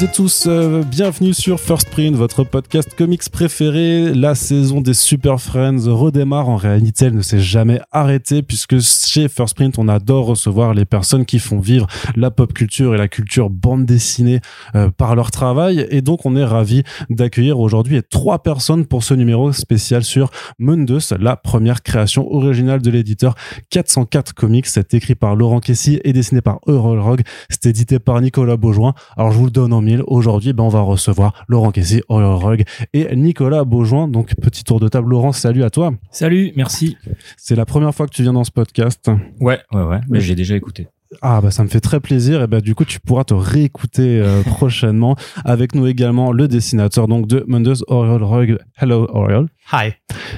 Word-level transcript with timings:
Toutes 0.00 0.12
tous, 0.12 0.44
euh, 0.46 0.82
bienvenue 0.82 1.34
sur 1.34 1.60
First 1.60 1.90
Print, 1.90 2.16
votre 2.16 2.42
podcast 2.42 2.94
comics 2.96 3.28
préféré. 3.28 4.14
La 4.14 4.34
saison 4.34 4.80
des 4.80 4.94
Super 4.94 5.38
Friends 5.38 5.92
redémarre. 5.92 6.48
En 6.48 6.56
réalité, 6.56 7.04
elle 7.04 7.16
ne 7.16 7.20
s'est 7.20 7.40
jamais 7.40 7.82
arrêtée 7.92 8.40
puisque 8.40 8.80
chez 8.80 9.28
First 9.28 9.56
Print, 9.56 9.78
on 9.78 9.88
adore 9.88 10.24
recevoir 10.24 10.72
les 10.72 10.86
personnes 10.86 11.26
qui 11.26 11.38
font 11.38 11.58
vivre 11.58 11.86
la 12.16 12.30
pop 12.30 12.54
culture 12.54 12.94
et 12.94 12.98
la 12.98 13.08
culture 13.08 13.50
bande 13.50 13.84
dessinée 13.84 14.40
euh, 14.74 14.88
par 14.88 15.14
leur 15.16 15.30
travail. 15.30 15.86
Et 15.90 16.00
donc, 16.00 16.24
on 16.24 16.34
est 16.34 16.44
ravi 16.44 16.82
d'accueillir 17.10 17.60
aujourd'hui 17.60 18.00
trois 18.08 18.42
personnes 18.42 18.86
pour 18.86 19.04
ce 19.04 19.12
numéro 19.12 19.52
spécial 19.52 20.02
sur 20.02 20.30
Mundus, 20.58 21.12
la 21.18 21.36
première 21.36 21.82
création 21.82 22.32
originale 22.32 22.80
de 22.80 22.90
l'éditeur 22.90 23.34
404 23.68 24.32
Comics. 24.32 24.66
C'est 24.66 24.94
écrit 24.94 25.14
par 25.14 25.36
Laurent 25.36 25.60
Kessy 25.60 26.00
et 26.04 26.14
dessiné 26.14 26.40
par 26.40 26.60
Eurolrog. 26.66 27.20
C'est 27.50 27.66
édité 27.66 27.98
par 27.98 28.18
Nicolas 28.22 28.56
Beaujoin. 28.56 28.94
Alors 29.18 29.30
je 29.32 29.36
vous 29.36 29.44
le 29.44 29.50
donne 29.50 29.74
en 29.74 29.89
Aujourd'hui, 30.06 30.52
ben, 30.52 30.64
on 30.64 30.68
va 30.68 30.80
recevoir 30.80 31.44
Laurent 31.48 31.70
Kessy, 31.70 32.02
Eurolrog 32.08 32.64
et 32.92 33.14
Nicolas 33.16 33.64
Beaujoin. 33.64 34.08
Donc 34.08 34.34
petit 34.36 34.64
tour 34.64 34.80
de 34.80 34.88
table. 34.88 35.10
Laurent, 35.10 35.32
salut 35.32 35.64
à 35.64 35.70
toi. 35.70 35.92
Salut, 36.10 36.52
merci. 36.56 36.96
C'est 37.36 37.56
la 37.56 37.66
première 37.66 37.94
fois 37.94 38.06
que 38.06 38.12
tu 38.12 38.22
viens 38.22 38.32
dans 38.32 38.44
ce 38.44 38.50
podcast. 38.50 39.10
Ouais, 39.40 39.58
ouais, 39.72 39.82
ouais. 39.82 40.00
Mais 40.08 40.20
j'ai 40.20 40.34
déjà 40.34 40.56
écouté. 40.56 40.88
Ah 41.22 41.40
bah 41.40 41.50
ça 41.50 41.64
me 41.64 41.68
fait 41.68 41.80
très 41.80 41.98
plaisir 41.98 42.40
et 42.42 42.46
bah 42.46 42.60
du 42.60 42.74
coup 42.74 42.84
tu 42.84 43.00
pourras 43.00 43.24
te 43.24 43.34
réécouter 43.34 44.20
euh, 44.20 44.42
prochainement 44.46 45.16
avec 45.44 45.74
nous 45.74 45.86
également 45.88 46.30
le 46.30 46.46
dessinateur 46.46 47.08
donc 47.08 47.26
de 47.26 47.44
Mundus 47.48 47.82
Oriol 47.88 48.22
Rug. 48.22 48.58
Hello 48.80 49.08
Oriol. 49.12 49.48
Hi. 49.72 49.94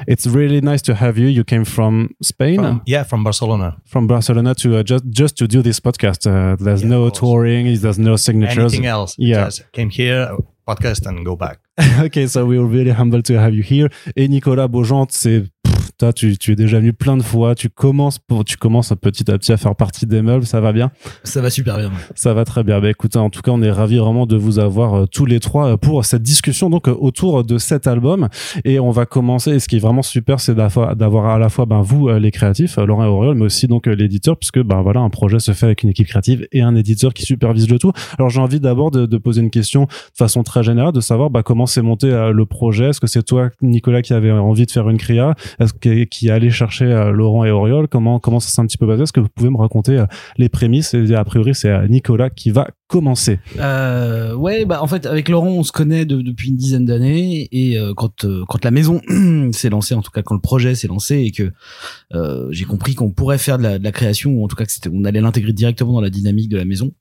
It's 0.08 0.26
really 0.26 0.60
nice 0.62 0.82
to 0.82 0.92
have 0.94 1.18
you. 1.18 1.28
You 1.28 1.44
came 1.44 1.64
from 1.64 2.08
Spain? 2.22 2.56
From, 2.56 2.80
yeah, 2.86 3.04
from 3.04 3.22
Barcelona. 3.22 3.76
From 3.86 4.06
Barcelona 4.06 4.54
to 4.56 4.78
uh, 4.78 4.82
just 4.82 5.04
just 5.10 5.36
to 5.38 5.46
do 5.46 5.62
this 5.62 5.78
podcast. 5.80 6.26
Uh, 6.26 6.56
there's 6.56 6.82
Yeah, 6.82 6.88
no 6.88 7.10
touring. 7.10 7.66
There's 7.78 7.98
no 7.98 8.16
signatures. 8.16 8.72
Anything 8.72 8.86
else? 8.86 9.14
Yeah. 9.18 9.44
Just 9.44 9.70
came 9.72 9.90
here, 9.90 10.30
podcast, 10.66 11.06
and 11.06 11.24
go 11.24 11.36
back. 11.36 11.58
okay, 12.00 12.26
so 12.26 12.44
we're 12.46 12.64
really 12.64 12.90
humble 12.92 13.22
to 13.22 13.34
have 13.38 13.54
you 13.54 13.62
here. 13.62 13.88
Et 14.16 14.28
Nicolas 14.28 14.68
Beaujant, 14.68 15.06
c'est 15.10 15.44
toi, 16.02 16.12
tu, 16.12 16.36
tu 16.36 16.50
es 16.50 16.56
déjà 16.56 16.80
venu 16.80 16.92
plein 16.92 17.16
de 17.16 17.22
fois. 17.22 17.54
Tu 17.54 17.68
commences 17.68 18.18
pour, 18.18 18.44
tu 18.44 18.56
commences 18.56 18.92
petit 19.00 19.30
à 19.30 19.38
petit 19.38 19.52
à 19.52 19.56
faire 19.56 19.76
partie 19.76 20.04
des 20.04 20.20
meubles. 20.20 20.44
Ça 20.44 20.60
va 20.60 20.72
bien? 20.72 20.90
Ça 21.22 21.40
va 21.40 21.48
super 21.48 21.76
bien. 21.76 21.92
Ça 22.16 22.34
va 22.34 22.44
très 22.44 22.64
bien. 22.64 22.80
Bah, 22.80 22.90
écoutez, 22.90 23.20
en 23.20 23.30
tout 23.30 23.40
cas, 23.40 23.52
on 23.52 23.62
est 23.62 23.70
ravis 23.70 23.98
vraiment 23.98 24.26
de 24.26 24.36
vous 24.36 24.58
avoir 24.58 24.94
euh, 24.94 25.06
tous 25.06 25.26
les 25.26 25.38
trois 25.38 25.72
euh, 25.72 25.76
pour 25.76 26.04
cette 26.04 26.22
discussion 26.22 26.70
donc 26.70 26.88
euh, 26.88 26.96
autour 26.98 27.44
de 27.44 27.56
cet 27.56 27.86
album. 27.86 28.28
Et 28.64 28.80
on 28.80 28.90
va 28.90 29.06
commencer. 29.06 29.52
Et 29.52 29.60
ce 29.60 29.68
qui 29.68 29.76
est 29.76 29.78
vraiment 29.78 30.02
super, 30.02 30.40
c'est 30.40 30.56
d'avoir 30.56 31.26
à 31.26 31.38
la 31.38 31.48
fois 31.48 31.66
ben, 31.66 31.82
vous, 31.82 32.08
les 32.08 32.32
créatifs, 32.32 32.78
Laurent 32.78 33.04
et 33.04 33.08
Auriol, 33.08 33.36
mais 33.36 33.44
aussi 33.44 33.68
donc 33.68 33.86
l'éditeur, 33.86 34.36
puisque 34.36 34.60
ben 34.60 34.82
voilà, 34.82 35.00
un 35.00 35.10
projet 35.10 35.38
se 35.38 35.52
fait 35.52 35.66
avec 35.66 35.84
une 35.84 35.90
équipe 35.90 36.08
créative 36.08 36.48
et 36.50 36.62
un 36.62 36.74
éditeur 36.74 37.14
qui 37.14 37.24
supervise 37.24 37.70
le 37.70 37.78
tout. 37.78 37.92
Alors 38.18 38.28
j'ai 38.28 38.40
envie 38.40 38.58
d'abord 38.58 38.90
de, 38.90 39.06
de 39.06 39.18
poser 39.18 39.40
une 39.40 39.50
question 39.50 39.84
de 39.84 40.16
façon 40.16 40.42
très 40.42 40.64
générale, 40.64 40.92
de 40.92 41.00
savoir 41.00 41.30
bah, 41.30 41.44
comment 41.44 41.66
s'est 41.66 41.82
monté 41.82 42.08
le 42.08 42.44
projet? 42.46 42.88
Est-ce 42.88 43.00
que 43.00 43.06
c'est 43.06 43.22
toi, 43.22 43.50
Nicolas, 43.60 44.02
qui 44.02 44.14
avait 44.14 44.32
envie 44.32 44.66
de 44.66 44.70
faire 44.72 44.88
une 44.88 44.98
créa? 44.98 45.34
Est-ce 45.60 45.72
que 45.72 45.91
qui 46.10 46.30
allait 46.30 46.50
chercher 46.50 46.84
euh, 46.84 47.10
Laurent 47.10 47.44
et 47.44 47.50
Auriol 47.50 47.88
Comment 47.88 48.20
ça 48.40 48.48
s'est 48.48 48.60
un 48.60 48.66
petit 48.66 48.78
peu 48.78 48.86
passé? 48.86 49.02
Est-ce 49.02 49.12
que 49.12 49.20
vous 49.20 49.28
pouvez 49.28 49.50
me 49.50 49.56
raconter 49.56 49.98
euh, 49.98 50.06
les 50.36 50.48
prémices? 50.48 50.94
Et 50.94 51.14
a 51.14 51.24
priori, 51.24 51.54
c'est 51.54 51.70
euh, 51.70 51.86
Nicolas 51.88 52.30
qui 52.30 52.50
va 52.50 52.68
commencer. 52.88 53.38
Euh, 53.58 54.34
ouais, 54.34 54.66
bah 54.66 54.82
en 54.82 54.86
fait 54.86 55.06
avec 55.06 55.30
Laurent 55.30 55.48
on 55.48 55.62
se 55.62 55.72
connaît 55.72 56.04
de- 56.04 56.20
depuis 56.20 56.50
une 56.50 56.56
dizaine 56.56 56.84
d'années 56.84 57.48
et 57.50 57.78
quand 57.96 58.26
quand 58.46 58.64
la 58.64 58.70
maison 58.70 59.00
s'est 59.52 59.70
lancée, 59.70 59.94
en 59.94 60.02
tout 60.02 60.10
cas 60.10 60.20
quand 60.20 60.34
le 60.34 60.42
projet 60.42 60.74
s'est 60.74 60.88
lancé 60.88 61.20
et 61.20 61.30
que 61.30 61.52
j'ai 62.50 62.64
compris 62.66 62.94
qu'on 62.94 63.10
pourrait 63.10 63.38
faire 63.38 63.56
de 63.56 63.62
la, 63.62 63.92
création 63.92 64.32
ou 64.32 64.44
en 64.44 64.48
tout 64.48 64.56
cas 64.56 64.66
que 64.66 64.72
on 64.92 65.04
allait 65.04 65.22
l'intégrer 65.22 65.54
directement 65.54 65.92
dans 65.92 66.02
la 66.02 66.10
dynamique 66.10 66.50
de 66.50 66.58
la 66.58 66.66
maison. 66.66 66.92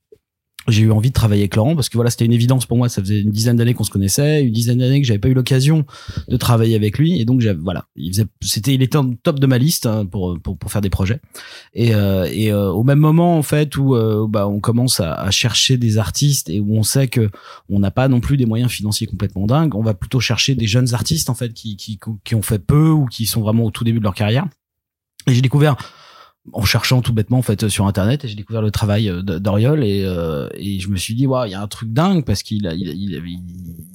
J'ai 0.68 0.82
eu 0.82 0.92
envie 0.92 1.08
de 1.08 1.14
travailler 1.14 1.42
avec 1.42 1.56
Laurent 1.56 1.74
parce 1.74 1.88
que 1.88 1.96
voilà 1.96 2.10
c'était 2.10 2.24
une 2.24 2.32
évidence 2.32 2.66
pour 2.66 2.76
moi. 2.76 2.88
Ça 2.88 3.02
faisait 3.02 3.20
une 3.20 3.30
dizaine 3.30 3.56
d'années 3.56 3.74
qu'on 3.74 3.84
se 3.84 3.90
connaissait, 3.90 4.44
une 4.44 4.52
dizaine 4.52 4.78
d'années 4.78 5.00
que 5.00 5.06
j'avais 5.06 5.18
pas 5.18 5.28
eu 5.28 5.34
l'occasion 5.34 5.84
de 6.28 6.36
travailler 6.36 6.76
avec 6.76 6.98
lui 6.98 7.20
et 7.20 7.24
donc 7.24 7.42
voilà 7.42 7.86
il 7.96 8.12
faisait 8.12 8.26
c'était 8.40 8.74
il 8.74 8.82
était 8.82 8.96
en 8.96 9.12
top 9.14 9.40
de 9.40 9.46
ma 9.46 9.58
liste 9.58 9.86
hein, 9.86 10.06
pour 10.06 10.38
pour 10.40 10.56
pour 10.56 10.70
faire 10.70 10.80
des 10.80 10.90
projets. 10.90 11.20
Et, 11.74 11.94
euh, 11.94 12.28
et 12.30 12.52
euh, 12.52 12.70
au 12.70 12.84
même 12.84 12.98
moment 12.98 13.36
en 13.36 13.42
fait 13.42 13.76
où 13.76 13.94
euh, 13.96 14.26
bah, 14.28 14.46
on 14.46 14.60
commence 14.60 15.00
à, 15.00 15.14
à 15.14 15.30
chercher 15.30 15.76
des 15.76 15.98
artistes 15.98 16.48
et 16.48 16.60
où 16.60 16.76
on 16.76 16.82
sait 16.82 17.08
que 17.08 17.30
on 17.68 17.78
n'a 17.78 17.90
pas 17.90 18.08
non 18.08 18.20
plus 18.20 18.36
des 18.36 18.46
moyens 18.46 18.70
financiers 18.70 19.06
complètement 19.06 19.46
dingues, 19.46 19.74
on 19.74 19.82
va 19.82 19.94
plutôt 19.94 20.20
chercher 20.20 20.54
des 20.54 20.66
jeunes 20.66 20.94
artistes 20.94 21.30
en 21.30 21.34
fait 21.34 21.52
qui, 21.52 21.76
qui, 21.76 21.98
qui 22.24 22.34
ont 22.34 22.42
fait 22.42 22.58
peu 22.58 22.88
ou 22.90 23.06
qui 23.06 23.26
sont 23.26 23.40
vraiment 23.40 23.64
au 23.64 23.70
tout 23.70 23.84
début 23.84 23.98
de 23.98 24.04
leur 24.04 24.14
carrière. 24.14 24.46
Et 25.26 25.34
j'ai 25.34 25.40
découvert 25.40 25.76
en 26.52 26.62
cherchant 26.64 27.02
tout 27.02 27.12
bêtement 27.12 27.38
en 27.38 27.42
fait 27.42 27.68
sur 27.68 27.86
internet 27.86 28.24
et 28.24 28.28
j'ai 28.28 28.34
découvert 28.34 28.62
le 28.62 28.72
travail 28.72 29.08
euh, 29.08 29.22
d'Oriol 29.22 29.84
et, 29.84 30.02
euh, 30.04 30.48
et 30.56 30.80
je 30.80 30.88
me 30.88 30.96
suis 30.96 31.14
dit 31.14 31.24
waouh 31.24 31.46
il 31.46 31.52
y 31.52 31.54
a 31.54 31.62
un 31.62 31.68
truc 31.68 31.92
dingue 31.92 32.24
parce 32.24 32.42
qu'il 32.42 32.68
il, 32.76 32.88
il 32.88 33.14
avait, 33.14 33.30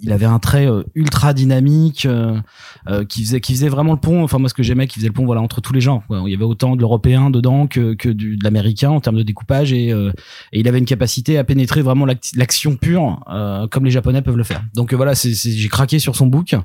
il 0.01 0.11
avait 0.13 0.25
un 0.25 0.39
trait 0.39 0.65
euh, 0.65 0.81
ultra 0.95 1.33
dynamique 1.33 2.05
euh, 2.05 2.39
euh, 2.87 3.03
qui 3.03 3.25
faisait 3.25 3.41
qui 3.41 3.51
faisait 3.53 3.67
vraiment 3.67 3.91
le 3.91 3.99
pont 3.99 4.23
enfin 4.23 4.37
moi 4.39 4.47
ce 4.47 4.53
que 4.53 4.63
j'aimais 4.63 4.87
qui 4.87 4.95
faisait 4.95 5.07
le 5.09 5.13
pont 5.13 5.25
voilà 5.25 5.41
entre 5.41 5.59
tous 5.59 5.73
les 5.73 5.81
quoi. 5.83 6.23
il 6.25 6.31
y 6.31 6.35
avait 6.35 6.45
autant 6.45 6.77
de 6.77 6.79
l'européen 6.81 7.29
dedans 7.31 7.67
que 7.67 7.95
que 7.95 8.07
du, 8.07 8.37
de 8.37 8.43
l'américain 8.45 8.91
en 8.91 9.01
termes 9.01 9.17
de 9.17 9.23
découpage 9.23 9.73
et, 9.73 9.91
euh, 9.91 10.13
et 10.53 10.61
il 10.61 10.69
avait 10.69 10.79
une 10.79 10.85
capacité 10.85 11.37
à 11.37 11.43
pénétrer 11.43 11.81
vraiment 11.81 12.05
l'act- 12.05 12.31
l'action 12.37 12.77
pure 12.77 13.25
comme 13.71 13.83
les 13.83 13.91
japonais 13.91 14.21
peuvent 14.21 14.37
le 14.37 14.43
faire 14.45 14.63
donc 14.73 14.93
voilà 14.93 15.15
c'est 15.15 15.33
c'est- 15.33 15.51
j'ai 15.51 15.67
craqué 15.67 15.99
sur 15.99 16.15
son 16.15 16.27
book 16.27 16.55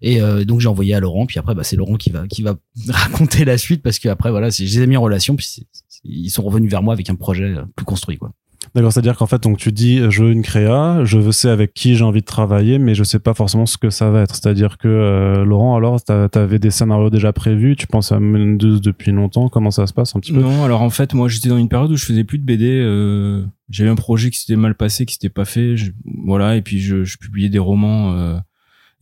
et 0.00 0.20
donc 0.46 0.60
j'ai 0.60 0.68
envoyé 0.68 0.94
à 0.94 1.00
Laurent 1.00 1.26
puis 1.26 1.40
après 1.40 1.56
bah, 1.56 1.64
c'est 1.64 1.74
Laurent 1.74 1.96
qui 1.96 2.10
va 2.10 2.28
qui 2.28 2.42
va 2.42 2.54
raconter 2.88 3.44
la 3.44 3.58
suite 3.58 3.82
parce 3.82 3.98
que 3.98 4.08
après 4.08 4.30
voilà 4.30 4.52
c'est- 4.52 4.66
je 4.66 4.78
les 4.78 4.84
ai 4.84 4.86
mis 4.86 4.96
en 4.96 5.02
relation 5.02 5.23
puis 5.34 5.66
ils 6.04 6.28
sont 6.30 6.42
revenus 6.42 6.70
vers 6.70 6.82
moi 6.82 6.92
avec 6.94 7.08
un 7.10 7.14
projet 7.14 7.44
euh, 7.56 7.62
plus 7.76 7.84
construit 7.86 8.18
quoi 8.18 8.32
D'accord, 8.74 8.92
c'est-à-dire 8.92 9.16
qu'en 9.18 9.26
fait, 9.26 9.42
donc 9.42 9.58
tu 9.58 9.72
dis, 9.72 10.00
je 10.10 10.24
veux 10.24 10.32
une 10.32 10.40
créa, 10.42 11.04
je 11.04 11.18
veux 11.18 11.32
sais 11.32 11.50
avec 11.50 11.74
qui 11.74 11.96
j'ai 11.96 12.02
envie 12.02 12.22
de 12.22 12.24
travailler, 12.26 12.78
mais 12.78 12.94
je 12.94 13.04
sais 13.04 13.18
pas 13.18 13.34
forcément 13.34 13.66
ce 13.66 13.76
que 13.76 13.90
ça 13.90 14.10
va 14.10 14.22
être. 14.22 14.34
C'est-à-dire 14.34 14.78
que 14.78 14.88
euh, 14.88 15.44
Laurent, 15.44 15.76
alors, 15.76 16.02
t'avais 16.02 16.58
des 16.58 16.70
scénarios 16.70 17.10
déjà 17.10 17.32
prévus, 17.34 17.76
tu 17.76 17.86
penses 17.86 18.10
à 18.10 18.18
Mendes 18.18 18.56
depuis 18.80 19.12
longtemps, 19.12 19.50
comment 19.50 19.70
ça 19.70 19.86
se 19.86 19.92
passe 19.92 20.16
un 20.16 20.20
petit 20.20 20.32
peu? 20.32 20.40
Non, 20.40 20.64
alors 20.64 20.80
en 20.80 20.88
fait, 20.88 21.12
moi 21.12 21.28
j'étais 21.28 21.50
dans 21.50 21.58
une 21.58 21.68
période 21.68 21.90
où 21.92 21.96
je 21.96 22.06
faisais 22.06 22.24
plus 22.24 22.38
de 22.38 22.44
BD. 22.44 22.66
Euh, 22.80 23.44
J'avais 23.68 23.90
un 23.90 23.96
projet 23.96 24.30
qui 24.30 24.38
s'était 24.38 24.56
mal 24.56 24.74
passé, 24.74 25.04
qui 25.04 25.12
s'était 25.12 25.28
pas 25.28 25.44
fait. 25.44 25.76
je- 25.76 25.92
voilà, 26.24 26.56
et 26.56 26.62
puis 26.62 26.80
je, 26.80 27.04
je 27.04 27.18
publiais 27.18 27.50
des 27.50 27.58
romans 27.58 28.12
euh, 28.14 28.38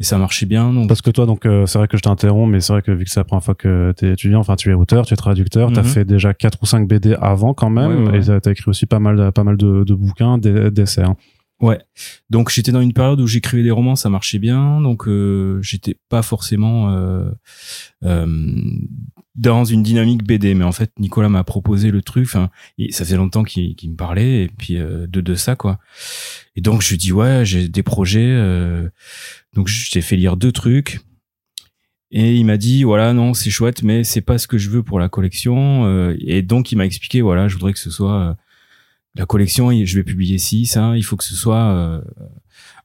et 0.02 0.04
ça 0.04 0.18
marchait 0.18 0.46
bien. 0.46 0.72
Donc 0.72 0.88
Parce 0.88 1.00
que 1.00 1.10
toi, 1.10 1.26
donc, 1.26 1.46
euh, 1.46 1.64
c'est 1.66 1.78
vrai 1.78 1.86
que 1.86 1.96
je 1.96 2.02
t'interromps, 2.02 2.50
mais 2.50 2.60
c'est 2.60 2.72
vrai 2.72 2.82
que 2.82 2.90
vu 2.90 3.04
que 3.04 3.10
c'est 3.10 3.20
la 3.20 3.24
première 3.24 3.44
fois 3.44 3.54
que 3.54 3.92
t'es 3.96 4.10
étudiant, 4.10 4.40
enfin, 4.40 4.56
tu 4.56 4.68
es 4.70 4.74
auteur, 4.74 5.06
tu 5.06 5.14
es 5.14 5.16
traducteur, 5.16 5.72
t'as 5.72 5.82
Mhm. 5.82 5.86
fait 5.88 6.04
déjà 6.04 6.34
quatre 6.34 6.58
ou 6.60 6.66
cinq 6.66 6.88
BD 6.88 7.14
avant 7.20 7.54
quand 7.54 7.70
même, 7.70 8.04
Ouais, 8.06 8.18
ouais, 8.18 8.36
et 8.36 8.40
t'as 8.40 8.50
écrit 8.50 8.68
aussi 8.68 8.86
pas 8.86 8.98
mal, 8.98 9.16
de, 9.16 9.30
pas 9.30 9.44
mal 9.44 9.56
de, 9.56 9.84
de 9.84 9.94
bouquins, 9.94 10.38
d'e- 10.38 10.70
d'essais. 10.70 11.02
hein. 11.04 11.16
Ouais. 11.62 11.80
Donc 12.28 12.50
j'étais 12.50 12.72
dans 12.72 12.80
une 12.82 12.92
période 12.92 13.20
où 13.20 13.26
j'écrivais 13.26 13.62
des 13.62 13.70
romans, 13.70 13.96
ça 13.96 14.10
marchait 14.10 14.38
bien. 14.38 14.80
Donc 14.82 15.08
euh, 15.08 15.60
j'étais 15.62 15.96
pas 16.10 16.20
forcément 16.22 16.90
euh, 16.90 17.30
euh, 18.04 18.26
dans 19.34 19.64
une 19.64 19.82
dynamique 19.82 20.24
BD, 20.24 20.54
mais 20.54 20.64
en 20.64 20.72
fait 20.72 20.92
Nicolas 20.98 21.30
m'a 21.30 21.44
proposé 21.44 21.90
le 21.90 22.02
truc. 22.02 22.26
Enfin, 22.26 22.50
ça 22.90 23.04
faisait 23.04 23.16
longtemps 23.16 23.44
qu'il 23.44 23.76
me 23.90 23.96
parlait 23.96 24.44
et 24.44 24.48
puis 24.48 24.76
euh, 24.76 25.06
de 25.06 25.20
de 25.22 25.34
ça 25.34 25.56
quoi. 25.56 25.78
Et 26.54 26.60
donc 26.60 26.82
je 26.82 26.90
lui 26.90 26.98
dis 26.98 27.12
ouais, 27.12 27.44
j'ai 27.44 27.68
des 27.68 27.82
projets. 27.82 28.20
euh, 28.28 28.88
donc 29.54 29.68
je 29.68 29.90
t'ai 29.90 30.02
fait 30.02 30.16
lire 30.16 30.36
deux 30.36 30.52
trucs. 30.52 31.00
Et 32.14 32.36
il 32.36 32.44
m'a 32.44 32.58
dit 32.58 32.82
voilà 32.84 33.14
non 33.14 33.32
c'est 33.32 33.48
chouette 33.48 33.82
mais 33.82 34.04
c'est 34.04 34.20
pas 34.20 34.36
ce 34.36 34.46
que 34.46 34.58
je 34.58 34.68
veux 34.68 34.82
pour 34.82 35.00
la 35.00 35.08
collection 35.08 35.86
euh, 35.86 36.14
et 36.20 36.42
donc 36.42 36.70
il 36.70 36.76
m'a 36.76 36.84
expliqué 36.84 37.22
voilà 37.22 37.48
je 37.48 37.54
voudrais 37.54 37.72
que 37.72 37.78
ce 37.78 37.90
soit 37.90 38.36
la 39.14 39.26
collection 39.26 39.70
je 39.84 39.96
vais 39.96 40.04
publier 40.04 40.38
ci 40.38 40.66
ça 40.66 40.96
il 40.96 41.02
faut 41.02 41.16
que 41.16 41.24
ce 41.24 41.34
soit 41.34 41.64
euh, 41.64 42.00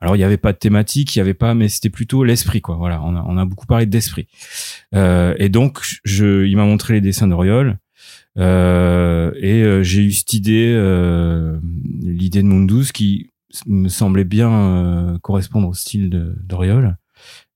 alors 0.01 0.15
il 0.15 0.19
y 0.19 0.23
avait 0.23 0.37
pas 0.37 0.53
de 0.53 0.57
thématique 0.57 1.15
il 1.15 1.19
y 1.19 1.21
avait 1.21 1.33
pas 1.33 1.53
mais 1.53 1.69
c'était 1.69 1.89
plutôt 1.89 2.23
l'esprit 2.23 2.61
quoi. 2.61 2.75
Voilà 2.75 3.01
on 3.03 3.15
a, 3.15 3.23
on 3.27 3.37
a 3.37 3.45
beaucoup 3.45 3.65
parlé 3.65 3.85
d'esprit. 3.85 4.27
Euh, 4.93 5.35
et 5.37 5.49
donc 5.49 5.99
je 6.03 6.45
il 6.45 6.55
m'a 6.57 6.65
montré 6.65 6.93
les 6.93 7.01
dessins 7.01 7.27
d'Oriol 7.27 7.77
euh, 8.37 9.31
et 9.37 9.63
euh, 9.63 9.83
j'ai 9.83 10.03
eu 10.03 10.11
cette 10.11 10.33
idée 10.33 10.73
euh, 10.75 11.57
l'idée 12.01 12.41
de 12.43 12.47
Mundus 12.47 12.91
qui 12.93 13.31
me 13.65 13.89
semblait 13.89 14.25
bien 14.25 14.51
euh, 14.51 15.17
correspondre 15.19 15.67
au 15.67 15.73
style 15.73 16.35
d'Oriol. 16.43 16.97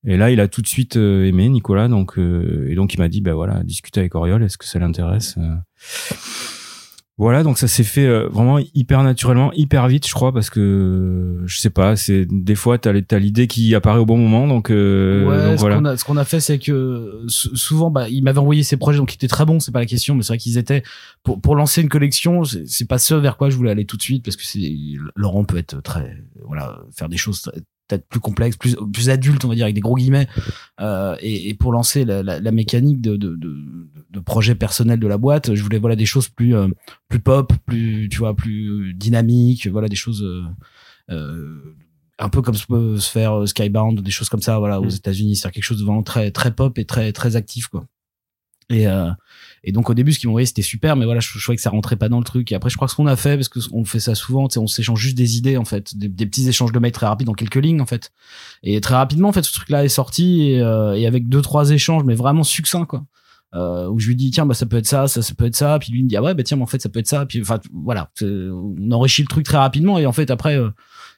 Et 0.04 0.18
là, 0.18 0.32
il 0.32 0.40
a 0.40 0.48
tout 0.48 0.64
de 0.64 0.68
suite 0.68 0.96
aimé 0.96 1.48
Nicolas, 1.48 1.88
donc 1.88 2.18
et 2.18 2.74
donc 2.74 2.96
il 2.96 2.98
m'a 2.98 3.08
dit, 3.08 3.22
ben 3.22 3.36
voilà, 3.36 3.62
discute 3.62 3.96
avec 4.00 4.16
Oriol, 4.16 4.42
est-ce 4.42 4.58
que 4.58 4.66
ça 4.66 4.80
l'intéresse. 4.80 5.38
Voilà, 7.18 7.44
donc 7.44 7.60
ça 7.60 7.68
s'est 7.68 7.84
fait 7.84 8.08
euh, 8.08 8.28
vraiment 8.30 8.58
hyper 8.74 9.04
naturellement, 9.04 9.52
hyper 9.54 9.88
vite, 9.88 10.08
je 10.08 10.14
crois, 10.14 10.34
parce 10.34 10.50
que 10.50 11.44
je 11.46 11.60
sais 11.60 11.70
pas, 11.70 11.96
c'est 11.96 12.26
des 12.26 12.56
fois 12.56 12.80
t'as 12.80 12.94
l'idée 13.20 13.46
qui 13.46 13.76
apparaît 13.76 14.00
au 14.00 14.08
bon 14.08 14.18
moment, 14.18 14.48
donc, 14.48 14.72
euh, 14.72 15.28
ouais, 15.28 15.44
donc 15.50 15.56
ce 15.58 15.60
voilà. 15.60 15.76
qu'on 15.76 15.86
a, 15.86 15.98
ce 15.98 16.04
qu'on 16.06 16.18
a 16.18 16.26
fait, 16.26 16.40
c'est 16.40 16.58
que 16.58 17.22
sou- 17.28 17.56
souvent, 17.56 17.92
bah, 17.92 18.10
il 18.10 18.24
m'avait 18.24 18.40
envoyé 18.40 18.64
ses 18.64 18.76
projets, 18.78 18.98
donc 18.98 19.12
ils 19.12 19.16
étaient 19.16 19.28
très 19.28 19.46
bons, 19.46 19.60
c'est 19.60 19.72
pas 19.72 19.82
la 19.82 19.86
question, 19.86 20.16
mais 20.16 20.24
c'est 20.24 20.30
vrai 20.30 20.38
qu'ils 20.40 20.58
étaient 20.58 20.82
pour 21.22 21.40
pour 21.40 21.56
lancer 21.56 21.82
une 21.84 21.90
collection, 21.90 22.44
c'est 22.44 22.68
c'est 22.68 22.88
pas 22.88 22.98
ce 22.98 23.14
vers 23.14 23.38
quoi 23.38 23.52
je 23.52 23.56
voulais 23.56 23.72
aller 23.72 23.86
tout 23.86 23.98
de 23.98 24.02
suite, 24.02 24.24
parce 24.26 24.36
que 24.38 24.44
c'est 24.46 24.74
Laurent 25.16 25.44
peut 25.44 25.58
être 25.58 25.80
très, 25.84 26.18
voilà, 26.48 26.80
faire 26.96 27.10
des 27.10 27.18
choses 27.18 27.42
très- 27.42 27.62
peut-être 27.88 28.08
plus 28.08 28.22
complexes, 28.22 28.56
plus 28.58 28.76
plus 28.92 29.10
adultes, 29.10 29.46
on 29.46 29.50
va 29.50 29.56
dire, 29.56 29.66
avec 29.66 29.76
des 29.76 29.82
gros 29.82 29.96
guillemets, 29.96 30.28
euh, 30.80 31.16
et, 31.20 31.50
et 31.50 31.54
pour 31.54 31.72
lancer 31.72 32.04
la, 32.06 32.24
la, 32.24 32.40
la 32.40 32.52
mécanique 32.52 33.00
de, 33.02 33.16
de 33.18 33.36
de 33.36 33.54
de 34.12 34.20
projet 34.20 34.56
personnel 34.56 35.00
de 35.00 35.08
la 35.08 35.18
boîte, 35.18 35.56
je 35.56 35.64
voulais 35.64 35.80
voilà 35.80 35.96
des 35.96 36.06
choses 36.06 36.28
plus 36.30 36.56
euh, 36.56 36.68
plus 37.10 37.20
pop, 37.20 37.54
plus 37.66 38.10
tu 38.10 38.18
vois, 38.20 38.36
plus 38.36 38.94
dynamiques, 38.94 39.68
voilà 39.68 39.88
des 39.88 39.96
choses. 39.96 40.24
euh, 40.24 40.44
euh, 41.10 41.76
un 42.20 42.30
peu 42.30 42.42
comme 42.44 42.54
se 42.56 42.68
peut 42.68 43.00
se 43.00 43.10
faire 43.10 43.34
euh, 43.42 43.46
Skybound, 43.48 44.02
des 44.02 44.12
choses 44.12 44.30
comme 44.30 44.42
ça, 44.44 44.60
voilà, 44.60 44.80
aux 44.80 44.86
Mm. 44.86 44.90
États-Unis, 44.96 45.36
c'est 45.38 45.50
quelque 45.52 45.64
chose 45.64 45.80
de 45.80 45.86
vraiment 45.86 46.04
très 46.04 46.30
très 46.32 46.52
pop 46.54 46.78
et 46.78 46.86
très 46.86 47.12
très 47.14 47.36
actif 47.36 47.68
quoi. 47.68 47.86
Et 48.70 48.88
euh, 48.88 49.10
et 49.64 49.72
donc 49.74 49.90
au 49.90 49.94
début, 49.94 50.14
ce 50.14 50.20
qu'ils 50.20 50.28
m'ont 50.28 50.34
envoyé, 50.34 50.46
c'était 50.46 50.62
super, 50.62 50.96
mais 50.96 51.06
voilà, 51.06 51.20
je, 51.20 51.28
je 51.34 51.44
trouvais 51.44 51.56
que 51.56 51.62
ça 51.62 51.70
rentrait 51.72 51.98
pas 51.98 52.10
dans 52.10 52.20
le 52.20 52.24
truc. 52.24 52.52
Et 52.52 52.56
après, 52.56 52.70
je 52.70 52.76
crois 52.78 52.88
que 52.88 52.92
ce 52.92 52.96
qu'on 52.96 53.06
a 53.08 53.16
fait, 53.18 53.36
parce 53.36 53.50
que 53.50 53.60
on 53.74 53.84
fait 53.86 54.00
ça 54.00 54.16
souvent, 54.16 54.48
on 54.56 54.68
s'échange 54.68 55.00
juste 55.00 55.18
des 55.18 55.38
idées 55.38 55.58
en 55.58 55.66
fait, 55.66 55.98
des, 55.98 56.08
des 56.08 56.26
petits 56.26 56.48
échanges 56.48 56.72
de 56.72 56.80
mails 56.80 56.92
très 56.94 57.06
rapides 57.06 57.28
en 57.30 57.34
quelques 57.34 57.58
lignes 57.58 57.82
en 57.82 57.86
fait. 57.86 58.12
Et 58.64 58.80
très 58.82 58.96
rapidement, 58.96 59.30
en 59.30 59.34
fait, 59.34 59.44
ce 59.44 59.52
truc-là 59.52 59.84
est 59.84 59.90
sorti 59.90 60.44
et, 60.52 60.62
euh, 60.62 60.94
et 60.96 61.06
avec 61.06 61.28
deux 61.28 61.42
trois 61.42 61.72
échanges, 61.72 62.04
mais 62.06 62.16
vraiment 62.16 62.44
succincts 62.44 62.86
quoi. 62.86 63.04
Euh, 63.54 63.90
où 63.90 64.00
je 64.00 64.08
lui 64.08 64.16
dis 64.16 64.32
tiens 64.32 64.46
bah 64.46 64.54
ça 64.54 64.66
peut 64.66 64.78
être 64.78 64.86
ça 64.88 65.10
ça 65.10 65.22
ça 65.22 65.34
peut 65.34 65.46
être 65.46 65.58
ça 65.58 65.78
puis 65.78 65.92
lui 65.92 66.04
me 66.04 66.08
dit 66.08 66.16
ah 66.16 66.22
ouais 66.24 66.34
bah 66.34 66.42
tiens 66.42 66.56
mais 66.56 66.64
en 66.64 66.68
fait 66.68 66.82
ça 66.82 66.88
peut 66.88 67.00
être 67.00 67.08
ça 67.08 67.26
puis 67.26 67.42
enfin 67.42 67.60
voilà 67.74 68.10
on 68.22 68.92
enrichit 68.92 69.24
le 69.24 69.28
truc 69.28 69.44
très 69.44 69.58
rapidement 69.58 70.00
et 70.00 70.06
en 70.06 70.14
fait 70.14 70.32
après 70.32 70.58
euh, 70.58 70.70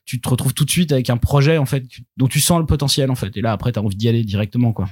tu 0.03 0.19
te 0.19 0.27
retrouves 0.27 0.56
tout 0.56 0.65
de 0.65 0.71
suite 0.71 0.91
avec 0.91 1.12
un 1.12 1.18
projet 1.18 1.59
en 1.59 1.68
fait 1.68 1.83
dont 2.18 2.25
tu 2.25 2.39
sens 2.39 2.57
le 2.59 2.65
potentiel 2.65 3.12
en 3.12 3.15
fait 3.15 3.38
et 3.38 3.41
là 3.41 3.51
après 3.51 3.71
t'as 3.71 3.81
envie 3.81 3.95
d'y 3.95 4.09
aller 4.09 4.24
directement 4.24 4.74
quoi 4.74 4.89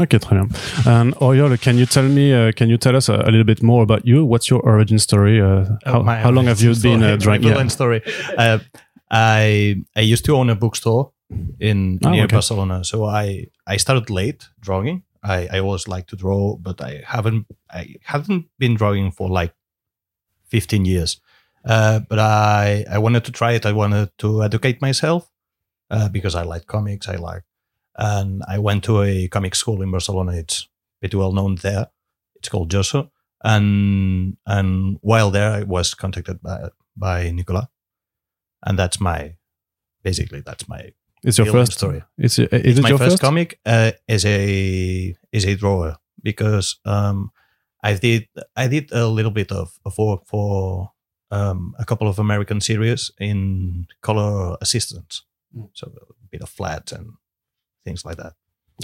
Ok, 0.00 0.16
très 0.20 0.36
bien. 0.36 0.46
And 0.86 1.12
Oriol, 1.20 1.56
can 1.58 1.72
you 1.78 1.86
tell 1.86 2.04
me, 2.08 2.30
uh, 2.32 2.52
can 2.52 2.66
you 2.66 2.76
tell 2.76 2.94
us 2.94 3.08
a, 3.08 3.14
a 3.14 3.30
little 3.30 3.44
bit 3.44 3.62
more 3.62 3.82
about 3.82 4.02
you? 4.04 4.22
What's 4.24 4.48
your 4.50 4.60
origin 4.66 4.98
story? 4.98 5.40
Uh, 5.40 5.64
how, 5.86 6.00
Oh, 6.00 6.02
my 6.04 6.16
how 6.22 6.30
long 6.30 6.46
have 6.46 6.60
you 6.62 6.74
story, 6.74 6.96
been 6.98 7.02
uh, 7.02 7.16
villain 7.16 7.42
Yeah. 7.42 7.68
story. 7.68 8.02
Uh, 8.38 8.58
I 9.10 9.76
I 9.96 10.00
used 10.12 10.24
to 10.26 10.36
own 10.36 10.50
a 10.50 10.54
bookstore 10.54 11.10
in 11.58 11.98
Oh, 12.04 12.10
near 12.10 12.24
okay. 12.24 12.34
Barcelona, 12.36 12.84
so 12.84 13.04
I 13.06 13.46
I 13.66 13.78
started 13.78 14.10
late 14.10 14.46
drawing. 14.60 15.02
I 15.22 15.48
I 15.52 15.58
always 15.60 15.88
like 15.88 16.06
to 16.08 16.16
draw, 16.16 16.56
but 16.56 16.80
I 16.80 17.02
haven't 17.06 17.46
I 17.70 17.96
haven't 18.04 18.46
been 18.58 18.74
drawing 18.74 19.12
for 19.12 19.28
like 19.28 19.54
fifteen 20.48 20.84
years. 20.84 21.20
Uh, 21.64 22.00
but 22.00 22.18
I 22.18 22.84
I 22.90 22.98
wanted 22.98 23.24
to 23.24 23.32
try 23.32 23.52
it. 23.52 23.66
I 23.66 23.72
wanted 23.72 24.10
to 24.18 24.42
educate 24.42 24.80
myself 24.80 25.30
uh, 25.90 26.08
because 26.08 26.34
I 26.34 26.42
like 26.42 26.66
comics. 26.66 27.08
I 27.08 27.16
like, 27.16 27.44
and 27.96 28.42
I 28.48 28.58
went 28.58 28.84
to 28.84 29.02
a 29.02 29.28
comic 29.28 29.54
school 29.54 29.82
in 29.82 29.90
Barcelona. 29.90 30.32
It's 30.32 30.68
pretty 31.00 31.16
well 31.16 31.32
known 31.32 31.56
there. 31.56 31.86
It's 32.36 32.48
called 32.48 32.70
Joso. 32.70 33.10
And 33.44 34.36
and 34.46 34.98
while 35.02 35.30
there, 35.30 35.52
I 35.52 35.62
was 35.62 35.94
contacted 35.94 36.42
by 36.42 36.70
by 36.96 37.30
Nicola, 37.30 37.70
and 38.62 38.78
that's 38.78 39.00
my 39.00 39.36
basically 40.02 40.40
that's 40.40 40.68
my 40.68 40.92
It's 41.24 41.38
your 41.38 41.46
first 41.46 41.72
story. 41.72 42.02
It's, 42.18 42.38
uh, 42.38 42.42
is 42.50 42.60
It's 42.64 42.78
it 42.78 42.82
my 42.82 42.88
your 42.88 42.98
first, 42.98 43.10
first? 43.12 43.22
comic 43.22 43.58
uh, 43.66 43.92
is 44.08 44.24
a 44.24 45.14
is 45.32 45.44
a 45.44 45.54
drawer 45.54 45.96
because 46.22 46.76
um, 46.84 47.30
I 47.82 47.94
did 47.94 48.26
I 48.56 48.68
did 48.68 48.90
a 48.92 49.06
little 49.06 49.30
bit 49.32 49.52
of, 49.52 49.78
of 49.84 49.96
work 49.98 50.26
for 50.26 50.90
um, 51.30 51.74
a 51.78 51.84
couple 51.84 52.08
of 52.08 52.18
American 52.18 52.60
series 52.60 53.10
in 53.20 53.86
color 54.02 54.56
assistance, 54.60 55.22
Mm. 55.56 55.68
so 55.74 55.86
a 55.86 56.26
bit 56.30 56.40
of 56.42 56.48
flat 56.48 56.92
and 56.92 57.06
things 57.84 58.04
like 58.06 58.16
that. 58.16 58.32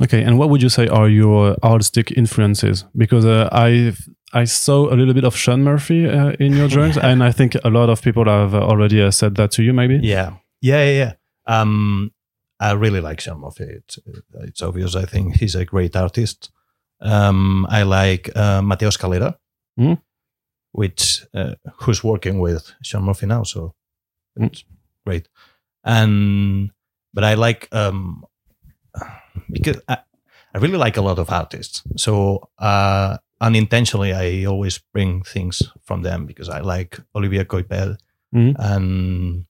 Okay, 0.03 0.23
and 0.23 0.39
what 0.39 0.51
would 0.51 0.63
you 0.63 0.69
say 0.69 0.87
are 0.87 1.09
your 1.09 1.57
artistic 1.63 2.11
influences? 2.17 2.85
Because 2.95 3.25
uh, 3.25 3.49
I 3.53 3.95
I 4.35 4.45
saw 4.47 4.93
a 4.93 4.95
little 4.95 5.15
bit 5.15 5.25
of 5.25 5.35
Sean 5.35 5.63
Murphy 5.63 6.07
uh, 6.07 6.33
in 6.39 6.53
your 6.57 6.69
drawings, 6.69 6.99
and 7.03 7.23
I 7.25 7.33
think 7.33 7.57
a 7.65 7.71
lot 7.71 7.89
of 7.89 8.03
people 8.03 8.25
have 8.27 8.55
already 8.55 9.01
uh, 9.03 9.11
said 9.11 9.35
that 9.37 9.51
to 9.53 9.63
you. 9.63 9.73
Maybe. 9.73 9.99
Yeah, 10.03 10.33
yeah, 10.61 10.85
yeah. 10.85 10.97
yeah. 10.99 11.13
Um, 11.61 12.13
I 12.61 12.73
really 12.73 13.01
like 13.01 13.21
Sean 13.21 13.41
Murphy. 13.41 13.65
It's, 13.65 13.99
it's 14.41 14.63
obvious. 14.63 14.95
I 14.97 15.05
think 15.05 15.37
he's 15.37 15.55
a 15.55 15.65
great 15.65 15.95
artist. 15.97 16.51
Um, 17.01 17.67
I 17.71 17.83
like 17.85 18.31
uh, 18.37 18.63
Mateo 18.63 18.91
Scalera, 18.91 19.37
Mm. 19.79 20.01
which 20.73 21.25
uh, 21.35 21.55
who's 21.83 22.03
working 22.03 22.41
with 22.41 22.73
Sean 22.83 23.05
Murphy 23.05 23.27
now, 23.27 23.45
so 23.45 23.75
Mm. 24.39 24.65
great. 25.07 25.29
And 25.85 26.71
but 27.15 27.25
I 27.25 27.35
like 27.35 27.69
um, 27.73 28.25
because 29.51 29.81
I, 29.89 29.99
I 30.55 30.59
really 30.59 30.77
like 30.79 30.97
a 30.97 31.03
lot 31.03 31.19
of 31.19 31.31
artists. 31.31 31.83
So 31.97 32.49
uh, 32.59 33.19
unintentionally, 33.41 34.13
I 34.13 34.45
always 34.47 34.79
bring 34.93 35.23
things 35.23 35.63
from 35.85 36.03
them 36.03 36.27
because 36.27 36.49
I 36.49 36.61
like 36.61 36.99
Olivia 37.15 37.45
Coipel 37.45 37.97
Mhm. 38.35 38.55
and 38.59 39.47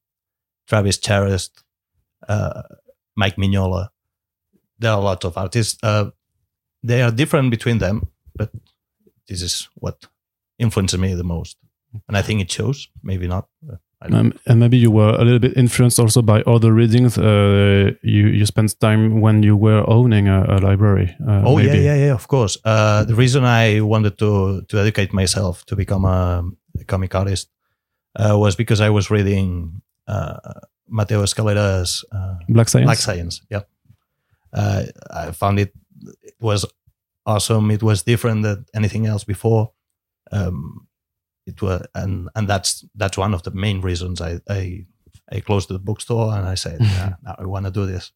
Travis 0.69 0.99
Charest, 0.99 1.51
uh, 2.29 2.63
Mike 3.19 3.37
Mignola. 3.37 3.89
There 4.79 4.93
are 4.93 4.99
a 4.99 5.03
lot 5.03 5.25
of 5.25 5.37
artists. 5.37 5.77
Uh, 5.83 6.11
they 6.85 7.03
are 7.03 7.11
different 7.11 7.51
between 7.51 7.79
them, 7.79 8.09
but 8.37 8.51
this 9.27 9.43
is 9.43 9.69
what 9.75 10.07
influenced 10.59 10.97
me 10.99 11.15
the 11.15 11.25
most. 11.25 11.57
And 12.07 12.17
I 12.17 12.23
think 12.23 12.41
it 12.41 12.51
shows. 12.51 12.89
Maybe 13.03 13.27
not. 13.27 13.49
Um, 14.01 14.33
and 14.47 14.61
maybe 14.61 14.77
you 14.77 14.93
were 14.93 15.11
a 15.11 15.25
little 15.25 15.41
bit 15.41 15.57
influenced 15.57 15.99
also 15.99 16.23
by 16.23 16.43
other 16.43 16.73
readings. 16.73 17.19
Uh, 17.19 17.91
you 18.03 18.29
you 18.29 18.47
spent 18.47 18.79
time 18.79 19.21
when 19.21 19.43
you 19.43 19.57
were 19.57 19.83
owning 19.91 20.29
a, 20.29 20.45
a 20.49 20.59
library. 20.59 21.17
Uh, 21.27 21.43
oh 21.45 21.57
maybe. 21.57 21.79
yeah, 21.79 21.95
yeah, 21.95 22.07
yeah. 22.07 22.15
Of 22.15 22.29
course. 22.29 22.59
Uh, 22.65 23.03
the 23.05 23.17
reason 23.17 23.45
I 23.45 23.81
wanted 23.81 24.17
to 24.19 24.63
to 24.69 24.79
educate 24.79 25.13
myself 25.13 25.65
to 25.65 25.77
become 25.77 26.05
a, 26.05 26.45
a 26.81 26.85
comic 26.85 27.15
artist 27.15 27.51
uh, 28.15 28.39
was 28.39 28.55
because 28.57 28.81
I 28.81 28.91
was 28.91 29.11
reading 29.11 29.83
uh, 30.07 30.39
Mateo 30.89 31.23
Escalera's 31.23 32.05
uh, 32.13 32.37
Black 32.49 32.69
Science. 32.69 32.87
Black 32.87 32.99
Science. 32.99 33.43
Yeah, 33.51 33.63
uh, 34.53 34.85
I 35.11 35.33
found 35.33 35.59
it 35.59 35.73
it 36.23 36.35
was 36.41 36.65
awesome. 37.27 37.71
It 37.71 37.83
was 37.83 38.03
different 38.03 38.43
than 38.43 38.65
anything 38.75 39.07
else 39.07 39.25
before. 39.25 39.73
Um, 40.33 40.87
it 41.47 41.63
was, 41.63 41.87
and 41.95 42.29
and 42.35 42.49
that's 42.49 42.85
that's 42.95 43.19
one 43.19 43.35
of 43.35 43.43
the 43.43 43.51
main 43.51 43.81
reasons 43.81 44.21
I 44.21 44.41
I, 44.49 44.87
I 45.33 45.41
closed 45.41 45.69
the 45.69 45.79
bookstore 45.79 46.35
and 46.35 46.47
I 46.47 46.55
said, 46.55 46.81
"Nah, 46.81 47.11
now 47.23 47.37
I 47.39 47.47
want 47.47 47.67
to 47.67 47.73
do 47.73 47.87
this. 47.87 48.13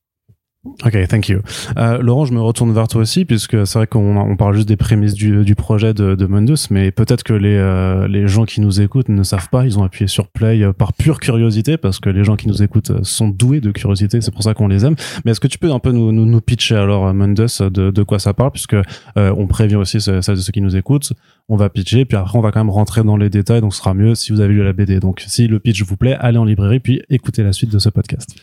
Ok, 0.65 0.97
thank 1.09 1.29
you. 1.29 1.41
Euh, 1.77 1.99
Laurent, 1.99 2.25
je 2.25 2.33
me 2.33 2.41
retourne 2.41 2.73
vers 2.73 2.87
toi 2.87 3.01
aussi, 3.01 3.25
puisque 3.25 3.67
c'est 3.67 3.79
vrai 3.81 3.89
qu'on 3.89 4.17
on 4.17 4.37
parle 4.37 4.55
juste 4.55 4.69
des 4.69 4.77
prémices 4.77 5.15
du, 5.15 5.55
projet 5.57 5.93
de, 5.93 6.25
Mundus, 6.27 6.69
mais 6.71 6.93
peut-être 6.93 7.25
que 7.25 7.33
les, 7.33 7.57
euh, 7.57 8.07
les 8.07 8.29
gens 8.29 8.45
qui 8.45 8.61
nous 8.61 8.81
écoutent 8.81 9.09
ne 9.09 9.25
savent 9.25 9.49
pas, 9.49 9.65
ils 9.65 9.77
ont 9.81 9.83
appuyé 9.83 10.07
sur 10.07 10.29
play 10.29 10.63
euh, 10.63 10.73
par 10.73 10.93
pure 10.93 11.19
curiosité, 11.19 11.79
parce 11.79 11.99
que 11.99 12.09
les 12.11 12.23
gens 12.23 12.37
qui 12.37 12.47
nous 12.47 12.63
écoutent 12.63 12.93
euh, 12.93 13.01
sont 13.03 13.27
doués 13.27 13.61
de 13.61 13.73
curiosité, 13.73 14.21
c'est 14.21 14.31
pour 14.31 14.45
ça 14.45 14.55
qu'on 14.55 14.69
les 14.69 14.85
aime. 14.85 14.95
Mais 15.25 15.33
est-ce 15.33 15.41
que 15.41 15.49
tu 15.49 15.59
peux 15.59 15.73
un 15.73 15.81
peu 15.81 15.91
nous, 15.91 16.41
pitcher 16.41 16.77
alors 16.77 17.13
Mundus 17.13 17.61
de, 17.61 17.91
de 17.91 18.03
quoi 18.05 18.21
ça 18.21 18.33
parle, 18.33 18.53
puisque 18.53 18.77
on 19.17 19.47
prévient 19.49 19.77
aussi 19.77 20.01
ce- 20.01 20.21
celles 20.21 20.39
et 20.39 20.43
ceux 20.43 20.53
qui 20.53 20.61
nous 20.61 20.77
écoutent, 20.77 21.13
on 21.49 21.57
va 21.57 21.69
pitcher, 21.69 22.05
puis 22.05 22.17
après 22.17 22.39
on 22.39 22.43
va 22.43 22.51
quand 22.53 22.61
même 22.61 22.71
rentrer 22.71 23.03
dans 23.03 23.17
les 23.17 23.31
détails, 23.31 23.61
donc 23.61 23.75
ce 23.75 23.79
sera 23.79 23.95
mieux 23.95 24.15
si 24.15 24.33
vous 24.33 24.41
avez 24.41 24.55
lu 24.55 24.63
la 24.63 24.73
BD. 24.73 25.01
Donc 25.01 25.23
si 25.27 25.47
le 25.47 25.59
pitch 25.61 25.83
vous 25.83 25.97
plaît, 25.97 26.15
allez 26.15 26.39
en 26.39 26.45
librairie, 26.45 26.81
puis 26.81 27.03
écoutez 27.11 27.43
la 27.43 27.53
suite 27.53 27.71
de 27.71 27.79
ce 27.79 27.89
podcast. 27.89 28.35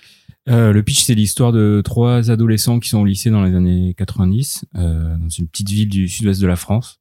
Euh, 0.48 0.72
le 0.72 0.84
pitch, 0.84 1.04
c'est 1.04 1.16
l'histoire 1.16 1.52
de 1.52 1.82
trois 1.84 2.32
adolescents 2.32 2.80
qui 2.80 2.90
sont 2.90 3.00
au 3.00 3.06
lycée 3.06 3.30
dans 3.30 3.44
les 3.44 3.56
années 3.56 3.94
90, 3.98 4.66
euh, 4.76 5.18
dans 5.18 5.30
une 5.30 5.48
petite 5.48 5.70
ville 5.70 5.90
du 5.90 6.08
sud-ouest 6.08 6.42
de 6.42 6.48
la 6.48 6.56
France. 6.56 7.00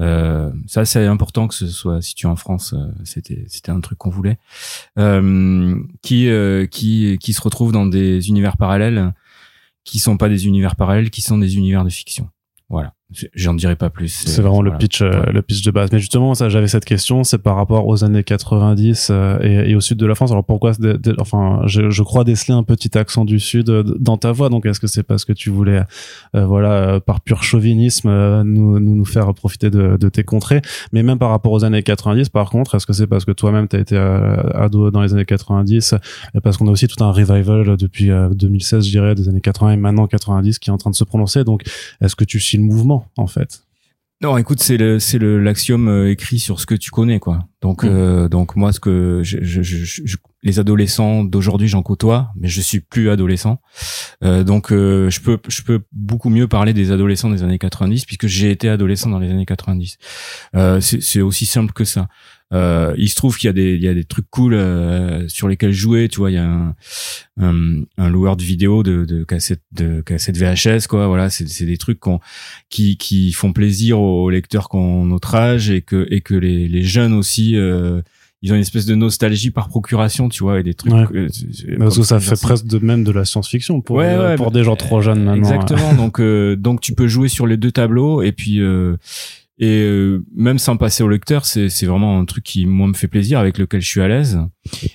Euh, 0.00 0.52
ça, 0.66 0.84
c'est 0.84 1.04
important 1.04 1.48
que 1.48 1.54
ce 1.54 1.66
soit 1.66 2.00
situé 2.00 2.28
en 2.28 2.36
France. 2.36 2.74
euh, 2.74 2.86
c'était, 3.04 3.44
c'était 3.48 3.70
un 3.70 3.80
truc 3.80 3.98
qu'on 3.98 4.10
voulait. 4.10 4.38
Euh, 4.98 5.76
qui, 6.02 6.28
euh, 6.28 6.66
qui, 6.66 7.18
qui 7.20 7.32
se 7.32 7.40
retrouvent 7.40 7.72
dans 7.72 7.86
des 7.86 8.28
univers 8.28 8.56
parallèles, 8.56 9.12
qui 9.84 9.98
sont 9.98 10.16
pas 10.16 10.28
des 10.28 10.46
univers 10.46 10.76
parallèles, 10.76 11.10
qui 11.10 11.22
sont 11.22 11.38
des 11.38 11.56
univers 11.56 11.84
de 11.84 11.90
fiction. 11.90 12.28
Voilà. 12.68 12.94
J'en 13.34 13.54
dirai 13.54 13.74
pas 13.74 13.88
plus. 13.88 14.08
C'est 14.08 14.42
vraiment 14.42 14.60
le 14.60 14.68
voilà. 14.68 14.78
pitch, 14.78 15.00
euh, 15.00 15.08
Ouais. 15.24 15.32
le 15.32 15.40
pitch 15.40 15.62
de 15.62 15.70
base. 15.70 15.88
Mais 15.92 15.98
justement, 15.98 16.34
ça, 16.34 16.50
j'avais 16.50 16.68
cette 16.68 16.84
question, 16.84 17.24
c'est 17.24 17.38
par 17.38 17.56
rapport 17.56 17.86
aux 17.86 18.04
années 18.04 18.22
90 18.22 19.08
euh, 19.10 19.38
et, 19.40 19.70
et 19.70 19.74
au 19.74 19.80
sud 19.80 19.96
de 19.96 20.04
la 20.04 20.14
France. 20.14 20.30
Alors 20.30 20.44
pourquoi 20.44 20.72
de- 20.74 20.92
de- 20.92 21.16
Enfin, 21.18 21.62
je, 21.64 21.88
je 21.88 22.02
crois 22.02 22.24
déceler 22.24 22.52
un 22.52 22.64
petit 22.64 22.98
accent 22.98 23.24
du 23.24 23.40
sud 23.40 23.70
euh, 23.70 23.82
dans 23.98 24.18
ta 24.18 24.30
voix. 24.32 24.50
Donc, 24.50 24.66
est-ce 24.66 24.78
que 24.78 24.86
c'est 24.86 25.04
parce 25.04 25.24
que 25.24 25.32
tu 25.32 25.48
voulais, 25.48 25.80
euh, 26.36 26.44
voilà, 26.44 26.70
euh, 26.72 27.00
par 27.00 27.22
pur 27.22 27.42
chauvinisme, 27.42 28.08
euh, 28.10 28.42
nous, 28.44 28.78
nous 28.78 28.94
nous 28.96 29.04
faire 29.06 29.32
profiter 29.32 29.70
de, 29.70 29.96
de 29.96 30.08
tes 30.10 30.22
contrées? 30.22 30.60
Mais 30.92 31.02
même 31.02 31.18
par 31.18 31.30
rapport 31.30 31.52
aux 31.52 31.64
années 31.64 31.82
90, 31.82 32.28
par 32.28 32.50
contre, 32.50 32.74
est-ce 32.74 32.84
que 32.86 32.92
c'est 32.92 33.06
parce 33.06 33.24
que 33.24 33.32
toi-même 33.32 33.68
t'as 33.68 33.78
été 33.78 33.96
euh, 33.96 34.36
ado 34.54 34.90
dans 34.90 35.00
les 35.00 35.14
années 35.14 35.24
90 35.24 35.94
euh, 35.94 36.40
Parce 36.42 36.58
qu'on 36.58 36.68
a 36.68 36.70
aussi 36.70 36.86
tout 36.88 37.02
un 37.02 37.10
revival 37.10 37.78
depuis 37.78 38.10
euh, 38.10 38.28
2016, 38.34 38.84
je 38.84 38.90
dirais, 38.90 39.14
des 39.14 39.30
années 39.30 39.40
80 39.40 39.72
et 39.72 39.76
maintenant 39.78 40.06
90 40.06 40.58
qui 40.58 40.68
est 40.68 40.72
en 40.74 40.78
train 40.78 40.90
de 40.90 40.94
se 40.94 41.04
prononcer? 41.04 41.42
Donc, 41.44 41.62
est-ce 42.02 42.14
que 42.14 42.24
tu 42.24 42.38
suis 42.38 42.58
le 42.58 42.64
mouvement? 42.64 42.97
En 43.16 43.26
fait 43.26 43.62
Non, 44.20 44.36
écoute, 44.36 44.60
c'est 44.60 44.76
le 44.76 44.98
c'est 44.98 45.18
le 45.18 45.38
l'axiome 45.40 45.88
euh, 45.88 46.10
écrit 46.10 46.38
sur 46.40 46.58
ce 46.60 46.66
que 46.66 46.74
tu 46.74 46.90
connais, 46.90 47.20
quoi. 47.20 47.38
Donc 47.62 47.84
Mm. 47.84 47.88
euh, 47.88 48.28
donc 48.28 48.56
moi, 48.56 48.72
ce 48.72 48.80
que 48.80 49.20
je, 49.24 49.38
je, 49.42 49.62
je- 49.62 49.84
je- 49.84 50.16
les 50.44 50.58
adolescents 50.60 51.24
d'aujourd'hui, 51.24 51.66
j'en 51.68 51.82
côtoie, 51.82 52.30
mais 52.36 52.46
je 52.48 52.60
suis 52.60 52.80
plus 52.80 53.10
adolescent. 53.10 53.60
Euh, 54.24 54.44
donc 54.44 54.72
euh, 54.72 55.10
je 55.10 55.20
peux 55.20 55.38
je 55.48 55.62
peux 55.62 55.80
beaucoup 55.92 56.30
mieux 56.30 56.46
parler 56.48 56.72
des 56.72 56.90
adolescents 56.92 57.30
des 57.30 57.42
années 57.42 57.58
90 57.58 58.04
puisque 58.06 58.26
j'ai 58.28 58.50
été 58.50 58.68
adolescent 58.68 59.10
dans 59.10 59.18
les 59.20 59.30
années 59.30 59.46
90. 59.46 59.96
Euh, 60.56 60.80
c'est 60.80 61.00
c'est 61.02 61.20
aussi 61.20 61.46
simple 61.46 61.72
que 61.72 61.84
ça. 61.84 62.08
Euh, 62.54 62.94
il 62.96 63.08
se 63.10 63.14
trouve 63.14 63.36
qu'il 63.36 63.46
y 63.48 63.50
a 63.50 63.52
des 63.52 63.74
il 63.74 63.82
y 63.82 63.88
a 63.88 63.94
des 63.94 64.04
trucs 64.04 64.24
cool 64.30 64.54
euh, 64.54 65.28
sur 65.28 65.48
lesquels 65.48 65.72
jouer. 65.72 66.08
Tu 66.08 66.16
vois, 66.18 66.30
il 66.30 66.34
y 66.34 66.38
a 66.38 66.46
un 66.48 66.74
un, 67.40 67.82
un 67.98 68.08
loueur 68.08 68.36
de 68.36 68.42
vidéos 68.42 68.82
de, 68.82 69.04
de 69.04 69.22
cassettes 69.24 69.62
de 69.72 70.00
cassettes 70.00 70.38
VHS 70.38 70.86
quoi. 70.88 71.06
Voilà, 71.08 71.28
c'est 71.28 71.48
c'est 71.48 71.66
des 71.66 71.76
trucs 71.76 72.00
qu'on 72.00 72.20
qui 72.70 72.96
qui 72.96 73.32
font 73.32 73.52
plaisir 73.52 74.00
aux 74.00 74.30
lecteurs 74.30 74.68
qui 74.70 74.76
ont 74.76 75.04
notre 75.04 75.34
âge 75.34 75.70
et 75.70 75.82
que 75.82 76.06
et 76.10 76.20
que 76.22 76.34
les 76.34 76.68
les 76.68 76.82
jeunes 76.82 77.12
aussi 77.12 77.54
euh, 77.56 78.00
ils 78.40 78.52
ont 78.52 78.54
une 78.54 78.60
espèce 78.60 78.86
de 78.86 78.94
nostalgie 78.94 79.50
par 79.50 79.66
procuration, 79.68 80.28
tu 80.28 80.44
vois, 80.44 80.60
et 80.60 80.62
des 80.62 80.72
trucs. 80.74 80.92
Ouais. 80.92 81.06
euh, 81.12 81.28
Parce 81.78 81.96
que 81.96 82.04
ça 82.04 82.20
fait 82.20 82.40
presque 82.40 82.66
de 82.66 82.78
même 82.78 83.02
de 83.02 83.10
la 83.10 83.24
science-fiction 83.24 83.80
pour, 83.80 83.96
Ouais, 83.96 84.04
euh, 84.06 84.28
ouais, 84.28 84.36
pour 84.36 84.52
bah, 84.52 84.58
des 84.60 84.62
gens 84.64 84.76
trop 84.76 85.00
jeunes 85.00 85.24
maintenant. 85.24 85.34
Exactement. 85.60 85.92
donc, 85.94 86.20
euh, 86.20 86.54
donc 86.54 86.80
tu 86.80 86.94
peux 86.94 87.08
jouer 87.08 87.26
sur 87.28 87.48
les 87.48 87.56
deux 87.56 87.72
tableaux 87.72 88.22
et 88.22 88.30
puis 88.30 88.60
euh, 88.60 88.96
et 89.58 89.82
euh, 89.82 90.24
même 90.34 90.58
sans 90.58 90.76
passer 90.76 91.02
au 91.02 91.08
lecteur, 91.08 91.44
c'est 91.44 91.68
c'est 91.68 91.86
vraiment 91.86 92.18
un 92.18 92.24
truc 92.24 92.44
qui 92.44 92.66
moi 92.66 92.86
me 92.86 92.94
fait 92.94 93.08
plaisir, 93.08 93.38
avec 93.38 93.58
lequel 93.58 93.80
je 93.80 93.88
suis 93.88 94.00
à 94.00 94.08
l'aise. 94.08 94.38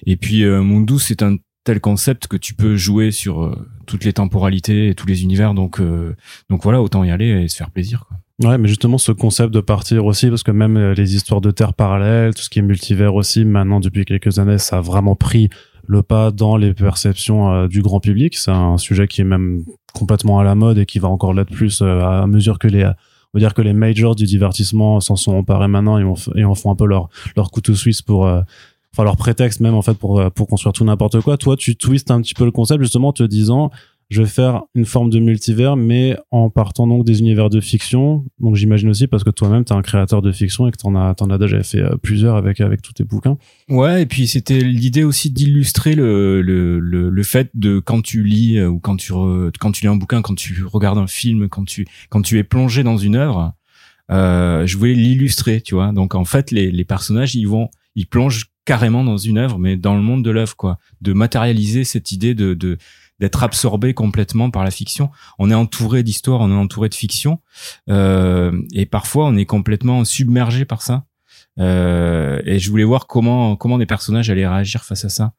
Et 0.06 0.16
puis 0.16 0.44
euh, 0.44 0.62
Mundus, 0.62 1.00
c'est 1.00 1.22
un 1.22 1.38
tel 1.64 1.80
concept 1.80 2.28
que 2.28 2.38
tu 2.38 2.54
peux 2.54 2.76
jouer 2.76 3.12
sur 3.12 3.44
euh, 3.44 3.68
toutes 3.86 4.04
les 4.04 4.14
temporalités 4.14 4.90
et 4.90 4.96
tous 4.96 5.08
les 5.08 5.24
univers. 5.24 5.54
Donc 5.54 5.80
euh, 5.80 6.16
donc 6.50 6.64
voilà, 6.64 6.82
autant 6.82 7.04
y 7.04 7.12
aller 7.12 7.44
et 7.44 7.48
se 7.48 7.56
faire 7.56 7.72
plaisir. 7.72 8.06
Quoi. 8.08 8.18
Ouais, 8.50 8.58
mais 8.58 8.68
justement, 8.68 8.98
ce 8.98 9.12
concept 9.12 9.54
de 9.54 9.62
partir 9.62 10.06
aussi, 10.06 10.30
parce 10.30 10.44
que 10.44 10.52
même 10.52 10.76
euh, 10.76 10.94
les 10.94 11.16
histoires 11.16 11.42
de 11.42 11.52
terres 11.52 11.74
parallèles, 11.74 12.34
tout 12.34 12.42
ce 12.42 12.50
qui 12.50 12.60
est 12.60 12.64
multivers 12.64 13.16
aussi, 13.16 13.46
maintenant, 13.46 13.80
depuis 13.80 14.06
quelques 14.06 14.40
années, 14.40 14.58
ça 14.58 14.80
a 14.80 14.82
vraiment 14.82 15.16
pris 15.16 15.50
le 15.86 16.02
pas 16.02 16.32
dans 16.32 16.56
les 16.56 16.74
perceptions 16.74 17.68
du 17.68 17.82
grand 17.82 18.00
public. 18.00 18.38
C'est 18.38 18.52
un 18.52 18.78
sujet 18.78 19.06
qui 19.06 19.20
est 19.20 19.26
même 19.26 19.66
complètement 19.94 20.40
à 20.40 20.44
la 20.46 20.56
mode 20.56 20.78
et 20.78 20.86
qui 20.86 20.98
va 20.98 21.10
encore 21.10 21.34
l'être 21.34 21.52
plus 21.52 21.82
à 21.82 22.26
mesure 22.26 22.58
que 22.58 22.70
les, 22.70 22.90
on 23.34 23.40
dire 23.40 23.54
que 23.54 23.62
les 23.62 23.74
majors 23.74 24.16
du 24.16 24.26
divertissement 24.26 25.00
s'en 25.00 25.16
sont 25.16 25.34
emparés 25.34 25.68
maintenant 25.68 25.98
et, 25.98 26.44
en 26.44 26.56
font 26.56 26.72
un 26.72 26.76
peu 26.76 26.86
leur, 26.86 27.10
leur 27.36 27.50
couteau 27.52 27.74
suisse 27.74 28.02
pour, 28.02 28.28
euh, 28.28 28.42
enfin, 28.94 29.04
leur 29.04 29.18
prétexte 29.18 29.60
même, 29.60 29.74
en 29.74 29.82
fait, 29.82 29.96
pour, 29.96 30.20
euh, 30.20 30.30
pour 30.30 30.48
construire 30.48 30.74
tout 30.74 30.86
n'importe 30.86 31.22
quoi. 31.22 31.38
Toi, 31.38 31.58
tu 31.58 31.76
twistes 31.76 32.12
un 32.12 32.22
petit 32.22 32.36
peu 32.36 32.46
le 32.46 32.52
concept, 32.52 32.82
justement, 32.82 33.10
en 33.10 33.14
te 33.14 33.24
disant, 33.24 33.72
je 34.14 34.22
vais 34.22 34.30
faire 34.30 34.62
une 34.76 34.86
forme 34.86 35.10
de 35.10 35.20
multivers, 35.20 35.76
mais 35.76 36.16
en 36.30 36.50
partant 36.50 36.86
donc 36.88 37.04
des 37.04 37.20
univers 37.20 37.50
de 37.50 37.60
fiction. 37.60 38.24
Donc 38.40 38.56
j'imagine 38.56 38.90
aussi 38.90 39.08
parce 39.08 39.24
que 39.24 39.32
toi-même, 39.32 39.66
tu 39.66 39.74
es 39.74 39.76
un 39.76 39.82
créateur 39.82 40.22
de 40.22 40.32
fiction 40.32 40.68
et 40.68 40.72
que 40.72 40.78
tu 40.78 40.86
en 40.86 40.96
as, 40.96 41.16
t'en 41.16 41.30
as 41.30 41.38
déjà 41.38 41.62
fait 41.64 41.80
euh, 41.80 41.98
plusieurs 41.98 42.36
avec, 42.36 42.62
avec 42.62 42.82
tous 42.82 42.94
tes 42.94 43.04
bouquins. 43.04 43.38
Ouais, 43.70 44.04
et 44.04 44.06
puis 44.06 44.28
c'était 44.28 44.60
l'idée 44.60 45.04
aussi 45.04 45.32
d'illustrer 45.32 45.96
le, 45.96 46.42
le, 46.42 46.80
le, 46.80 47.10
le 47.10 47.24
fait 47.24 47.50
de 47.56 47.80
quand 47.80 48.02
tu 48.02 48.24
lis 48.24 48.58
euh, 48.58 48.70
ou 48.70 48.80
quand 48.80 48.98
tu 48.98 49.12
re- 49.14 49.52
quand 49.60 49.72
tu 49.72 49.82
lis 49.82 49.90
un 49.90 49.96
bouquin, 49.96 50.22
quand 50.22 50.36
tu 50.36 50.64
regardes 50.64 51.00
un 51.00 51.08
film, 51.08 51.50
quand 51.50 51.66
tu 51.66 51.88
quand 52.10 52.22
tu 52.22 52.38
es 52.38 52.44
plongé 52.44 52.84
dans 52.84 52.98
une 52.98 53.16
œuvre, 53.16 53.54
euh, 54.12 54.68
je 54.68 54.78
voulais 54.78 54.94
l'illustrer, 54.94 55.62
tu 55.62 55.74
vois. 55.74 55.92
Donc 55.92 56.14
en 56.14 56.26
fait, 56.26 56.52
les, 56.52 56.70
les 56.70 56.86
personnages, 56.86 57.34
ils 57.36 57.48
vont, 57.48 57.70
ils 57.96 58.06
plongent 58.06 58.46
carrément 58.66 59.04
dans 59.04 59.18
une 59.18 59.38
œuvre, 59.38 59.60
mais 59.60 59.76
dans 59.76 59.96
le 59.96 60.02
monde 60.02 60.24
de 60.24 60.32
l'œuvre, 60.32 60.56
quoi. 60.56 60.78
De 61.02 61.12
matérialiser 61.12 61.84
cette 61.84 62.12
idée 62.14 62.34
de, 62.34 62.54
de 62.54 62.78
d'être 63.20 63.44
absorbé 63.44 63.94
complètement 63.94 64.50
par 64.50 64.64
la 64.64 64.72
fiction. 64.72 65.10
On 65.40 65.50
est 65.52 65.56
entouré 65.56 66.04
d'histoires, 66.04 66.42
on 66.42 66.50
est 66.52 66.56
entouré 66.56 66.90
de 66.90 66.96
fiction, 66.96 67.40
euh, 67.90 68.52
et 68.74 68.86
parfois 68.86 69.28
on 69.28 69.36
est 69.38 69.46
complètement 69.46 70.04
submergé 70.06 70.66
par 70.66 70.82
ça. 70.82 71.06
Euh, 71.60 72.42
et 72.46 72.58
je 72.60 72.70
voulais 72.70 72.84
voir 72.84 73.06
comment 73.08 73.56
comment 73.56 73.78
des 73.78 73.86
personnages 73.86 74.30
allaient 74.30 74.48
réagir 74.48 74.84
face 74.84 75.06
à 75.06 75.10
ça. 75.10 75.34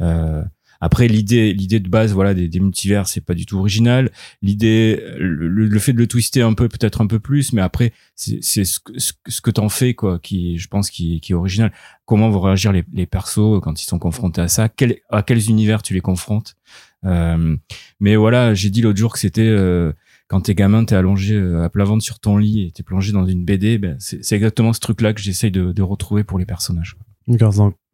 Euh, 0.00 0.42
après 0.80 1.08
l'idée 1.08 1.52
l'idée 1.52 1.80
de 1.80 1.88
base 1.88 2.12
voilà 2.12 2.34
des, 2.34 2.46
des 2.46 2.60
multivers 2.60 3.08
c'est 3.08 3.20
pas 3.20 3.34
du 3.34 3.44
tout 3.44 3.58
original. 3.58 4.10
L'idée 4.42 5.02
le, 5.18 5.48
le 5.48 5.78
fait 5.78 5.92
de 5.92 5.98
le 5.98 6.06
twister 6.06 6.40
un 6.42 6.54
peu 6.54 6.68
peut-être 6.68 7.00
un 7.02 7.06
peu 7.06 7.18
plus, 7.18 7.52
mais 7.52 7.60
après 7.60 7.92
c'est 8.14 8.40
ce 8.42 8.78
que 8.78 8.98
ce, 8.98 9.40
que- 9.42 9.50
t'en 9.50 9.68
fais 9.68 9.92
quoi 9.94 10.18
qui 10.20 10.56
je 10.56 10.68
pense 10.68 10.88
qui 10.90 11.20
qui 11.20 11.32
est 11.32 11.34
original. 11.34 11.72
Comment 12.06 12.30
vont 12.30 12.40
réagir 12.40 12.72
les 12.72 12.84
les 12.92 13.06
persos 13.06 13.60
quand 13.60 13.82
ils 13.82 13.86
sont 13.86 13.98
confrontés 13.98 14.40
à 14.40 14.48
ça? 14.48 14.68
Quel, 14.68 14.96
À 15.10 15.22
quels 15.22 15.50
univers 15.50 15.82
tu 15.82 15.92
les 15.94 16.00
confrontes? 16.00 16.54
Mais 17.02 18.16
voilà 18.16 18.54
j'ai 18.54 18.70
dit 18.70 18.82
l'autre 18.82 18.98
jour 18.98 19.12
que 19.12 19.18
c'était 19.18 19.42
euh, 19.42 19.92
quand 20.28 20.42
t'es 20.42 20.54
gamin, 20.54 20.84
t'es 20.84 20.94
allongé 20.94 21.34
euh, 21.34 21.64
à 21.64 21.70
plat 21.70 21.84
ventre 21.84 22.04
sur 22.04 22.20
ton 22.20 22.36
lit 22.36 22.66
et 22.66 22.70
t'es 22.70 22.82
plongé 22.82 23.12
dans 23.12 23.26
une 23.26 23.44
BD, 23.44 23.78
ben 23.78 23.96
c'est 23.98 24.32
exactement 24.32 24.72
ce 24.72 24.80
truc-là 24.80 25.14
que 25.14 25.20
j'essaye 25.20 25.50
de, 25.50 25.72
de 25.72 25.82
retrouver 25.82 26.22
pour 26.22 26.38
les 26.38 26.44
personnages. 26.44 26.96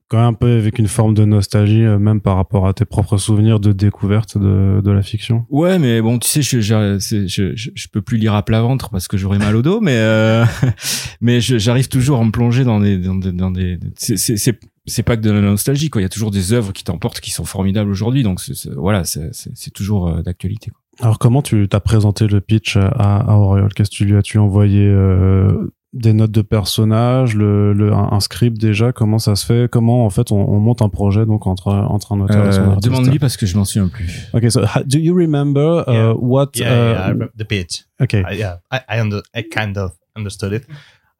Quand 0.08 0.18
même 0.18 0.26
un 0.26 0.32
peu 0.34 0.58
avec 0.58 0.78
une 0.78 0.86
forme 0.86 1.14
de 1.14 1.24
nostalgie, 1.24 1.82
euh, 1.82 1.98
même 1.98 2.20
par 2.20 2.36
rapport 2.36 2.66
à 2.66 2.74
tes 2.74 2.84
propres 2.84 3.16
souvenirs 3.16 3.58
de 3.58 3.72
découverte 3.72 4.36
de, 4.36 4.82
de 4.84 4.90
la 4.90 5.02
fiction. 5.02 5.46
Ouais, 5.48 5.78
mais 5.78 6.02
bon, 6.02 6.18
tu 6.18 6.28
sais, 6.28 6.42
je, 6.42 6.60
je, 6.60 6.98
je, 7.26 7.70
je, 7.74 7.88
peux 7.88 8.02
plus 8.02 8.18
lire 8.18 8.34
à 8.34 8.44
plat 8.44 8.60
ventre 8.60 8.90
parce 8.90 9.08
que 9.08 9.16
j'aurais 9.16 9.38
mal 9.38 9.56
au 9.56 9.62
dos, 9.62 9.80
mais 9.80 9.96
euh, 9.96 10.44
mais 11.20 11.40
j'arrive 11.40 11.88
toujours 11.88 12.20
à 12.20 12.24
me 12.24 12.32
plonger 12.32 12.64
dans 12.64 12.80
des 12.80 12.98
dans 12.98 13.14
des, 13.14 13.32
dans 13.32 13.50
des 13.50 13.78
c'est 13.96 14.58
c'est 14.86 15.02
pas 15.02 15.16
que 15.16 15.22
de 15.22 15.30
la 15.30 15.40
nostalgie 15.40 15.90
quoi. 15.90 16.00
Il 16.00 16.04
y 16.04 16.06
a 16.06 16.10
toujours 16.10 16.30
des 16.30 16.52
œuvres 16.52 16.72
qui 16.72 16.84
t'emportent 16.84 17.20
qui 17.20 17.30
sont 17.30 17.44
formidables 17.44 17.90
aujourd'hui, 17.90 18.22
donc 18.22 18.40
voilà, 18.76 19.04
c'est 19.04 19.70
toujours 19.72 20.08
euh, 20.08 20.22
d'actualité. 20.22 20.70
Alors, 21.00 21.18
comment 21.18 21.42
tu 21.42 21.66
t'as 21.68 21.80
présenté 21.80 22.26
le 22.28 22.40
pitch 22.40 22.76
à, 22.76 22.86
à 22.88 23.34
Auriol? 23.36 23.72
Qu'est-ce 23.74 23.90
que 23.90 23.96
tu 23.96 24.04
lui 24.04 24.16
as-tu 24.16 24.38
envoyé 24.38 24.86
euh, 24.86 25.72
des 25.92 26.12
notes 26.12 26.30
de 26.30 26.42
personnages, 26.42 27.34
le, 27.34 27.72
le, 27.72 27.92
un, 27.92 28.12
un 28.12 28.20
script 28.20 28.58
déjà? 28.60 28.92
Comment 28.92 29.18
ça 29.18 29.34
se 29.34 29.44
fait? 29.44 29.68
Comment, 29.68 30.06
en 30.06 30.10
fait, 30.10 30.30
on, 30.30 30.36
on 30.48 30.60
monte 30.60 30.82
un 30.82 30.88
projet 30.88 31.26
donc 31.26 31.48
entre, 31.48 31.68
entre 31.72 32.12
un 32.12 32.20
auteur 32.20 32.46
et 32.46 32.52
son 32.52 32.60
Euh, 32.60 32.66
artiste? 32.70 32.84
Demande-lui 32.84 33.18
parce 33.18 33.36
que 33.36 33.44
je 33.44 33.56
m'en 33.56 33.64
souviens 33.64 33.88
plus. 33.88 34.28
Okay, 34.34 34.50
so 34.50 34.60
ha- 34.62 34.84
do 34.84 34.98
you 34.98 35.16
remember 35.16 35.82
uh, 35.88 35.92
Yeah. 35.92 36.12
what? 36.16 36.50
Yeah, 36.54 36.62
uh, 36.72 36.92
yeah, 36.92 37.06
I 37.06 37.08
remember 37.10 37.32
the 37.36 37.44
pitch. 37.44 37.84
okay, 38.00 38.22
I, 38.30 38.34
yeah, 38.36 38.58
I 38.70 38.78
I, 38.88 39.00
under, 39.00 39.20
I 39.34 39.42
kind 39.42 39.76
of 39.76 39.92
understood 40.16 40.52
it. 40.52 40.64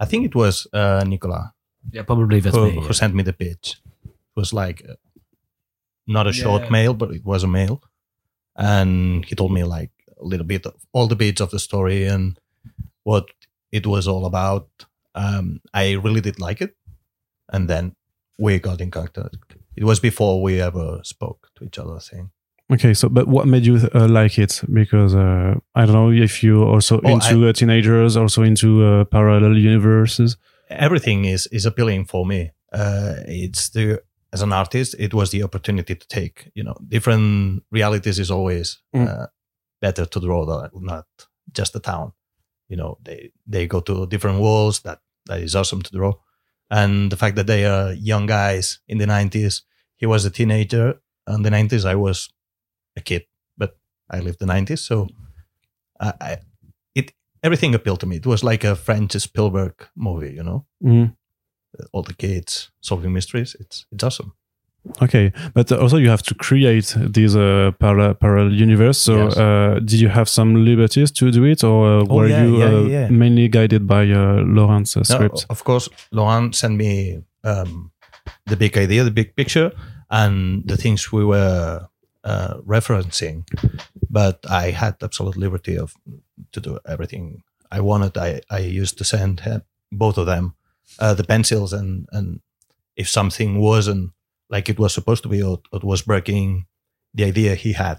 I 0.01 0.07
think 0.07 0.25
it 0.25 0.35
was 0.37 0.69
uh, 0.73 1.03
Nicola 1.05 1.53
Yeah, 1.93 2.03
probably 2.03 2.41
that's 2.41 2.57
who, 2.57 2.71
me. 2.73 2.81
who 2.87 2.93
sent 2.93 3.15
me 3.15 3.23
the 3.23 3.33
pitch. 3.33 3.81
It 4.05 4.11
was 4.37 4.53
like 4.53 4.83
uh, 4.89 4.95
not 6.07 6.27
a 6.27 6.33
short 6.33 6.71
mail, 6.71 6.95
but 6.95 7.11
it 7.13 7.25
was 7.25 7.43
a 7.45 7.49
mail, 7.49 7.83
and 8.57 9.25
he 9.25 9.35
told 9.35 9.53
me 9.53 9.65
like 9.65 9.91
a 10.21 10.25
little 10.25 10.47
bit 10.47 10.67
of 10.67 10.75
all 10.93 11.07
the 11.07 11.17
bits 11.17 11.41
of 11.41 11.51
the 11.51 11.59
story 11.59 12.05
and 12.05 12.39
what 13.03 13.27
it 13.73 13.87
was 13.87 14.09
all 14.09 14.27
about. 14.27 14.69
Um, 15.15 15.61
I 15.73 15.93
really 15.93 16.21
did 16.21 16.41
like 16.41 16.61
it, 16.61 16.77
and 17.53 17.69
then 17.69 17.95
we 18.39 18.59
got 18.59 18.81
in 18.81 18.91
contact. 18.91 19.57
It 19.77 19.85
was 19.85 20.01
before 20.01 20.43
we 20.43 20.61
ever 20.61 21.01
spoke 21.05 21.49
to 21.57 21.65
each 21.65 21.79
other. 21.79 21.97
I 21.97 22.01
think. 22.01 22.29
okay. 22.73 22.95
So, 22.95 23.09
but 23.09 23.29
what 23.29 23.47
made 23.47 23.67
you 23.67 23.77
uh, 23.95 24.09
like 24.09 24.39
it? 24.39 24.63
Because 24.73 25.15
uh, 25.15 25.55
I 25.75 25.87
don't 25.87 25.95
know 25.95 26.11
if 26.11 26.43
you 26.43 26.63
also 26.65 27.01
Oh, 27.05 27.09
into 27.09 27.49
uh, 27.49 27.53
teenagers, 27.53 28.17
also 28.17 28.43
into 28.43 28.85
uh, 28.85 29.05
parallel 29.05 29.57
universes. 29.57 30.37
Everything 30.79 31.25
is 31.25 31.47
is 31.53 31.67
appealing 31.67 32.07
for 32.07 32.27
me. 32.27 32.51
Uh, 32.73 33.15
it's 33.27 33.71
the 33.71 34.03
as 34.33 34.43
an 34.43 34.53
artist, 34.53 34.97
it 34.99 35.15
was 35.15 35.31
the 35.31 35.43
opportunity 35.45 35.95
to 35.95 36.07
take 36.09 36.51
you 36.55 36.65
know 36.65 36.75
different 36.89 37.63
realities 37.71 38.19
is 38.19 38.31
always 38.31 38.83
Mm. 38.95 39.09
uh, 39.09 39.27
better 39.81 40.07
to 40.07 40.21
draw 40.21 40.45
than 40.47 40.71
not 40.85 41.07
just 41.53 41.77
a 41.77 41.81
town. 41.81 42.13
You 42.69 42.77
know, 42.77 42.99
they 43.05 43.31
they 43.47 43.67
go 43.67 43.81
to 43.81 44.07
different 44.07 44.41
worlds. 44.41 44.81
That 44.83 44.99
that 45.27 45.41
is 45.41 45.55
awesome 45.55 45.83
to 45.83 45.91
draw, 45.91 46.15
and 46.71 47.11
the 47.13 47.17
fact 47.17 47.37
that 47.37 47.47
they 47.47 47.65
are 47.67 47.93
young 47.93 48.27
guys 48.27 48.81
in 48.89 48.99
the 48.99 49.07
nineties. 49.07 49.63
He 49.97 50.07
was 50.07 50.25
a 50.25 50.31
teenager 50.31 51.01
in 51.29 51.43
the 51.43 51.51
nineties. 51.51 51.85
I 51.85 51.95
was 51.95 52.29
a 52.97 53.01
kid, 53.01 53.23
but 53.57 53.77
I 54.11 54.21
lived 54.21 54.39
the 54.39 54.47
nineties, 54.47 54.81
so 54.87 55.07
I, 56.01 56.39
everything 57.45 57.75
appealed 57.75 58.01
to 58.01 58.07
me. 58.07 58.17
It 58.17 58.27
was 58.27 58.43
like 58.43 58.65
a 58.69 58.75
French 58.75 59.13
Spielberg 59.21 59.73
movie, 59.95 60.33
you 60.37 60.43
know 60.43 60.65
Mhm. 60.83 61.13
all 61.93 62.03
the 62.03 62.15
kids 62.15 62.71
solving 62.81 63.13
mysteries. 63.13 63.57
It's 63.61 63.87
it's 63.93 64.05
awesome. 64.05 64.33
Okay, 65.03 65.33
but 65.55 65.73
also 65.73 65.97
you 65.97 66.11
have 66.11 66.23
to 66.23 66.35
create 66.35 66.95
this 67.15 67.35
uh, 67.35 67.71
parallel, 67.79 68.15
parallel 68.15 68.53
universe. 68.63 68.99
So, 69.03 69.15
Yes. 69.17 69.37
uh, 69.37 69.81
did 69.85 69.99
you 70.01 70.11
have 70.11 70.29
some 70.29 70.65
liberties 70.65 71.11
to 71.13 71.31
do 71.31 71.45
it, 71.45 71.65
or 71.65 71.87
uh, 71.87 72.05
Oh, 72.09 72.17
were 72.17 72.29
yeah, 72.29 72.45
you 72.45 72.59
yeah, 72.59 72.75
uh, 72.75 72.89
yeah. 72.91 73.09
mainly 73.11 73.49
guided 73.49 73.87
by 73.87 74.03
uh, 74.13 74.43
Laurent's 74.45 74.95
uh, 74.97 75.01
No, 75.01 75.05
script? 75.15 75.47
of 75.49 75.63
course, 75.65 75.89
Laurent 76.11 76.55
sent 76.55 76.77
me 76.77 77.23
um, 77.45 77.91
the 78.47 78.57
big 78.57 78.77
idea, 78.77 79.05
the 79.05 79.11
big 79.11 79.35
picture, 79.37 79.71
and 80.11 80.63
the 80.69 80.77
things 80.77 81.11
we 81.13 81.25
were 81.25 81.81
uh, 82.25 82.55
referencing. 82.67 83.45
But 84.19 84.37
I 84.49 84.65
had 84.83 84.95
absolute 85.03 85.37
liberty 85.37 85.77
of 85.85 85.91
to 86.53 86.61
do 86.61 86.79
everything 86.95 87.43
I 87.77 87.81
wanted. 87.81 88.17
I, 88.17 88.31
I 88.59 88.61
used 88.83 88.97
to 88.99 89.05
send 89.05 89.41
him, 89.41 89.63
both 89.91 90.19
of 90.19 90.27
them 90.27 90.55
uh, 90.99 91.15
the 91.15 91.25
pencils, 91.25 91.73
and 91.73 92.07
and 92.13 92.41
if 92.97 93.09
something 93.09 93.59
wasn't 93.61 94.13
like 94.49 94.69
it 94.69 94.79
was 94.79 94.95
supposed 94.95 95.23
to 95.23 95.29
be, 95.29 95.43
or, 95.43 95.61
it 95.73 95.85
was 95.85 96.03
breaking 96.03 96.67
the 97.15 97.25
idea 97.25 97.55
he 97.55 97.73
had. 97.73 97.99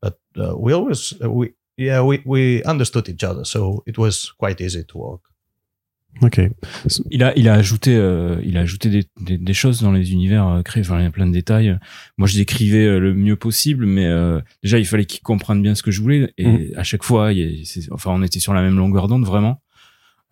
But 0.00 0.18
uh, 0.36 0.56
we 0.56 0.72
always 0.72 1.14
uh, 1.22 1.30
we 1.30 1.54
yeah 1.76 2.02
we 2.02 2.22
we 2.24 2.62
understood 2.64 3.08
each 3.08 3.24
other, 3.24 3.44
so 3.44 3.82
it 3.86 3.98
was 3.98 4.32
quite 4.38 4.60
easy 4.60 4.84
to 4.84 4.98
work. 4.98 5.20
Okay. 6.20 6.50
Il 7.10 7.22
a, 7.22 7.36
il 7.38 7.48
a 7.48 7.54
ajouté, 7.54 7.94
euh, 7.94 8.40
il 8.44 8.56
a 8.56 8.60
ajouté 8.60 8.90
des, 8.90 9.04
des, 9.20 9.38
des 9.38 9.52
choses 9.54 9.80
dans 9.82 9.92
les 9.92 10.10
univers 10.12 10.48
euh, 10.48 10.62
créés. 10.62 10.82
Enfin, 10.82 10.98
il 10.98 11.04
y 11.04 11.06
a 11.06 11.10
plein 11.12 11.26
de 11.28 11.32
détails. 11.32 11.78
Moi, 12.16 12.26
je 12.26 12.34
décrivais 12.36 12.86
euh, 12.86 12.98
le 12.98 13.14
mieux 13.14 13.36
possible, 13.36 13.86
mais 13.86 14.06
euh, 14.06 14.40
déjà, 14.64 14.78
il 14.80 14.84
fallait 14.86 15.04
qu'il 15.04 15.20
comprenne 15.22 15.62
bien 15.62 15.76
ce 15.76 15.82
que 15.84 15.92
je 15.92 16.00
voulais. 16.02 16.32
Et 16.36 16.46
Mhm. 16.46 16.70
à 16.76 16.82
chaque 16.82 17.04
fois, 17.04 17.32
il 17.32 17.38
y 17.38 17.62
a- 17.62 17.64
c'est- 17.64 17.92
enfin, 17.92 18.10
on 18.12 18.22
était 18.24 18.40
sur 18.40 18.52
la 18.52 18.62
même 18.62 18.76
longueur 18.76 19.06
d'onde, 19.06 19.24
vraiment. 19.24 19.62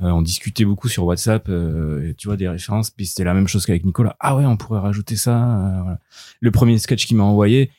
Euh, 0.02 0.10
on 0.10 0.22
discutait 0.22 0.64
beaucoup 0.64 0.88
sur 0.88 1.04
WhatsApp, 1.04 1.48
euh, 1.48 2.10
et 2.10 2.14
tu 2.14 2.26
vois, 2.26 2.36
des 2.36 2.48
références. 2.48 2.90
Puis 2.90 3.06
c'était 3.06 3.24
la 3.24 3.32
même 3.34 3.46
chose 3.46 3.64
qu'avec 3.64 3.84
Nicolas. 3.84 4.16
Ah 4.18 4.34
ouais, 4.36 4.44
on 4.44 4.56
pourrait 4.56 4.80
rajouter 4.80 5.14
ça. 5.14 5.80
voilà. 5.84 6.00
Le 6.40 6.50
premier 6.50 6.78
sketch 6.78 7.06
qu'il 7.06 7.16
m'a 7.16 7.22
envoyé, 7.24 7.70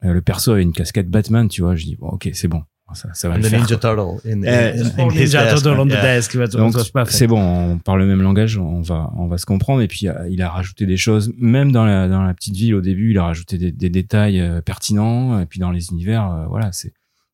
le 0.00 0.20
perso 0.22 0.52
avait 0.52 0.62
une 0.62 0.72
casquette 0.72 1.10
Batman, 1.10 1.48
tu 1.48 1.60
vois. 1.62 1.76
Je 1.76 1.84
dis 1.84 1.96
bon, 1.96 2.08
ok, 2.08 2.30
c'est 2.32 2.48
bon. 2.48 2.62
Ça, 2.92 3.08
ça 3.14 3.28
va 3.28 3.34
And 3.34 3.38
le 3.38 3.44
the 3.44 3.48
faire. 3.48 3.60
Ninja. 3.60 3.76
Turtle 3.76 4.30
in, 4.30 4.42
Eh, 4.42 4.78
in, 4.78 5.06
in 5.06 5.10
his 5.10 5.32
Ninja 5.34 5.44
desk, 5.44 5.64
Turtle 5.64 5.80
on 5.80 5.86
the 5.86 5.88
desk, 5.88 6.36
Donc 6.52 6.74
c'est 7.08 7.26
bon, 7.26 7.40
on 7.40 7.78
parle 7.78 8.00
le 8.00 8.06
même 8.06 8.20
langage, 8.22 8.58
on 8.58 8.82
va 8.82 9.10
on 9.16 9.26
va 9.26 9.38
se 9.38 9.46
comprendre. 9.46 9.80
Et 9.80 9.88
puis 9.88 10.06
il 10.30 10.42
a 10.42 10.50
rajouté 10.50 10.84
des 10.86 10.96
choses, 10.98 11.32
même 11.38 11.72
dans 11.72 11.84
la 11.86 12.08
dans 12.08 12.22
la 12.22 12.34
petite 12.34 12.54
ville 12.54 12.74
au 12.74 12.80
début, 12.82 13.12
il 13.12 13.18
a 13.18 13.24
rajouté 13.24 13.56
des, 13.58 13.72
des 13.72 13.88
détails 13.88 14.38
euh, 14.40 14.60
pertinents. 14.60 15.40
Et 15.40 15.46
puis 15.46 15.58
dans 15.60 15.70
les 15.70 15.88
univers, 15.90 16.30
euh, 16.30 16.46
voilà, 16.46 16.70
c'est 16.72 16.92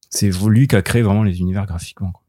c'est 0.09 0.30
lui 0.47 0.69
qui 0.69 0.76
a 0.76 0.83
créé 0.83 1.02
vraiment 1.02 1.25
les 1.25 1.40
univers 1.40 1.66
graphiquement. 1.66 2.12
quoi. 2.12 2.23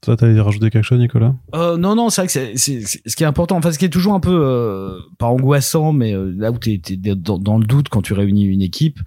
Toi, 0.00 0.16
t'allais 0.16 0.40
rajouter 0.40 0.70
quelque 0.70 0.84
chose, 0.84 1.00
Nicolas? 1.00 1.34
Euh, 1.56 1.76
non, 1.76 1.96
non, 1.96 2.08
c'est 2.08 2.20
vrai 2.20 2.26
que 2.28 2.32
c'est, 2.56 2.56
ce 2.84 3.16
qui 3.16 3.24
est 3.24 3.26
important, 3.26 3.56
enfin, 3.56 3.72
ce 3.72 3.78
qui 3.80 3.84
est 3.84 3.88
toujours 3.88 4.14
un 4.14 4.20
peu, 4.20 4.30
euh, 4.32 4.96
pas 5.18 5.26
angoissant, 5.26 5.92
mais 5.92 6.14
euh, 6.14 6.32
là 6.38 6.52
où 6.52 6.58
t'es, 6.58 6.80
t'es 6.82 6.96
dans, 6.96 7.36
dans 7.38 7.58
le 7.58 7.64
doute 7.64 7.88
quand 7.88 8.00
tu 8.02 8.12
réunis 8.12 8.44
une 8.44 8.62
équipe, 8.62 9.00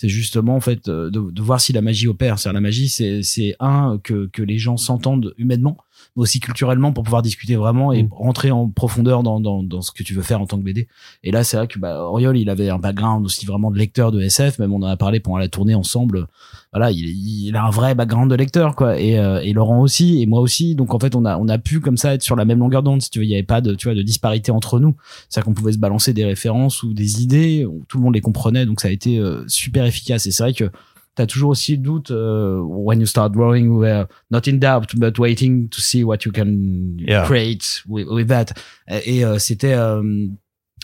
c'est 0.00 0.08
justement, 0.08 0.54
en 0.54 0.60
fait, 0.60 0.88
euh, 0.88 1.10
de, 1.10 1.30
de 1.32 1.42
voir 1.42 1.60
si 1.60 1.72
la 1.72 1.82
magie 1.82 2.06
opère. 2.06 2.38
C'est-à-dire, 2.38 2.54
la 2.54 2.60
magie, 2.60 2.88
c'est, 2.88 3.24
c'est 3.24 3.56
un, 3.58 3.98
que, 4.02 4.26
que 4.32 4.42
les 4.42 4.56
gens 4.56 4.76
s'entendent 4.76 5.34
humainement, 5.38 5.76
mais 6.16 6.22
aussi 6.22 6.38
culturellement 6.38 6.92
pour 6.92 7.02
pouvoir 7.02 7.20
discuter 7.20 7.56
vraiment 7.56 7.92
et 7.92 8.04
Mm. 8.04 8.08
rentrer 8.12 8.50
en 8.52 8.68
profondeur 8.70 9.24
dans, 9.24 9.40
dans, 9.40 9.64
dans 9.64 9.82
ce 9.82 9.90
que 9.90 10.04
tu 10.04 10.14
veux 10.14 10.22
faire 10.22 10.40
en 10.40 10.46
tant 10.46 10.56
que 10.56 10.62
BD. 10.62 10.86
Et 11.24 11.32
là, 11.32 11.42
c'est 11.42 11.56
vrai 11.56 11.66
que, 11.66 11.80
bah, 11.80 12.00
Oriol, 12.04 12.38
il 12.38 12.48
avait 12.48 12.70
un 12.70 12.78
background 12.78 13.26
aussi 13.26 13.44
vraiment 13.44 13.72
de 13.72 13.76
lecteur 13.76 14.12
de 14.12 14.20
SF, 14.20 14.60
même 14.60 14.72
on 14.72 14.82
en 14.82 14.86
a 14.86 14.96
parlé 14.96 15.18
pendant 15.18 15.38
la 15.38 15.48
tournée 15.48 15.74
ensemble. 15.74 16.28
Voilà, 16.72 16.90
il, 16.90 17.06
il 17.08 17.56
a 17.56 17.64
un 17.64 17.70
vrai 17.70 17.94
background 17.94 18.30
de 18.30 18.34
lecteur, 18.36 18.76
quoi. 18.76 19.00
Et, 19.00 19.18
euh, 19.18 19.40
et 19.40 19.52
Laurent 19.54 19.80
aussi, 19.80 20.20
et 20.20 20.26
moi 20.26 20.40
aussi. 20.40 20.74
Donc, 20.74 20.92
en 20.94 20.98
fait, 20.98 21.14
on 21.16 21.24
a, 21.24 21.38
on 21.38 21.48
a 21.48 21.56
pu 21.58 21.80
comme 21.80 21.96
ça 21.96 22.12
être 22.14 22.22
sur 22.22 22.36
la 22.36 22.44
même 22.44 22.58
longueur 22.58 22.82
d'onde, 22.82 23.00
si 23.00 23.08
tu 23.10 23.20
veux. 23.20 23.24
Il 23.24 23.28
n'y 23.28 23.34
avait 23.34 23.42
pas 23.42 23.60
de, 23.62 23.74
tu 23.74 23.86
vois, 23.88 23.94
de 23.94 24.02
disparité 24.02 24.52
entre 24.52 24.78
nous. 24.78 24.94
C'est-à-dire 25.28 25.46
qu'on 25.46 25.54
pouvait 25.54 25.72
se 25.72 25.78
balancer 25.78 26.12
des 26.12 26.24
références 26.26 26.82
ou 26.82 26.92
des 26.92 27.22
idées, 27.22 27.64
où 27.64 27.84
tout 27.88 27.96
le 27.98 28.04
monde 28.04 28.14
les 28.14 28.20
comprenait. 28.20 28.66
Donc, 28.66 28.80
ça 28.80 28.88
a 28.88 28.90
été 28.90 29.18
euh, 29.18 29.44
super 29.48 29.86
efficace. 29.86 30.26
Et 30.26 30.30
c'est 30.30 30.42
vrai 30.42 30.52
que 30.52 30.70
t'as 31.14 31.26
toujours 31.26 31.50
aussi 31.50 31.72
le 31.72 31.82
doute 31.82 32.10
euh, 32.10 32.60
when 32.60 33.00
you 33.00 33.06
start 33.06 33.32
drawing, 33.32 33.70
we're 33.70 34.06
not 34.30 34.42
in 34.46 34.58
doubt, 34.58 34.94
but 34.94 35.18
waiting 35.18 35.68
to 35.70 35.80
see 35.80 36.04
what 36.04 36.18
you 36.26 36.32
can 36.32 36.96
Yeah. 36.98 37.24
create 37.24 37.82
with, 37.88 38.06
with 38.08 38.28
that. 38.28 38.52
Et, 38.88 39.16
et, 39.16 39.24
euh, 39.24 39.38
c'était, 39.38 39.72
euh, 39.74 40.26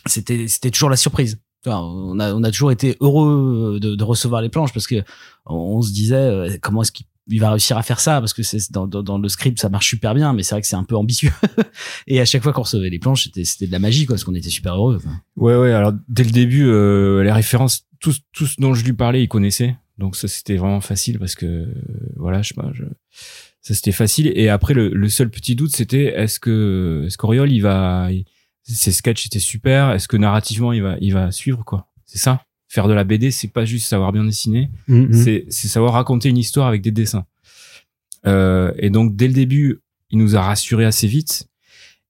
c'était, 0.07 0.49
c'était 0.49 0.71
toujours 0.71 0.91
la 0.91 0.97
surprise. 0.97 1.39
On 1.73 2.19
a, 2.21 2.35
on 2.35 2.43
a 2.43 2.51
toujours 2.51 2.73
été 2.73 2.97
heureux 3.01 3.79
de, 3.81 3.95
de 3.95 4.05
recevoir 4.05 4.43
les 4.43 4.49
planches 4.49 4.73
parce 4.73 4.87
que 4.87 5.03
on, 5.47 5.81
se 5.83 5.93
disait 5.93 6.15
euh, 6.17 6.57
comment 6.61 6.83
est-ce 6.83 6.93
qu'il 6.93 7.07
il 7.29 7.41
va 7.41 7.51
réussir 7.51 7.79
à 7.79 7.83
faire 7.83 8.01
ça? 8.01 8.21
Parce 8.21 8.35
que 8.35 8.43
c'est 8.43 8.71
dans, 8.71 8.87
dans, 8.87 9.03
dans 9.03 9.17
le 9.17 9.29
script 9.31 9.59
ça 9.59 9.71
marche 9.71 9.89
super 9.89 10.15
bien 10.15 10.35
mais 10.35 10.43
c'est 10.43 10.55
vrai 10.55 10.61
que 10.61 10.67
c'est 10.67 10.77
un 10.77 10.85
peu 10.85 10.95
ambitieux 10.97 11.33
et 12.07 12.21
à 12.21 12.25
chaque 12.27 12.43
fois 12.43 12.53
qu'on 12.53 12.63
recevait 12.63 12.91
les 12.91 12.99
planches 12.99 13.25
c'était 13.25 13.45
c'était 13.45 13.67
de 13.67 13.73
la 13.73 13.79
magie 13.79 14.05
quoi 14.05 14.15
parce 14.15 14.25
qu'on 14.25 14.35
était 14.35 14.51
super 14.51 14.75
heureux 14.75 14.99
quoi. 14.99 15.13
Ouais, 15.37 15.57
ouais. 15.57 15.73
Alors 15.73 15.93
dès 16.09 16.25
le 16.25 16.31
début, 16.31 16.67
euh, 16.67 17.23
les 17.25 17.33
références, 17.33 17.87
tous, 18.01 18.21
tous 18.33 18.57
dont 18.59 18.75
je 18.75 18.85
lui 18.85 18.93
parlais, 18.93 19.23
il 19.23 19.29
connaissait. 19.29 19.75
Donc 19.97 20.17
ça, 20.17 20.29
c'était 20.29 20.57
vraiment 20.57 20.81
facile 20.81 21.19
parce 21.19 21.35
que 21.35 21.47
euh, 21.47 21.67
voilà, 22.17 22.43
je 22.43 22.49
sais 22.49 22.55
pas, 22.55 22.71
je- 22.75 22.85
ça 23.63 23.73
c'était 23.73 23.93
facile. 23.93 24.31
Et 24.35 24.51
après, 24.51 24.75
le, 24.75 24.89
le 24.91 25.09
seul 25.09 25.31
petit 25.31 25.55
doute, 25.55 25.75
c'était 25.75 26.13
est-ce 26.17 26.39
que 26.39 27.09
qu'Oriol, 27.17 27.51
il 27.51 27.61
va, 27.61 28.09
ses 28.73 28.93
sketchs 28.93 29.27
étaient 29.27 29.39
super. 29.39 29.91
Est-ce 29.93 30.09
que 30.09 30.17
narrativement, 30.17 30.73
il 30.73 30.83
va, 30.83 30.97
il 31.01 31.13
va 31.13 31.31
suivre 31.31 31.65
quoi? 31.65 31.89
C'est 32.07 32.19
ça. 32.19 32.43
Faire 32.69 32.89
de 32.89 32.93
la 32.95 33.05
BD, 33.05 33.31
c'est 33.31 33.49
pas 33.49 33.65
juste 33.65 33.87
savoir 33.87 34.11
bien 34.13 34.25
dessiner, 34.25 34.71
Mhm. 34.89 35.13
c'est 35.13 35.45
c'est 35.49 35.69
savoir 35.69 35.93
raconter 35.93 36.29
une 36.31 36.39
histoire 36.39 36.67
avec 36.67 36.81
des 36.83 36.91
dessins. 36.91 37.25
Euh, 38.27 38.73
et 38.79 38.91
donc 38.91 39.17
dès 39.17 39.29
le 39.29 39.35
début, 39.35 39.81
il 40.11 40.19
nous 40.19 40.37
a 40.37 40.41
rassuré 40.43 40.85
assez 40.85 41.07
vite. 41.07 41.47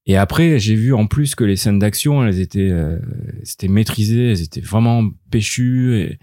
Et 0.06 0.16
après, 0.16 0.58
j'ai 0.58 0.74
vu 0.74 0.92
en 0.92 1.06
plus 1.06 1.34
que 1.34 1.44
les 1.44 1.56
scènes 1.56 1.78
d'action, 1.78 2.24
elles 2.26 2.38
étaient, 2.40 2.68
euh, 2.70 2.98
c'était 3.42 3.68
maîtrisées, 3.68 4.32
elles 4.32 4.42
étaient 4.42 4.60
vraiment 4.60 5.08
péchues. 5.30 5.96
Et, 5.98 6.18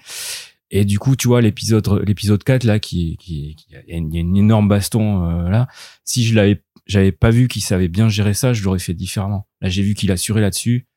et 0.69 0.85
du 0.85 0.99
coup, 0.99 1.15
tu 1.15 1.27
vois, 1.27 1.41
l'épisode, 1.41 1.87
l'épisode 2.05 2.43
4, 2.43 2.63
là, 2.63 2.79
qui, 2.79 3.17
qui, 3.17 3.55
qui- 3.55 3.65
il 3.87 3.91
y 3.91 3.93
a 3.93 3.97
une, 3.97 4.13
il 4.13 4.15
y 4.15 4.17
a 4.19 4.21
une 4.21 4.37
énorme 4.37 4.67
baston, 4.69 5.25
euh, 5.25 5.49
là. 5.49 5.67
Si 6.05 6.23
je 6.23 6.35
l'avais, 6.35 6.61
j'avais 6.91 7.11
pas 7.11 7.29
vu 7.29 7.47
qu'il 7.47 7.61
savait 7.61 7.87
bien 7.87 8.09
gérer 8.09 8.33
ça, 8.33 8.53
je 8.53 8.63
l'aurais 8.63 8.79
fait 8.79 8.93
différemment. 8.93 9.47
Là, 9.61 9.69
j'ai 9.69 9.81
vu 9.81 9.93
qu'il 9.93 10.11
assurait 10.11 10.41
là-dessus. 10.41 10.87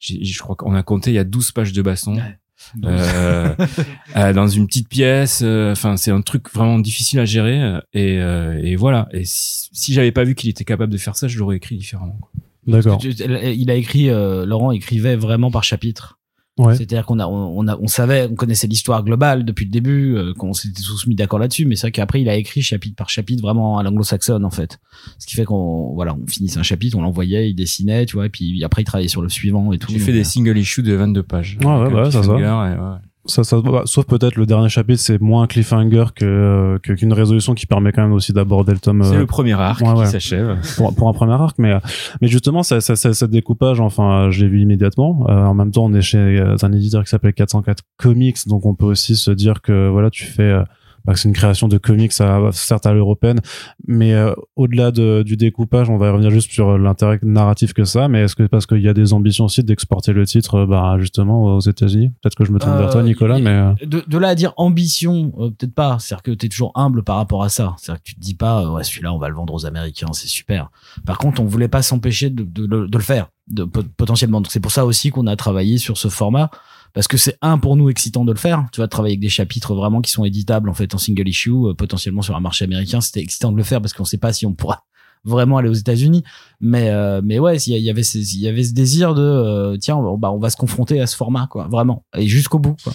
Je 0.00 0.38
crois 0.38 0.56
qu'on 0.56 0.74
a 0.74 0.82
compté, 0.82 1.10
il 1.10 1.14
y 1.14 1.18
a 1.18 1.24
12 1.24 1.52
pages 1.52 1.72
de 1.72 1.82
baston. 1.82 2.16
Ouais. 2.16 2.38
Euh, 2.84 3.54
euh, 4.16 4.32
dans 4.32 4.48
une 4.48 4.66
petite 4.66 4.88
pièce. 4.88 5.40
euh, 5.42 5.72
Enfin, 5.72 5.96
c'est 5.96 6.10
un 6.10 6.20
truc 6.22 6.52
vraiment 6.52 6.78
difficile 6.78 7.20
à 7.20 7.24
gérer. 7.24 7.78
Et, 7.92 8.18
euh, 8.18 8.60
et 8.62 8.76
voilà. 8.76 9.08
Et 9.12 9.24
si, 9.24 9.68
si 9.72 9.92
j'avais 9.92 10.12
pas 10.12 10.24
vu 10.24 10.34
qu'il 10.34 10.50
était 10.50 10.64
capable 10.64 10.92
de 10.92 10.98
faire 10.98 11.16
ça, 11.16 11.28
je 11.28 11.38
l'aurais 11.38 11.56
écrit 11.56 11.76
différemment. 11.76 12.18
D'accord. 12.66 13.00
Il 13.04 13.70
a 13.70 13.74
écrit 13.74 14.10
euh, 14.10 14.44
Laurent 14.44 14.72
écrivait 14.72 15.16
vraiment 15.16 15.50
par 15.50 15.64
chapitre 15.64 16.18
Ouais. 16.60 16.76
c'est-à-dire 16.76 17.06
qu'on 17.06 17.18
a 17.18 17.26
on, 17.26 17.66
a 17.68 17.76
on 17.78 17.86
savait 17.86 18.28
on 18.30 18.34
connaissait 18.34 18.66
l'histoire 18.66 19.02
globale 19.04 19.44
depuis 19.44 19.64
le 19.64 19.70
début 19.70 20.16
euh, 20.16 20.34
qu'on 20.34 20.52
s'était 20.52 20.82
tous 20.82 21.06
mis 21.06 21.14
d'accord 21.14 21.38
là-dessus 21.38 21.64
mais 21.64 21.76
c'est 21.76 21.82
vrai 21.82 21.92
qu'après 21.92 22.20
il 22.20 22.28
a 22.28 22.36
écrit 22.36 22.62
chapitre 22.62 22.96
par 22.96 23.08
chapitre 23.08 23.42
vraiment 23.42 23.78
à 23.78 23.82
l'anglo-saxonne 23.82 24.44
en 24.44 24.50
fait 24.50 24.78
ce 25.18 25.26
qui 25.26 25.34
fait 25.36 25.44
qu'on 25.44 25.92
voilà 25.94 26.14
on 26.14 26.26
finissait 26.26 26.58
un 26.58 26.62
chapitre 26.62 26.98
on 26.98 27.02
l'envoyait 27.02 27.50
il 27.50 27.54
dessinait 27.54 28.06
tu 28.06 28.16
vois 28.16 28.26
et 28.26 28.30
puis 28.30 28.62
après 28.64 28.82
il 28.82 28.84
travaillait 28.84 29.08
sur 29.08 29.22
le 29.22 29.28
suivant 29.28 29.72
et 29.72 29.78
tout 29.78 29.90
J'ai 29.90 29.98
fait 29.98 30.12
des 30.12 30.20
euh, 30.20 30.24
single 30.24 30.58
issues 30.58 30.82
de 30.82 30.94
22 30.94 31.22
pages. 31.22 31.58
Ouais, 31.60 31.66
ouais, 31.66 31.72
Avec 31.72 31.92
un 31.92 32.02
bah, 32.02 32.10
ça, 32.10 32.22
ça. 32.22 33.00
Ça, 33.30 33.44
ça, 33.44 33.60
bah, 33.60 33.82
sauf 33.84 34.06
peut-être 34.06 34.36
le 34.36 34.46
dernier 34.46 34.68
chapitre, 34.68 35.00
c'est 35.00 35.20
moins 35.20 35.46
cliffhanger 35.46 36.06
que 36.14 36.24
euh, 36.24 36.78
qu'une 36.78 37.12
résolution 37.12 37.54
qui 37.54 37.66
permet 37.66 37.92
quand 37.92 38.02
même 38.02 38.12
aussi 38.12 38.32
d'aborder 38.32 38.72
le 38.72 38.78
tome. 38.78 39.02
C'est 39.04 39.16
euh, 39.16 39.20
le 39.20 39.26
premier 39.26 39.54
arc 39.54 39.80
ouais, 39.80 40.04
qui 40.04 40.10
s'achève. 40.10 40.58
pour, 40.76 40.94
pour 40.94 41.08
un 41.08 41.12
premier 41.12 41.34
arc, 41.34 41.56
mais 41.58 41.74
mais 42.20 42.28
justement, 42.28 42.62
ça, 42.62 42.80
ça, 42.80 42.96
ça, 42.96 43.12
ce 43.12 43.24
découpage, 43.24 43.80
enfin, 43.80 44.30
je 44.30 44.44
l'ai 44.44 44.50
vu 44.50 44.60
immédiatement. 44.60 45.26
Euh, 45.28 45.44
en 45.44 45.54
même 45.54 45.70
temps, 45.70 45.84
on 45.84 45.94
est 45.94 46.00
chez 46.00 46.18
euh, 46.18 46.56
un 46.62 46.72
éditeur 46.72 47.04
qui 47.04 47.10
s'appelle 47.10 47.32
404 47.32 47.82
Comics, 47.96 48.46
donc 48.46 48.66
on 48.66 48.74
peut 48.74 48.86
aussi 48.86 49.16
se 49.16 49.30
dire 49.30 49.62
que 49.62 49.88
voilà, 49.88 50.10
tu 50.10 50.24
fais, 50.24 50.42
euh, 50.42 50.62
bah, 51.04 51.12
que 51.14 51.18
c'est 51.18 51.28
une 51.28 51.34
création 51.34 51.68
de 51.68 51.78
comics, 51.78 52.12
à, 52.20 52.50
certes 52.52 52.86
à 52.86 52.92
l'européenne, 52.92 53.40
mais 53.86 54.12
euh, 54.14 54.32
au-delà 54.56 54.90
de, 54.90 55.22
du 55.22 55.36
découpage, 55.36 55.88
on 55.90 55.96
va 55.98 56.10
revenir 56.12 56.30
juste 56.30 56.50
sur 56.50 56.78
l'intérêt 56.78 57.18
narratif 57.22 57.72
que 57.72 57.84
ça. 57.84 58.08
Mais 58.08 58.22
est-ce 58.22 58.36
que 58.36 58.42
parce 58.44 58.66
qu'il 58.66 58.80
y 58.82 58.88
a 58.88 58.94
des 58.94 59.12
ambitions 59.12 59.44
aussi 59.46 59.62
d'exporter 59.64 60.12
le 60.12 60.26
titre, 60.26 60.54
euh, 60.56 60.66
bah 60.66 60.96
justement 60.98 61.56
aux 61.56 61.60
États-Unis? 61.60 62.10
Peut-être 62.22 62.34
que 62.34 62.44
je 62.44 62.52
me 62.52 62.58
tourne 62.58 62.76
vers 62.78 62.90
toi, 62.90 63.00
Euh, 63.00 63.04
Nicolas, 63.04 63.38
il- 63.38 63.44
mais 63.44 63.50
euh, 63.50 63.72
de, 63.84 64.02
de 64.06 64.18
là 64.18 64.28
à 64.28 64.34
dire 64.34 64.52
ambition, 64.56 65.32
euh, 65.38 65.50
peut-être 65.50 65.74
pas. 65.74 65.98
C'est-à-dire 65.98 66.22
que 66.22 66.30
tu 66.32 66.46
es 66.46 66.48
toujours 66.48 66.72
humble 66.74 67.02
par 67.02 67.16
rapport 67.16 67.42
à 67.42 67.48
ça. 67.48 67.74
C'est-à-dire 67.78 68.02
que 68.02 68.08
tu 68.08 68.14
te 68.14 68.20
dis 68.20 68.34
pas, 68.34 68.62
euh, 68.64 68.70
ouais, 68.70 68.84
celui-là, 68.84 69.12
on 69.12 69.18
va 69.18 69.28
le 69.28 69.34
vendre 69.34 69.54
aux 69.54 69.66
Américains, 69.66 70.08
c'est 70.12 70.28
super. 70.28 70.70
Par 71.06 71.18
contre, 71.18 71.40
on 71.40 71.44
voulait 71.44 71.68
pas 71.68 71.82
s'empêcher 71.82 72.30
de, 72.30 72.44
de, 72.44 72.66
le- 72.66 72.88
de 72.88 72.98
le 72.98 73.04
faire, 73.04 73.28
de, 73.48 73.64
pot- 73.64 73.86
potentiellement. 73.96 74.40
Donc 74.40 74.50
c'est 74.52 74.60
pour 74.60 74.72
ça 74.72 74.84
aussi 74.86 75.10
qu'on 75.10 75.26
a 75.26 75.36
travaillé 75.36 75.78
sur 75.78 75.96
ce 75.96 76.08
format. 76.08 76.50
Parce 76.92 77.08
que 77.08 77.16
c'est 77.16 77.36
un 77.42 77.58
pour 77.58 77.76
nous 77.76 77.88
excitant 77.88 78.24
de 78.24 78.32
le 78.32 78.38
faire. 78.38 78.66
Tu 78.72 78.80
vas 78.80 78.88
travailler 78.88 79.12
avec 79.14 79.20
des 79.20 79.28
chapitres 79.28 79.74
vraiment 79.74 80.00
qui 80.00 80.10
sont 80.10 80.24
éditables 80.24 80.68
en 80.68 80.74
fait 80.74 80.94
en 80.94 80.98
single 80.98 81.28
issue, 81.28 81.50
euh, 81.50 81.74
potentiellement 81.74 82.22
sur 82.22 82.36
un 82.36 82.40
marché 82.40 82.64
américain. 82.64 83.00
C'était 83.00 83.20
excitant 83.20 83.52
de 83.52 83.56
le 83.56 83.62
faire 83.62 83.80
parce 83.80 83.92
qu'on 83.92 84.04
sait 84.04 84.18
pas 84.18 84.32
si 84.32 84.46
on 84.46 84.54
pourra 84.54 84.84
vraiment 85.24 85.58
aller 85.58 85.68
aux 85.68 85.74
États-Unis. 85.74 86.22
Mais 86.60 86.90
euh, 86.90 87.20
mais 87.22 87.38
ouais, 87.38 87.56
il 87.58 87.76
y, 87.76 87.90
avait 87.90 88.02
il 88.02 88.40
y 88.40 88.48
avait 88.48 88.64
ce 88.64 88.72
désir 88.72 89.14
de 89.14 89.22
euh, 89.22 89.76
tiens, 89.76 89.96
on, 89.96 90.18
bah 90.18 90.30
on 90.30 90.38
va 90.38 90.50
se 90.50 90.56
confronter 90.56 91.00
à 91.00 91.06
ce 91.06 91.16
format 91.16 91.46
quoi, 91.46 91.68
vraiment 91.68 92.04
et 92.16 92.26
jusqu'au 92.26 92.58
bout 92.58 92.76
quoi. 92.82 92.92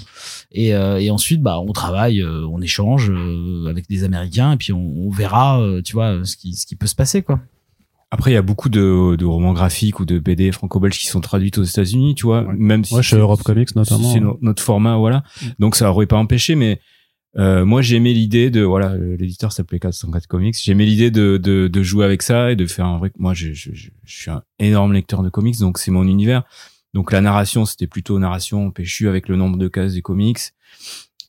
Et, 0.51 0.73
euh, 0.73 0.99
et 0.99 1.09
ensuite 1.11 1.41
bah 1.41 1.59
on 1.59 1.71
travaille, 1.71 2.21
euh, 2.21 2.47
on 2.47 2.61
échange 2.61 3.11
avec 3.67 3.87
des 3.87 4.03
Américains 4.03 4.53
et 4.53 4.57
puis 4.57 4.73
on, 4.73 4.93
on 4.97 5.09
verra 5.09 5.61
tu 5.83 5.93
vois 5.93 6.23
ce 6.23 6.35
qui 6.35 6.53
ce 6.53 6.65
qui 6.65 6.75
peut 6.75 6.87
se 6.87 6.95
passer 6.95 7.21
quoi. 7.21 7.39
Après, 8.11 8.31
il 8.31 8.33
y 8.33 8.37
a 8.37 8.41
beaucoup 8.41 8.69
de, 8.69 9.15
de 9.17 9.25
romans 9.25 9.53
graphiques 9.53 9.99
ou 9.99 10.05
de 10.05 10.19
BD 10.19 10.51
franco-belges 10.51 10.97
qui 10.99 11.07
sont 11.07 11.21
traduits 11.21 11.51
aux 11.57 11.63
États-Unis, 11.63 12.15
tu 12.15 12.23
vois, 12.27 12.43
Ouais. 12.43 12.53
même 12.55 12.85
si 12.85 12.93
ouais, 12.93 13.03
chez 13.03 13.17
Europe 13.17 13.41
Comics 13.43 13.75
notamment. 13.75 14.13
c'est 14.13 14.19
no- 14.19 14.37
notre 14.41 14.61
format, 14.63 14.95
voilà. 14.97 15.23
Donc 15.59 15.75
ça 15.75 15.89
aurait 15.89 16.05
pas 16.05 16.15
empêché, 16.17 16.55
mais 16.55 16.79
euh, 17.37 17.65
moi 17.65 17.81
j'aimais 17.81 18.13
l'idée 18.13 18.49
de, 18.51 18.61
voilà, 18.61 18.95
l'éditeur 18.95 19.51
s'appelait 19.51 19.79
404 19.79 20.27
Comics. 20.27 20.55
J'aimais 20.63 20.85
l'idée 20.85 21.11
de, 21.11 21.35
de 21.37 21.67
de 21.67 21.83
jouer 21.83 22.05
avec 22.05 22.21
ça 22.21 22.51
et 22.51 22.55
de 22.55 22.65
faire 22.67 22.85
un 22.85 22.99
vrai. 22.99 23.11
Moi, 23.17 23.33
je, 23.33 23.51
je, 23.53 23.71
je, 23.73 23.89
je 24.05 24.15
suis 24.15 24.31
un 24.31 24.43
énorme 24.59 24.93
lecteur 24.93 25.21
de 25.21 25.29
comics, 25.29 25.59
donc 25.59 25.77
c'est 25.77 25.91
mon 25.91 26.07
univers. 26.07 26.43
Donc 26.93 27.11
la 27.11 27.19
narration, 27.19 27.65
c'était 27.65 27.87
plutôt 27.87 28.17
narration 28.19 28.71
péchue 28.71 29.09
avec 29.09 29.27
le 29.27 29.35
nombre 29.35 29.57
de 29.57 29.67
cases 29.67 29.95
des 29.95 30.01
comics 30.01 30.39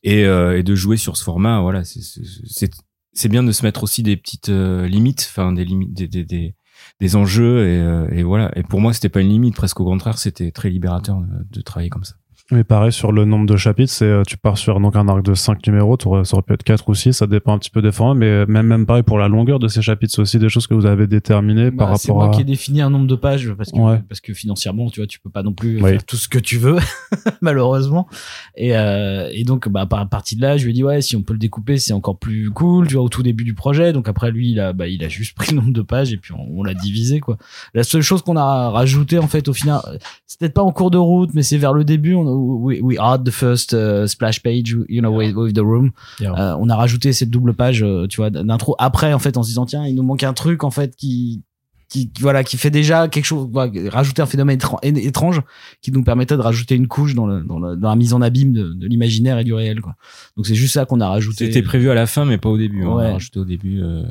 et, 0.04 0.24
euh, 0.24 0.58
et 0.58 0.62
de 0.62 0.74
jouer 0.76 0.96
sur 0.96 1.16
ce 1.16 1.24
format. 1.24 1.60
Voilà, 1.60 1.82
c'est 1.84 2.02
c'est- 2.02 2.22
c'est 2.46 2.70
c'est 3.12 3.28
bien 3.30 3.42
de 3.42 3.50
se 3.50 3.64
mettre 3.64 3.82
aussi 3.82 4.02
des 4.04 4.16
petites 4.16 4.50
euh, 4.50 4.86
limites, 4.86 5.26
enfin 5.28 5.50
des 5.52 5.64
limites, 5.64 5.92
des, 5.94 6.06
des, 6.06 6.22
des 6.24 6.54
des 7.00 7.16
enjeux 7.16 7.68
et, 7.68 7.80
euh, 7.80 8.08
et 8.10 8.22
voilà. 8.22 8.50
Et 8.56 8.62
pour 8.62 8.80
moi, 8.80 8.92
c'était 8.92 9.08
pas 9.08 9.20
une 9.20 9.28
limite, 9.28 9.54
presque 9.54 9.80
au 9.80 9.84
contraire, 9.84 10.18
c'était 10.18 10.50
très 10.50 10.70
libérateur 10.70 11.20
de, 11.20 11.46
de 11.50 11.60
travailler 11.60 11.90
comme 11.90 12.04
ça. 12.04 12.14
Mais 12.52 12.62
pareil 12.62 12.92
sur 12.92 13.10
le 13.10 13.24
nombre 13.24 13.46
de 13.46 13.56
chapitres, 13.56 13.92
c'est 13.92 14.04
euh, 14.04 14.22
tu 14.24 14.36
pars 14.36 14.56
sur 14.56 14.78
donc 14.78 14.94
un 14.94 15.08
arc 15.08 15.24
de 15.24 15.34
5 15.34 15.66
numéros, 15.66 15.96
ça 16.00 16.06
aurait 16.36 16.42
pu 16.42 16.52
être 16.52 16.62
4 16.62 16.88
ou 16.88 16.94
6, 16.94 17.12
ça 17.12 17.26
dépend 17.26 17.54
un 17.54 17.58
petit 17.58 17.70
peu 17.70 17.82
des 17.82 17.90
formats, 17.90 18.14
mais 18.14 18.46
même 18.46 18.66
même 18.66 18.86
pareil 18.86 19.02
pour 19.02 19.18
la 19.18 19.26
longueur 19.26 19.58
de 19.58 19.66
ces 19.66 19.82
chapitres, 19.82 20.12
c'est 20.14 20.22
aussi 20.22 20.38
des 20.38 20.48
choses 20.48 20.68
que 20.68 20.74
vous 20.74 20.86
avez 20.86 21.08
déterminées 21.08 21.72
par 21.72 21.88
Bah, 21.90 21.94
c'est 21.96 22.12
rapport 22.12 22.24
moi 22.26 22.32
à 22.32 22.36
qui 22.36 22.42
ai 22.42 22.44
défini 22.44 22.80
un 22.82 22.90
nombre 22.90 23.08
de 23.08 23.16
pages 23.16 23.52
parce 23.56 23.72
que 23.72 23.78
Ouais. 23.80 24.00
parce 24.08 24.20
que 24.20 24.32
financièrement 24.32 24.88
tu 24.90 25.00
vois 25.00 25.08
tu 25.08 25.18
peux 25.18 25.28
pas 25.30 25.42
non 25.42 25.52
plus 25.54 25.82
Oui. 25.82 25.90
faire 25.90 26.04
tout 26.04 26.14
ce 26.14 26.28
que 26.28 26.38
tu 26.38 26.56
veux 26.58 26.76
malheureusement 27.40 28.06
et 28.56 28.76
euh, 28.76 29.28
et 29.32 29.44
donc 29.44 29.68
bah 29.68 29.86
par 29.86 30.08
partie 30.08 30.36
de 30.36 30.42
là 30.42 30.56
je 30.56 30.64
lui 30.64 30.70
ai 30.70 30.74
dit 30.74 30.84
ouais 30.84 31.00
si 31.00 31.16
on 31.16 31.22
peut 31.22 31.32
le 31.32 31.38
découper 31.40 31.78
c'est 31.78 31.92
encore 31.92 32.16
plus 32.18 32.50
cool 32.50 32.86
tu 32.86 32.94
vois 32.94 33.02
au 33.02 33.08
tout 33.08 33.22
début 33.22 33.44
du 33.44 33.54
projet 33.54 33.92
donc 33.92 34.08
après 34.08 34.30
lui 34.30 34.50
il 34.52 34.60
a 34.60 34.72
bah 34.72 34.86
il 34.88 35.02
a 35.04 35.08
juste 35.08 35.34
pris 35.36 35.50
le 35.52 35.56
nombre 35.60 35.72
de 35.72 35.82
pages 35.82 36.12
et 36.12 36.16
puis 36.16 36.32
on, 36.32 36.60
on 36.60 36.62
l'a 36.62 36.74
divisé 36.74 37.20
quoi 37.20 37.36
la 37.74 37.82
seule 37.82 38.02
chose 38.02 38.22
qu'on 38.22 38.36
a 38.36 38.70
rajouté 38.70 39.18
en 39.18 39.26
fait 39.26 39.48
au 39.48 39.52
final 39.52 39.80
c'est 40.26 40.38
peut-être 40.38 40.54
pas 40.54 40.62
en 40.62 40.72
cours 40.72 40.90
de 40.90 40.98
route 40.98 41.30
mais 41.34 41.42
c'est 41.42 41.58
vers 41.58 41.72
le 41.72 41.84
début 41.84 42.14
on, 42.14 42.35
we, 42.36 42.80
we 42.82 42.98
add 42.98 43.24
the 43.24 43.30
first 43.32 43.72
uh, 43.72 44.06
splash 44.06 44.42
page, 44.42 44.76
you 44.88 45.00
know, 45.00 45.10
with, 45.12 45.34
with 45.34 45.54
the 45.54 45.60
room. 45.62 45.92
Yeah. 46.20 46.32
Euh, 46.32 46.56
on 46.58 46.68
a 46.68 46.76
rajouté 46.76 47.12
cette 47.12 47.30
double 47.30 47.54
page, 47.54 47.82
euh, 47.82 48.06
tu 48.06 48.16
vois, 48.18 48.30
d'intro. 48.30 48.74
Après, 48.78 49.12
en 49.12 49.18
fait, 49.18 49.36
en 49.36 49.42
se 49.42 49.48
disant 49.48 49.66
tiens, 49.66 49.86
il 49.86 49.94
nous 49.94 50.02
manque 50.02 50.22
un 50.22 50.32
truc 50.32 50.64
en 50.64 50.70
fait 50.70 50.94
qui 50.96 51.42
qui 51.88 52.10
voilà 52.18 52.42
qui 52.42 52.56
fait 52.56 52.70
déjà 52.70 53.06
quelque 53.06 53.24
chose 53.26 53.48
voilà, 53.52 53.70
rajouter 53.90 54.20
un 54.20 54.26
phénomène 54.26 54.58
étrange 54.82 55.40
qui 55.80 55.92
nous 55.92 56.02
permettait 56.02 56.36
de 56.36 56.40
rajouter 56.42 56.74
une 56.74 56.88
couche 56.88 57.14
dans, 57.14 57.28
le, 57.28 57.42
dans, 57.42 57.60
le- 57.60 57.76
dans 57.76 57.88
la 57.90 57.94
mise 57.94 58.12
en 58.12 58.20
abîme 58.22 58.52
de, 58.52 58.72
de 58.72 58.86
l'imaginaire 58.88 59.38
et 59.38 59.44
du 59.44 59.54
réel 59.54 59.80
quoi 59.80 59.94
donc 60.36 60.48
c'est 60.48 60.56
juste 60.56 60.74
ça 60.74 60.84
qu'on 60.84 61.00
a 61.00 61.08
rajouté 61.08 61.46
C'était 61.46 61.62
prévu 61.62 61.88
à 61.88 61.94
la 61.94 62.06
fin, 62.08 62.24
mais 62.24 62.38
pas 62.38 62.48
au 62.48 62.58
début. 62.58 62.84
On 62.84 62.96
Ouais. 62.96 63.06
a 63.06 63.12
rajouté 63.12 63.38
au 63.38 63.44
début. 63.44 63.80
euh, 63.82 64.02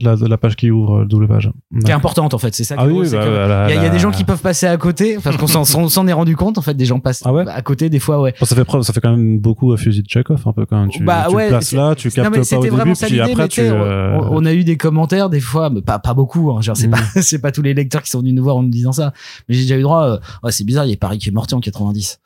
La, 0.00 0.14
la 0.16 0.36
page 0.38 0.56
qui 0.56 0.70
ouvre, 0.70 1.00
euh, 1.02 1.04
double 1.04 1.28
page. 1.28 1.50
qui 1.84 1.90
est 1.90 1.94
importante 1.94 2.34
en 2.34 2.38
fait 2.38 2.54
c'est 2.54 2.64
ça 2.64 2.74
Ah 2.78 2.86
oui, 2.86 3.08
c'est 3.08 3.16
bah, 3.16 3.24
que 3.24 3.30
bah, 3.30 3.66
il 3.68 3.74
y, 3.74 3.78
a- 3.78 3.80
il 3.80 3.84
y 3.84 3.86
a 3.86 3.90
des 3.90 3.98
gens 3.98 4.10
qui 4.10 4.24
peuvent 4.24 4.40
passer 4.40 4.66
à 4.66 4.76
côté 4.76 5.18
parce 5.22 5.36
qu'on 5.36 5.46
s'en- 5.64 6.06
est 6.06 6.12
rendu 6.12 6.36
compte 6.36 6.58
en 6.58 6.62
fait 6.62 6.74
des 6.74 6.84
gens 6.84 7.00
passent 7.00 7.22
Ah 7.24 7.32
ouais 7.32 7.44
à 7.48 7.62
côté 7.62 7.88
des 7.90 7.98
fois 7.98 8.20
ouais 8.20 8.34
Bon, 8.38 8.46
ça 8.46 8.54
fait 8.56 8.64
preuve, 8.64 8.82
ça 8.82 8.92
fait 8.92 9.00
quand 9.00 9.10
même 9.10 9.38
beaucoup 9.38 9.72
à 9.72 9.76
fusil 9.76 10.02
de 10.02 10.08
Chekhov 10.08 10.42
un 10.46 10.52
peu 10.52 10.66
quand 10.66 10.78
même. 10.80 10.88
Tu, 10.90 11.02
Bah 11.04 11.26
tu 11.28 11.34
ouais, 11.34 11.48
places 11.48 11.72
là, 11.72 11.94
tu 11.94 12.08
Non, 12.08 12.12
captes 12.14 12.28
mais 12.30 12.36
pas 12.36 12.40
au 12.40 12.44
c'était 12.44 12.60
début, 12.62 12.76
vraiment 12.76 12.94
ça 12.94 13.06
puis 13.06 13.20
après 13.20 13.48
tu. 13.48 13.60
euh, 13.62 14.18
on, 14.20 14.42
on 14.42 14.44
a 14.44 14.52
eu 14.52 14.64
des 14.64 14.76
commentaires 14.76 15.28
des 15.30 15.40
fois, 15.40 15.70
mais 15.70 15.82
pas, 15.82 15.98
pas 15.98 16.14
beaucoup. 16.14 16.50
Hein, 16.50 16.60
genre, 16.62 16.76
c'est 16.76 16.88
Mm. 16.88 16.92
pas, 16.92 16.98
c'est 17.22 17.38
pas 17.40 17.52
tous 17.52 17.62
les 17.62 17.74
lecteurs 17.74 18.02
qui 18.02 18.10
sont 18.10 18.20
venus 18.20 18.34
nous 18.34 18.42
voir 18.42 18.56
en 18.56 18.62
nous 18.62 18.68
disant 18.70 18.92
ça. 18.92 19.12
Mais 19.48 19.54
j'ai 19.54 19.62
déjà 19.62 19.76
eu 19.76 19.82
droit. 19.82 20.04
euh, 20.04 20.18
ouais, 20.42 20.52
c'est 20.52 20.64
bizarre, 20.64 20.84
il 20.86 20.90
y 20.90 20.94
a 20.94 20.96
Paris 20.96 21.18
qui 21.18 21.28
est 21.28 21.32
morté 21.32 21.54
en 21.54 21.60
90. 21.60 22.20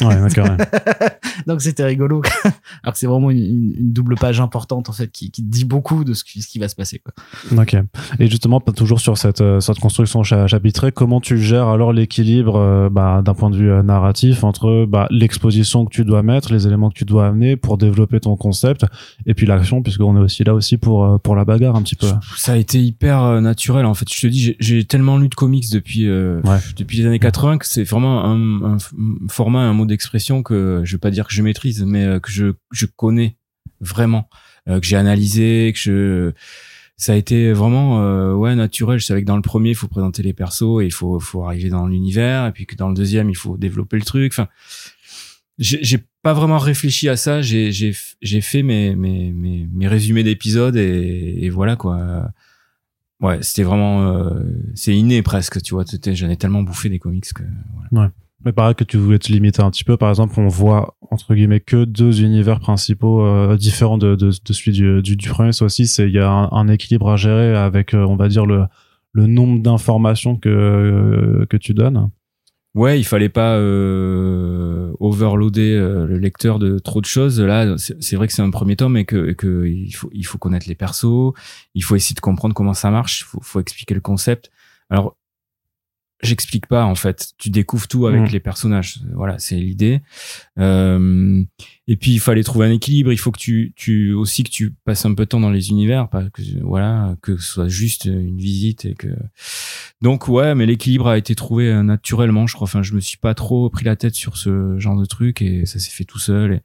Ouais, 0.00 0.20
d'accord. 0.20 0.46
ouais. 0.46 1.08
Donc 1.46 1.60
c'était 1.62 1.84
rigolo. 1.84 2.22
Alors 2.82 2.92
que 2.94 2.98
c'est 2.98 3.06
vraiment 3.06 3.30
une, 3.30 3.38
une- 3.38 3.74
une 3.78 3.92
double 3.92 4.14
page 4.16 4.40
importante 4.40 4.88
en 4.88 4.92
fait 4.92 5.08
qui, 5.10 5.30
qui 5.30 5.42
dit 5.42 5.64
beaucoup 5.64 6.04
de 6.04 6.14
ce 6.14 6.24
qui, 6.24 6.40
ce 6.42 6.48
qui 6.48 6.58
va 6.58 6.68
se 6.68 6.74
passer. 6.76 7.00
Quoi. 7.00 7.60
Ok. 7.62 7.76
Et 8.18 8.28
justement, 8.30 8.60
toujours 8.60 9.00
sur 9.00 9.18
cette, 9.18 9.40
euh, 9.40 9.60
cette 9.60 9.78
construction 9.78 10.22
cha- 10.22 10.46
chapitrée, 10.46 10.92
comment 10.92 11.20
tu 11.20 11.38
gères 11.38 11.68
alors 11.68 11.92
l'équilibre 11.92 12.56
euh, 12.56 12.88
bah, 12.88 13.20
d'un 13.24 13.34
point 13.34 13.50
de 13.50 13.56
vue 13.56 13.70
euh, 13.70 13.82
narratif 13.82 14.44
entre 14.44 14.86
bah, 14.88 15.06
l'exposition 15.10 15.84
que 15.84 15.90
tu 15.90 16.04
dois 16.04 16.22
mettre, 16.22 16.52
les 16.52 16.66
éléments 16.66 16.88
que 16.90 16.94
tu 16.98 17.04
dois 17.04 17.26
amener 17.26 17.56
pour 17.56 17.78
développer 17.78 18.20
ton 18.20 18.36
concept, 18.36 18.86
et 19.26 19.34
puis 19.34 19.46
l'action, 19.46 19.82
puisqu'on 19.82 20.16
est 20.16 20.20
aussi 20.20 20.44
là 20.44 20.54
aussi 20.54 20.76
pour, 20.78 21.20
pour 21.20 21.36
la 21.36 21.44
bagarre 21.44 21.76
un 21.76 21.82
petit 21.82 21.96
peu. 21.96 22.06
Ça 22.36 22.52
a 22.52 22.56
été 22.56 22.80
hyper 22.82 23.40
naturel 23.40 23.86
en 23.86 23.94
fait. 23.94 24.06
Je 24.12 24.20
te 24.20 24.26
dis, 24.28 24.56
j'ai- 24.60 24.84
tellement 24.84 25.16
lu 25.18 25.28
de 25.28 25.34
comics 25.34 25.70
depuis 25.72 26.06
euh, 26.08 26.40
Ouais. 26.44 26.58
depuis 26.76 26.98
les 26.98 27.06
années 27.06 27.18
80 27.18 27.58
que 27.58 27.66
c'est 27.66 27.84
vraiment 27.84 28.24
un, 28.24 28.62
un 28.62 28.76
f- 28.76 28.92
un 28.94 29.26
format, 29.32 29.60
un 29.60 29.72
mot 29.72 29.86
d'expression 29.86 30.42
que 30.42 30.82
je 30.84 30.96
vais 30.96 31.00
pas 31.00 31.10
dire 31.10 31.26
que 31.26 31.34
je 31.34 31.42
maîtrise, 31.42 31.84
mais 31.84 32.04
euh, 32.04 32.20
que 32.20 32.30
je 32.30 32.52
je 32.70 32.86
connais 32.86 33.36
vraiment, 33.80 34.28
euh, 34.68 34.80
que 34.80 34.86
j'ai 34.86 34.96
analysé, 34.96 35.72
que 35.74 35.78
je 35.78 36.32
ça 36.96 37.14
a 37.14 37.16
été 37.16 37.52
vraiment 37.52 38.02
euh, 38.02 38.32
ouais 38.34 38.54
naturel. 38.54 38.98
Je 38.98 39.04
savais 39.04 39.22
que 39.22 39.26
dans 39.26 39.36
le 39.36 39.42
premier, 39.42 39.70
il 39.70 39.74
faut 39.74 39.88
présenter 39.88 40.22
les 40.22 40.32
persos 40.32 40.82
et 40.82 40.86
il 40.86 40.92
faut 40.92 41.18
faut 41.18 41.44
arriver 41.44 41.68
dans 41.68 41.86
l'univers, 41.86 42.46
et 42.46 42.52
puis 42.52 42.66
que 42.66 42.76
dans 42.76 42.88
le 42.88 42.94
deuxième, 42.94 43.30
il 43.30 43.36
faut 43.36 43.56
développer 43.56 43.96
le 43.96 44.04
truc. 44.04 44.32
Enfin, 44.32 44.48
j'ai 45.58 45.98
pas 46.22 46.32
vraiment 46.32 46.58
réfléchi 46.58 47.08
à 47.08 47.16
ça. 47.16 47.42
J'ai 47.42 47.72
j'ai 47.72 47.94
j'ai 48.20 48.40
fait 48.40 48.62
mes 48.62 48.94
mes 48.94 49.32
mes, 49.32 49.68
mes 49.72 49.88
résumés 49.88 50.22
d'épisodes 50.22 50.76
et, 50.76 51.50
voilà 51.50 51.76
quoi. 51.76 52.32
Ouais, 53.20 53.40
c'était 53.42 53.62
vraiment 53.62 54.02
euh, 54.02 54.42
c'est 54.74 54.94
inné 54.94 55.22
presque, 55.22 55.62
tu 55.62 55.74
vois. 55.74 55.84
J'en 56.12 56.28
ai 56.28 56.36
tellement 56.36 56.62
bouffé 56.62 56.88
des 56.88 56.98
comics 56.98 57.32
que 57.32 57.44
voilà. 57.92 58.12
Mais 58.44 58.52
pareil 58.52 58.74
que 58.74 58.84
tu 58.84 58.96
voulais 58.96 59.18
te 59.18 59.30
limiter 59.30 59.62
un 59.62 59.70
petit 59.70 59.84
peu. 59.84 59.96
Par 59.96 60.08
exemple, 60.08 60.38
on 60.38 60.48
voit 60.48 60.96
entre 61.10 61.34
guillemets 61.34 61.60
que 61.60 61.84
deux 61.84 62.22
univers 62.22 62.58
principaux 62.60 63.24
euh, 63.24 63.56
différents 63.56 63.98
de, 63.98 64.16
de, 64.16 64.30
de 64.30 64.52
celui 64.52 64.72
du, 64.72 65.02
du, 65.02 65.16
du 65.16 65.28
premier. 65.28 65.52
C'est 65.52 66.08
il 66.08 66.12
y 66.12 66.18
a 66.18 66.28
un, 66.28 66.68
équilibre 66.68 67.10
à 67.10 67.16
gérer 67.16 67.56
avec, 67.56 67.94
euh, 67.94 68.04
on 68.06 68.16
va 68.16 68.28
dire 68.28 68.46
le 68.46 68.64
le 69.12 69.26
nombre 69.26 69.60
d'informations 69.62 70.36
que 70.36 70.48
euh, 70.48 71.46
que 71.46 71.56
tu 71.56 71.74
donnes. 71.74 72.10
Ouais, 72.74 72.98
il 72.98 73.04
fallait 73.04 73.28
pas 73.28 73.56
euh, 73.56 74.94
overloader 74.98 75.74
euh, 75.74 76.06
le 76.06 76.16
lecteur 76.16 76.58
de 76.58 76.78
trop 76.78 77.02
de 77.02 77.06
choses. 77.06 77.38
Là, 77.38 77.74
c'est 77.76 78.16
vrai 78.16 78.26
que 78.26 78.32
c'est 78.32 78.40
un 78.40 78.50
premier 78.50 78.76
tome 78.76 78.96
et 78.96 79.04
que, 79.04 79.28
et 79.28 79.34
que 79.34 79.66
il 79.66 79.92
faut 79.92 80.08
il 80.14 80.24
faut 80.24 80.38
connaître 80.38 80.66
les 80.66 80.74
persos, 80.74 81.34
il 81.74 81.84
faut 81.84 81.96
essayer 81.96 82.14
de 82.14 82.20
comprendre 82.20 82.54
comment 82.54 82.72
ça 82.72 82.90
marche, 82.90 83.20
il 83.20 83.24
faut, 83.24 83.40
faut 83.42 83.60
expliquer 83.60 83.94
le 83.94 84.00
concept. 84.00 84.50
Alors 84.88 85.16
j'explique 86.22 86.66
pas 86.66 86.84
en 86.84 86.94
fait, 86.94 87.32
tu 87.38 87.50
découvres 87.50 87.88
tout 87.88 88.06
avec 88.06 88.20
Mhm. 88.22 88.28
les 88.28 88.40
personnages. 88.40 89.00
Voilà, 89.14 89.38
c'est 89.38 89.56
l'idée. 89.56 90.00
Euh, 90.58 91.42
et 91.88 91.96
puis 91.96 92.12
il 92.12 92.20
fallait 92.20 92.42
trouver 92.44 92.66
un 92.66 92.70
équilibre. 92.70 93.12
Il 93.12 93.16
faut 93.18 93.32
que 93.32 93.38
tu 93.40 93.72
tu 93.76 94.12
aussi 94.12 94.44
que 94.44 94.50
tu 94.50 94.70
passes 94.84 95.04
un 95.04 95.14
peu 95.14 95.24
de 95.24 95.28
temps 95.28 95.40
dans 95.40 95.50
les 95.50 95.70
univers, 95.70 96.08
pas 96.08 96.24
que 96.30 96.42
voilà 96.62 97.16
que 97.22 97.36
ce 97.36 97.52
soit 97.52 97.68
juste 97.68 98.04
une 98.04 98.38
visite 98.38 98.84
et 98.84 98.94
que 98.94 99.08
donc 100.00 100.28
ouais, 100.28 100.54
mais 100.54 100.66
l'équilibre 100.66 101.08
a 101.08 101.18
été 101.18 101.34
trouvé 101.34 101.68
euh, 101.68 101.82
naturellement, 101.82 102.46
je 102.46 102.54
crois. 102.54 102.64
Enfin, 102.66 102.82
je 102.82 102.94
me 102.94 103.00
suis 103.00 103.18
pas 103.18 103.34
trop 103.34 103.68
pris 103.70 103.84
la 103.84 103.96
tête 103.96 104.14
sur 104.14 104.36
ce 104.36 104.78
genre 104.78 104.96
de 104.98 105.04
truc 105.04 105.42
et 105.42 105.66
ça 105.66 105.78
s'est 105.78 105.90
fait 105.90 106.04
tout 106.04 106.18
seul. 106.20 106.52
Et 106.54 106.60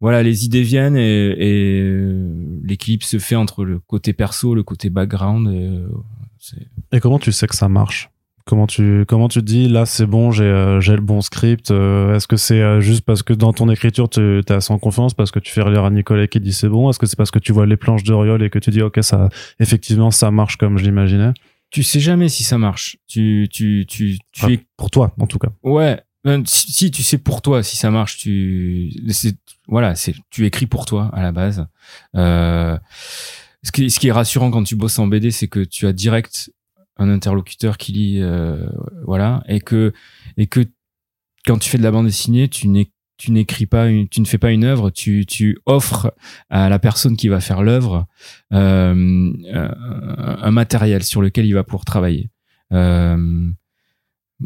voilà, 0.00 0.22
les 0.22 0.44
idées 0.44 0.62
viennent 0.62 0.96
et, 0.96 1.34
et 1.38 1.80
euh, 1.82 2.60
l'équilibre 2.62 3.04
se 3.04 3.18
fait 3.18 3.36
entre 3.36 3.64
le 3.64 3.78
côté 3.78 4.12
perso, 4.12 4.54
le 4.54 4.62
côté 4.62 4.90
background. 4.90 5.48
Et, 5.48 5.66
euh, 5.68 5.88
Et 6.92 7.00
comment 7.00 7.18
tu 7.18 7.32
sais 7.32 7.46
que 7.46 7.54
ça 7.54 7.68
marche? 7.68 8.10
Comment 8.46 8.66
tu 8.66 9.04
comment 9.08 9.28
tu 9.28 9.40
te 9.40 9.44
dis 9.44 9.68
là 9.68 9.86
c'est 9.86 10.04
bon 10.04 10.30
j'ai 10.30 10.44
euh, 10.44 10.78
j'ai 10.78 10.94
le 10.94 11.00
bon 11.00 11.22
script 11.22 11.70
euh, 11.70 12.14
Est-ce 12.14 12.28
que 12.28 12.36
c'est 12.36 12.60
euh, 12.60 12.80
juste 12.80 13.02
parce 13.02 13.22
que 13.22 13.32
dans 13.32 13.54
ton 13.54 13.70
écriture 13.70 14.10
tu 14.10 14.42
as 14.46 14.60
sans 14.60 14.78
confiance 14.78 15.14
parce 15.14 15.30
que 15.30 15.38
tu 15.38 15.50
fais 15.50 15.62
relire 15.62 15.84
à 15.84 15.90
Nicolas 15.90 16.26
qui 16.26 16.40
dit 16.40 16.52
c'est 16.52 16.68
bon 16.68 16.90
Est-ce 16.90 16.98
que 16.98 17.06
c'est 17.06 17.16
parce 17.16 17.30
que 17.30 17.38
tu 17.38 17.52
vois 17.52 17.64
les 17.64 17.78
planches 17.78 18.04
d'Oriol 18.04 18.42
et 18.42 18.50
que 18.50 18.58
tu 18.58 18.70
dis 18.70 18.82
ok 18.82 18.98
ça 19.00 19.30
effectivement 19.60 20.10
ça 20.10 20.30
marche 20.30 20.56
comme 20.58 20.76
je 20.76 20.84
l'imaginais? 20.84 21.32
Tu 21.70 21.82
sais 21.82 22.00
jamais 22.00 22.28
si 22.28 22.44
ça 22.44 22.58
marche. 22.58 22.98
Tu 23.08 23.48
tu 23.50 23.86
tu 23.88 24.18
tu 24.30 24.52
es 24.52 24.60
Pour 24.76 24.90
toi 24.90 25.14
en 25.18 25.26
tout 25.26 25.38
cas. 25.38 25.48
Ouais. 25.62 26.00
Si, 26.46 26.72
si 26.72 26.90
tu 26.90 27.02
sais 27.02 27.18
pour 27.18 27.42
toi 27.42 27.62
si 27.62 27.76
ça 27.76 27.90
marche, 27.90 28.18
tu 28.18 28.92
c'est 29.08 29.36
voilà, 29.68 29.94
c'est 29.94 30.14
tu 30.30 30.46
écris 30.46 30.66
pour 30.66 30.84
toi 30.84 31.10
à 31.14 31.22
la 31.22 31.32
base. 31.32 31.66
Euh, 32.14 32.78
ce 33.62 33.72
qui 33.72 33.90
ce 33.90 33.98
qui 33.98 34.08
est 34.08 34.12
rassurant 34.12 34.50
quand 34.50 34.64
tu 34.64 34.76
bosses 34.76 34.98
en 34.98 35.06
BD, 35.06 35.30
c'est 35.30 35.48
que 35.48 35.60
tu 35.60 35.86
as 35.86 35.92
direct 35.92 36.50
un 36.96 37.08
interlocuteur 37.08 37.76
qui 37.76 37.92
lit 37.92 38.18
euh, 38.20 38.66
voilà 39.04 39.42
et 39.48 39.60
que 39.60 39.92
et 40.36 40.46
que 40.46 40.60
quand 41.46 41.58
tu 41.58 41.68
fais 41.68 41.78
de 41.78 41.82
la 41.82 41.90
bande 41.90 42.06
dessinée, 42.06 42.48
tu 42.48 42.68
n'écris 43.28 43.66
pas 43.66 43.88
une, 43.88 44.08
tu 44.08 44.20
ne 44.20 44.26
fais 44.26 44.38
pas 44.38 44.50
une 44.50 44.64
œuvre, 44.64 44.90
tu 44.90 45.26
tu 45.26 45.58
offres 45.66 46.14
à 46.48 46.68
la 46.68 46.78
personne 46.78 47.16
qui 47.16 47.28
va 47.28 47.40
faire 47.40 47.62
l'œuvre 47.62 48.06
euh, 48.52 49.32
un, 49.52 50.38
un 50.42 50.50
matériel 50.50 51.02
sur 51.02 51.20
lequel 51.20 51.46
il 51.46 51.52
va 51.52 51.64
pouvoir 51.64 51.84
travailler. 51.84 52.30
Euh, 52.72 53.50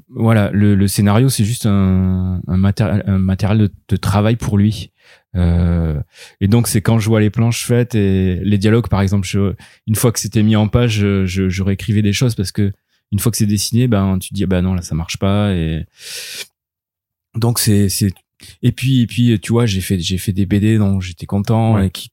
voilà, 0.09 0.51
le, 0.53 0.87
scénario, 0.87 1.29
c'est 1.29 1.45
juste 1.45 1.67
un, 1.67 2.41
un, 2.47 2.57
matériel, 2.57 3.03
un 3.07 3.19
matériel 3.19 3.71
de 3.89 3.97
travail 3.97 4.37
pour 4.37 4.59
lui. 4.59 4.93
Euh, 5.37 6.01
et 6.41 6.49
donc, 6.49 6.69
c'est 6.69 6.81
quand 6.83 6.99
je 6.99 7.09
vois 7.09 7.21
les 7.21 7.31
planches 7.31 7.65
faites 7.65 7.95
et 7.95 8.41
les 8.43 8.59
dialogues, 8.59 8.89
par 8.89 9.01
exemple, 9.01 9.27
je, 9.27 9.55
une 9.87 9.95
fois 9.95 10.11
que 10.13 10.19
c'était 10.19 10.43
mis 10.43 10.57
en 10.57 10.69
page, 10.69 10.93
je, 10.93 11.27
je, 11.27 11.49
je 11.49 11.63
réécrivais 11.63 12.03
des 12.03 12.13
choses 12.13 12.35
parce 12.35 12.51
que 12.53 12.73
une 13.13 13.19
fois 13.19 13.31
que 13.33 13.39
c'est 13.39 13.47
dessiné, 13.47 13.89
ben, 13.89 14.19
tu 14.19 14.31
te 14.31 14.35
dis, 14.35 14.45
ben 14.47 14.61
non, 14.63 14.75
là, 14.75 14.83
ça 14.83 14.95
marche 14.95 15.17
pas. 15.19 15.55
Et 15.55 15.87
donc, 17.35 17.59
c'est, 17.59 17.89
c'est, 17.89 18.13
et 18.63 18.73
puis, 18.73 19.03
et 19.03 19.07
puis, 19.07 19.39
tu 19.41 19.53
vois, 19.53 19.67
j'ai 19.67 19.81
fait, 19.81 19.99
j'ai 20.01 20.19
fait 20.19 20.33
des 20.33 20.47
BD 20.47 20.79
dont 20.79 21.01
j'étais 21.01 21.27
content 21.27 21.75
Ouais. 21.75 21.87
et 21.87 21.91
qui 21.91 22.11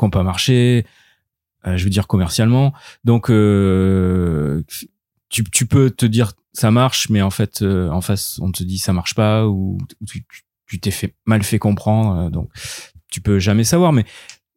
n'ont 0.00 0.10
pas 0.10 0.22
marché. 0.22 0.84
euh, 1.66 1.76
je 1.76 1.84
veux 1.84 1.90
dire 1.90 2.06
commercialement. 2.06 2.72
Donc, 3.04 3.30
euh, 3.30 4.62
tu, 5.28 5.42
tu 5.44 5.66
peux 5.66 5.90
te 5.90 6.06
dire 6.06 6.32
ça 6.52 6.70
marche, 6.70 7.08
mais 7.10 7.22
en 7.22 7.30
fait, 7.30 7.62
euh, 7.62 7.90
en 7.90 8.00
face, 8.00 8.38
on 8.40 8.50
te 8.52 8.62
dit 8.62 8.78
ça 8.78 8.92
marche 8.92 9.14
pas 9.14 9.46
ou, 9.46 9.78
ou 10.00 10.06
tu 10.06 10.24
tu 10.30 10.42
t'es 10.80 10.90
fait 10.90 11.14
mal 11.26 11.42
fait 11.42 11.58
comprendre. 11.58 12.26
euh, 12.26 12.30
donc, 12.30 12.50
tu 13.10 13.20
peux 13.20 13.38
jamais 13.38 13.64
savoir. 13.64 13.92
Mais 13.92 14.04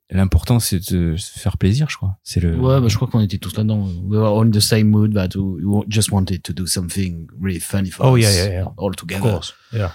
l'important, 0.09 0.59
c'est 0.59 0.79
de 0.91 1.15
se 1.17 1.39
faire 1.39 1.57
plaisir, 1.57 1.87
je 1.89 1.97
crois. 1.97 2.17
C'est 2.23 2.39
le. 2.39 2.55
Ouais, 2.57 2.81
bah, 2.81 2.87
je 2.87 2.95
crois 2.95 3.07
qu'on 3.07 3.19
était 3.21 3.37
tous 3.37 3.55
là-dedans. 3.55 3.87
We 4.07 4.17
were 4.19 4.27
all 4.27 4.47
in 4.47 4.51
the 4.51 4.59
same 4.59 4.89
mood 4.89 5.13
that 5.13 5.29
we 5.37 5.83
just 5.87 6.11
wanted 6.11 6.41
to 6.43 6.53
do 6.53 6.65
something 6.65 7.27
really 7.39 7.59
funny 7.59 7.91
for 7.91 8.05
Oh, 8.05 8.15
us 8.17 8.23
yeah, 8.23 8.33
yeah, 8.45 8.51
yeah. 8.61 8.65
all 8.77 8.89
Of 8.89 8.95
together. 8.97 9.31
course. 9.31 9.53
Yeah. 9.71 9.91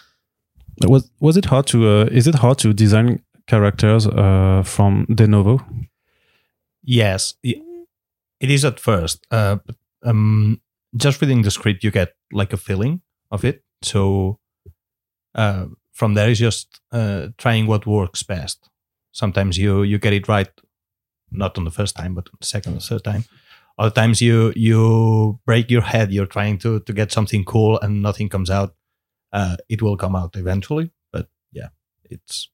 Was 0.87 1.11
was 1.21 1.37
it 1.37 1.47
hard 1.47 1.67
to 1.69 1.79
uh, 1.87 2.09
is 2.11 2.27
it 2.27 2.35
hard 2.37 2.59
to 2.59 2.73
design 2.73 3.21
characters 3.47 4.07
uh, 4.07 4.63
from 4.65 5.05
de 5.09 5.27
novo? 5.27 5.61
Yes, 6.83 7.35
it 7.43 8.51
is 8.51 8.65
at 8.65 8.79
first. 8.81 9.25
Uh, 9.31 9.57
but, 9.67 9.77
um, 10.03 10.61
just 10.97 11.21
reading 11.23 11.43
the 11.43 11.51
script, 11.51 11.83
you 11.85 11.91
get 11.91 12.15
like 12.33 12.53
a 12.53 12.57
feeling 12.57 13.01
of 13.31 13.45
it. 13.45 13.63
So 13.83 14.39
uh, 15.35 15.67
from 15.95 16.15
there 16.15 16.31
is 16.31 16.39
just 16.39 16.81
uh, 16.93 17.29
trying 17.39 17.67
what 17.67 17.87
works 17.87 18.23
best. 18.23 18.69
Sometimes 19.13 19.57
you 19.57 19.83
you 19.85 19.99
get 19.99 20.13
it 20.13 20.29
right, 20.29 20.51
not 21.31 21.57
on 21.59 21.65
the 21.65 21.71
first 21.71 21.97
time, 21.97 22.15
but 22.15 22.29
on 22.29 22.37
the 22.41 22.47
second 22.47 22.77
or 22.77 22.81
third 22.81 23.05
time. 23.05 23.25
Other 23.79 23.95
times 23.95 24.21
you 24.21 24.53
you 24.57 25.39
break 25.47 25.71
your 25.71 25.83
head. 25.83 26.13
You're 26.13 26.27
trying 26.33 26.59
to 26.59 26.81
to 26.81 26.93
get 26.93 27.13
something 27.13 27.45
cool 27.45 27.79
and 27.83 28.03
nothing 28.03 28.29
comes 28.31 28.51
out. 28.51 28.75
Uh, 29.33 29.57
it 29.69 29.83
will 29.83 29.97
come 29.97 30.15
out 30.19 30.37
eventually, 30.37 30.91
but 31.13 31.29
yeah, 31.53 31.69
it's 32.11 32.51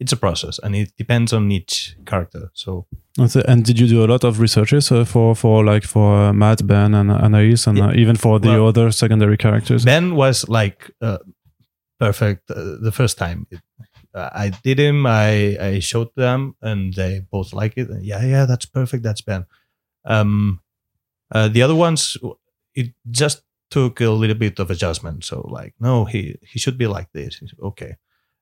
it's 0.00 0.12
a 0.12 0.16
process 0.16 0.58
and 0.62 0.74
it 0.74 0.92
depends 0.98 1.32
on 1.32 1.50
each 1.52 1.96
character. 2.06 2.50
So 2.54 2.86
And 3.46 3.64
did 3.64 3.78
you 3.78 3.86
do 3.88 4.04
a 4.04 4.08
lot 4.12 4.24
of 4.24 4.40
researches 4.40 4.90
uh, 4.92 5.04
for 5.04 5.34
for 5.36 5.64
like 5.74 5.86
for 5.86 6.28
uh, 6.28 6.32
Matt, 6.32 6.66
Ben, 6.66 6.94
and 6.94 7.10
Anaïs, 7.10 7.66
and 7.66 7.78
uh, 7.78 7.92
even 7.94 8.16
for 8.16 8.40
the 8.40 8.48
Well- 8.48 8.68
other 8.68 8.90
secondary 8.92 9.36
characters? 9.36 9.84
Ben 9.84 10.14
was 10.16 10.48
like 10.48 10.90
uh, 11.00 11.18
perfect 11.98 12.50
uh, 12.50 12.76
the 12.80 12.92
first 12.92 13.18
time. 13.18 13.46
It, 13.50 13.60
uh, 14.14 14.30
I 14.32 14.50
did 14.62 14.78
him. 14.78 15.06
I 15.06 15.56
I 15.60 15.78
showed 15.80 16.14
them, 16.14 16.56
and 16.62 16.94
they 16.94 17.26
both 17.30 17.52
like 17.52 17.74
it. 17.76 17.88
Yeah, 18.02 18.24
yeah, 18.24 18.46
that's 18.46 18.66
perfect. 18.66 19.02
That's 19.02 19.20
Ben. 19.22 19.46
Um, 20.04 20.60
uh, 21.32 21.48
the 21.48 21.62
other 21.62 21.74
ones, 21.74 22.16
it 22.74 22.94
just 23.10 23.42
took 23.70 24.00
a 24.00 24.10
little 24.10 24.36
bit 24.36 24.58
of 24.58 24.70
adjustment. 24.70 25.24
So 25.24 25.48
like, 25.50 25.74
no, 25.80 26.04
he 26.04 26.38
he 26.42 26.58
should 26.58 26.78
be 26.78 26.86
like 26.86 27.10
this. 27.12 27.38
Said, 27.38 27.58
okay, 27.60 27.96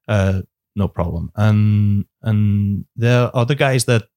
uh, 0.08 0.42
no 0.76 0.88
problem. 0.88 1.32
And 1.36 2.04
and 2.22 2.84
there 2.96 3.22
are 3.22 3.30
other 3.34 3.54
guys 3.54 3.84
that 3.86 4.08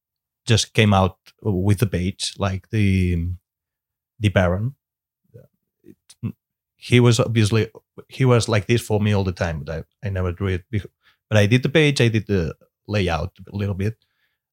just 0.45 0.74
came 0.74 0.93
out 0.93 1.17
with 1.41 1.80
the 1.80 1.86
bait, 1.86 2.32
like 2.38 2.69
the 2.69 3.28
the 4.19 4.30
Baron. 4.30 4.76
He 6.76 7.00
was 7.00 7.19
obviously 7.19 7.69
he 8.10 8.25
was 8.25 8.49
like 8.49 8.67
this 8.67 8.81
for 8.81 8.99
me 8.99 9.13
all 9.13 9.23
the 9.23 9.31
time, 9.31 9.63
but 9.63 9.86
I, 10.03 10.08
I 10.08 10.10
never 10.10 10.31
drew 10.31 10.47
it. 10.47 10.65
Before. 10.69 10.91
But 11.29 11.38
I 11.38 11.45
did 11.47 11.63
the 11.63 11.69
page, 11.69 12.01
I 12.01 12.08
did 12.08 12.27
the 12.27 12.55
layout 12.88 13.34
a 13.51 13.55
little 13.55 13.75
bit, 13.75 13.97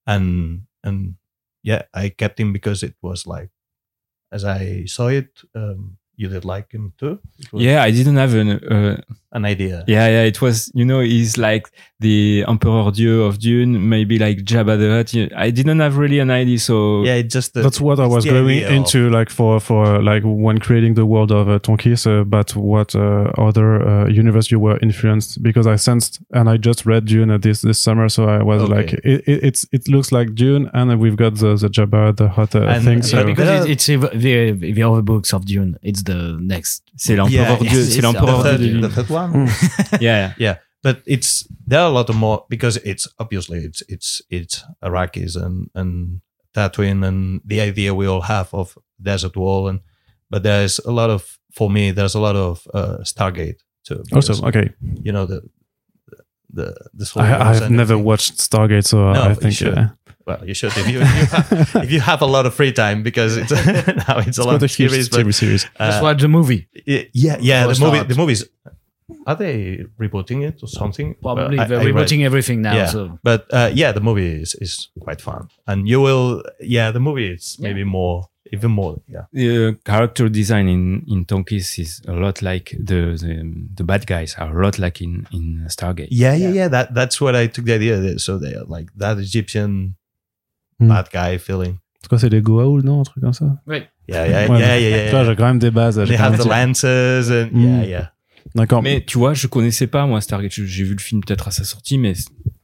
and 0.06 0.62
and 0.84 1.16
yeah, 1.62 1.82
I 1.94 2.08
kept 2.10 2.40
him 2.40 2.52
because 2.52 2.82
it 2.82 2.94
was 3.02 3.26
like 3.26 3.50
as 4.32 4.44
I 4.44 4.84
saw 4.86 5.08
it, 5.08 5.42
um, 5.54 5.98
you 6.16 6.28
did 6.28 6.44
like 6.44 6.70
him 6.72 6.92
too. 6.98 7.18
Yeah, 7.52 7.82
I 7.82 7.90
didn't 7.90 8.16
have 8.16 8.34
an. 8.34 8.50
Uh, 8.50 9.00
an 9.34 9.46
idea. 9.46 9.82
yeah, 9.88 10.08
yeah. 10.08 10.22
It 10.24 10.42
was, 10.42 10.70
you 10.74 10.84
know, 10.84 11.00
he's 11.00 11.38
like 11.38 11.66
the 12.00 12.44
Emperor 12.46 12.90
Dieu 12.90 13.22
of 13.22 13.38
Dune, 13.38 13.88
maybe 13.88 14.18
like 14.18 14.44
Jabba 14.44 14.76
the 14.78 14.90
Hutt. 14.90 15.32
I 15.34 15.48
didn't 15.48 15.80
have 15.80 15.96
really 15.96 16.18
an 16.18 16.30
idea, 16.30 16.58
so 16.58 17.02
Yeah, 17.02 17.14
it 17.14 17.30
just 17.30 17.54
the, 17.54 17.62
That's 17.62 17.80
what 17.80 17.98
I 17.98 18.06
was 18.06 18.26
going 18.26 18.46
idea 18.46 18.66
of- 18.68 18.74
into, 18.74 19.08
like 19.08 19.30
for 19.30 19.58
for 19.58 19.86
uh, 19.86 20.02
like 20.02 20.22
when 20.26 20.58
creating 20.58 20.94
the 20.96 21.06
world 21.06 21.32
of 21.32 21.48
uh, 21.48 21.58
Tonkis, 21.60 22.06
uh, 22.06 22.24
but 22.24 22.54
what 22.54 22.94
uh, 22.94 23.32
other 23.38 23.68
uh, 23.88 24.06
universe 24.08 24.50
you 24.50 24.60
were 24.60 24.78
influenced 24.82 25.42
because 25.42 25.66
I 25.66 25.76
sensed 25.76 26.20
and 26.32 26.50
I 26.50 26.58
just 26.58 26.84
read 26.84 27.06
Dune 27.06 27.30
uh, 27.30 27.38
this 27.38 27.62
this 27.62 27.80
summer, 27.82 28.10
so 28.10 28.28
I 28.28 28.42
was 28.42 28.60
Okay. 28.64 28.74
like, 28.74 28.92
it, 28.92 29.22
it, 29.26 29.44
it's 29.48 29.66
it 29.72 29.88
looks 29.88 30.12
like 30.12 30.34
Dune, 30.34 30.68
and 30.74 31.00
we've 31.00 31.16
got 31.16 31.36
the 31.36 31.56
the 31.56 31.70
Jabba 31.70 32.14
the 32.14 32.28
Hutt 32.28 32.54
uh, 32.54 32.64
And- 32.74 32.84
thing. 32.84 33.00
So 33.02 33.16
Yeah, 33.20 33.24
because 33.24 33.48
Yeah. 33.48 33.72
it's, 33.72 33.88
it's 33.88 34.12
the, 34.26 34.72
the 34.76 34.82
other 34.82 35.00
books 35.00 35.32
of 35.32 35.46
Dune. 35.46 35.78
It's 35.82 36.02
the 36.02 36.11
next. 36.40 36.82
c'est 36.96 37.16
l'Empereur 37.16 37.58
Yeah, 37.62 37.70
Dieu, 37.70 37.84
c'est 37.84 38.00
l'Empereur 38.02 38.42
the 38.44 38.58
Dieu 38.58 38.80
the 38.80 38.88
third 38.90 39.10
one. 39.10 39.48
Yeah, 40.00 40.32
yeah. 40.38 40.56
but 40.82 41.02
it's 41.06 41.46
there 41.66 41.80
are 41.80 41.88
a 41.88 41.92
lot 41.92 42.08
of 42.10 42.16
more 42.16 42.44
because 42.48 42.76
it's 42.84 43.06
obviously 43.18 43.58
it's 43.58 43.82
it's 43.88 44.22
it's 44.30 44.64
Iraqis 44.82 45.36
and 45.36 45.68
and 45.74 46.20
Tatooine 46.54 47.04
and 47.06 47.40
the 47.44 47.60
idea 47.60 47.94
we 47.94 48.06
all 48.06 48.22
have 48.22 48.48
of 48.52 48.76
desert 49.00 49.36
wall 49.36 49.68
and 49.68 49.80
but 50.30 50.42
there's 50.42 50.78
a 50.86 50.90
lot 50.90 51.10
of 51.10 51.38
for 51.52 51.70
me 51.70 51.92
there's 51.92 52.14
a 52.16 52.20
lot 52.20 52.36
of 52.36 52.66
uh, 52.74 52.98
Stargate 53.04 53.58
too. 53.84 54.02
also 54.12 54.34
because, 54.34 54.42
okay, 54.44 54.70
you 55.02 55.12
know 55.12 55.26
the 55.26 55.40
the 56.52 56.74
the 56.94 57.10
I, 57.16 57.50
I've 57.50 57.70
never 57.70 57.94
everything. 57.94 58.04
watched 58.04 58.38
Stargate, 58.38 58.84
so 58.86 59.12
No, 59.12 59.22
I 59.22 59.28
you 59.30 59.34
think 59.34 59.54
should. 59.54 59.90
Well, 60.26 60.46
you 60.46 60.54
should 60.54 60.70
if 60.76 60.88
you 60.88 61.00
if 61.00 61.14
you, 61.16 61.26
have, 61.26 61.84
if 61.84 61.90
you 61.92 62.00
have 62.00 62.22
a 62.22 62.26
lot 62.26 62.46
of 62.46 62.54
free 62.54 62.72
time 62.72 63.02
because 63.02 63.36
it's 63.36 63.50
now 64.08 64.18
it's, 64.18 64.28
it's 64.28 64.38
a 64.38 64.44
lot 64.44 64.62
of 64.62 64.70
huge 64.70 64.90
series. 64.90 65.08
But, 65.08 65.20
TV 65.26 65.34
series. 65.34 65.62
Just 65.64 65.98
uh, 65.98 66.00
watch 66.02 66.20
the 66.20 66.28
movie. 66.28 66.68
y- 66.86 67.08
yeah, 67.12 67.36
yeah, 67.40 67.62
the 67.66 67.78
movie 67.80 67.96
start. 67.96 68.08
the 68.08 68.14
movies. 68.14 68.44
Are 69.26 69.34
they 69.36 69.84
rebooting 70.00 70.42
it 70.48 70.62
or 70.62 70.68
something? 70.68 71.14
Probably 71.20 71.58
Well, 71.58 71.68
they're 71.68 71.80
I 71.80 71.84
read- 71.84 71.94
rebooting 71.94 72.24
everything 72.24 72.62
now. 72.62 72.74
Yeah. 72.74 72.86
So 72.86 73.18
but 73.22 73.46
uh, 73.52 73.70
yeah, 73.74 73.92
the 73.92 74.00
movie 74.00 74.40
is, 74.42 74.54
is 74.60 74.88
quite 75.00 75.20
fun, 75.20 75.48
and 75.66 75.86
you 75.88 76.00
will. 76.00 76.42
Yeah, 76.60 76.92
the 76.92 77.00
movie 77.00 77.28
is 77.32 77.56
Yeah. 77.58 77.68
maybe 77.68 77.84
more, 77.84 78.28
even 78.52 78.70
more. 78.70 79.00
Yeah, 79.08 79.24
The 79.32 79.76
character 79.84 80.28
design 80.28 80.66
in 80.68 81.04
in 81.08 81.24
Tonkis 81.26 81.78
is 81.78 82.00
a 82.08 82.12
lot 82.12 82.40
like 82.42 82.70
the 82.78 83.00
the, 83.22 83.32
the 83.74 83.84
bad 83.84 84.06
guys 84.06 84.34
are 84.38 84.58
a 84.58 84.64
lot 84.64 84.78
like 84.78 85.00
in 85.04 85.26
in 85.32 85.66
Stargate. 85.68 86.08
yeah, 86.10 86.34
yeah, 86.34 86.48
yeah. 86.50 86.68
That 86.68 86.94
that's 86.94 87.20
what 87.20 87.34
I 87.36 87.48
took 87.48 87.66
the 87.66 87.74
idea. 87.74 87.98
That, 87.98 88.20
so 88.20 88.38
they 88.38 88.54
are 88.54 88.64
like 88.64 88.88
that 88.96 89.18
Egyptian 89.18 89.96
Hmm. 90.84 90.88
bad 90.88 91.06
guy 91.12 91.38
feeling. 91.38 91.74
C'est 92.00 92.08
quoi, 92.08 92.18
c'est 92.18 92.28
les 92.28 92.40
Goa'uld, 92.42 92.84
non, 92.84 93.00
un 93.00 93.02
truc 93.04 93.22
comme 93.22 93.32
ça? 93.32 93.44
right. 93.66 93.88
Yeah, 94.08 94.26
yeah, 94.28 94.50
Ouais, 94.50 94.58
yeah, 94.58 94.68
mais- 94.68 94.82
yeah, 94.82 95.04
Tu 95.04 95.10
vois, 95.10 95.20
yeah. 95.20 95.30
j'ai 95.30 95.36
quand 95.36 95.44
même 95.46 95.58
des 95.60 95.70
bases. 95.70 95.94
They 96.06 96.16
have 96.16 96.36
the 96.38 96.44
lances 96.46 96.84
and 96.84 97.48
Hmm. 97.52 97.60
yeah, 97.60 97.84
yeah. 97.86 98.12
D'accord. 98.56 98.82
Mais 98.82 99.02
tu 99.04 99.18
vois, 99.18 99.34
je 99.34 99.46
connaissais 99.46 99.86
pas 99.86 100.04
moi 100.06 100.20
Stargate. 100.20 100.52
Je- 100.52 100.64
J'ai 100.64 100.84
vu 100.84 100.94
le 100.94 101.00
film 101.00 101.22
peut-être 101.24 101.46
à 101.48 101.50
sa 101.52 101.62
sortie, 101.64 101.96
mais 101.98 102.12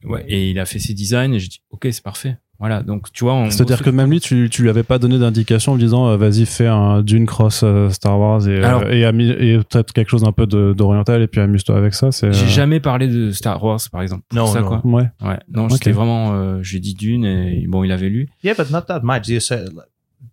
ouais. 0.03 0.25
Et 0.27 0.51
il 0.51 0.59
a 0.59 0.65
fait 0.65 0.77
ses 0.79 0.93
designs 0.93 1.33
et 1.33 1.39
j'ai 1.39 1.47
dit 1.47 1.61
ok, 1.71 1.87
c'est 1.91 2.03
parfait. 2.03 2.37
Voilà. 2.59 2.83
Donc 2.83 3.11
tu 3.13 3.23
vois, 3.23 3.33
on 3.35 3.49
C'est-à-dire 3.49 3.81
que 3.81 3.89
même 3.89 4.09
lui, 4.11 4.19
tu, 4.19 4.49
tu 4.51 4.63
lui 4.63 4.69
avais 4.69 4.83
pas 4.83 4.99
donné 4.99 5.17
d'indication 5.17 5.71
en 5.71 5.75
lui 5.75 5.83
disant 5.85 6.07
euh, 6.09 6.17
vas-y 6.17 6.45
fais 6.45 6.67
un 6.67 7.01
Dune 7.01 7.25
cross 7.25 7.61
euh, 7.63 7.89
Star 7.89 8.19
Wars 8.19 8.45
et, 8.47 8.51
euh, 8.59 8.65
Alors- 8.67 8.83
et, 8.89 9.05
ami- 9.05 9.29
et 9.29 9.57
peut-être 9.59 9.93
quelque 9.93 10.09
chose 10.09 10.25
un 10.25 10.33
peu 10.33 10.45
de- 10.45 10.73
d'oriental 10.73 11.21
et 11.21 11.27
puis 11.27 11.39
amuse-toi 11.39 11.77
avec 11.77 11.93
ça. 11.93 12.11
C'est 12.11 12.33
j'ai 12.33 12.43
euh, 12.45 12.47
jamais 12.49 12.79
parlé 12.81 13.07
de 13.07 13.31
Star 13.31 13.63
Wars 13.63 13.79
par 13.91 14.01
exemple. 14.01 14.23
Non, 14.33 14.43
Pour 14.43 14.53
ça, 14.53 14.61
non. 14.61 14.67
quoi. 14.67 14.81
ouais. 14.83 15.09
Ouais. 15.21 15.39
Non, 15.53 15.65
Ok. 15.65 15.71
c'était 15.73 15.91
vraiment. 15.93 16.33
Euh, 16.33 16.61
j'ai 16.61 16.79
dit 16.79 16.95
Dune 16.95 17.23
et 17.25 17.65
bon, 17.67 17.83
il 17.85 17.91
avait 17.93 18.09
lu. 18.09 18.27
Yeah, 18.43 18.55
but 18.55 18.69
not 18.71 18.81
that 18.81 19.01
much. 19.03 19.27
You 19.29 19.39
said 19.39 19.69
like, 19.73 19.87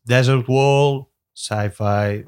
desert 0.07 0.43
wall, 0.49 1.03
sci-fi. 1.35 2.25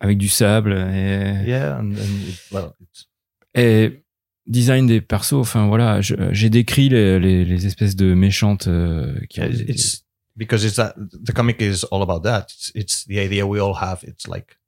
avec 0.00 0.18
du 0.18 0.28
sable 0.28 0.72
et, 0.72 1.46
Yeah, 1.46 1.76
and, 1.78 1.90
and 1.92 2.28
it, 2.28 2.40
well, 2.52 2.70
it's, 2.80 3.06
et 3.54 4.03
design 4.46 4.86
des 4.86 5.00
persos. 5.00 5.40
Enfin 5.40 5.66
voilà, 5.66 6.00
j'ai 6.00 6.50
décrit 6.50 6.88
les, 6.88 7.18
les, 7.18 7.44
les 7.44 7.66
espèces 7.66 7.96
de 7.96 8.14
méchantes 8.14 8.66
euh, 8.68 9.18
qui 9.28 9.40
ont 9.40 9.44
it's, 9.46 9.56
des- 9.58 9.72
it's 9.72 10.04
because 10.36 10.64
it's 10.64 10.76
that 10.76 10.94
the 11.24 11.32
comic 11.32 11.60
is 11.60 11.84
all 11.90 12.02
about 12.02 12.20
that. 12.22 12.46
It's, 12.50 12.72
it's 12.74 13.04
the 13.06 13.18
idea 13.18 13.46
we 13.46 13.60
all 13.60 13.74
have. 13.80 14.00
It's 14.04 14.26
like 14.26 14.58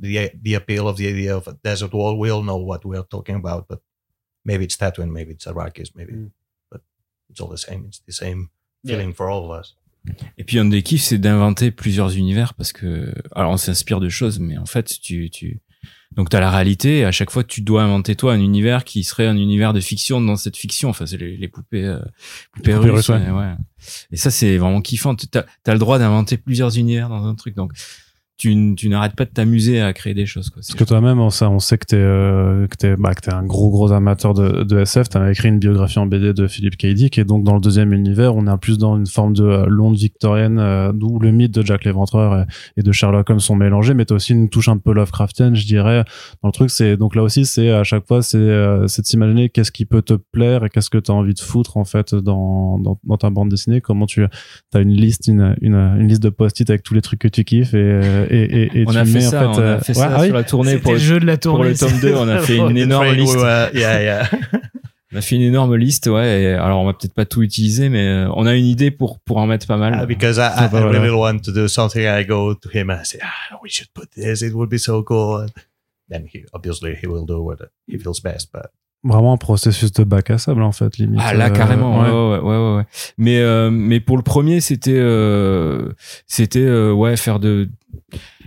the 0.00 0.30
the 0.42 0.54
appeal 0.54 0.86
of 0.88 0.96
the 0.96 1.06
idea 1.08 1.36
of 1.36 1.48
a 1.48 1.54
desert 1.64 1.92
wall. 1.92 2.18
We 2.18 2.30
all 2.30 2.42
know 2.42 2.58
what 2.58 2.84
we 2.84 2.96
are 2.96 3.06
talking 3.08 3.36
about, 3.36 3.66
but 3.68 3.80
maybe 4.44 4.64
it's 4.64 4.76
Tatooine, 4.76 5.10
maybe 5.10 5.32
it's 5.32 5.46
Arrakis, 5.46 5.90
maybe, 5.96 6.12
Mm. 6.12 6.30
but 6.70 6.82
it's 7.30 7.40
all 7.40 7.48
the 7.50 7.56
same. 7.58 7.84
It's 7.86 8.00
the 8.06 8.12
same 8.12 8.48
Yeah. 8.84 8.96
feeling 8.96 9.12
for 9.14 9.28
all 9.28 9.50
of 9.50 9.58
us. 9.60 9.74
Et 10.38 10.44
puis 10.44 10.58
un 10.60 10.64
des 10.66 10.82
kiffs, 10.82 11.02
c'est 11.02 11.18
d'inventer 11.18 11.70
plusieurs 11.72 12.16
univers 12.16 12.54
parce 12.54 12.72
que 12.72 13.12
alors 13.34 13.50
on 13.52 13.56
s'inspire 13.56 13.98
de 14.00 14.08
choses, 14.08 14.38
mais 14.38 14.56
en 14.56 14.64
fait 14.64 14.98
tu 15.02 15.28
tu 15.30 15.60
donc 16.16 16.30
t'as 16.30 16.40
la 16.40 16.50
réalité 16.50 16.98
et 16.98 17.04
à 17.04 17.12
chaque 17.12 17.30
fois 17.30 17.44
tu 17.44 17.60
dois 17.60 17.82
inventer 17.82 18.16
toi 18.16 18.32
un 18.32 18.40
univers 18.40 18.84
qui 18.84 19.04
serait 19.04 19.26
un 19.26 19.36
univers 19.36 19.72
de 19.72 19.80
fiction 19.80 20.20
dans 20.20 20.36
cette 20.36 20.56
fiction. 20.56 20.88
Enfin 20.88 21.06
c'est 21.06 21.18
les, 21.18 21.36
les 21.36 21.48
poupées 21.48 21.84
euh, 21.84 21.98
poupées, 22.52 22.74
poupées 22.74 22.90
russes, 22.90 23.08
ouais. 23.08 23.54
Et 24.10 24.16
ça 24.16 24.30
c'est 24.30 24.56
vraiment 24.56 24.80
kiffant. 24.80 25.14
T'as 25.14 25.44
as 25.66 25.72
le 25.72 25.78
droit 25.78 25.98
d'inventer 25.98 26.36
plusieurs 26.36 26.76
univers 26.76 27.08
dans 27.08 27.26
un 27.26 27.34
truc 27.34 27.54
donc 27.54 27.72
tu, 28.38 28.74
tu 28.76 28.88
n'arrêtes 28.88 29.16
pas 29.16 29.24
de 29.24 29.30
t'amuser 29.30 29.80
à 29.80 29.92
créer 29.92 30.14
des 30.14 30.24
choses 30.24 30.48
quoi. 30.48 30.62
Parce 30.62 30.78
que 30.78 30.84
toi-même, 30.84 31.18
on 31.18 31.28
sait, 31.28 31.44
on 31.44 31.58
sait 31.58 31.76
que 31.76 31.86
t'es 31.86 31.96
euh, 31.96 32.68
que 32.68 32.76
t'es 32.76 32.94
bah, 32.96 33.12
que 33.12 33.20
t'es 33.20 33.34
un 33.34 33.42
gros 33.42 33.68
gros 33.68 33.90
amateur 33.90 34.32
de, 34.32 34.62
de 34.62 34.78
SF. 34.78 35.08
T'as 35.08 35.28
écrit 35.28 35.48
une 35.48 35.58
biographie 35.58 35.98
en 35.98 36.06
BD 36.06 36.32
de 36.32 36.46
Philippe 36.46 36.76
K. 36.76 36.86
Dick 36.94 37.18
et 37.18 37.24
donc 37.24 37.42
dans 37.42 37.54
le 37.54 37.60
deuxième 37.60 37.92
univers, 37.92 38.36
on 38.36 38.46
est 38.46 38.58
plus 38.58 38.78
dans 38.78 38.96
une 38.96 39.08
forme 39.08 39.32
de 39.32 39.42
euh, 39.42 39.66
Londres 39.66 39.98
victorienne 39.98 40.60
euh, 40.60 40.92
d'où 40.92 41.18
le 41.18 41.32
mythe 41.32 41.52
de 41.52 41.66
Jack 41.66 41.84
l'Éventreur 41.84 42.46
et, 42.76 42.82
de 42.82 42.92
Sherlock 42.92 43.28
Holmes 43.28 43.40
sont 43.40 43.56
mélangés, 43.56 43.92
mais 43.92 44.04
t'as 44.04 44.14
aussi 44.14 44.32
une 44.32 44.48
touche 44.48 44.68
un 44.68 44.78
peu 44.78 44.92
Lovecraftienne, 44.92 45.56
je 45.56 45.66
dirais. 45.66 46.04
Dans 46.42 46.48
le 46.48 46.52
truc, 46.52 46.70
c'est 46.70 46.96
donc 46.96 47.16
là 47.16 47.24
aussi, 47.24 47.44
c'est 47.44 47.70
à 47.70 47.82
chaque 47.82 48.06
fois, 48.06 48.22
c'est 48.22 48.38
euh, 48.38 48.86
c'est 48.86 49.02
de 49.02 49.06
s'imaginer 49.08 49.48
qu'est-ce 49.48 49.72
qui 49.72 49.84
peut 49.84 50.02
te 50.02 50.14
plaire 50.14 50.64
et 50.64 50.70
qu'est-ce 50.70 50.90
que 50.90 50.98
t'as 50.98 51.12
envie 51.12 51.34
de 51.34 51.40
foutre 51.40 51.76
en 51.76 51.84
fait 51.84 52.14
dans 52.14 52.78
dans, 52.78 53.00
dans 53.02 53.16
ta 53.16 53.30
bande 53.30 53.48
dessinée. 53.48 53.80
Comment 53.80 54.06
tu 54.06 54.22
as 54.22 54.78
une 54.78 54.92
liste 54.92 55.26
une, 55.26 55.56
une, 55.60 55.74
une 55.74 56.06
liste 56.06 56.22
de 56.22 56.28
post-it 56.28 56.70
avec 56.70 56.84
tous 56.84 56.94
les 56.94 57.02
trucs 57.02 57.18
que 57.18 57.28
tu 57.28 57.42
kiffes 57.42 57.74
et 57.74 58.27
et, 58.28 58.42
et, 58.62 58.80
et 58.80 58.84
on 58.86 58.92
tu 58.92 58.98
a 58.98 59.04
fait 59.04 59.12
mets 59.12 59.26
en 59.26 59.30
ça, 59.30 59.40
fait, 59.40 59.46
on 59.46 59.58
a 59.58 59.60
euh, 59.60 59.80
fait 59.80 59.92
ouais, 59.92 59.94
ça 59.98 60.10
ah 60.14 60.20
oui 60.20 60.26
sur 60.26 60.34
la 60.34 60.44
tournée 60.44 60.78
pour 60.78 60.92
le 60.92 60.98
jeu 60.98 61.20
de 61.20 61.26
la 61.26 61.36
pour 61.36 61.54
tournée. 61.54 61.70
le 61.70 61.76
tome 61.76 62.00
2, 62.00 62.14
on 62.14 62.28
a 62.28 62.38
fait 62.42 62.56
une 62.56 62.76
énorme 62.76 63.12
liste. 63.12 63.36
yeah, 63.38 63.72
yeah. 64.02 64.28
On 65.12 65.16
a 65.16 65.20
fait 65.22 65.36
une 65.36 65.42
énorme 65.42 65.74
liste, 65.76 66.06
ouais. 66.08 66.42
et 66.42 66.52
alors 66.52 66.80
on 66.80 66.84
va 66.84 66.92
peut-être 66.92 67.14
pas 67.14 67.24
tout 67.24 67.42
utiliser, 67.42 67.88
mais 67.88 68.06
euh, 68.06 68.28
on 68.36 68.44
a 68.44 68.54
une 68.54 68.66
idée 68.66 68.90
pour 68.90 69.18
pour 69.20 69.38
en 69.38 69.46
mettre 69.46 69.66
pas 69.66 69.78
mal. 69.78 69.98
Uh, 70.02 70.06
because 70.06 70.36
I, 70.36 70.42
I, 70.54 70.64
I 70.66 70.68
voilà. 70.70 70.90
really 71.00 71.08
want 71.10 71.38
to 71.38 71.50
do 71.52 71.66
something. 71.66 72.02
I 72.04 72.24
go 72.26 72.54
to 72.54 72.68
him 72.72 72.90
and 72.90 72.98
I 73.00 73.04
say, 73.04 73.18
ah, 73.22 73.56
we 73.62 73.70
should 73.70 73.88
put 73.94 74.10
this. 74.14 74.42
It 74.42 74.52
would 74.52 74.68
be 74.68 74.78
so 74.78 75.02
cool. 75.02 75.40
And 75.40 75.48
then 76.10 76.26
he 76.30 76.44
obviously 76.52 76.94
he 77.00 77.06
will 77.06 77.24
do 77.24 77.40
what 77.42 77.56
he 77.86 77.98
feels 77.98 78.20
best. 78.22 78.50
But 78.52 78.66
vraiment 79.04 79.32
un 79.32 79.36
processus 79.38 79.92
de 79.92 80.04
bac 80.04 80.28
à 80.30 80.38
sable 80.38 80.62
en 80.62 80.72
fait 80.72 80.98
limite 80.98 81.20
Ah 81.22 81.32
là 81.32 81.46
Euh, 81.46 81.50
carrément, 81.50 82.00
ouais. 82.02 82.10
ouais. 82.10 82.38
Ouais, 82.38 82.38
ouais, 82.40 82.58
ouais, 82.58 82.76
ouais. 82.78 82.84
Mais 83.16 83.38
euh, 83.40 83.70
mais 83.70 84.00
pour 84.00 84.16
le 84.18 84.22
premier, 84.22 84.60
c'était 84.60 84.90
euh, 84.98 85.92
c'était 86.26 86.58
euh, 86.60 86.92
ouais 86.92 87.16
faire 87.16 87.38
de. 87.40 87.70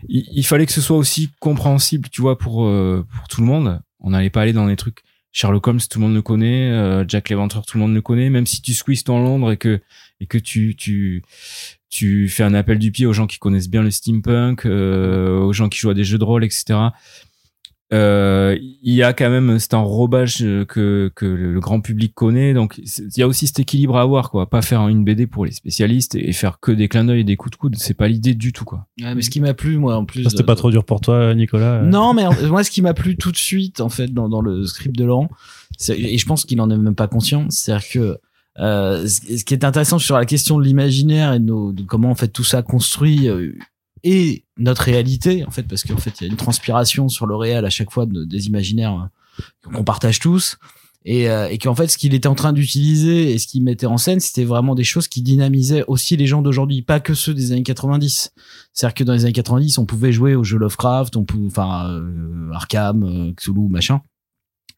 Il, 0.10 0.44
fallait 0.46 0.66
que 0.66 0.72
ce 0.72 0.82
soit 0.82 0.98
aussi 0.98 1.30
compréhensible, 1.40 2.10
tu 2.10 2.22
vois, 2.22 2.38
pour 2.38 2.66
euh, 2.66 3.06
pour 3.16 3.28
tout 3.28 3.42
le 3.42 3.48
monde. 3.48 3.82
On 4.00 4.12
n'allait 4.12 4.30
pas 4.30 4.42
aller 4.42 4.54
dans 4.54 4.68
des 4.68 4.76
trucs. 4.76 5.04
Sherlock 5.34 5.66
Holmes, 5.66 5.80
tout 5.90 6.00
le 6.00 6.06
monde 6.06 6.16
le 6.16 6.22
connaît. 6.22 6.72
euh, 6.72 7.06
Jack 7.08 7.30
l'Éventreur, 7.30 7.66
tout 7.66 7.78
le 7.78 7.84
monde 7.84 7.94
le 7.94 8.02
connaît. 8.02 8.30
Même 8.30 8.46
si 8.46 8.62
tu 8.62 8.74
squeezes 8.74 9.04
dans 9.06 9.20
Londres 9.20 9.52
et 9.52 9.58
que 9.58 9.80
et 10.20 10.26
que 10.26 10.38
tu 10.38 10.76
tu 10.76 11.24
tu 11.90 12.28
fais 12.30 12.44
un 12.44 12.54
appel 12.54 12.80
du 12.80 12.92
pied 12.92 13.06
aux 13.06 13.14
gens 13.14 13.28
qui 13.28 13.38
connaissent 13.38 13.70
bien 13.70 13.84
le 13.84 13.92
steampunk, 13.92 14.66
euh, 14.66 15.40
aux 15.40 15.54
gens 15.54 15.70
qui 15.70 15.80
jouent 15.80 15.90
à 15.90 15.94
des 15.94 16.04
jeux 16.04 16.18
de 16.18 16.24
rôle, 16.24 16.44
etc. 16.44 16.80
euh, 17.94 18.58
il 18.62 18.94
y 18.94 19.04
a 19.04 19.12
quand 19.14 19.30
même 19.30 19.60
cet 19.60 19.74
enrobage 19.74 20.38
que, 20.68 21.12
que 21.14 21.26
le 21.26 21.60
grand 21.60 21.82
public 21.82 22.14
connaît. 22.16 22.54
Donc, 22.54 22.78
il 22.78 23.18
y 23.18 23.22
a 23.22 23.28
aussi 23.28 23.48
cet 23.48 23.60
équilibre 23.60 23.98
à 23.98 24.02
avoir, 24.02 24.30
quoi. 24.32 24.50
Pas 24.50 24.62
faire 24.62 24.88
une 24.88 25.04
BD 25.04 25.28
pour 25.28 25.46
les 25.46 25.52
spécialistes 25.52 26.16
et 26.16 26.32
faire 26.32 26.60
que 26.60 26.72
des 26.72 26.88
clins 26.88 27.04
d'œil 27.06 27.22
et 27.22 27.24
des 27.26 27.36
coups 27.36 27.52
de 27.52 27.58
coude. 27.58 27.76
C'est 27.78 27.94
pas 27.94 28.08
l'idée 28.08 28.34
du 28.34 28.54
tout, 28.54 28.64
quoi. 28.66 28.88
Ouais, 29.02 29.14
mais 29.14 29.22
ce 29.22 29.30
qui 29.30 29.42
m'a 29.42 29.54
plu, 29.54 29.78
moi, 29.78 29.98
en 29.98 30.06
plus. 30.06 30.24
C'était 30.24 30.38
de- 30.44 30.44
pas 30.48 30.56
trop 30.56 30.72
dur 30.72 30.86
pour 30.86 31.02
toi, 31.02 31.34
Nicolas 31.36 31.82
euh 31.82 31.86
Non, 31.86 32.14
mais 32.14 32.26
euh, 32.26 32.48
moi, 32.50 32.64
ce 32.64 32.72
qui 32.72 32.82
m'a 32.82 32.94
plu 32.94 33.18
tout 33.18 33.32
de 33.32 33.38
suite, 33.38 33.82
en 33.82 33.90
fait, 33.90 34.14
dans, 34.14 34.30
dans 34.30 34.42
le 34.42 34.66
script 34.66 34.96
de 34.98 35.04
Laurent, 35.06 35.30
et 35.90 36.18
je 36.18 36.26
pense 36.26 36.46
qu'il 36.46 36.60
en 36.62 36.70
est 36.70 36.78
même 36.78 36.96
pas 36.96 37.08
conscient, 37.08 37.46
c'est-à-dire 37.50 37.90
que 37.90 38.18
euh, 38.60 39.08
ce 39.08 39.38
ce 39.38 39.46
qui 39.46 39.54
est 39.54 39.64
intéressant 39.64 39.98
sur 39.98 40.18
la 40.18 40.26
question 40.26 40.60
de 40.60 40.64
l'imaginaire 40.66 41.32
et 41.34 41.40
de, 41.40 41.46
nos- 41.46 41.72
de 41.72 41.84
comment 41.84 42.10
en 42.12 42.16
fait 42.16 42.28
tout 42.28 42.44
ça 42.44 42.62
construit 42.62 43.30
euh, 43.30 43.54
et 44.04 44.44
notre 44.58 44.84
réalité, 44.84 45.46
en 45.46 45.52
fait, 45.52 45.64
parce 45.64 45.84
qu'en 45.84 45.98
fait, 45.98 46.14
il 46.20 46.24
y 46.26 46.28
a 46.28 46.32
une 46.32 46.38
transpiration 46.38 47.10
sur 47.10 47.26
le 47.28 47.36
réel 47.36 47.66
à 47.66 47.70
chaque 47.70 47.92
fois 47.92 48.06
de- 48.06 48.24
des 48.26 48.48
imaginaires 48.48 49.10
euh, 49.68 49.70
qu'on 49.74 49.84
partage 49.84 50.20
tous. 50.20 50.58
Et, 51.04 51.30
euh, 51.32 51.48
et 51.50 51.58
qu'en 51.58 51.74
fait, 51.74 51.88
ce 51.88 51.98
qu'il 51.98 52.14
était 52.14 52.28
en 52.28 52.36
train 52.36 52.54
d'utiliser 52.54 53.32
et 53.32 53.40
ce 53.40 53.48
qu'il 53.48 53.64
mettait 53.64 53.88
en 53.88 53.98
scène, 53.98 54.20
c'était 54.20 54.44
vraiment 54.44 54.76
des 54.76 54.84
choses 54.84 55.08
qui 55.08 55.24
dynamisaient 55.24 55.84
aussi 55.88 56.16
les 56.16 56.28
gens 56.28 56.44
d'aujourd'hui, 56.44 56.84
pas 56.84 57.00
que 57.00 57.16
ceux 57.16 57.34
des 57.34 57.52
années 57.52 57.64
90. 57.64 58.32
C'est-à-dire 58.74 58.94
que 58.94 59.04
dans 59.04 59.14
les 59.14 59.24
années 59.24 59.34
90, 59.34 59.80
on 59.80 59.86
pouvait 59.88 60.12
jouer 60.12 60.36
au 60.36 60.44
jeu 60.44 60.60
Lovecraft, 60.60 61.16
on 61.16 61.24
pouvait, 61.24 61.48
enfin, 61.48 61.90
euh, 61.90 62.52
Arkham, 62.54 63.04
euh, 63.04 63.68
machin. 63.70 64.02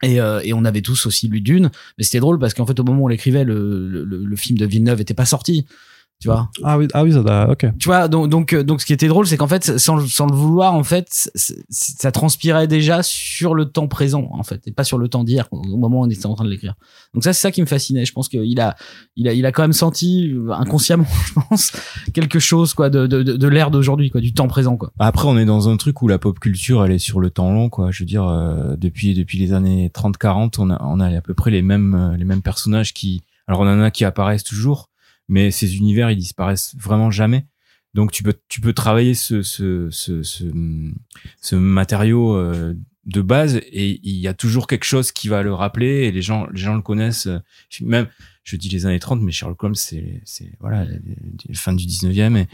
Et, 0.02 0.20
euh, 0.22 0.40
et 0.44 0.54
on 0.54 0.64
avait 0.64 0.82
tous 0.82 1.06
aussi 1.06 1.28
lu 1.28 1.42
Dune, 1.42 1.72
mais 1.98 2.04
c'était 2.06 2.20
drôle 2.22 2.40
parce 2.40 2.54
qu'en 2.54 2.66
fait, 2.66 2.80
au 2.80 2.84
moment 2.86 3.02
où 3.02 3.06
on 3.06 3.08
l'écrivait, 3.10 3.44
le, 3.44 3.88
le, 3.90 4.04
le 4.06 4.36
film 4.38 4.58
de 4.58 4.66
Villeneuve 4.66 5.02
était 5.02 5.14
pas 5.14 5.26
sorti. 5.26 5.66
Tu 6.24 6.30
vois, 6.30 6.50
Ah 6.64 6.78
oui, 6.78 6.88
ah 6.94 7.04
oui, 7.04 7.12
ça 7.14 7.22
doit- 7.22 7.50
ok. 7.52 7.66
tu 7.78 7.88
vois, 7.90 8.08
donc 8.08 8.30
donc 8.30 8.54
euh, 8.54 8.64
donc 8.64 8.80
ce 8.82 8.86
qui 8.86 8.94
était 8.94 9.08
drôle, 9.08 9.28
c'est 9.28 9.38
qu'en 9.38 9.48
fait, 9.48 9.78
sans 9.78 9.98
le- 9.98 10.08
sans 10.08 10.26
le 10.26 10.34
vouloir, 10.34 10.74
en 10.74 10.84
fait, 10.84 11.30
ça 11.70 12.12
transpirait 12.12 12.68
déjà 12.68 13.04
sur 13.04 13.54
le 13.56 13.66
temps 13.66 13.88
présent, 13.88 14.30
en 14.32 14.44
fait, 14.44 14.66
et 14.68 14.72
pas 14.72 14.84
sur 14.84 14.98
le 14.98 15.08
temps 15.10 15.24
d'hier 15.24 15.48
au 15.52 15.78
moment 15.78 16.00
où 16.02 16.04
on 16.06 16.10
était 16.10 16.26
en 16.26 16.34
train 16.36 16.46
de 16.46 16.50
l'écrire. 16.50 16.76
Donc 17.14 17.24
ça, 17.24 17.34
c'est 17.34 17.42
ça 17.42 17.52
qui 17.52 17.62
me 17.62 17.66
fascinait. 17.68 18.06
Je 18.06 18.14
pense 18.14 18.30
qu'il 18.30 18.60
a 18.62 18.76
il 19.16 19.28
a 19.28 19.34
il 19.34 19.46
a 19.46 19.52
quand 19.52 19.64
même 19.64 19.74
senti 19.74 20.32
euh, 20.34 20.52
inconsciemment, 20.54 21.06
je 21.28 21.34
pense, 21.50 21.72
quelque 22.14 22.40
chose 22.40 22.74
quoi 22.74 22.90
de 22.90 23.06
de, 23.08 23.22
de, 23.24 23.34
de 23.36 23.48
l'ère 23.48 23.70
d'aujourd'hui, 23.72 24.10
quoi, 24.10 24.22
du 24.22 24.34
temps 24.34 24.48
présent, 24.48 24.78
quoi. 24.78 24.92
Après, 25.00 25.28
on 25.28 25.38
est 25.38 25.46
dans 25.46 25.70
un 25.70 25.78
truc 25.78 26.02
où 26.02 26.08
la 26.08 26.18
pop 26.20 26.40
culture, 26.40 26.86
elle 26.86 26.92
est 26.94 27.00
sur 27.00 27.20
le 27.20 27.30
temps 27.30 27.52
long, 27.54 27.70
quoi. 27.70 27.92
Je 27.92 28.00
veux 28.04 28.08
dire, 28.08 28.26
euh, 28.28 28.76
depuis 28.78 29.14
depuis 29.14 29.38
les 29.40 29.54
années 29.54 29.92
30-40, 29.94 30.56
on 30.60 30.70
a 30.70 30.82
on 30.84 31.00
a 31.00 31.08
à 31.16 31.22
peu 31.22 31.34
près 31.34 31.52
les 31.52 31.62
mêmes 31.62 31.94
euh, 31.96 32.18
les 32.18 32.26
mêmes 32.26 32.42
personnages 32.42 32.94
qui. 32.94 33.22
Alors, 33.48 33.60
on 33.60 33.68
en 33.68 33.82
a 33.82 33.92
qui 33.92 34.06
apparaissent 34.06 34.46
toujours, 34.46 34.90
mais 35.28 35.52
ces 35.52 35.78
univers, 35.78 36.12
ils 36.12 36.18
disparaissent 36.18 36.76
vraiment 36.78 37.12
jamais. 37.12 37.46
Donc, 37.94 38.12
tu 38.12 38.24
peux 38.24 38.34
tu 38.50 38.62
peux 38.62 38.74
travailler 38.74 39.14
ce 39.14 39.44
ce 39.44 39.90
ce 39.92 40.24
ce, 40.24 40.46
ce 41.42 41.56
matériau 41.56 42.36
euh, 42.36 42.74
de 43.06 43.22
base 43.22 43.58
et 43.58 44.00
il 44.04 44.16
y 44.16 44.28
a 44.28 44.34
toujours 44.34 44.66
quelque 44.66 44.86
chose 44.86 45.12
qui 45.12 45.28
va 45.28 45.44
le 45.44 45.54
rappeler 45.54 46.06
et 46.06 46.12
les 46.12 46.22
gens 46.22 46.48
les 46.48 46.62
gens 46.62 46.76
le 46.76 46.82
connaissent. 46.82 47.28
Même, 47.82 48.08
je 48.44 48.56
dis 48.56 48.70
les 48.70 48.86
années 48.86 49.00
30, 49.00 49.22
mais 49.22 49.32
Sherlock 49.32 49.64
Holmes, 49.64 49.76
c'est 49.76 50.22
c'est 50.26 50.52
voilà 50.60 50.88
fins 51.54 51.74
du 51.74 51.86
19e 51.86 52.38
et 52.38 52.48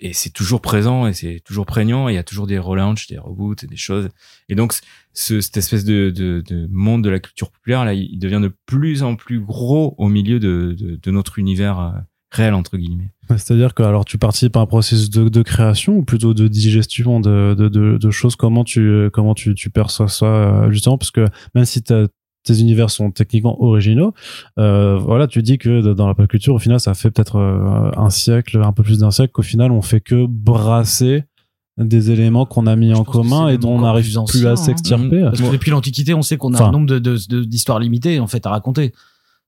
et 0.00 0.12
c'est 0.12 0.30
toujours 0.30 0.60
présent 0.60 1.06
et 1.06 1.14
c'est 1.14 1.40
toujours 1.44 1.66
prégnant. 1.66 2.08
Il 2.08 2.14
y 2.14 2.18
a 2.18 2.22
toujours 2.22 2.46
des 2.46 2.58
relaunchs, 2.58 3.06
des 3.06 3.18
reboots 3.18 3.64
des 3.64 3.76
choses. 3.76 4.08
Et 4.48 4.54
donc, 4.54 4.74
ce, 5.14 5.40
cette 5.40 5.56
espèce 5.56 5.84
de, 5.84 6.10
de, 6.10 6.42
de 6.46 6.68
monde 6.70 7.02
de 7.02 7.10
la 7.10 7.18
culture 7.18 7.50
populaire, 7.50 7.84
là, 7.84 7.94
il 7.94 8.18
devient 8.18 8.40
de 8.42 8.52
plus 8.66 9.02
en 9.02 9.16
plus 9.16 9.40
gros 9.40 9.94
au 9.98 10.08
milieu 10.08 10.38
de, 10.38 10.76
de, 10.78 10.96
de 10.96 11.10
notre 11.10 11.38
univers 11.38 11.80
euh, 11.80 11.90
réel, 12.30 12.54
entre 12.54 12.76
guillemets. 12.76 13.12
Ouais, 13.30 13.38
C'est-à-dire 13.38 13.74
que 13.74 13.82
alors 13.82 14.04
tu 14.04 14.18
participes 14.18 14.56
à 14.56 14.60
un 14.60 14.66
processus 14.66 15.10
de, 15.10 15.42
création 15.42 15.96
ou 15.96 16.04
plutôt 16.04 16.34
de 16.34 16.48
digestion 16.48 17.20
de, 17.20 17.54
de, 17.58 17.68
de, 17.96 18.10
choses? 18.10 18.36
Comment 18.36 18.64
tu 18.64 19.08
comment 19.12 19.34
tu, 19.34 19.54
tu 19.54 19.70
perçois 19.70 20.08
ça 20.08 20.26
euh, 20.26 20.70
justement? 20.70 20.98
Parce 20.98 21.10
que 21.10 21.26
même 21.54 21.64
si 21.64 21.82
t'as- 21.82 22.06
tes 22.46 22.60
univers 22.60 22.90
sont 22.90 23.10
techniquement 23.10 23.62
originaux, 23.62 24.14
euh, 24.58 24.96
voilà, 24.96 25.26
tu 25.26 25.42
dis 25.42 25.58
que 25.58 25.92
dans 25.92 26.06
la 26.08 26.14
pop 26.14 26.26
culture, 26.28 26.54
au 26.54 26.58
final, 26.58 26.80
ça 26.80 26.94
fait 26.94 27.10
peut-être 27.10 27.36
euh, 27.36 27.90
un 27.96 28.10
siècle, 28.10 28.62
un 28.64 28.72
peu 28.72 28.82
plus 28.82 28.98
d'un 29.00 29.10
siècle, 29.10 29.32
qu'au 29.32 29.42
final, 29.42 29.70
on 29.72 29.82
fait 29.82 30.00
que 30.00 30.26
brasser 30.26 31.24
des 31.78 32.10
éléments 32.10 32.46
qu'on 32.46 32.66
a 32.66 32.74
mis 32.74 32.94
en 32.94 33.04
commun 33.04 33.48
et 33.48 33.58
dont 33.58 33.72
on 33.76 33.82
n'arrive 33.82 34.06
plus 34.06 34.16
ancien, 34.16 34.48
à 34.48 34.52
hein. 34.52 34.56
s'extirper. 34.56 35.20
Parce 35.24 35.42
que 35.42 35.52
depuis 35.52 35.70
l'Antiquité, 35.70 36.14
on 36.14 36.22
sait 36.22 36.38
qu'on 36.38 36.54
a 36.54 36.56
Enfin. 36.56 36.68
un 36.68 36.72
nombre 36.72 36.86
de 36.86 36.98
de- 36.98 37.18
de- 37.28 37.44
d'histoires 37.44 37.78
limitées 37.80 38.18
en 38.18 38.26
fait 38.26 38.46
à 38.46 38.50
raconter. 38.50 38.92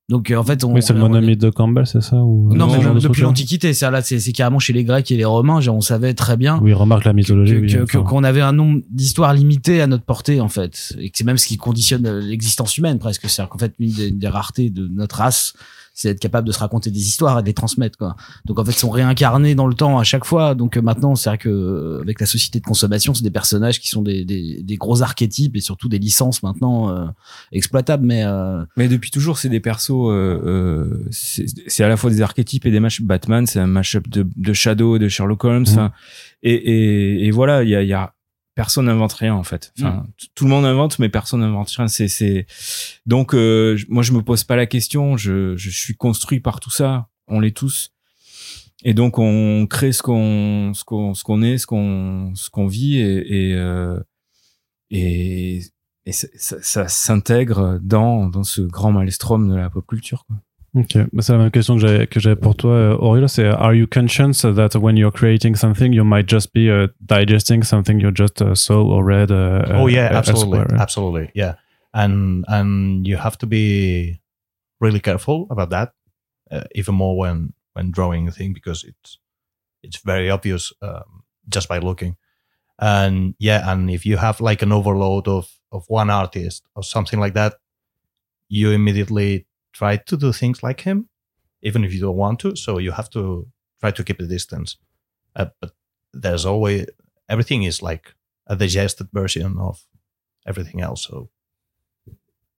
Donc 0.08 0.30
euh, 0.30 0.36
en 0.36 0.42
fait, 0.44 0.64
on, 0.64 0.72
Oui, 0.72 0.82
c'est 0.82 0.94
le 0.94 1.00
monomythe 1.00 1.38
de 1.40 1.50
Campbell, 1.50 1.86
c'est 1.86 2.00
ça 2.00 2.16
ou 2.16 2.54
Non, 2.54 2.66
mais 2.66 2.78
de 2.94 2.98
depuis 3.00 3.20
l'Antiquité, 3.22 3.74
c'est 3.74 3.90
là, 3.90 4.00
c'est 4.00 4.18
c'est 4.20 4.32
carrément 4.32 4.58
chez 4.58 4.72
les 4.72 4.82
Grecs 4.82 5.10
et 5.10 5.16
les 5.18 5.24
Romains, 5.26 5.60
genre, 5.60 5.76
on 5.76 5.82
savait 5.82 6.14
très 6.14 6.38
bien 6.38 6.58
Oui, 6.62 6.72
remarque 6.72 7.04
la 7.04 7.12
mythologie. 7.12 7.56
oui, 7.58 7.76
enfin. 7.82 8.02
qu'on 8.02 8.24
avait 8.24 8.40
un 8.40 8.52
nombre 8.52 8.80
d'histoires 8.90 9.34
limitées 9.34 9.82
à 9.82 9.86
notre 9.86 10.04
portée 10.04 10.40
en 10.40 10.48
fait, 10.48 10.94
et 10.98 11.10
que 11.10 11.18
c'est 11.18 11.24
même 11.24 11.36
ce 11.36 11.46
qui 11.46 11.58
conditionne 11.58 12.06
euh, 12.06 12.20
l'existence 12.22 12.78
humaine 12.78 12.98
presque. 12.98 13.28
C'est-à-dire 13.28 13.50
qu'en 13.50 13.58
fait, 13.58 13.74
une 13.78 13.92
des, 13.92 14.10
des 14.10 14.28
raretés 14.28 14.70
de 14.70 14.88
notre 14.88 15.16
race, 15.16 15.52
c'est 15.98 16.10
d'être 16.10 16.20
capable 16.20 16.46
de 16.46 16.52
se 16.52 16.60
raconter 16.60 16.92
des 16.92 17.00
histoires 17.00 17.40
et 17.40 17.42
de 17.42 17.48
les 17.48 17.54
transmettre 17.54 17.98
quoi. 17.98 18.14
Donc 18.44 18.60
en 18.60 18.64
fait, 18.64 18.70
ils 18.70 18.78
sont 18.78 18.88
réincarnés 18.88 19.56
dans 19.56 19.66
le 19.66 19.74
temps 19.74 19.98
à 19.98 20.04
chaque 20.04 20.24
fois. 20.24 20.54
Donc 20.54 20.76
euh, 20.76 20.80
maintenant, 20.80 21.16
c'est 21.16 21.28
vrai 21.28 21.38
que 21.38 21.48
euh, 21.48 22.00
avec 22.02 22.20
la 22.20 22.26
société 22.26 22.60
de 22.60 22.64
consommation, 22.64 23.14
c'est 23.14 23.24
des 23.24 23.32
personnages 23.32 23.80
qui 23.80 23.88
sont 23.88 24.02
des, 24.02 24.24
des, 24.24 24.62
des 24.62 24.76
gros 24.76 25.02
archétypes 25.02 25.56
et 25.56 25.60
surtout 25.60 25.88
des 25.88 25.98
licences 25.98 26.44
maintenant 26.44 26.88
euh, 26.88 27.06
exploitables. 27.50 28.06
Mais 28.06 28.22
euh, 28.22 28.64
Mais 28.76 28.86
depuis 28.86 29.10
toujours, 29.10 29.38
c'est 29.38 29.48
des 29.48 29.58
persos. 29.58 29.90
Euh, 29.90 30.40
euh, 30.46 31.04
c'est 31.10 31.82
à 31.82 31.88
la 31.88 31.96
fois 31.96 32.10
des 32.10 32.22
archétypes 32.22 32.64
et 32.64 32.70
des 32.70 32.78
matchs. 32.78 33.02
Batman, 33.02 33.44
c'est 33.46 33.58
un 33.58 33.66
mashup 33.66 34.08
de, 34.08 34.24
de 34.36 34.52
Shadow 34.52 34.98
de 34.98 35.08
Sherlock 35.08 35.42
Holmes. 35.42 35.62
Mhm. 35.66 35.72
enfin, 35.72 35.92
Et, 36.44 36.54
et, 36.54 37.26
et 37.26 37.30
voilà, 37.32 37.64
il 37.64 37.70
y 37.70 37.74
a, 37.74 37.82
il 37.82 37.88
y 37.88 37.92
a 37.92 38.14
personne 38.58 38.86
n'invente 38.86 39.12
rien 39.12 39.34
en 39.36 39.44
fait. 39.44 39.72
Enfin, 39.78 40.04
t- 40.18 40.26
tout 40.34 40.42
le 40.44 40.50
monde 40.50 40.64
invente, 40.64 40.98
mais 40.98 41.08
personne 41.08 41.40
n'invente 41.40 41.70
rien. 41.70 41.86
C'est, 41.86 42.08
c'est 42.08 42.46
donc 43.06 43.32
euh, 43.32 43.76
je- 43.76 43.86
moi 43.88 44.02
je 44.02 44.10
me 44.12 44.20
pose 44.20 44.42
pas 44.42 44.56
la 44.56 44.66
question. 44.66 45.16
Je, 45.16 45.56
je 45.56 45.70
suis 45.70 45.94
construit 45.94 46.40
par 46.40 46.58
tout 46.58 46.70
ça. 46.70 47.08
On 47.28 47.38
l'est 47.38 47.56
tous. 47.56 47.92
Et 48.82 48.94
donc 48.94 49.18
on 49.18 49.66
crée 49.70 49.92
ce 49.92 50.02
qu'on, 50.02 50.72
ce 50.74 50.82
qu'on, 50.82 51.14
ce 51.14 51.22
qu'on 51.22 51.40
est, 51.42 51.58
ce 51.58 51.66
qu'on, 51.66 52.32
ce 52.34 52.50
qu'on 52.50 52.66
vit 52.66 52.96
et 52.98 53.50
et, 53.50 53.54
euh, 53.54 54.00
et, 54.90 55.62
et 56.06 56.12
ça, 56.12 56.26
ça, 56.36 56.56
ça 56.62 56.88
s'intègre 56.88 57.78
dans 57.80 58.28
dans 58.28 58.44
ce 58.44 58.60
grand 58.62 58.90
maelstrom 58.92 59.48
de 59.48 59.54
la 59.54 59.70
pop 59.70 59.86
culture. 59.86 60.24
Quoi. 60.26 60.36
Ok, 60.74 60.98
bah, 61.12 61.22
c'est 61.22 61.32
la 61.32 61.38
même 61.38 61.50
question 61.50 61.76
que 61.76 61.80
j'avais 61.80 62.06
que 62.06 62.20
j'avais 62.20 62.36
pour 62.36 62.54
toi, 62.54 62.72
euh, 62.72 62.96
Aurélio. 62.98 63.26
C'est 63.26 63.46
Are 63.46 63.74
you 63.74 63.86
conscious 63.86 64.42
that 64.42 64.76
when 64.76 64.96
you're 64.96 65.12
creating 65.12 65.54
something, 65.56 65.92
you 65.92 66.04
might 66.04 66.28
just 66.28 66.52
be 66.52 66.68
uh, 66.68 66.88
digesting 67.00 67.62
something 67.62 67.98
you 67.98 68.10
just 68.14 68.42
uh, 68.42 68.54
saw 68.54 68.82
or 68.82 69.02
read? 69.02 69.30
Uh, 69.30 69.62
oh 69.76 69.88
yeah, 69.88 70.10
uh, 70.12 70.18
absolutely, 70.18 70.58
elsewhere? 70.58 70.80
absolutely, 70.80 71.30
yeah. 71.34 71.54
And 71.94 72.44
and 72.48 73.06
you 73.06 73.16
have 73.16 73.38
to 73.38 73.46
be 73.46 74.20
really 74.78 75.00
careful 75.00 75.46
about 75.50 75.70
that, 75.70 75.92
uh, 76.50 76.64
even 76.74 76.94
more 76.94 77.16
when 77.16 77.54
when 77.72 77.90
drawing 77.90 78.28
a 78.28 78.30
thing 78.30 78.52
because 78.52 78.84
it's 78.84 79.18
it's 79.82 79.98
very 80.04 80.28
obvious 80.28 80.72
um, 80.82 81.24
just 81.48 81.68
by 81.68 81.78
looking. 81.78 82.16
And 82.78 83.34
yeah, 83.38 83.72
and 83.72 83.90
if 83.90 84.04
you 84.04 84.18
have 84.18 84.40
like 84.42 84.60
an 84.60 84.72
overload 84.72 85.28
of 85.28 85.48
of 85.72 85.86
one 85.88 86.10
artist 86.10 86.62
or 86.74 86.82
something 86.82 87.18
like 87.18 87.32
that, 87.34 87.54
you 88.50 88.70
immediately 88.70 89.46
try 89.78 89.96
to 89.96 90.16
do 90.16 90.32
things 90.32 90.62
like 90.62 90.80
him, 90.80 91.08
even 91.62 91.84
if 91.84 91.92
you 91.94 92.00
don't 92.00 92.16
want 92.16 92.40
to. 92.40 92.56
So 92.56 92.78
you 92.78 92.92
have 92.92 93.10
to 93.10 93.46
try 93.80 93.90
to 93.92 94.04
keep 94.04 94.18
the 94.18 94.26
distance. 94.26 94.76
Uh, 95.36 95.46
but 95.60 95.72
there's 96.12 96.44
always 96.44 96.86
everything 97.28 97.62
is 97.62 97.82
like 97.82 98.14
a 98.46 98.56
digested 98.56 99.08
version 99.12 99.56
of 99.58 99.84
everything 100.46 100.80
else. 100.80 101.06
So 101.06 101.30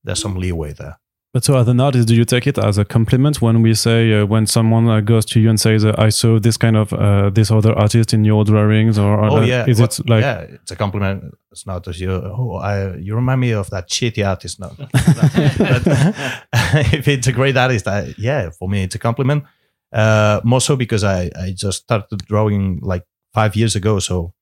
there's 0.05 0.23
some 0.23 0.37
leeway 0.37 0.73
there. 0.73 0.99
But 1.33 1.45
so, 1.45 1.57
as 1.57 1.69
an 1.69 1.79
artist, 1.79 2.09
do 2.09 2.17
you 2.17 2.25
take 2.25 2.49
it 2.49 2.59
as 2.59 2.77
a 2.77 2.85
compliment 2.85 3.41
when 3.41 3.63
we 3.63 3.73
say 3.75 4.13
uh, 4.13 4.27
when 4.27 4.47
someone 4.47 4.89
uh, 4.89 5.01
goes 5.01 5.25
to 5.27 5.41
you 5.41 5.49
and 5.49 5.61
says, 5.61 5.85
uh, 5.85 5.95
"I 5.97 6.09
saw 6.09 6.41
this 6.41 6.57
kind 6.57 6.77
of 6.77 6.93
uh, 6.93 7.31
this 7.31 7.53
other 7.53 7.73
artist 7.79 8.13
in 8.13 8.25
your 8.25 8.45
drawings," 8.45 8.99
or, 8.99 9.17
or 9.17 9.39
oh 9.39 9.41
yeah, 9.43 9.65
is 9.69 9.79
well, 9.79 9.87
it 9.87 10.09
like 10.09 10.23
yeah, 10.23 10.41
it's 10.41 10.73
a 10.73 10.77
compliment. 10.77 11.33
It's 11.53 11.67
not 11.67 11.87
as 11.87 12.01
you. 12.01 12.11
Oh, 12.11 12.57
I, 12.57 12.97
you 12.97 13.15
remind 13.15 13.41
me 13.41 13.53
of 13.53 13.71
that 13.71 13.89
shitty 13.89 14.27
artist. 14.27 14.59
No, 14.59 14.73
but 14.77 14.91
if 16.93 17.07
it's 17.07 17.29
a 17.29 17.33
great 17.33 17.57
artist, 17.57 17.87
I, 17.87 18.13
yeah, 18.19 18.51
for 18.51 18.69
me 18.69 18.83
it's 18.83 18.97
a 18.97 18.99
compliment. 18.99 19.45
Uh, 19.93 20.41
more 20.43 20.61
so 20.61 20.75
because 20.75 21.05
I 21.05 21.31
I 21.41 21.53
just 21.55 21.83
started 21.83 22.27
drawing 22.27 22.81
like 22.83 23.05
five 23.33 23.55
years 23.55 23.77
ago. 23.77 24.01
So 24.01 24.35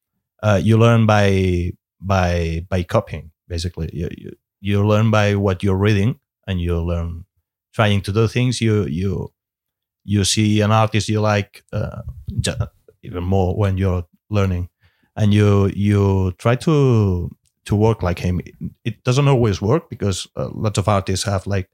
uh, 0.43 0.59
you 0.62 0.78
learn 0.78 1.05
by 1.05 1.72
by 2.01 2.64
by 2.66 2.82
copying 2.82 3.30
basically. 3.47 3.91
You, 3.93 4.09
you 4.16 4.32
you 4.61 4.86
learn 4.86 5.11
by 5.11 5.34
what 5.34 5.62
you're 5.62 5.76
reading, 5.76 6.18
and 6.49 6.61
you 6.61 6.80
learn 6.82 7.24
trying 7.72 8.03
to 8.03 8.12
do 8.12 8.26
things. 8.28 8.61
You 8.61 8.86
you 8.86 9.32
you 10.05 10.24
see 10.24 10.61
an 10.62 10.72
artist 10.72 11.09
you 11.09 11.20
like 11.20 11.62
uh, 11.72 12.03
even 13.03 13.24
more 13.24 13.55
when 13.57 13.78
you're 13.78 14.05
learning 14.30 14.68
and 15.16 15.32
you 15.34 15.66
you 15.74 16.32
try 16.38 16.57
to 16.57 17.30
to 17.64 17.76
work 17.76 18.03
like 18.03 18.18
him 18.18 18.40
it 18.84 19.05
doesn't 19.05 19.28
always 19.28 19.61
work 19.61 19.90
because 19.90 20.26
uh, 20.36 20.49
lots 20.55 20.78
of 20.78 20.88
artists 20.88 21.26
have 21.26 21.46
like 21.46 21.68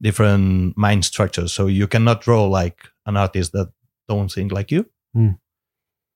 different 0.00 0.76
mind 0.76 1.04
structures 1.04 1.52
so 1.52 1.66
you 1.66 1.86
cannot 1.88 2.20
draw 2.20 2.44
like 2.46 2.78
an 3.06 3.16
artist 3.16 3.52
that 3.52 3.68
don't 4.08 4.30
think 4.32 4.52
like 4.52 4.70
you 4.70 4.86
Hmm. 5.14 5.30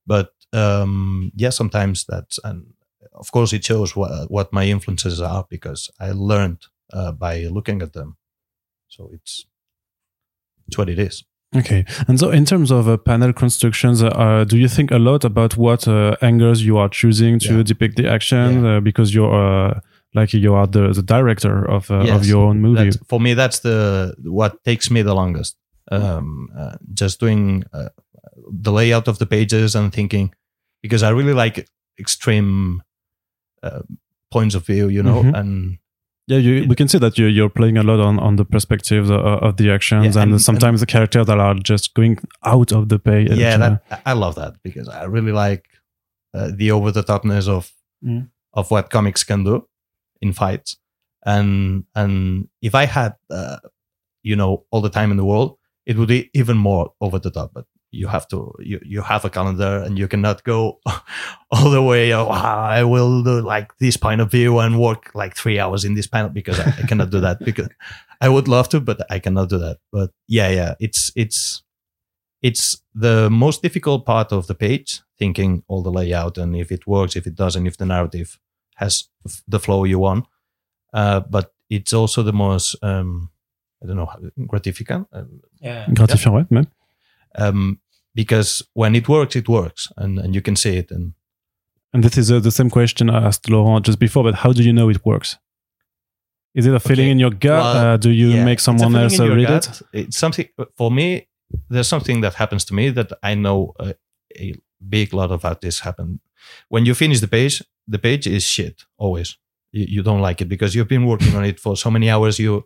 but 0.07 0.33
um 0.53 1.31
yeah 1.37 1.51
sometimes 1.51 2.05
that's 2.05 2.39
and 2.45 2.67
of 3.15 3.33
course, 3.33 3.53
it 3.53 3.65
shows 3.65 3.97
what 3.97 4.31
what 4.31 4.53
my 4.53 4.65
influences 4.65 5.21
are 5.21 5.45
because 5.51 5.91
I 5.99 6.13
learned 6.13 6.67
uh, 6.93 7.13
by 7.13 7.45
looking 7.45 7.83
at 7.83 7.93
them. 7.93 8.17
So 8.89 9.11
it's 9.13 9.47
it's 10.67 10.77
what 10.79 10.89
it 10.89 10.99
is. 10.99 11.25
Okay. 11.57 11.87
And 12.07 12.19
so, 12.21 12.31
in 12.31 12.45
terms 12.45 12.71
of 12.71 12.87
uh, 12.89 12.99
panel 12.99 13.33
constructions, 13.33 14.03
uh, 14.03 14.45
do 14.47 14.59
you 14.59 14.69
think 14.69 14.91
a 14.91 14.99
lot 14.99 15.25
about 15.25 15.57
what 15.57 15.89
uh, 15.89 16.15
angles 16.21 16.61
you 16.61 16.77
are 16.77 16.91
choosing 16.91 17.39
to 17.41 17.55
Yeah. 17.57 17.63
depict 17.63 17.97
the 17.97 18.07
action? 18.07 18.63
Yeah. 18.65 18.77
Uh, 18.77 18.81
because 18.81 19.15
you're 19.15 19.33
uh, 19.35 19.81
like 20.15 20.35
you 20.35 20.55
are 20.55 20.67
the, 20.67 20.93
the 20.93 21.03
director 21.03 21.65
of 21.71 21.91
uh, 21.91 22.15
of 22.15 22.27
your 22.27 22.49
own 22.49 22.61
movie. 22.61 22.85
That's, 22.85 22.99
for 23.09 23.19
me, 23.21 23.33
that's 23.35 23.61
the 23.61 24.15
what 24.25 24.63
takes 24.65 24.91
me 24.91 25.01
the 25.03 25.15
longest. 25.15 25.57
Um, 25.91 26.51
uh, 26.59 26.77
just 26.93 27.19
doing 27.19 27.65
uh, 27.73 27.89
the 28.63 28.71
layout 28.73 29.09
of 29.09 29.19
the 29.19 29.25
pages 29.27 29.75
and 29.75 29.91
thinking, 29.91 30.35
because 30.83 31.03
I 31.03 31.09
really 31.11 31.33
like 31.33 31.67
extreme 31.99 32.83
uh, 33.63 33.81
points 34.31 34.55
of 34.55 34.67
view, 34.67 34.89
you 34.89 35.03
know, 35.03 35.23
Mhm. 35.23 35.35
and 35.35 35.79
Yeah, 36.29 36.39
you, 36.39 36.67
we 36.69 36.75
can 36.77 36.89
see 36.89 36.99
that 36.99 37.17
you're, 37.19 37.29
you're 37.31 37.49
playing 37.49 37.79
a 37.79 37.83
lot 37.83 38.01
on, 38.01 38.19
on 38.19 38.37
the 38.37 38.45
perspectives 38.45 39.09
of, 39.11 39.21
of 39.21 39.57
the 39.57 39.71
actions 39.71 40.15
Yeah, 40.15 40.23
and, 40.23 40.33
and- 40.33 40.43
sometimes 40.43 40.81
the 40.81 40.87
characters 40.87 41.27
that 41.27 41.39
are 41.39 41.55
just 41.55 41.95
going 41.95 42.19
out 42.45 42.71
of 42.73 42.89
the 42.91 42.99
page. 42.99 43.31
yeah, 43.33 43.57
that 43.57 44.03
I 44.05 44.13
love 44.13 44.35
that 44.35 44.53
because 44.63 44.89
I 44.89 45.05
really 45.05 45.33
like 45.33 45.65
uh, 46.35 46.51
the 46.55 46.71
over 46.73 46.91
the 46.93 47.03
topness 47.03 47.49
of 47.49 47.73
Mm. 48.05 48.29
of 48.53 48.71
what 48.71 48.91
comics 48.91 49.25
can 49.25 49.43
do 49.43 49.67
in 50.23 50.33
fights, 50.33 50.77
and 51.27 51.85
and 51.97 52.47
if 52.63 52.75
I 52.77 52.85
had 52.87 53.17
uh, 53.29 53.57
you 54.23 54.37
know 54.37 54.67
all 54.71 54.81
the 54.83 54.89
time 54.99 55.11
in 55.11 55.17
the 55.17 55.25
world, 55.25 55.59
it 55.85 55.97
would 55.97 56.07
be 56.09 56.31
even 56.33 56.57
more 56.57 56.93
over 57.01 57.19
the 57.19 57.31
top. 57.33 57.51
But 57.55 57.65
you 57.91 58.07
have 58.07 58.29
to 58.29 58.55
you 58.59 58.81
you 58.85 59.03
have 59.03 59.25
a 59.25 59.31
calendar 59.31 59.83
and 59.85 59.99
you 59.99 60.09
cannot 60.09 60.45
go 60.45 60.81
all 61.51 61.71
the 61.71 61.83
way. 61.83 62.13
Oh, 62.13 62.29
I 62.29 62.83
will 62.85 63.23
do 63.23 63.41
like 63.41 63.77
this 63.79 63.97
point 63.97 64.21
of 64.21 64.31
view 64.31 64.59
and 64.59 64.79
work 64.79 65.11
like 65.15 65.37
three 65.37 65.59
hours 65.59 65.85
in 65.85 65.95
this 65.95 66.07
panel 66.07 66.31
because 66.31 66.61
I, 66.61 66.75
I 66.79 66.87
cannot 66.87 67.11
do 67.11 67.21
that 67.21 67.39
because 67.45 67.69
I 68.21 68.29
would 68.29 68.49
love 68.49 68.69
to, 68.71 68.81
but 68.81 69.01
I 69.11 69.19
cannot 69.19 69.49
do 69.49 69.59
that. 69.59 69.79
But 69.93 70.11
yeah, 70.27 70.51
yeah, 70.51 70.75
it's 70.81 71.11
it's 71.17 71.63
it's 72.43 72.83
the 72.95 73.29
most 73.31 73.63
difficult 73.63 74.05
part 74.05 74.33
of 74.33 74.47
the 74.47 74.55
page 74.55 75.01
thinking 75.19 75.63
all 75.69 75.83
the 75.83 75.91
layout 75.91 76.39
and 76.39 76.57
if 76.57 76.71
it 76.71 76.87
works 76.87 77.17
if 77.17 77.27
it 77.27 77.35
doesn't 77.35 77.67
if 77.67 77.77
the 77.77 77.87
narrative 77.87 78.39
has 78.77 79.09
the 79.49 79.59
flow 79.59 79.85
you 79.85 79.99
want 79.99 80.25
uh, 80.95 81.21
but 81.21 81.53
it's 81.69 81.93
also 81.93 82.23
the 82.23 82.33
most 82.33 82.77
um, 82.83 83.31
i 83.83 83.87
don't 83.87 83.97
know 83.97 84.07
how 84.07 84.19
gratificant 84.47 85.07
um, 85.13 85.41
Gratifiant, 85.93 86.35
ouais, 86.35 86.47
même. 86.51 86.67
Um, 87.37 87.81
because 88.15 88.63
when 88.75 88.95
it 88.95 89.09
works 89.09 89.37
it 89.37 89.49
works 89.49 89.89
and, 89.97 90.19
and 90.19 90.35
you 90.35 90.43
can 90.43 90.57
see 90.57 90.77
it 90.77 90.91
and 90.91 91.13
And 91.95 92.03
this 92.05 92.17
is 92.19 92.31
uh, 92.31 92.41
the 92.41 92.51
same 92.51 92.71
question 92.71 93.09
I 93.11 93.27
asked 93.27 93.49
Laurent 93.51 93.87
just 93.87 93.99
before, 93.99 94.23
but 94.25 94.35
how 94.35 94.53
do 94.53 94.63
you 94.63 94.73
know 94.73 94.91
it 94.91 95.05
works? 95.05 95.39
Is 96.55 96.67
it 96.67 96.75
a 96.75 96.81
feeling 96.81 97.07
Okay. 97.07 97.11
in 97.13 97.19
your 97.19 97.31
gut? 97.31 97.63
Well, 97.75 97.95
uh, 97.95 97.97
do 97.97 98.11
you 98.11 98.29
Yeah, 98.31 98.45
make 98.45 98.61
someone 98.61 98.95
else 98.97 99.21
uh, 99.21 99.29
read 99.37 99.49
gut. 99.49 99.67
it? 99.69 99.83
It's 100.01 100.19
something 100.19 100.47
for 100.77 100.91
me. 100.91 101.29
There's 101.71 101.89
something 101.89 102.21
that 102.23 102.35
happens 102.35 102.65
to 102.67 102.75
me 102.75 102.91
that 102.93 103.11
I 103.23 103.35
know 103.35 103.73
a, 103.79 103.95
a 104.39 104.55
big 104.89 105.13
lot 105.15 105.31
of 105.31 105.45
artists 105.45 105.81
happen. 105.81 106.21
When 106.69 106.87
you 106.87 106.95
finish 106.95 107.21
the 107.21 107.29
page, 107.29 107.63
the 107.93 107.99
page 107.99 108.27
is 108.27 108.45
shit 108.45 108.85
always. 108.97 109.39
You, 109.73 109.85
you 109.89 110.03
don't 110.03 110.21
like 110.29 110.41
it 110.45 110.49
because 110.49 110.75
you've 110.75 110.89
been 110.89 111.07
working 111.07 111.35
on 111.37 111.45
it 111.45 111.61
for 111.61 111.77
so 111.77 111.91
many 111.91 112.11
hours. 112.11 112.39
You 112.39 112.65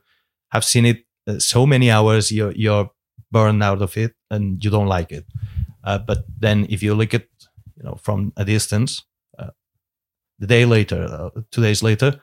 have 0.49 0.65
seen 0.65 0.85
it 0.87 1.05
uh, 1.29 1.39
so 1.39 1.67
many 1.67 1.91
hours. 1.91 2.31
You're 2.31 2.53
you're 2.57 2.91
burned 3.33 3.63
out 3.63 3.83
of 3.83 3.97
it 3.97 4.15
and 4.31 4.63
you 4.65 4.71
don't 4.71 4.87
like 4.87 5.11
it. 5.11 5.27
Uh, 5.85 5.99
but 5.99 6.25
then 6.39 6.67
if 6.71 6.83
you 6.83 6.95
look 6.95 7.15
at 7.15 7.27
you 7.77 7.83
know 7.85 7.97
from 7.97 8.33
a 8.37 8.45
distance, 8.45 9.03
uh, 9.39 9.51
the 10.39 10.47
day 10.47 10.65
later, 10.65 11.03
uh, 11.05 11.41
two 11.51 11.63
days 11.63 11.83
later, 11.83 12.21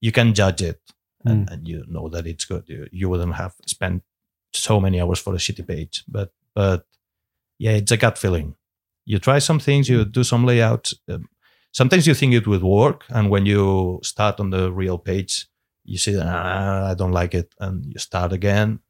you 0.00 0.12
can 0.12 0.34
judge 0.34 0.62
it 0.62 0.80
and, 1.24 1.50
and 1.50 1.68
you 1.68 1.84
know 1.88 2.08
that 2.08 2.26
it's 2.26 2.44
good. 2.44 2.64
You, 2.66 2.88
you 2.92 3.08
wouldn't 3.08 3.34
have 3.34 3.54
spent 3.66 4.02
so 4.52 4.80
many 4.80 5.00
hours 5.00 5.18
for 5.18 5.34
a 5.34 5.38
shitty 5.38 5.66
page, 5.66 6.04
but 6.08 6.32
but 6.54 6.86
yeah, 7.58 7.72
it's 7.72 7.92
a 7.92 7.96
gut 7.96 8.18
feeling. 8.18 8.54
You 9.04 9.18
try 9.18 9.38
some 9.38 9.58
things, 9.58 9.88
you 9.88 10.04
do 10.04 10.24
some 10.24 10.44
layouts. 10.44 10.94
Um, 11.08 11.28
sometimes 11.72 12.06
you 12.06 12.14
think 12.14 12.34
it 12.34 12.46
would 12.46 12.62
work, 12.62 13.04
and 13.08 13.30
when 13.30 13.46
you 13.46 14.00
start 14.02 14.40
on 14.40 14.50
the 14.50 14.72
real 14.72 14.98
page, 14.98 15.46
you 15.84 15.98
see, 15.98 16.18
ah, 16.20 16.90
I 16.90 16.94
don't 16.94 17.12
like 17.12 17.34
it, 17.34 17.54
and 17.58 17.84
you 17.86 17.98
start 17.98 18.32
again. 18.32 18.80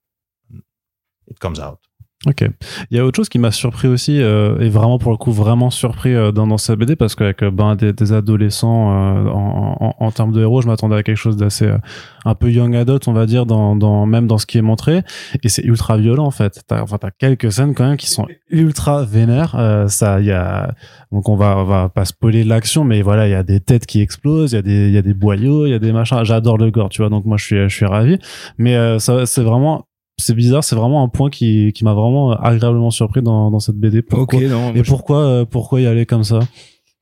It 1.30 1.38
comes 1.38 1.58
out. 1.58 1.78
Ok. 2.26 2.44
Il 2.90 2.96
y 2.96 3.00
a 3.00 3.04
autre 3.06 3.14
chose 3.14 3.28
qui 3.28 3.38
m'a 3.38 3.52
surpris 3.52 3.86
aussi, 3.86 4.20
euh, 4.20 4.58
et 4.58 4.68
vraiment 4.70 4.98
pour 4.98 5.12
le 5.12 5.16
coup 5.16 5.30
vraiment 5.30 5.70
surpris 5.70 6.12
euh, 6.16 6.32
dans, 6.32 6.48
dans 6.48 6.58
cette 6.58 6.76
BD, 6.76 6.96
parce 6.96 7.14
qu'avec 7.14 7.44
euh, 7.44 7.52
ben, 7.52 7.76
des, 7.76 7.92
des 7.92 8.12
adolescents 8.12 8.90
euh, 8.90 9.30
en, 9.30 9.76
en, 9.78 9.94
en 10.04 10.10
termes 10.10 10.32
de 10.32 10.40
héros, 10.40 10.60
je 10.60 10.66
m'attendais 10.66 10.96
à 10.96 11.04
quelque 11.04 11.16
chose 11.16 11.36
d'assez 11.36 11.66
euh, 11.66 11.78
un 12.24 12.34
peu 12.34 12.50
young 12.50 12.74
adult, 12.74 13.06
on 13.06 13.12
va 13.12 13.24
dire, 13.24 13.46
dans, 13.46 13.76
dans, 13.76 14.04
même 14.04 14.26
dans 14.26 14.36
ce 14.36 14.46
qui 14.46 14.58
est 14.58 14.62
montré, 14.62 15.02
et 15.44 15.48
c'est 15.48 15.62
ultra 15.62 15.96
violent 15.96 16.24
en 16.26 16.32
fait. 16.32 16.60
T'as, 16.66 16.82
enfin, 16.82 16.98
t'as 16.98 17.12
quelques 17.12 17.52
scènes 17.52 17.72
quand 17.72 17.86
même 17.86 17.96
qui 17.96 18.10
sont 18.10 18.26
ultra 18.50 19.04
vénères. 19.04 19.54
Euh, 19.56 19.86
ça, 19.86 20.20
y 20.20 20.32
a 20.32 20.74
donc 21.12 21.28
on 21.28 21.36
va 21.36 21.56
on 21.56 21.64
va 21.64 21.88
pas 21.88 22.04
spoiler 22.04 22.42
l'action, 22.42 22.82
mais 22.82 23.00
voilà, 23.00 23.28
il 23.28 23.30
y 23.30 23.34
a 23.34 23.44
des 23.44 23.60
têtes 23.60 23.86
qui 23.86 24.00
explosent, 24.00 24.52
il 24.52 24.56
y 24.56 24.58
a 24.58 24.62
des 24.62 24.90
y 24.90 24.98
a 24.98 25.02
des 25.02 25.14
boyaux, 25.14 25.66
il 25.66 25.70
y 25.70 25.74
a 25.74 25.78
des 25.78 25.92
machins. 25.92 26.24
J'adore 26.24 26.58
le 26.58 26.72
gore, 26.72 26.88
tu 26.88 27.00
vois, 27.00 27.10
donc 27.10 27.26
moi 27.26 27.36
je 27.36 27.44
suis 27.44 27.56
je 27.68 27.74
suis 27.74 27.86
ravi. 27.86 28.18
Mais 28.58 28.98
ça 28.98 29.24
c'est 29.24 29.42
vraiment 29.42 29.84
c'est 30.18 30.34
bizarre, 30.34 30.64
c'est 30.64 30.76
vraiment 30.76 31.02
un 31.02 31.08
point 31.08 31.30
qui, 31.30 31.72
qui 31.72 31.84
m'a 31.84 31.94
vraiment 31.94 32.32
agréablement 32.32 32.90
surpris 32.90 33.22
dans, 33.22 33.50
dans 33.50 33.60
cette 33.60 33.76
BD. 33.76 34.02
Pourquoi 34.02 34.40
non. 34.42 34.74
Et 34.74 34.78
je- 34.78 34.82
pourquoi 34.90 35.18
euh, 35.24 35.44
pourquoi 35.44 35.80
y 35.80 35.86
aller 35.86 36.06
comme 36.06 36.24
ça? 36.24 36.40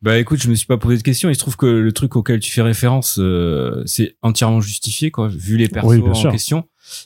Bah 0.03 0.19
écoute, 0.19 0.41
je 0.43 0.49
me 0.51 0.55
suis 0.55 0.67
pas 0.67 0.77
posé 0.77 0.99
de 0.99 1.03
questions. 1.03 1.31
Il 1.31 1.35
se 1.35 1.41
trouve 1.41 1.57
que 1.57 1.67
le 1.67 1.91
truc 1.93 2.17
auquel 2.17 2.39
tu 2.39 2.53
fais 2.53 2.61
référence, 2.63 3.19
euh, 3.19 3.83
c'est 3.87 4.17
entièrement 4.23 4.61
justifié, 4.61 5.11
quoi, 5.11 5.29
vu 5.29 5.57
les 5.57 5.69
Oui, 5.83 6.01
bien 6.01 6.11
en 6.11 6.15
sûr. 6.15 6.31
question. 6.31 6.65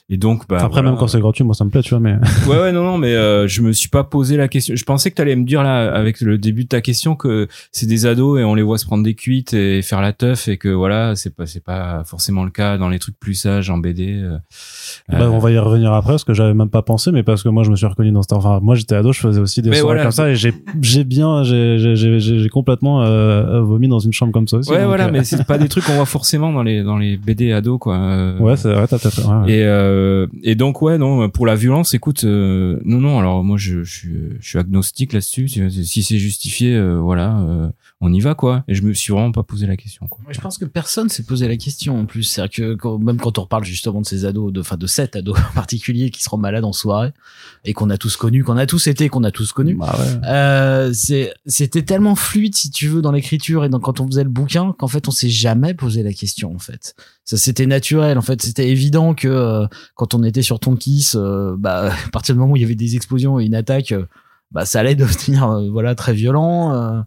Et 0.09 0.17
donc, 0.17 0.47
bah, 0.47 0.57
Après 0.57 0.69
voilà. 0.69 0.89
même 0.89 0.99
quand 0.99 1.07
c'est 1.07 1.19
gratuit, 1.19 1.43
moi 1.43 1.55
ça 1.55 1.65
me 1.65 1.69
plaît, 1.69 1.81
tu 1.81 1.91
vois. 1.91 1.99
Mais 1.99 2.15
ouais 2.47 2.59
ouais 2.59 2.71
non 2.71 2.83
non 2.83 2.97
mais 2.97 3.13
euh, 3.13 3.47
je 3.47 3.61
me 3.61 3.71
suis 3.71 3.89
pas 3.89 4.03
posé 4.03 4.37
la 4.37 4.47
question 4.47 4.75
je 4.75 4.83
pensais 4.83 5.11
que 5.11 5.15
t'allais 5.15 5.35
me 5.35 5.45
dire 5.45 5.63
là 5.63 5.93
avec 5.93 6.21
le 6.21 6.37
début 6.37 6.63
de 6.63 6.69
ta 6.69 6.81
question 6.81 7.15
que 7.15 7.47
c'est 7.71 7.85
des 7.85 8.05
ados 8.05 8.39
et 8.39 8.43
on 8.43 8.55
les 8.55 8.61
voit 8.61 8.77
se 8.77 8.85
prendre 8.85 9.03
des 9.03 9.15
cuites 9.15 9.53
et 9.53 9.81
faire 9.81 10.01
la 10.01 10.13
teuf 10.13 10.47
et 10.47 10.57
que 10.57 10.69
voilà 10.69 11.15
c'est 11.15 11.35
pas 11.35 11.45
c'est 11.45 11.63
pas 11.63 12.03
forcément 12.05 12.43
le 12.43 12.51
cas 12.51 12.77
dans 12.77 12.89
les 12.89 12.99
trucs 12.99 13.19
plus 13.19 13.33
sages 13.33 13.69
en 13.69 13.77
BD 13.77 14.19
euh, 14.21 14.37
bah, 15.09 15.21
euh, 15.21 15.27
on 15.27 15.39
va 15.39 15.51
y 15.51 15.57
revenir 15.57 15.93
après 15.93 16.13
parce 16.13 16.23
que 16.23 16.33
j'avais 16.33 16.53
même 16.53 16.69
pas 16.69 16.81
pensé, 16.81 17.11
mais 17.11 17.23
parce 17.23 17.43
que 17.43 17.49
moi 17.49 17.63
je 17.63 17.71
me 17.71 17.75
suis 17.75 17.85
reconnu 17.85 18.11
dans 18.11 18.21
cette. 18.21 18.33
Enfin, 18.33 18.59
moi 18.61 18.75
j'étais 18.75 18.95
ado, 18.95 19.11
je 19.11 19.19
faisais 19.19 19.39
aussi 19.39 19.61
des 19.61 19.69
Mais 19.69 19.77
soirées 19.77 19.95
voilà. 19.95 20.03
comme 20.03 20.11
ça 20.11 20.29
et 20.29 20.35
j'ai 20.35 20.53
j'ai 20.81 21.03
bien 21.03 21.43
j'ai 21.43 21.77
j'ai 21.77 22.19
j'ai 22.19 22.49
complètement 22.49 23.01
euh, 23.03 23.61
vomi 23.61 23.87
dans 23.87 23.99
une 23.99 24.13
chambre 24.13 24.31
comme 24.31 24.47
ça 24.47 24.57
aussi. 24.57 24.71
ouais 24.71 24.79
donc, 24.79 24.87
voilà 24.87 25.05
euh, 25.07 25.11
mais 25.11 25.23
c'est 25.23 25.43
pas 25.45 25.57
des 25.57 25.67
trucs 25.67 25.85
qu'on 25.85 25.95
voit 25.95 26.05
forcément 26.05 26.51
dans 26.51 26.63
les 26.63 26.83
dans 26.83 26.97
les 26.97 27.17
BD 27.17 27.51
ados 27.51 27.79
quoi 27.79 27.97
euh, 27.97 28.37
ouais 28.39 28.57
c'est 28.57 28.73
vrai, 28.73 28.87
t'as 28.87 28.99
peut-être. 28.99 29.27
ouais, 29.27 29.45
ouais. 29.45 29.53
Et, 29.53 29.63
euh, 29.71 30.27
et 30.43 30.55
donc 30.55 30.81
ouais 30.81 30.97
non 30.97 31.29
pour 31.29 31.45
la 31.45 31.55
violence 31.55 31.93
écoute 31.93 32.23
euh, 32.23 32.79
non 32.83 32.99
non 32.99 33.19
alors 33.19 33.43
moi 33.43 33.57
je, 33.57 33.83
je 33.83 34.09
suis 34.39 34.57
agnostique 34.57 35.13
là-dessus 35.13 35.47
si 35.47 35.85
si 35.85 36.03
c'est 36.03 36.17
justifié 36.17 36.75
euh, 36.75 36.99
voilà 36.99 37.39
euh, 37.39 37.69
on 38.03 38.11
y 38.11 38.19
va 38.19 38.33
quoi 38.35 38.63
et 38.67 38.73
je 38.73 38.81
me 38.81 38.93
suis 38.93 39.13
vraiment 39.13 39.31
pas 39.31 39.43
posé 39.43 39.67
la 39.67 39.77
question 39.77 40.07
quoi. 40.07 40.19
Je 40.31 40.41
pense 40.41 40.57
que 40.57 40.65
personne 40.65 41.07
s'est 41.09 41.23
posé 41.23 41.47
la 41.47 41.55
question 41.55 41.99
en 41.99 42.05
plus. 42.05 42.23
C'est-à-dire 42.23 42.55
que 42.55 42.73
quand- 42.75 42.97
même 42.97 43.17
quand 43.17 43.37
on 43.37 43.43
reparle 43.43 43.63
justement 43.63 44.01
de 44.01 44.05
ces 44.07 44.25
ados, 44.25 44.51
de, 44.51 44.59
enfin 44.61 44.75
de 44.77 44.87
cet 44.87 45.15
ado 45.15 45.33
en 45.51 45.53
particulier 45.53 46.09
qui 46.09 46.23
se 46.23 46.29
rend 46.29 46.37
malade 46.37 46.63
en 46.65 46.73
soirée 46.73 47.11
et 47.63 47.73
qu'on 47.73 47.89
a 47.91 47.97
tous 47.97 48.17
connu, 48.17 48.43
qu'on 48.43 48.57
a 48.57 48.65
tous 48.65 48.87
été, 48.87 49.07
qu'on 49.07 49.23
a 49.23 49.29
tous 49.31 49.51
connu. 49.53 49.75
Bah 49.75 49.95
ouais. 49.99 50.27
Euh, 50.27 50.91
c'est 50.93 51.31
c'était 51.45 51.83
tellement 51.83 52.15
fluide 52.15 52.55
si 52.55 52.71
tu 52.71 52.87
veux 52.87 53.01
dans 53.01 53.11
l'écriture 53.11 53.63
et 53.65 53.69
dans, 53.69 53.79
quand 53.79 53.99
on 53.99 54.07
faisait 54.07 54.23
le 54.23 54.29
bouquin 54.29 54.73
qu'en 54.79 54.87
fait 54.87 55.07
on 55.07 55.11
s'est 55.11 55.29
jamais 55.29 55.73
posé 55.75 56.01
la 56.03 56.11
question 56.13 56.53
en 56.55 56.59
fait 56.59 56.95
ça 57.23 57.37
c'était 57.37 57.67
naturel 57.67 58.17
en 58.17 58.21
fait 58.21 58.41
c'était 58.41 58.67
évident 58.69 59.13
que 59.13 59.27
euh, 59.27 59.67
quand 59.95 60.15
on 60.15 60.23
était 60.23 60.41
sur 60.41 60.59
Tonkis 60.59 61.11
euh, 61.15 61.55
bah 61.57 61.91
à 62.07 62.09
partir 62.11 62.33
du 62.35 62.39
moment 62.39 62.53
où 62.53 62.57
il 62.57 62.61
y 62.61 62.65
avait 62.65 62.75
des 62.75 62.95
explosions 62.95 63.39
et 63.39 63.45
une 63.45 63.53
attaque 63.55 63.91
euh, 63.91 64.07
bah 64.51 64.65
ça 64.65 64.79
allait 64.79 64.95
devenir 65.05 65.47
euh, 65.47 65.69
voilà 65.69 65.93
très 65.95 66.13
violent 66.13 66.73
euh, 66.73 67.01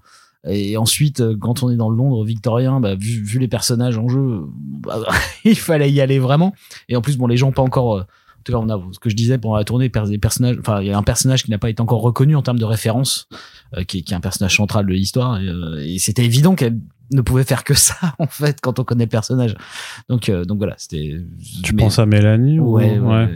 et 0.47 0.77
ensuite 0.77 1.21
euh, 1.21 1.37
quand 1.39 1.63
on 1.63 1.71
est 1.71 1.77
dans 1.77 1.91
le 1.91 1.97
Londres 1.97 2.25
victorien 2.25 2.81
bah, 2.81 2.95
vu, 2.95 3.23
vu 3.23 3.39
les 3.39 3.49
personnages 3.49 3.99
en 3.99 4.09
jeu 4.09 4.43
bah, 4.55 5.01
il 5.45 5.57
fallait 5.57 5.91
y 5.91 6.01
aller 6.01 6.19
vraiment 6.19 6.53
et 6.89 6.97
en 6.97 7.01
plus 7.01 7.17
bon 7.17 7.27
les 7.27 7.37
gens 7.37 7.53
pas 7.53 7.63
encore 7.63 7.97
euh, 7.97 8.03
en 8.03 8.43
tout 8.45 8.53
cas, 8.53 8.59
on 8.59 8.69
a 8.69 8.93
ce 8.93 8.99
que 8.99 9.09
je 9.09 9.17
disais 9.17 9.39
pendant 9.39 9.57
la 9.57 9.65
tournée, 9.65 9.89
des 9.89 10.19
personnages. 10.19 10.57
Enfin, 10.61 10.83
il 10.83 10.89
y 10.89 10.91
a 10.91 10.99
un 10.99 11.03
personnage 11.03 11.45
qui 11.45 11.51
n'a 11.51 11.57
pas 11.57 11.71
été 11.71 11.81
encore 11.81 12.03
reconnu 12.03 12.37
en 12.37 12.43
termes 12.43 12.59
de 12.59 12.67
référence, 12.67 13.27
euh, 13.75 13.85
qui, 13.85 13.99
est, 13.99 14.03
qui 14.03 14.13
est 14.13 14.17
un 14.17 14.21
personnage 14.21 14.55
central 14.55 14.85
de 14.85 14.93
l'histoire. 14.93 15.41
Et, 15.41 15.49
euh, 15.49 15.83
et 15.83 15.99
c'était 15.99 16.27
évident 16.27 16.55
qu'elle 16.55 16.79
ne 17.11 17.23
pouvait 17.23 17.45
faire 17.45 17.65
que 17.65 17.73
ça 17.75 17.97
en 18.19 18.27
fait 18.27 18.61
quand 18.61 18.79
on 18.79 18.85
connaît 18.85 19.05
le 19.05 19.11
personnage. 19.11 19.57
Donc, 20.11 20.29
euh, 20.29 20.45
donc 20.45 20.59
voilà, 20.59 20.75
c'était. 20.77 21.23
Tu 21.63 21.75
mais- 21.75 21.85
penses 21.85 21.99
à 21.99 22.05
Mélanie 22.05 22.59
ou- 22.59 22.75
Ouais, 22.75 22.99
ouais. 22.99 23.31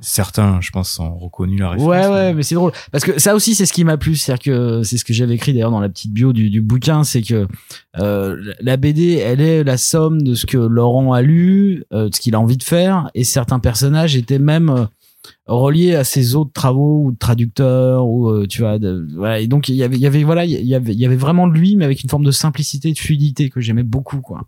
Certains 0.00 0.60
je 0.60 0.70
pense 0.70 0.98
ont 0.98 1.16
reconnu 1.16 1.58
la 1.58 1.70
référence. 1.70 1.88
Ouais, 1.88 2.06
ouais, 2.06 2.34
mais 2.34 2.42
c'est 2.42 2.54
drôle. 2.54 2.72
Parce 2.92 3.04
que 3.04 3.18
ça 3.18 3.34
aussi, 3.34 3.54
c'est 3.54 3.66
ce 3.66 3.72
qui 3.72 3.84
m'a 3.84 3.96
plu. 3.96 4.16
C'est-à-dire 4.16 4.42
que 4.44 4.82
c'est 4.82 4.96
ce 4.96 5.04
que 5.04 5.12
j'avais 5.12 5.34
écrit 5.34 5.52
d'ailleurs 5.52 5.70
dans 5.70 5.80
la 5.80 5.88
petite 5.88 6.12
bio 6.12 6.32
du, 6.32 6.50
du 6.50 6.60
bouquin. 6.60 7.04
C'est 7.04 7.22
que 7.22 7.46
euh, 7.98 8.52
la 8.60 8.76
BD, 8.76 9.14
elle 9.14 9.40
est 9.40 9.64
la 9.64 9.76
somme 9.76 10.22
de 10.22 10.34
ce 10.34 10.46
que 10.46 10.58
Laurent 10.58 11.12
a 11.12 11.22
lu, 11.22 11.84
euh, 11.92 12.08
de 12.08 12.14
ce 12.14 12.20
qu'il 12.20 12.34
a 12.34 12.40
envie 12.40 12.56
de 12.56 12.62
faire. 12.62 13.10
Et 13.14 13.24
certains 13.24 13.58
personnages 13.58 14.16
étaient 14.16 14.38
même 14.38 14.70
euh, 14.70 14.84
relié 15.46 15.94
à 15.94 16.04
ses 16.04 16.34
autres 16.34 16.52
travaux 16.52 17.04
ou 17.04 17.12
de 17.12 17.18
traducteur 17.18 18.06
ou 18.06 18.46
tu 18.46 18.60
vois 18.60 18.78
de, 18.78 19.06
voilà 19.14 19.40
et 19.40 19.46
donc 19.46 19.68
il 19.68 19.74
y 19.74 19.82
avait 19.82 19.96
il 19.96 20.00
y 20.02 20.06
avait 20.06 20.22
voilà 20.22 20.44
il 20.44 20.52
y 20.52 20.74
avait 20.74 20.92
il 20.92 20.98
y 20.98 21.06
avait 21.06 21.16
vraiment 21.16 21.46
de 21.46 21.54
lui 21.54 21.76
mais 21.76 21.84
avec 21.84 22.02
une 22.02 22.10
forme 22.10 22.24
de 22.24 22.30
simplicité 22.30 22.90
et 22.90 22.92
de 22.92 22.98
fluidité 22.98 23.48
que 23.48 23.60
j'aimais 23.60 23.82
beaucoup 23.82 24.20
quoi 24.20 24.42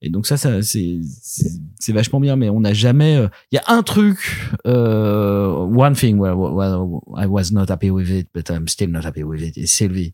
et 0.00 0.10
donc 0.10 0.26
ça 0.26 0.36
ça 0.36 0.60
c'est 0.62 1.92
vachement 1.92 2.20
bien 2.20 2.36
mais 2.36 2.48
on 2.50 2.60
n'a 2.60 2.72
jamais 2.72 3.16
euh, 3.16 3.28
il 3.50 3.56
y 3.56 3.58
a 3.58 3.64
un 3.66 3.82
truc 3.82 4.18
euh, 4.66 5.48
one 5.74 5.94
thing 5.94 6.18
where, 6.18 6.36
where 6.38 6.76
I 7.16 7.26
was 7.26 7.50
not 7.52 7.66
happy 7.70 7.90
with 7.90 8.08
it 8.10 8.28
but 8.34 8.48
I'm 8.50 8.68
still 8.68 8.90
not 8.90 9.04
happy 9.04 9.24
with 9.24 9.40
it 9.42 9.56
is 9.56 9.66
Sylvie 9.68 10.12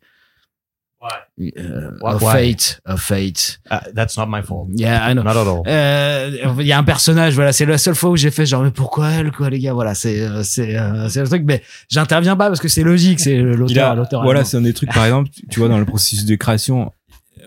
Why? 1.01 1.51
uh, 1.59 1.91
Why- 2.01 2.15
of 2.15 2.23
why? 2.23 2.33
fate 2.33 2.81
of 2.87 2.99
fate 3.03 3.59
Uh, 3.71 3.81
that's 3.93 4.17
not 4.17 4.27
my 4.27 4.41
fault. 4.41 4.69
yeah 4.75 5.05
I 5.07 5.13
know 5.13 5.23
Not 5.23 5.37
at 5.37 5.47
all. 5.47 5.63
euh, 5.67 6.55
il 6.61 6.67
y 6.67 6.73
a 6.73 6.79
un 6.79 6.85
personnage 6.85 7.35
voilà 7.35 7.53
c'est 7.53 7.67
la 7.67 7.77
seule 7.77 7.95
fois 7.95 8.09
où 8.09 8.17
j'ai 8.17 8.31
fait 8.31 8.47
genre 8.47 8.63
mais 8.63 8.71
pourquoi 8.71 9.11
elle 9.11 9.31
quoi 9.33 9.51
les 9.51 9.59
gars 9.59 9.75
voilà 9.75 9.95
c'est 9.95 10.21
euh, 10.23 10.43
c'est 10.43 10.79
euh, 10.79 11.11
c'est 11.11 11.21
le 11.21 11.29
truc 11.29 11.43
mais 11.45 11.63
j'interviens 11.91 12.37
pas 12.37 12.49
parce 12.49 12.61
que 12.61 12.69
c'est 12.69 12.85
logique 12.85 13.21
c'est 13.21 13.37
l'auteur 13.43 13.91
a- 13.91 13.95
l'auteur 13.95 14.23
voilà, 14.23 14.45
c'est 14.45 14.57
un 14.57 14.63
des 14.63 14.73
trucs, 14.73 14.95
par 14.95 15.05
exemple, 15.05 15.29
tu 15.51 15.61
vois, 15.61 15.69
dans 15.69 15.79
le 15.79 15.85
processus 15.85 16.25
de 16.25 16.37
création, 16.37 16.87
euh, 16.87 16.89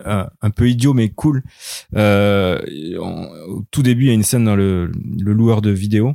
un 0.04 0.50
peu 0.50 0.68
idiot 0.68 0.94
mais 0.94 1.08
cool. 1.10 1.42
Euh, 1.96 2.58
au 2.98 3.64
tout 3.70 3.82
début, 3.82 4.04
il 4.04 4.08
y 4.08 4.10
a 4.10 4.14
une 4.14 4.22
scène 4.22 4.44
dans 4.44 4.56
le, 4.56 4.90
le 5.20 5.32
loueur 5.32 5.62
de 5.62 5.70
vidéos 5.70 6.14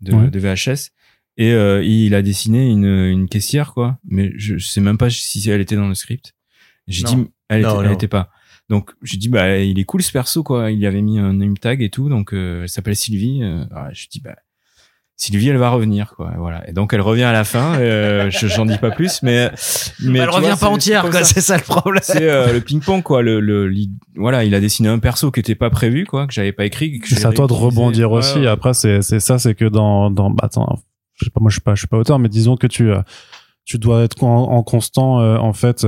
de, 0.00 0.12
Ouais. 0.14 0.30
de 0.30 0.38
VHS 0.38 0.90
et 1.36 1.52
euh, 1.52 1.82
il 1.84 2.14
a 2.14 2.22
dessiné 2.22 2.68
une, 2.68 2.84
une 2.84 3.28
caissière, 3.28 3.72
quoi. 3.72 3.98
Mais 4.04 4.32
je, 4.36 4.58
je 4.58 4.66
sais 4.66 4.80
même 4.80 4.98
pas 4.98 5.08
si 5.10 5.48
elle 5.48 5.60
était 5.60 5.76
dans 5.76 5.88
le 5.88 5.94
script. 5.94 6.34
J'ai 6.86 7.04
dit, 7.04 7.14
elle 7.48 7.60
était, 7.60 7.68
Non, 7.68 7.82
elle 7.82 7.92
était 7.92 8.08
pas. 8.08 8.30
Donc 8.68 8.92
j'ai 9.02 9.16
dit 9.16 9.28
bah 9.28 9.58
il 9.58 9.78
est 9.80 9.84
cool 9.84 10.00
ce 10.02 10.12
perso 10.12 10.44
quoi. 10.44 10.70
Il 10.70 10.78
y 10.78 10.86
avait 10.86 11.02
mis 11.02 11.18
un 11.18 11.32
name 11.32 11.58
tag 11.58 11.82
et 11.82 11.90
tout 11.90 12.08
donc 12.08 12.32
euh, 12.32 12.62
elle 12.62 12.68
s'appelle 12.68 12.94
Sylvie. 12.94 13.42
Euh, 13.42 13.64
alors, 13.72 13.92
je 13.92 14.06
dis 14.08 14.20
bah 14.20 14.36
Sylvie 15.20 15.48
elle 15.50 15.58
va 15.58 15.68
revenir 15.70 16.14
quoi. 16.16 16.32
Voilà 16.38 16.66
et 16.68 16.72
donc 16.72 16.94
elle 16.94 17.00
revient 17.02 17.24
à 17.24 17.32
la 17.32 17.44
fin. 17.44 17.74
euh, 17.78 18.30
je- 18.30 18.46
J'en 18.46 18.64
dis 18.64 18.78
pas 18.78 18.90
plus 18.90 19.22
mais 19.22 19.50
mais 20.02 20.18
elle 20.20 20.30
revient 20.30 20.46
vois, 20.48 20.56
pas 20.56 20.68
entière 20.68 21.02
c'est 21.04 21.10
quoi 21.10 21.24
c'est 21.24 21.40
ça 21.42 21.56
le 21.58 21.62
problème 21.62 22.02
C'est 22.02 22.22
euh, 22.28 22.52
le 22.54 22.60
ping 22.60 22.80
pong 22.80 23.02
quoi. 23.02 23.20
Le, 23.20 23.38
le, 23.40 23.70
voilà 24.16 24.44
il 24.44 24.54
a 24.54 24.60
dessiné 24.60 24.88
un 24.88 24.98
perso 24.98 25.30
qui 25.30 25.40
était 25.40 25.54
pas 25.54 25.68
prévu 25.68 26.06
quoi 26.06 26.26
que 26.26 26.32
j'avais 26.32 26.52
pas 26.52 26.64
écrit. 26.64 27.00
C'est 27.04 27.26
à 27.26 27.32
toi 27.32 27.46
de 27.46 27.52
rebondir 27.52 28.10
Ouais, 28.10 28.18
aussi. 28.18 28.38
ouais. 28.40 28.46
Après, 28.46 28.72
c'est 28.72 29.02
c'est 29.02 29.20
ça, 29.20 29.38
c'est 29.38 29.54
que 29.54 29.66
dans 29.66 30.10
dans 30.10 30.30
bah, 30.30 30.44
attends, 30.46 30.78
je 31.16 31.26
sais 31.26 31.30
pas, 31.30 31.40
moi 31.40 31.50
je 31.50 31.54
suis 31.56 31.60
pas 31.60 31.74
je 31.74 31.80
suis 31.80 31.88
pas 31.88 31.98
auteur, 31.98 32.18
mais 32.18 32.28
disons 32.30 32.56
que 32.56 32.66
tu 32.66 32.90
euh, 32.90 33.02
tu 33.66 33.78
dois 33.78 34.02
être 34.04 34.24
en, 34.24 34.50
en 34.52 34.62
constant 34.62 35.20
euh, 35.20 35.36
en 35.36 35.52
fait 35.52 35.84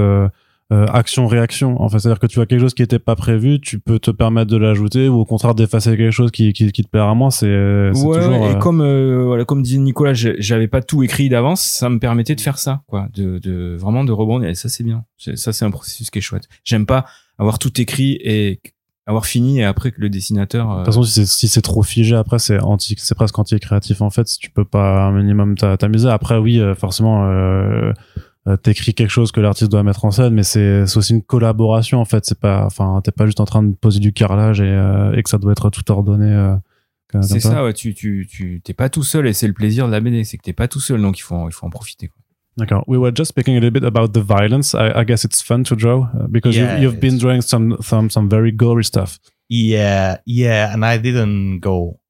euh, 0.72 0.82
euh, 0.82 0.86
action 0.92 1.26
réaction. 1.26 1.80
En 1.82 1.88
fait, 1.88 1.98
c'est-à-dire 1.98 2.18
que 2.18 2.26
tu 2.26 2.40
as 2.40 2.46
quelque 2.46 2.60
chose 2.60 2.74
qui 2.74 2.82
était 2.82 2.98
pas 2.98 3.14
prévu, 3.16 3.60
tu 3.60 3.78
peux 3.78 3.98
te 3.98 4.10
permettre 4.10 4.50
de 4.50 4.56
l'ajouter 4.56 5.08
ou 5.08 5.16
au 5.20 5.24
contraire 5.24 5.54
d'effacer 5.54 5.96
quelque 5.96 6.10
chose 6.10 6.30
qui 6.30 6.52
qui, 6.52 6.72
qui 6.72 6.82
te 6.82 6.88
plaira 6.88 7.14
moins. 7.14 7.30
C'est 7.30 7.90
c'est 7.94 8.04
Ouais, 8.06 8.16
toujours 8.18 8.46
et 8.46 8.54
euh, 8.54 8.58
comme 8.58 8.80
euh, 8.80 9.24
voilà, 9.26 9.44
comme 9.44 9.62
disait 9.62 9.78
Nicolas, 9.78 10.14
j'avais 10.14 10.68
pas 10.68 10.80
tout 10.82 11.02
écrit 11.02 11.28
d'avance, 11.28 11.60
ça 11.62 11.88
me 11.90 11.98
permettait 11.98 12.34
de 12.34 12.40
faire 12.40 12.58
ça, 12.58 12.82
quoi, 12.86 13.08
de, 13.14 13.38
de 13.38 13.76
vraiment 13.78 14.04
de 14.04 14.12
rebondir. 14.12 14.48
Et 14.48 14.54
ça, 14.54 14.68
c'est 14.68 14.84
bien. 14.84 15.04
C'est- 15.18 15.36
Ça, 15.36 15.52
c'est 15.52 15.64
un 15.64 15.70
processus 15.70 16.10
qui 16.10 16.18
est 16.18 16.22
chouette. 16.22 16.48
J'aime 16.64 16.86
pas 16.86 17.04
avoir 17.38 17.58
tout 17.58 17.80
écrit 17.80 18.18
et 18.22 18.60
avoir 19.06 19.26
fini 19.26 19.58
et 19.60 19.64
après 19.64 19.90
que 19.90 20.00
le 20.00 20.08
dessinateur. 20.08 20.70
euh, 20.70 20.74
De 20.74 20.78
toute 20.84 20.86
façon, 20.94 21.02
si 21.02 21.26
c'est 21.26 21.46
si 21.48 21.62
trop 21.62 21.82
figé, 21.82 22.14
après 22.14 22.38
c'est 22.38 22.60
anti, 22.60 22.94
c'est 22.98 23.14
presque 23.16 23.36
anti-créatif 23.38 24.00
en 24.00 24.10
fait. 24.10 24.28
Si 24.28 24.38
tu 24.38 24.50
peux 24.50 24.64
pas 24.64 25.02
un 25.06 25.12
minimum 25.12 25.56
t'a- 25.56 25.76
t'amuser. 25.76 26.08
Après, 26.08 26.38
oui, 26.38 26.60
euh, 26.60 26.74
forcément, 26.76 27.24
euh, 27.24 27.28
euh, 27.28 27.92
t'écris 28.62 28.92
quelque 28.94 29.10
chose 29.10 29.30
que 29.32 29.40
l'artiste 29.40 29.70
doit 29.70 29.82
mettre 29.82 30.04
en 30.04 30.10
scène, 30.10 30.34
mais 30.34 30.42
c'est 30.42 30.86
c'est 30.86 30.96
aussi 30.98 31.12
une 31.14 31.22
collaboration 31.22 32.00
en 32.00 32.04
fait. 32.04 32.24
C'est 32.24 32.38
pas, 32.38 32.64
enfin, 32.64 33.00
t'es 33.04 33.12
pas 33.12 33.26
juste 33.26 33.40
en 33.40 33.44
train 33.44 33.62
de 33.62 33.74
poser 33.74 34.00
du 34.00 34.12
carrelage 34.12 34.60
et, 34.60 34.64
euh, 34.64 35.12
et 35.14 35.22
que 35.22 35.30
ça 35.30 35.38
doit 35.38 35.52
être 35.52 35.70
tout 35.70 35.88
ordonné. 35.92 36.26
euh, 36.26 36.56
comme- 37.08 37.22
c'est 37.22 37.40
ça, 37.40 37.62
ouais, 37.64 37.72
tu, 37.74 37.94
tu, 37.94 38.26
tu, 38.28 38.60
t'es 38.64 38.72
pas 38.74 38.88
tout 38.88 39.02
seul 39.04 39.26
et 39.28 39.32
c'est 39.32 39.46
le 39.46 39.52
plaisir 39.52 39.86
de 39.86 39.92
la 39.92 40.00
BD, 40.00 40.24
c'est 40.24 40.38
que 40.38 40.42
t'es 40.42 40.52
pas 40.54 40.66
tout 40.66 40.80
seul, 40.80 41.00
donc 41.02 41.18
il 41.18 41.22
faut, 41.22 41.48
il 41.48 41.52
faut 41.52 41.66
en 41.66 41.70
profiter, 41.70 42.08
quoi. 42.08 42.16
D'accord. 42.58 42.84
We 42.86 42.98
were 42.98 43.12
just 43.14 43.30
speaking 43.30 43.54
a 43.56 43.60
little 43.60 43.70
bit 43.70 43.84
about 43.84 44.08
the 44.12 44.22
violence. 44.22 44.74
I, 44.74 44.92
I 45.00 45.04
guess 45.06 45.24
it's 45.24 45.40
fun 45.42 45.62
to 45.64 45.74
draw 45.74 46.02
uh, 46.14 46.26
because 46.28 46.54
Yeah, 46.54 46.74
you've, 46.78 46.82
you've 46.94 47.00
been 47.00 47.16
drawing 47.18 47.40
some 47.42 47.76
some 47.80 48.10
some 48.10 48.28
very 48.28 48.52
gory 48.52 48.84
stuff. 48.84 49.18
Yeah, 49.48 50.18
yeah, 50.26 50.70
and 50.74 50.84
I 50.84 50.98
didn't 50.98 51.60
go 51.60 52.00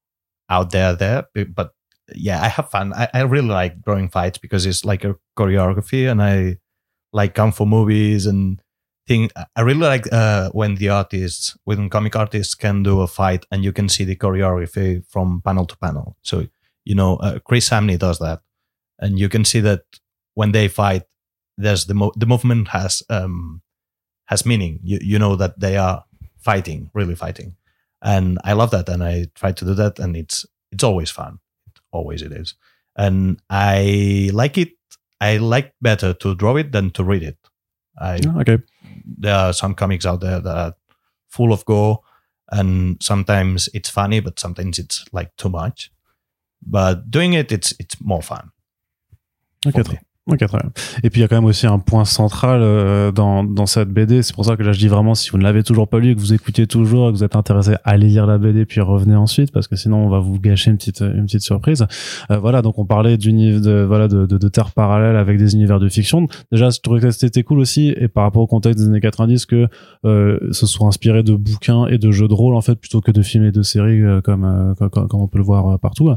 out 0.49 0.70
there 0.70 0.97
there, 0.97 1.26
but 1.55 1.74
yeah, 2.14 2.42
I 2.42 2.48
have 2.48 2.70
fun. 2.70 2.92
I, 2.92 3.09
I 3.14 3.20
really 3.22 3.48
like 3.48 3.82
drawing 3.82 4.09
fights 4.09 4.38
because 4.38 4.66
it's 4.66 4.84
like 4.84 5.05
a 5.05 5.16
choreography, 5.38 6.11
and 6.11 6.22
I 6.22 6.59
like 7.12 7.34
kung 7.34 7.53
fu 7.53 7.66
movies 7.66 8.26
and 8.26 8.61
thing. 9.07 9.30
I 9.57 9.61
really 9.62 9.80
like 9.80 10.12
uh, 10.12 10.50
when 10.50 10.76
the 10.76 10.90
artists, 10.90 11.57
when 11.64 11.88
comic 11.88 12.16
artists 12.16 12.55
can 12.55 12.82
do 12.82 13.00
a 13.00 13.07
fight 13.07 13.46
and 13.50 13.64
you 13.64 13.72
can 13.72 13.88
see 13.88 14.05
the 14.05 14.16
choreography 14.16 15.05
from 15.09 15.42
panel 15.44 15.66
to 15.66 15.76
panel. 15.78 16.16
So 16.22 16.46
you 16.84 16.94
know, 16.94 17.16
uh, 17.16 17.38
Chris 17.38 17.68
Samney 17.68 17.98
does 17.98 18.18
that, 18.18 18.40
and 18.98 19.18
you 19.18 19.28
can 19.28 19.44
see 19.44 19.61
that 19.61 19.82
when 20.34 20.53
they 20.53 20.68
fight, 20.68 21.03
there's 21.57 21.86
the 21.86 21.94
mo- 21.94 22.12
the 22.16 22.26
movement 22.26 22.68
has 22.68 23.03
um 23.11 23.62
has 24.26 24.44
meaning. 24.46 24.80
You 24.82 24.98
you 25.03 25.18
know 25.18 25.36
that 25.36 25.61
they 25.61 25.76
are 25.76 26.05
fighting, 26.42 26.90
really 26.92 27.14
fighting. 27.14 27.57
And 28.03 28.38
I 28.44 28.53
love 28.53 28.70
that. 28.72 28.88
And 28.88 29.03
I 29.03 29.26
try 29.34 29.53
to 29.53 29.64
do 29.64 29.74
that. 29.74 29.98
And 29.98 30.16
it's, 30.16 30.44
it's 30.70 30.84
always 30.84 31.11
fun. 31.11 31.38
Always 31.93 32.22
it 32.22 32.32
is. 32.32 32.55
And 32.97 33.40
I 33.49 34.30
like 34.32 34.59
it. 34.59 34.72
I 35.20 35.36
like 35.36 35.74
better 35.80 36.12
to 36.14 36.34
draw 36.34 36.57
it 36.57 36.72
than 36.72 36.90
to 36.93 37.05
read 37.05 37.22
it. 37.22 37.38
I, 37.99 38.16
Yeah, 38.16 38.38
okay. 38.38 38.59
there 39.05 39.34
are 39.34 39.53
some 39.53 39.74
comics 39.74 40.05
out 40.07 40.20
there 40.20 40.40
that 40.40 40.57
are 40.57 40.74
full 41.28 41.53
of 41.53 41.64
gore 41.64 42.01
and 42.51 43.03
sometimes 43.03 43.68
it's 43.72 43.88
funny, 43.88 44.20
but 44.20 44.38
sometimes 44.38 44.78
it's 44.78 45.05
like 45.12 45.34
too 45.36 45.49
much. 45.49 45.90
But 46.64 47.11
doing 47.11 47.32
it, 47.32 47.51
it's, 47.53 47.72
it's 47.78 48.01
more 48.01 48.22
fun. 48.22 48.51
Ok, 49.66 49.82
for 49.82 49.93
me. 49.93 49.99
Ok, 50.31 50.39
très 50.39 50.59
bien. 50.59 50.70
Et 51.03 51.11
puis 51.11 51.20
il 51.20 51.23
y 51.23 51.25
a 51.25 51.29
quand 51.29 51.37
même 51.37 51.45
aussi 51.45 51.66
un 51.66 51.79
point 51.79 52.05
central 52.05 52.61
euh, 52.62 53.12
dans, 53.12 53.45
dans 53.45 53.66
cette 53.66 53.91
BD. 53.91 54.23
C'est 54.23 54.35
pour 54.35 54.45
ça 54.45 54.57
que 54.57 54.62
là 54.62 54.73
je 54.73 54.79
dis 54.79 54.89
vraiment 54.89 55.14
si 55.14 55.31
vous 55.31 55.39
ne 55.39 55.43
l'avez 55.43 55.62
toujours 55.62 55.89
pas 55.89 55.99
lu, 55.99 56.14
que 56.14 56.20
vous 56.20 56.33
écoutez 56.33 56.66
toujours, 56.66 57.09
que 57.11 57.16
vous 57.16 57.25
êtes 57.25 57.37
intéressé 57.37 57.75
à 57.85 57.97
lire 57.97 58.27
la 58.27 58.39
BD, 58.39 58.64
puis 58.64 58.81
revenez 58.81 59.16
ensuite, 59.16 59.53
parce 59.53 59.68
que 59.68 59.77
sinon 59.77 59.99
on 60.07 60.09
va 60.09 60.20
vous 60.20 60.39
gâcher 60.39 60.70
une 60.70 60.77
petite 60.77 61.01
une 61.01 61.27
petite 61.27 61.43
surprise. 61.43 61.87
Euh, 62.31 62.39
voilà, 62.39 62.62
donc 62.62 62.79
on 62.79 62.87
parlait 62.87 63.16
de 63.16 63.85
voilà 63.85 64.09
de, 64.09 64.27
de, 64.27 64.39
de 64.39 64.49
terres 64.49 64.73
parallèles 64.73 65.16
avec 65.16 65.39
des 65.39 65.55
univers 65.55 65.81
de 65.81 65.89
fiction. 65.89 66.27
Déjà, 66.51 66.70
je 66.70 66.81
trouvais 66.81 67.01
que 67.01 67.11
c'était 67.11 67.43
cool 67.43 67.59
aussi, 67.59 67.95
et 67.97 68.09
par 68.09 68.25
rapport 68.25 68.43
au 68.43 68.47
contexte 68.47 68.79
des 68.81 68.87
années 68.87 69.01
90, 69.01 69.47
que 69.47 69.68
euh, 70.05 70.39
ce 70.51 70.66
soit 70.66 70.87
inspiré 70.87 71.23
de 71.23 71.35
bouquins 71.35 71.87
et 71.87 71.99
de 71.99 72.11
jeux 72.11 72.29
de 72.29 72.35
rôle 72.35 72.55
en 72.55 72.61
fait, 72.61 72.77
plutôt 72.77 73.01
que 73.01 73.11
de 73.11 73.23
films 73.23 73.45
et 73.45 73.53
de 73.53 73.62
séries 73.62 74.03
euh, 74.03 74.20
comme, 74.20 74.45
euh, 74.45 74.75
comme 74.75 75.09
comme 75.09 75.20
on 75.20 75.29
peut 75.29 75.39
le 75.39 75.45
voir 75.45 75.68
euh, 75.68 75.79
partout. 75.79 76.11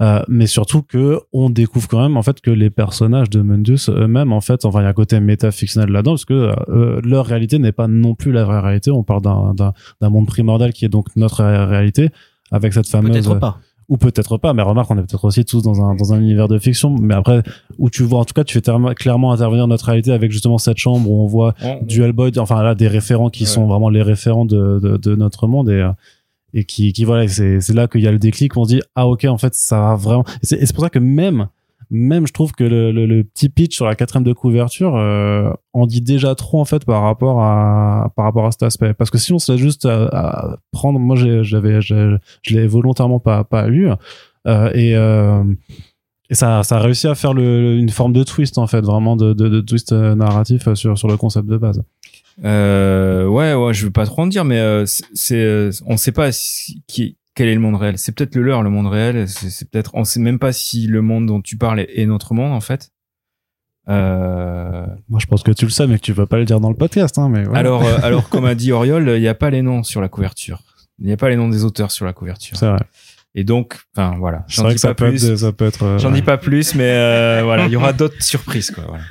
Euh, 0.00 0.22
mais 0.28 0.46
surtout 0.46 0.82
que 0.82 1.20
on 1.32 1.50
découvre 1.50 1.88
quand 1.88 2.00
même 2.00 2.16
en 2.16 2.22
fait 2.22 2.40
que 2.40 2.50
les 2.50 2.70
personnages 2.70 3.30
de 3.30 3.42
Mundus 3.50 3.88
eux-mêmes 3.88 4.32
en 4.32 4.40
fait 4.40 4.64
enfin 4.64 4.80
il 4.80 4.84
y 4.84 4.86
a 4.86 4.88
un 4.88 4.92
côté 4.94 5.18
métafictionnel 5.20 5.90
là-dedans 5.90 6.12
parce 6.12 6.24
que 6.24 6.52
euh, 6.70 7.00
leur 7.04 7.26
réalité 7.26 7.58
n'est 7.58 7.72
pas 7.72 7.88
non 7.88 8.14
plus 8.14 8.32
la 8.32 8.44
vraie 8.44 8.60
réalité. 8.60 8.90
On 8.90 9.02
parle 9.02 9.22
d'un 9.22 10.10
monde 10.10 10.26
primordial 10.26 10.72
qui 10.72 10.84
est 10.84 10.88
donc 10.88 11.06
notre 11.16 11.44
ré- 11.44 11.64
réalité 11.64 12.10
avec 12.52 12.72
cette 12.72 12.88
fameuse 12.88 13.12
peut-être 13.12 13.38
pas. 13.38 13.58
Ou 13.88 13.96
peut-être 13.96 14.38
pas 14.38 14.54
mais 14.54 14.62
remarque 14.62 14.88
on 14.92 14.98
est 14.98 15.02
peut-être 15.02 15.24
aussi 15.24 15.44
tous 15.44 15.62
dans 15.62 15.82
un 15.84 15.96
dans 15.96 16.12
un 16.14 16.20
univers 16.20 16.46
de 16.46 16.58
fiction. 16.58 16.94
Mais 17.00 17.14
après 17.14 17.42
où 17.78 17.90
tu 17.90 18.04
vois 18.04 18.20
en 18.20 18.24
tout 18.24 18.34
cas 18.34 18.44
tu 18.44 18.54
fais 18.58 18.94
clairement 18.94 19.32
intervenir 19.32 19.66
notre 19.66 19.86
réalité 19.86 20.12
avec 20.12 20.30
justement 20.30 20.58
cette 20.58 20.78
chambre 20.78 21.10
où 21.10 21.22
on 21.24 21.26
voit 21.26 21.54
du 21.82 22.02
Hellboy, 22.02 22.30
enfin 22.38 22.62
là 22.62 22.74
des 22.76 22.86
référents 22.88 23.30
qui 23.30 23.42
Ouais. 23.44 23.48
sont 23.50 23.66
vraiment 23.66 23.88
les 23.90 24.02
référents 24.02 24.44
de, 24.44 24.78
de, 24.80 24.96
de 24.96 25.14
notre 25.16 25.46
monde 25.48 25.68
et 25.70 25.84
et 26.52 26.64
qui, 26.64 26.92
qui 26.92 27.04
voilà 27.04 27.26
c'est 27.28 27.60
c'est 27.60 27.74
là 27.74 27.86
qu'il 27.88 28.00
y 28.00 28.08
a 28.08 28.12
le 28.12 28.18
déclic 28.18 28.56
on 28.56 28.64
se 28.64 28.74
dit 28.74 28.82
ah 28.96 29.06
ok 29.08 29.24
en 29.26 29.38
fait 29.38 29.54
ça 29.54 29.80
va 29.80 29.94
vraiment. 29.96 30.24
Et 30.42 30.46
c'est 30.46 30.56
et 30.62 30.66
c'est 30.66 30.74
pour 30.74 30.82
ça 30.84 30.90
que 30.90 30.98
même 31.00 31.48
même 31.90 32.26
je 32.26 32.32
trouve 32.32 32.52
que 32.52 32.64
le, 32.64 32.92
le, 32.92 33.06
le 33.06 33.24
petit 33.24 33.48
pitch 33.48 33.74
sur 33.74 33.86
la 33.86 33.94
quatrième 33.94 34.24
de 34.24 34.32
couverture 34.32 34.96
euh, 34.96 35.52
en 35.72 35.86
dit 35.86 36.00
déjà 36.00 36.34
trop 36.34 36.60
en 36.60 36.64
fait 36.64 36.84
par 36.84 37.02
rapport 37.02 37.42
à 37.42 38.12
par 38.16 38.24
rapport 38.24 38.46
à 38.46 38.52
cet 38.52 38.62
aspect 38.62 38.94
parce 38.94 39.10
que 39.10 39.18
si 39.18 39.32
on 39.32 39.38
se 39.38 39.52
laisse 39.52 39.60
juste 39.60 39.86
à, 39.86 40.04
à 40.12 40.56
prendre 40.72 40.98
moi 40.98 41.16
j'avais 41.16 41.80
je, 41.80 42.16
je 42.42 42.56
l'ai 42.56 42.66
volontairement 42.66 43.18
pas 43.18 43.44
pas 43.44 43.66
lu 43.66 43.88
euh, 44.46 44.70
et 44.72 44.96
euh, 44.96 45.42
et 46.30 46.36
ça, 46.36 46.62
ça 46.62 46.76
a 46.76 46.78
réussi 46.78 47.08
à 47.08 47.16
faire 47.16 47.34
le, 47.34 47.74
une 47.76 47.88
forme 47.88 48.12
de 48.12 48.22
twist 48.22 48.56
en 48.56 48.68
fait, 48.68 48.82
vraiment 48.82 49.16
de, 49.16 49.32
de, 49.32 49.48
de 49.48 49.60
twist 49.60 49.90
euh, 49.90 50.14
narratif 50.14 50.72
sur, 50.74 50.96
sur 50.96 51.08
le 51.08 51.16
concept 51.16 51.48
de 51.48 51.56
base. 51.56 51.82
Euh, 52.44 53.26
ouais, 53.26 53.52
ouais, 53.54 53.74
je 53.74 53.86
veux 53.86 53.90
pas 53.90 54.06
trop 54.06 54.22
en 54.22 54.26
dire, 54.28 54.44
mais 54.44 54.60
euh, 54.60 54.84
c'est, 54.86 55.42
euh, 55.42 55.70
on 55.86 55.96
sait 55.96 56.12
pas 56.12 56.30
qui, 56.86 57.16
quel 57.40 57.48
est 57.48 57.54
le 57.54 57.60
monde 57.60 57.76
réel. 57.76 57.96
C'est 57.96 58.12
peut-être 58.14 58.34
le 58.36 58.42
leur, 58.42 58.62
le 58.62 58.68
monde 58.68 58.86
réel. 58.86 59.26
C'est, 59.26 59.70
peut-être, 59.70 59.92
on 59.94 60.04
sait 60.04 60.20
même 60.20 60.38
pas 60.38 60.52
si 60.52 60.86
le 60.86 61.00
monde 61.00 61.24
dont 61.24 61.40
tu 61.40 61.56
parles 61.56 61.80
est, 61.80 61.88
est 61.98 62.04
notre 62.04 62.34
monde 62.34 62.52
en 62.52 62.60
fait. 62.60 62.90
Euh, 63.88 64.86
Moi, 65.08 65.18
je 65.20 65.26
pense 65.26 65.42
que 65.42 65.50
tu 65.52 65.64
le 65.64 65.70
sais, 65.70 65.86
mais 65.86 65.96
que 65.96 66.02
tu 66.02 66.12
vas 66.12 66.26
pas 66.26 66.36
le 66.36 66.44
dire 66.44 66.60
dans 66.60 66.68
le 66.68 66.76
podcast. 66.76 67.16
Hein, 67.18 67.30
mais 67.30 67.44
alors, 67.54 67.82
euh, 67.84 67.96
alors, 68.02 68.28
comme 68.28 68.44
a 68.44 68.54
dit 68.54 68.72
Oriol, 68.72 69.08
il 69.16 69.20
n'y 69.22 69.28
a 69.28 69.34
pas 69.34 69.48
les 69.48 69.62
noms 69.62 69.82
sur 69.82 70.00
la 70.02 70.08
couverture. 70.10 70.60
Il 70.98 71.06
n'y 71.06 71.12
a 71.12 71.16
pas 71.16 71.30
les 71.30 71.36
noms 71.36 71.48
des 71.48 71.64
auteurs 71.64 71.90
sur 71.90 72.04
la 72.04 72.12
couverture. 72.12 72.58
c'est 72.58 72.68
vrai. 72.68 72.80
Et 73.34 73.42
donc, 73.44 73.78
enfin 73.96 74.16
voilà, 74.18 74.44
C'est 74.48 74.60
j'en 74.60 74.68
dis 74.68 74.74
pas 74.82 74.94
peut, 74.94 75.08
plus. 75.08 75.24
être, 75.30 75.36
ça 75.38 75.52
peut 75.52 75.64
être. 75.64 75.82
euh, 75.84 75.98
J'en 75.98 76.10
dis 76.10 76.20
pas 76.20 76.36
plus, 76.36 76.74
mais 76.74 76.90
euh, 76.90 77.40
voilà, 77.44 77.66
il 77.66 77.72
y 77.72 77.76
aura 77.76 77.92
d'autres 77.94 78.22
surprises 78.22 78.70
quoi. 78.70 78.84
Voilà. 78.86 79.02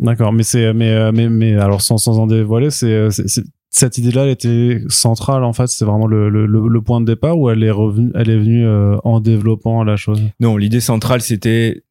D'accord, 0.00 0.32
mais 0.32 0.42
c'est 0.42 0.72
mais 0.72 0.90
euh, 0.90 1.12
mais 1.14 1.28
mais 1.28 1.54
alors 1.54 1.82
sans 1.82 1.98
sans 1.98 2.18
en 2.18 2.26
dévoiler, 2.26 2.68
euh, 2.84 3.10
c'est- 3.10 3.44
cette 3.76 3.98
idée-là, 3.98 4.22
elle 4.22 4.30
était 4.30 4.82
centrale 4.88 5.42
en 5.42 5.52
fait. 5.52 5.66
C'est 5.66 5.84
vraiment 5.84 6.06
le, 6.06 6.28
le, 6.28 6.46
le, 6.46 6.68
le 6.68 6.80
point 6.80 7.00
de 7.00 7.06
départ 7.06 7.36
ou 7.36 7.50
elle 7.50 7.62
est 7.64 7.72
revenue, 7.72 8.12
elle 8.14 8.30
est 8.30 8.38
venue 8.38 8.64
euh, 8.64 8.96
en 9.02 9.18
développant 9.18 9.82
la 9.82 9.96
chose? 9.96 10.22
Non, 10.38 10.56
l'idée 10.56 10.80
centrale, 10.80 11.20
c'était 11.20 11.82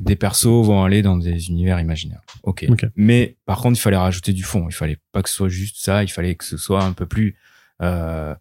des 0.00 0.16
persos 0.16 0.64
vont 0.66 0.82
aller 0.82 1.02
dans 1.02 1.16
des 1.16 1.48
univers 1.48 1.80
imaginaires. 1.80 2.22
Ok. 2.42 2.66
Mais 2.96 3.36
par 3.46 3.60
contre, 3.60 3.78
il 3.78 3.80
fallait 3.80 3.96
rajouter 3.96 4.32
du 4.32 4.42
fond. 4.42 4.66
Il 4.68 4.74
fallait 4.74 4.98
pas 5.12 5.22
que 5.22 5.28
ce 5.28 5.36
soit 5.36 5.48
juste 5.48 5.76
ça. 5.78 6.02
Il 6.02 6.08
fallait 6.08 6.34
que 6.34 6.44
ce 6.44 6.56
soit 6.56 6.82
un 6.82 6.92
peu 6.92 7.06
plus, 7.06 7.36
euh, 7.82 8.34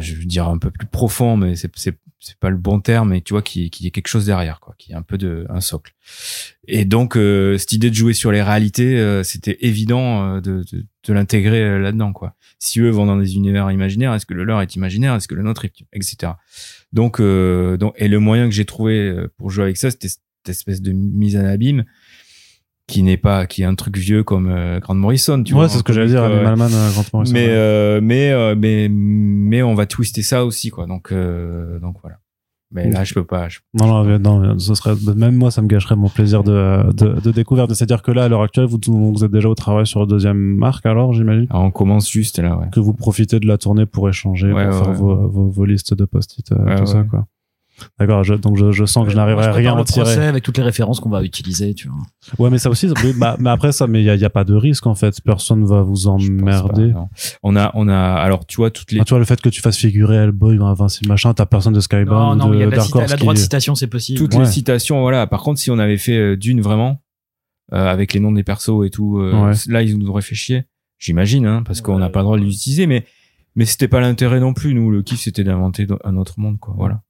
je 0.00 0.14
veux 0.14 0.24
dire 0.24 0.48
un 0.48 0.58
peu 0.58 0.70
plus 0.70 0.86
profond, 0.86 1.36
mais 1.36 1.56
c'est 1.56 1.70
c'est 2.20 2.36
pas 2.38 2.50
le 2.50 2.56
bon 2.56 2.80
terme. 2.80 3.10
Mais 3.10 3.20
tu 3.20 3.32
vois, 3.32 3.42
qui 3.42 3.70
qui 3.70 3.84
y 3.84 3.86
ait 3.86 3.90
quelque 3.90 4.08
chose 4.08 4.26
derrière, 4.26 4.60
quoi, 4.60 4.74
qui 4.78 4.92
est 4.92 4.94
un 4.94 5.02
peu 5.02 5.18
de 5.18 5.46
un 5.48 5.60
socle. 5.60 5.94
Et 6.66 6.84
donc 6.84 7.16
euh, 7.16 7.56
cette 7.58 7.72
idée 7.72 7.90
de 7.90 7.94
jouer 7.94 8.12
sur 8.12 8.32
les 8.32 8.42
réalités, 8.42 8.98
euh, 8.98 9.22
c'était 9.22 9.58
évident 9.60 10.36
euh, 10.36 10.40
de 10.40 10.64
de, 10.72 10.84
de 11.06 11.12
l'intégrer 11.12 11.62
euh, 11.62 11.78
là-dedans, 11.78 12.12
quoi. 12.12 12.34
Si 12.58 12.80
eux 12.80 12.90
vont 12.90 13.06
dans 13.06 13.16
des 13.16 13.36
univers 13.36 13.70
imaginaires, 13.70 14.14
est-ce 14.14 14.26
que 14.26 14.34
le 14.34 14.44
leur 14.44 14.60
est 14.60 14.74
imaginaire, 14.74 15.14
est-ce 15.14 15.28
que 15.28 15.34
le 15.34 15.42
nôtre 15.42 15.64
est, 15.64 15.72
etc. 15.92 16.32
Donc 16.92 17.20
euh, 17.20 17.76
donc 17.76 17.94
et 17.96 18.08
le 18.08 18.18
moyen 18.18 18.46
que 18.46 18.54
j'ai 18.54 18.64
trouvé 18.64 18.98
euh, 19.08 19.32
pour 19.36 19.50
jouer 19.50 19.64
avec 19.64 19.76
ça, 19.76 19.90
c'était 19.90 20.08
cette 20.08 20.20
espèce 20.48 20.82
de 20.82 20.92
mise 20.92 21.36
en 21.36 21.44
abîme 21.44 21.84
qui 22.88 23.02
n'est 23.04 23.16
pas 23.18 23.46
qui 23.46 23.62
est 23.62 23.66
un 23.66 23.74
truc 23.76 23.96
vieux 23.96 24.24
comme 24.24 24.48
euh, 24.50 24.80
Grant 24.80 24.94
Morrison 24.96 25.40
tu 25.44 25.52
ouais, 25.52 25.60
vois 25.60 25.68
c'est 25.68 25.78
ce 25.78 25.82
que 25.84 25.92
j'allais 25.92 26.08
dire. 26.08 26.24
euh, 26.24 26.42
Malman, 26.42 26.66
euh, 26.72 26.90
Grant 26.92 27.04
Morrison, 27.12 27.32
mais 27.34 27.46
ouais. 27.46 27.52
euh, 27.52 28.00
mais 28.02 28.32
euh, 28.32 28.54
mais 28.58 28.88
mais 28.90 29.62
on 29.62 29.74
va 29.74 29.86
twister 29.86 30.22
ça 30.22 30.44
aussi 30.44 30.70
quoi 30.70 30.86
donc 30.86 31.12
euh, 31.12 31.78
donc 31.80 31.96
voilà 32.02 32.16
mais 32.70 32.90
là 32.90 33.02
je 33.04 33.14
peux 33.14 33.24
pas 33.24 33.48
je- 33.48 33.60
Non, 33.72 34.04
non, 34.04 34.18
non, 34.18 34.58
ce 34.58 34.74
serait 34.74 34.92
même 35.16 35.34
moi, 35.36 35.50
ça 35.50 35.62
me 35.62 35.68
gâcherait 35.68 35.96
mon 35.96 36.10
plaisir 36.10 36.44
de 36.44 36.92
de, 36.92 37.18
de 37.18 37.30
découverte. 37.30 37.72
C'est-à-dire 37.72 38.02
que 38.02 38.10
là, 38.10 38.24
à 38.24 38.28
l'heure 38.28 38.42
actuelle, 38.42 38.66
vous, 38.66 38.78
vous 39.14 39.24
êtes 39.24 39.30
déjà 39.30 39.48
au 39.48 39.54
travail 39.54 39.86
sur 39.86 40.00
le 40.00 40.06
deuxième 40.06 40.36
marque, 40.36 40.84
alors 40.84 41.14
j'imagine? 41.14 41.46
Alors, 41.48 41.62
on 41.64 41.70
commence 41.70 42.10
juste 42.10 42.38
là 42.38 42.58
ouais 42.58 42.66
que 42.70 42.78
vous 42.80 42.92
profitez 42.92 43.40
de 43.40 43.46
la 43.46 43.56
tournée 43.56 43.86
pour 43.86 44.06
échanger, 44.10 44.52
Ouais, 44.52 44.66
pour 44.68 44.84
faire. 44.84 44.92
Vos, 44.92 45.28
vos, 45.28 45.48
vos 45.48 45.64
listes 45.64 45.94
de 45.94 46.04
post-it, 46.04 46.46
tout 46.46 46.86
ça, 46.86 47.04
quoi. 47.04 47.26
D'accord, 47.98 48.24
je- 48.24 48.34
donc 48.34 48.56
je, 48.56 48.70
je 48.72 48.84
sens 48.84 49.04
que 49.04 49.10
je 49.10 49.16
n'arriverai 49.16 49.46
à 49.46 49.52
rien 49.52 49.74
le 49.76 49.84
tirer. 49.84 50.02
procès 50.04 50.26
avec 50.26 50.42
toutes 50.42 50.56
les 50.58 50.64
références 50.64 51.00
qu'on 51.00 51.08
va 51.10 51.22
utiliser, 51.22 51.74
tu 51.74 51.88
vois. 51.88 51.98
Ouais, 52.38 52.50
mais 52.50 52.58
ça 52.58 52.70
aussi, 52.70 52.88
mais, 53.04 53.12
bah, 53.12 53.36
mais 53.38 53.50
après 53.50 53.72
ça, 53.72 53.86
mais 53.86 54.00
il 54.00 54.04
y 54.04 54.10
a, 54.10 54.14
y 54.16 54.24
a 54.24 54.30
pas 54.30 54.44
de 54.44 54.54
risque 54.54 54.86
en 54.86 54.94
fait. 54.94 55.20
Personne 55.24 55.64
va 55.64 55.82
vous 55.82 56.06
emmerder. 56.08 56.92
pas, 56.92 56.98
non. 56.98 57.08
on 57.42 57.56
a 57.56 57.70
on 57.74 57.88
a 57.88 57.96
alors 57.98 58.46
tu 58.46 58.56
vois 58.56 58.70
toutes 58.70 58.92
les 58.92 59.00
Ah, 59.00 59.04
tu 59.04 59.10
vois, 59.10 59.18
le 59.18 59.24
fait 59.24 59.40
que 59.40 59.48
tu 59.48 59.60
fasses 59.60 59.76
figurer 59.76 60.16
Hellboy, 60.16 60.58
Invincible, 60.60 61.08
machin, 61.08 61.34
t'as 61.34 61.46
personne 61.46 61.72
de 61.72 61.78
Non, 61.78 61.82
Skybound, 61.82 62.38
non, 62.38 62.52
il 62.52 62.60
y 62.60 62.62
a 62.62 62.66
de 62.66 62.70
de 62.70 62.76
la, 62.76 62.76
Dark 62.78 62.94
Horse 62.96 63.10
la 63.10 63.16
qui- 63.16 63.20
droit 63.22 63.34
de 63.34 63.38
citation, 63.38 63.74
c'est 63.74 63.86
possible. 63.86 64.18
toutes 64.18 64.34
Ouais. 64.34 64.40
les 64.40 64.46
citations 64.46 65.00
voilà 65.00 65.26
par 65.26 65.42
contre 65.42 65.60
si 65.60 65.70
on 65.70 65.78
avait 65.78 65.96
fait 65.98 66.16
euh, 66.18 66.36
d'une 66.36 66.60
vraiment 66.60 67.00
euh, 67.72 67.86
avec 67.86 68.12
les 68.14 68.20
noms 68.20 68.32
des 68.32 68.42
persos 68.44 68.84
et 68.86 68.90
tout 68.90 69.18
euh, 69.18 69.32
Ouais. 69.48 69.52
là 69.68 69.82
ils 69.82 69.96
nous 69.98 70.08
auraient 70.08 70.22
fait 70.22 70.34
chier 70.34 70.64
j'imagine 70.98 71.46
hein, 71.46 71.62
parce 71.64 71.80
qu'on 71.80 71.98
n'a 71.98 72.08
pas 72.08 72.20
le 72.20 72.24
droit 72.24 72.38
de 72.38 72.42
l'utiliser 72.42 72.86
mais 72.86 73.04
mais 73.54 73.64
c'était 73.64 73.88
pas 73.88 74.00
l'intérêt 74.00 74.40
non 74.40 74.52
plus 74.54 74.74
nous 74.74 74.90
le 74.90 75.02
kiff 75.02 75.20
c'était 75.20 75.44
d'inventer 75.44 75.86
un 76.04 76.16
autre 76.16 76.34
monde 76.40 76.58
quoi 76.58 76.74
voilà 76.76 77.02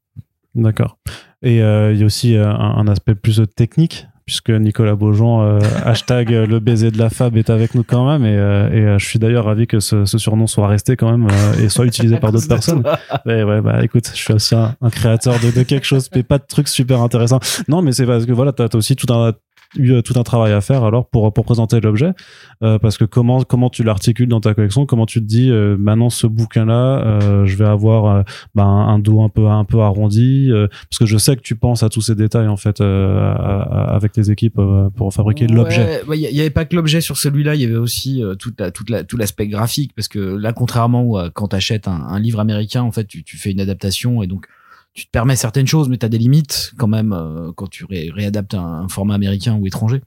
D'accord. 0.55 0.99
Et 1.43 1.63
euh, 1.63 1.93
il 1.93 2.01
y 2.01 2.03
a 2.03 2.07
aussi 2.07 2.37
euh, 2.37 2.49
un, 2.49 2.79
un 2.79 2.89
aspect 2.89 3.15
plus 3.15 3.41
technique, 3.55 4.07
puisque 4.27 4.51
Nicolas 4.51 4.95
Beaujean, 4.95 5.43
euh, 5.43 5.59
hashtag 5.85 6.35
euh, 6.35 6.47
le 6.47 6.59
baiser 6.59 6.91
de 6.91 6.99
la 6.99 7.11
Fab, 7.11 7.37
est 7.37 7.49
avec 7.49 7.75
nous 7.75 7.85
quand 7.85 8.07
même. 8.07 8.25
Et, 8.27 8.37
euh, 8.37 8.71
et 8.71 8.81
euh, 8.81 8.99
je 8.99 9.07
suis 9.07 9.19
d'ailleurs 9.19 9.45
ravi 9.47 9.67
que 9.67 9.81
ce, 9.81 10.05
ce 10.05 10.19
surnom 10.19 10.47
soit 10.47 10.67
resté 10.69 10.97
quand 10.97 11.11
même 11.11 11.29
euh, 11.31 11.65
et 11.65 11.69
soit 11.69 11.87
utilisé 11.87 12.17
par 12.21 12.33
d'autres 12.33 12.49
personnes. 12.49 12.83
Ouais, 13.25 13.43
ouais, 13.43 13.61
bah 13.61 13.83
écoute, 13.83 14.11
je 14.13 14.19
suis 14.19 14.35
aussi 14.35 14.55
un, 14.55 14.75
un 14.83 14.91
créateur 14.91 15.35
de, 15.41 15.51
de 15.51 15.63
quelque 15.63 15.87
chose, 15.87 16.11
mais 16.15 16.23
pas 16.23 16.39
de 16.39 16.45
trucs 16.47 16.69
super 16.69 17.01
intéressants. 17.01 17.41
Non, 17.69 17.81
mais 17.83 17.93
c'est 17.93 18.07
parce 18.07 18.27
que 18.27 18.33
voilà, 18.33 18.53
t'as 18.53 18.65
as 18.65 18.77
aussi 18.77 18.97
tout 18.97 19.11
un 19.13 19.33
eu 19.77 19.93
euh, 19.93 20.03
tout 20.03 20.15
un 20.19 20.23
travail 20.23 20.53
à 20.53 20.61
faire 20.61 20.85
alors 20.85 21.09
pour 21.09 21.33
pour 21.33 21.45
présenter 21.45 21.81
l'objet. 21.81 22.13
Euh, 22.63 22.79
parce 22.79 22.97
que 22.99 23.05
comment 23.05 23.43
comment 23.43 23.71
tu 23.71 23.83
l'articules 23.83 24.29
dans 24.29 24.41
ta 24.41 24.55
collection? 24.55 24.87
Comment 24.87 25.07
tu 25.07 25.21
te 25.21 25.27
dis 25.27 25.51
euh, 25.51 25.77
maintenant 25.79 26.11
ce 26.11 26.27
bouquin 26.27 26.65
là 26.65 27.19
je 27.45 27.57
vais 27.57 27.65
avoir 27.67 28.07
euh, 28.07 28.23
ben, 28.55 28.65
un 28.65 28.99
dos 28.99 29.23
un 29.23 29.29
peu 29.29 29.47
un 29.47 29.65
peu 29.65 29.81
arrondi 29.81 30.49
euh, 30.51 30.67
parce 30.91 30.99
que 30.99 31.07
je 31.07 31.19
sais 31.19 31.37
que 31.37 31.43
tu 31.43 31.55
penses 31.57 31.83
à 31.83 31.89
tous 31.89 32.01
ces 32.01 32.15
détails 32.15 32.49
en 32.49 32.57
fait 32.57 32.81
euh, 32.81 33.33
à- 33.35 33.63
à- 33.63 33.95
avec 33.95 34.13
tes 34.13 34.31
équipes 34.31 34.59
euh, 34.59 34.89
pour 34.91 35.13
fabriquer 35.13 35.47
l'objet. 35.47 36.03
Ouais, 36.05 36.09
ouais, 36.09 36.19
Il 36.19 36.37
y, 36.37 36.41
avait 36.41 36.51
pas 36.51 36.65
que 36.65 36.75
l'objet 36.75 37.01
sur 37.01 37.17
celui-là, 37.17 37.55
il 37.55 37.61
y 37.61 37.65
avait 37.65 37.77
aussi 37.77 38.23
euh, 38.23 38.35
toute 38.35 38.61
la, 38.61 38.71
toute 38.71 38.91
la, 38.91 39.05
tout 39.05 39.17
l'aspect 39.17 39.47
graphique, 39.49 39.93
parce 39.95 40.09
que 40.09 40.19
là, 40.19 40.53
contrairement 40.53 41.17
à 41.17 41.31
quand 41.31 41.49
t'achètes 41.49 41.89
un, 41.89 42.03
un 42.09 42.19
livre 42.21 42.41
américain, 42.41 42.83
en 42.83 42.93
fait, 42.93 43.05
tu, 43.07 43.23
tu 43.25 43.37
fais 43.37 43.51
une 43.51 43.61
adaptation 43.61 44.23
et 44.23 44.27
donc 44.27 44.47
tu 44.99 45.07
te 45.07 45.11
permets 45.11 45.37
certaines 45.37 45.67
choses, 45.67 45.89
mais 45.89 45.97
t'as 45.97 46.09
des 46.09 46.19
limites 46.19 46.73
quand 46.77 46.89
même 46.89 47.13
euh, 47.13 47.53
quand 47.55 47.69
tu 47.69 47.85
ré- 47.85 48.11
réadaptes 48.13 48.55
un, 48.55 48.65
un 48.85 48.89
format 48.89 49.15
américain 49.15 49.55
ou 49.57 49.67
étranger. 49.67 50.03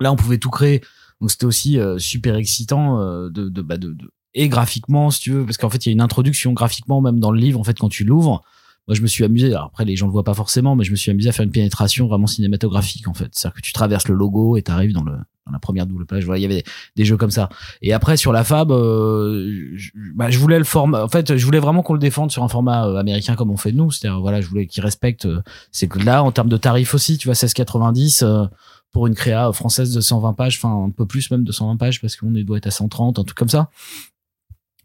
Là, 0.00 0.12
on 0.12 0.16
pouvait 0.16 0.38
tout 0.38 0.50
créer, 0.50 0.80
donc 1.20 1.30
c'était 1.32 1.44
aussi 1.44 1.78
euh, 1.78 1.98
super 1.98 2.36
excitant 2.36 3.00
euh, 3.00 3.30
de, 3.30 3.48
de, 3.48 3.62
bah, 3.62 3.78
de- 3.78 3.96
et 4.34 4.48
graphiquement, 4.48 5.10
si 5.10 5.20
tu 5.20 5.32
veux, 5.32 5.44
parce 5.44 5.56
qu'en 5.56 5.68
fait, 5.70 5.84
il 5.84 5.88
y 5.88 5.90
a 5.90 5.92
une 5.92 6.00
introduction 6.00 6.52
graphiquement 6.52 7.00
même 7.00 7.18
dans 7.18 7.32
le 7.32 7.38
livre, 7.40 7.58
en 7.60 7.64
fait, 7.64 7.78
quand 7.78 7.88
tu 7.88 8.04
l'ouvres. 8.04 8.42
Moi, 8.88 8.94
je 8.96 9.02
me 9.02 9.06
suis 9.06 9.24
amusé. 9.24 9.48
Alors 9.48 9.66
après, 9.66 9.84
les 9.84 9.96
gens 9.96 10.06
le 10.06 10.12
voient 10.12 10.24
pas 10.24 10.34
forcément, 10.34 10.74
mais 10.74 10.84
je 10.84 10.90
me 10.90 10.96
suis 10.96 11.10
amusé 11.10 11.28
à 11.28 11.32
faire 11.32 11.44
une 11.44 11.52
pénétration 11.52 12.08
vraiment 12.08 12.26
cinématographique, 12.26 13.06
en 13.08 13.14
fait. 13.14 13.28
C'est-à-dire 13.32 13.56
que 13.56 13.60
tu 13.62 13.72
traverses 13.72 14.08
le 14.08 14.14
logo 14.14 14.56
et 14.56 14.62
t'arrives 14.62 14.92
dans 14.92 15.04
le 15.04 15.12
dans 15.46 15.52
la 15.52 15.58
première 15.58 15.86
double 15.86 16.06
page. 16.06 16.24
Voilà, 16.24 16.38
il 16.38 16.42
y 16.42 16.44
avait 16.44 16.62
des 16.96 17.04
jeux 17.04 17.16
comme 17.16 17.30
ça. 17.30 17.48
Et 17.80 17.92
après, 17.92 18.16
sur 18.16 18.32
la 18.32 18.44
Fab, 18.44 18.70
euh, 18.70 19.70
je, 19.74 19.90
bah, 20.14 20.30
je 20.30 20.38
voulais 20.38 20.58
le 20.58 20.64
format. 20.64 21.02
En 21.04 21.08
fait, 21.08 21.36
je 21.36 21.44
voulais 21.44 21.58
vraiment 21.58 21.82
qu'on 21.82 21.94
le 21.94 21.98
défende 21.98 22.30
sur 22.30 22.42
un 22.44 22.48
format 22.48 22.86
euh, 22.86 22.96
américain 22.96 23.34
comme 23.34 23.50
on 23.50 23.56
fait 23.56 23.72
nous. 23.72 23.90
C'est-à-dire, 23.90 24.20
voilà, 24.20 24.40
je 24.40 24.46
voulais 24.46 24.66
qu'il 24.66 24.82
respecte. 24.82 25.26
euh, 25.26 25.42
c'est 25.72 25.88
que 25.88 25.98
là, 25.98 26.22
en 26.22 26.30
termes 26.32 26.48
de 26.48 26.56
tarifs 26.56 26.94
aussi, 26.94 27.18
tu 27.18 27.26
vois, 27.28 27.34
16,90 27.34 28.24
euh, 28.24 28.46
pour 28.92 29.06
une 29.06 29.14
créa 29.14 29.52
française 29.52 29.92
de 29.92 30.00
120 30.00 30.34
pages, 30.34 30.58
enfin 30.62 30.84
un 30.86 30.90
peu 30.90 31.06
plus 31.06 31.30
même 31.30 31.44
de 31.44 31.52
120 31.52 31.76
pages 31.76 32.00
parce 32.00 32.14
qu'on 32.16 32.30
doit 32.30 32.58
être 32.58 32.66
à 32.66 32.70
130, 32.70 33.18
un 33.18 33.24
truc 33.24 33.36
comme 33.36 33.48
ça. 33.48 33.70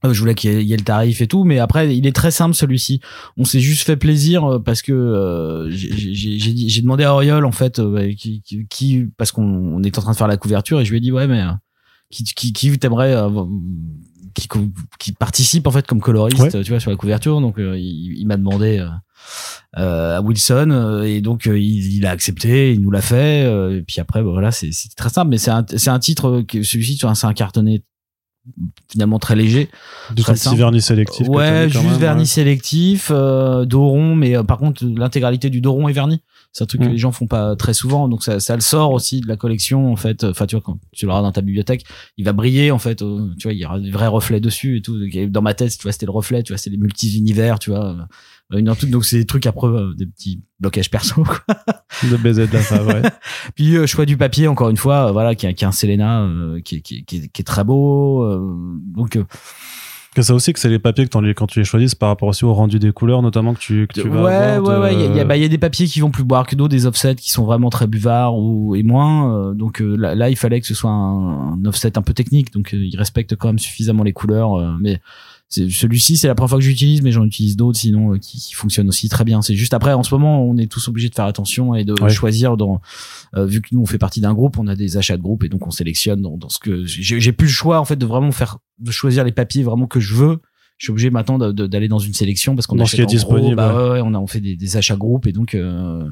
Euh, 0.06 0.14
je 0.14 0.20
voulais 0.20 0.36
qu'il 0.36 0.52
y, 0.52 0.56
ait- 0.56 0.62
il 0.62 0.68
y 0.68 0.74
ait 0.74 0.78
le 0.78 0.84
tarif 0.84 1.22
et 1.22 1.28
tout, 1.28 1.44
mais 1.44 1.58
après 1.58 1.96
il 1.98 2.06
est 2.06 2.16
très 2.16 2.30
simple 2.30 2.54
celui-ci. 2.56 3.00
On 3.36 3.46
s'est 3.46 3.60
juste 3.60 3.84
fait 3.84 3.98
plaisir 3.98 4.44
euh, 4.46 4.60
parce 4.60 4.82
que 4.84 4.92
euh, 4.94 5.70
j'ai- 5.72 6.82
demandé 6.82 7.04
à 7.04 7.14
Oriol 7.14 7.44
en 7.46 7.52
fait 7.52 7.80
euh, 7.80 8.14
qui, 8.14 8.44
qui, 8.70 9.06
parce 9.18 9.32
qu'on 9.32 9.44
on 9.44 9.82
est 9.84 9.98
en 9.98 10.02
train 10.02 10.12
de 10.12 10.18
faire 10.18 10.28
la 10.28 10.38
couverture 10.38 10.80
et 10.80 10.86
je 10.86 10.92
lui 10.92 10.98
ai 10.98 11.02
dit 11.02 11.12
ouais 11.12 11.26
mais 11.28 11.42
euh, 11.42 11.52
qui 12.12 12.24
qui, 12.24 12.54
qui 12.54 12.78
t'aimerait 12.78 13.16
euh, 13.16 13.30
qui, 14.36 14.48
qui 15.00 15.12
participe 15.14 15.66
en 15.66 15.72
fait 15.72 15.88
comme 15.88 16.00
coloriste 16.00 16.40
Ouais. 16.40 16.64
tu 16.64 16.70
vois 16.70 16.80
sur 16.80 16.92
la 16.92 16.96
couverture 16.96 17.42
donc 17.42 17.58
euh, 17.60 17.76
il, 17.76 18.20
il 18.20 18.28
m'a 18.28 18.38
demandé 18.38 18.86
à 19.74 20.22
Wilson 20.22 21.02
et 21.06 21.22
donc 21.22 21.46
il, 21.48 21.96
il 21.98 22.06
a 22.06 22.12
accepté 22.12 22.72
il 22.74 22.82
nous 22.82 22.92
l'a 22.92 23.02
fait 23.02 23.46
euh, 23.46 23.80
et 23.80 23.82
puis 23.82 24.00
après 24.00 24.22
bah, 24.22 24.30
voilà 24.30 24.52
c'est 24.52 24.70
très 24.96 25.10
simple 25.10 25.30
mais 25.32 25.38
c'est 25.40 25.52
un 25.52 25.66
c'est 25.76 25.90
un 25.90 26.00
titre 26.00 26.44
celui-ci 26.52 26.98
c'est 27.16 27.26
un 27.26 27.34
cartonné 27.34 27.82
finalement 28.90 29.20
très 29.20 29.36
léger 29.36 29.70
du 30.16 30.22
très 30.22 30.34
petit 30.34 30.56
vernis 30.56 30.82
sélectif 30.82 31.28
Ouais, 31.28 31.68
juste 31.70 31.84
même, 31.84 31.94
vernis 31.96 32.22
ouais. 32.22 32.26
sélectif, 32.26 33.12
euh, 33.14 33.66
dos 33.66 33.88
rond, 33.88 34.16
mais 34.16 34.38
euh, 34.38 34.44
par 34.44 34.58
contre 34.58 34.86
l'intégralité 34.86 35.50
du 35.50 35.62
dos 35.62 35.74
rond 35.74 35.88
est 35.88 35.94
verni. 35.94 36.22
C'est 36.54 36.64
un 36.64 36.68
truc 36.68 36.82
que 36.82 36.88
Mm. 36.88 36.92
les 36.92 36.98
gens 36.98 37.12
font 37.12 37.28
pas 37.28 37.56
très 37.56 37.74
souvent, 37.74 38.08
donc 38.08 38.24
ça, 38.24 38.40
ça 38.40 38.56
le 38.56 38.62
sort 38.62 38.92
aussi 38.92 39.22
de 39.22 39.28
la 39.28 39.36
collection 39.38 39.92
en 39.92 39.96
fait. 39.96 40.24
Enfin, 40.24 40.48
tu 40.48 40.56
vois 40.56 40.64
quand 40.64 40.80
tu 40.92 41.06
l'auras 41.06 41.22
dans 41.22 41.32
ta 41.32 41.42
bibliothèque, 41.42 41.84
il 42.18 42.26
va 42.26 42.34
briller 42.34 42.72
en 42.72 42.80
fait. 42.80 43.02
euh, 43.04 43.30
tu 43.38 43.44
vois, 43.48 43.54
il 43.54 43.60
y 43.60 43.66
aura 43.66 43.80
des 43.80 43.92
vrais 43.92 44.08
reflets 44.08 44.40
dessus 44.40 44.78
et 44.78 44.82
tout. 44.82 44.98
Dans 45.30 45.42
ma 45.44 45.54
tête, 45.54 45.78
tu 45.78 45.84
vois, 45.84 45.92
c'était 45.92 46.08
le 46.08 46.12
reflet. 46.12 46.42
Tu 46.42 46.54
vois, 46.54 46.58
c'est 46.58 46.70
les 46.72 46.78
multi 46.78 47.16
univers, 47.18 47.60
tu 47.60 47.70
vois. 47.70 47.86
euh, 48.52 48.58
Une, 48.58 48.70
un 48.70 48.76
truc, 48.76 48.90
donc 48.90 49.04
c'est 49.06 49.18
des 49.18 49.26
trucs 49.26 49.46
après 49.46 49.68
euh, 49.68 49.94
des 49.96 50.06
petits 50.08 50.42
blocages 50.60 50.90
perso. 50.90 51.24
quoi. 51.24 51.40
de 52.10 52.16
baiser 52.18 52.48
de 52.48 52.54
la 52.54 52.84
ouais. 52.86 53.02
Puis 53.56 53.76
euh, 53.76 53.86
choix 53.86 54.06
du 54.06 54.18
papier 54.18 54.48
encore 54.48 54.70
une 54.70 54.78
fois, 54.78 55.10
euh, 55.10 55.12
voilà, 55.12 55.36
qui 55.36 55.46
a, 55.48 55.54
qui 55.54 55.64
a 55.66 55.68
un 55.68 55.72
Selena 55.74 56.22
euh, 56.24 56.60
qui, 56.62 56.78
est- 56.78 56.82
qui, 56.82 56.98
est- 57.00 57.02
qui, 57.04 57.18
est- 57.18 57.28
qui 57.28 57.42
est 57.42 57.46
très 57.46 57.64
beau. 57.66 58.26
donc 58.96 59.16
euh, 59.18 59.26
que 60.18 60.24
ça 60.24 60.34
aussi 60.34 60.52
que 60.52 60.60
c'est 60.60 60.70
les 60.70 60.80
papiers 60.80 61.08
que 61.08 61.18
les- 61.20 61.34
quand 61.34 61.48
tu 61.48 61.60
les 61.60 61.66
choisis 61.66 61.94
par 61.96 62.10
rapport 62.10 62.28
aussi 62.28 62.44
au 62.44 62.54
rendu 62.54 62.80
des 62.80 62.92
couleurs 62.92 63.22
notamment 63.22 63.54
que 63.54 63.60
tu 63.60 63.88
que 63.88 64.02
tu 64.02 64.10
vas 64.10 64.24
ouais, 64.24 64.34
avoir 64.34 64.80
ouais, 64.82 64.92
de- 64.92 64.98
ouais. 64.98 65.10
Il 65.12 65.16
y 65.16 65.20
y 65.22 65.24
bah, 65.24 65.38
il 65.38 65.42
y 65.44 65.46
a 65.46 65.48
des 65.48 65.58
papiers 65.58 65.86
qui 65.86 66.00
vont 66.00 66.10
plus 66.12 66.24
boire 66.24 66.46
que 66.48 66.56
d'autres, 66.56 66.72
des 66.72 66.86
offsets 66.86 67.16
qui 67.16 67.30
sont 67.32 67.46
vraiment 67.46 67.70
très 67.70 67.86
buvards 67.88 68.36
ou 68.38 68.76
et 68.76 68.84
moins. 68.84 69.34
euh, 69.34 69.54
donc 69.54 69.82
euh, 69.82 69.96
là, 69.96 70.16
là, 70.16 70.30
il 70.30 70.36
fallait 70.36 70.60
que 70.60 70.68
ce 70.68 70.74
soit 70.74 70.90
un, 70.92 71.54
un 71.54 71.66
offset 71.66 71.98
un 71.98 72.02
peu 72.02 72.14
technique. 72.14 72.52
Donc 72.52 72.74
euh, 72.74 72.78
il 72.78 72.98
respecte 72.98 73.36
quand 73.36 73.48
même 73.48 73.60
suffisamment 73.60 74.04
les 74.04 74.14
couleurs. 74.14 74.56
euh, 74.56 74.72
mais 74.80 75.00
celui-ci, 75.50 76.18
c'est 76.18 76.28
la 76.28 76.36
première 76.36 76.50
fois 76.50 76.58
que 76.60 76.64
j'utilise, 76.64 77.02
mais 77.02 77.12
j'en 77.12 77.24
utilise 77.24 77.56
d'autres 77.56 77.80
sinon 77.80 78.14
euh, 78.14 78.18
qui, 78.18 78.38
qui 78.40 78.54
fonctionnent 78.54 78.90
aussi 78.90 79.08
très 79.10 79.24
bien. 79.24 79.42
C'est 79.42 79.56
juste 79.56 79.74
après, 79.74 79.94
en 79.94 80.04
ce 80.04 80.14
moment, 80.14 80.44
on 80.44 80.58
est 80.58 80.68
tous 80.70 80.88
obligés 80.90 81.10
de 81.10 81.16
faire 81.16 81.26
attention 81.26 81.74
et 81.74 81.86
de 81.86 81.94
Ouais. 82.02 82.10
choisir 82.10 82.58
dans. 82.58 82.82
euh, 83.36 83.46
vu 83.46 83.62
que 83.62 83.70
nous 83.72 83.82
on 83.82 83.86
fait 83.86 83.98
partie 83.98 84.20
d'un 84.22 84.34
groupe, 84.34 84.58
on 84.60 84.68
a 84.68 84.76
des 84.76 84.98
achats 84.98 85.18
de 85.18 85.22
groupe 85.22 85.44
et 85.44 85.50
donc 85.50 85.66
on 85.66 85.72
sélectionne 85.72 86.22
dans, 86.22 86.38
dans 86.38 86.50
ce 86.50 86.60
que 86.60 86.84
j'ai 86.86 87.32
plus 87.32 87.48
le 87.48 87.52
choix 87.52 87.80
en 87.80 87.86
fait 87.86 87.96
de 87.96 88.06
vraiment 88.06 88.32
faire 88.32 88.58
de 88.80 88.92
choisir 88.92 89.24
les 89.24 89.32
papiers 89.32 89.64
vraiment 89.64 89.88
que 89.88 90.00
je 90.00 90.14
veux 90.14 90.40
je 90.78 90.86
suis 90.86 90.92
obligé 90.92 91.10
maintenant 91.10 91.40
d'aller 91.40 91.88
dans 91.88 91.98
une 91.98 92.14
sélection 92.14 92.54
parce 92.56 92.68
qu'on 92.68 92.78
achète 92.80 92.98
qui 92.98 93.02
est 93.02 93.04
en 93.06 93.08
gros, 93.08 93.16
disponible, 93.16 93.56
bah 93.56 93.74
ouais. 93.76 93.84
ouais, 93.84 93.90
ouais, 93.94 94.02
on 94.04 94.14
a 94.14 94.20
on 94.20 94.28
fait 94.28 94.42
des, 94.42 94.56
des 94.56 94.78
achats 94.78 94.96
groupes 94.96 95.26
et 95.26 95.32
donc 95.32 95.56
euh, 95.56 96.08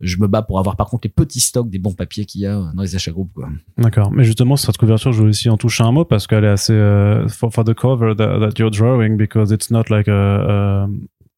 je 0.00 0.16
me 0.18 0.26
bats 0.26 0.42
pour 0.42 0.58
avoir 0.58 0.76
par 0.76 0.88
contre 0.88 1.06
les 1.06 1.12
petits 1.12 1.40
stocks 1.40 1.68
des 1.68 1.78
bons 1.78 1.92
papiers 1.94 2.24
qu'il 2.24 2.40
y 2.40 2.46
a 2.46 2.54
dans 2.74 2.82
les 2.82 2.94
achats 2.96 3.10
groupes 3.12 3.32
quoi. 3.34 3.48
D'accord. 3.78 4.10
Mais 4.10 4.24
justement, 4.24 4.56
cette 4.56 4.76
couverture, 4.78 5.12
je 5.12 5.18
voulais 5.18 5.30
aussi 5.30 5.50
en 5.50 5.56
toucher 5.56 5.84
un 5.84 5.92
mot 5.92 6.04
parce 6.04 6.26
qu'elle 6.26 6.44
est 6.44 6.48
assez, 6.48 6.72
euh, 6.72 7.28
for, 7.28 7.52
for 7.52 7.64
the 7.64 7.74
cover 7.74 8.14
that, 8.16 8.38
that 8.40 8.52
you're 8.58 8.70
drawing 8.70 9.16
because 9.16 9.52
it's 9.52 9.70
not 9.70 9.84
like 9.90 10.08
a, 10.08 10.84
a, 10.84 10.88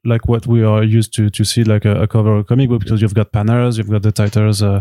like 0.04 0.28
what 0.28 0.46
we 0.48 0.64
are 0.64 0.82
used 0.84 1.12
to 1.14 1.28
to 1.30 1.44
see 1.44 1.62
like 1.64 1.84
a, 1.86 2.02
a 2.02 2.06
cover 2.06 2.32
of 2.32 2.40
a 2.40 2.44
comic 2.44 2.68
book 2.68 2.80
because 2.82 3.00
you've 3.00 3.14
got 3.14 3.26
panels, 3.32 3.78
you've 3.78 3.88
got 3.90 4.00
the 4.02 4.10
titles 4.12 4.60
uh, 4.62 4.80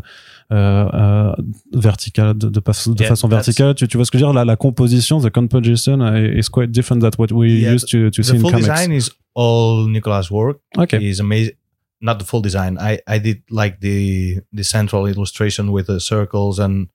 uh, 0.49 0.55
uh, 0.55 1.35
vertical 1.73 2.33
de, 2.33 2.49
de, 2.49 2.59
pas- 2.59 2.87
de 2.87 3.01
Yeah, 3.03 3.09
façon 3.09 3.27
verticale. 3.27 3.75
Tu, 3.75 3.87
tu 3.87 3.97
vois 3.97 4.05
ce 4.05 4.11
que 4.11 4.17
je 4.17 4.25
veux 4.25 4.31
dire? 4.31 4.33
La, 4.33 4.45
la 4.45 4.55
composition, 4.55 5.19
the 5.21 5.29
composition 5.31 6.01
uh, 6.01 6.17
is 6.17 6.49
quite 6.51 6.71
different 6.71 7.01
than 7.01 7.11
what 7.19 7.31
we 7.31 7.61
Yeah, 7.61 7.73
used 7.73 7.87
to 7.91 8.09
to 8.09 8.23
see 8.23 8.31
the 8.31 8.35
in 8.37 8.41
full 8.41 8.51
comics. 8.51 8.67
design 8.67 8.91
is 8.91 9.11
all 9.35 9.87
Nicolas' 9.87 10.29
work. 10.31 10.59
Okay. 10.77 10.99
He's 10.99 11.19
amazing. 11.19 11.53
Not 12.01 12.19
the 12.19 12.25
full 12.25 12.41
design. 12.41 12.77
I, 12.79 12.99
I 13.07 13.19
did 13.19 13.43
like 13.49 13.79
the 13.79 14.39
the 14.51 14.63
central 14.63 15.05
illustration 15.05 15.71
with 15.71 15.87
the 15.87 15.99
circles 15.99 16.57
and 16.59 16.89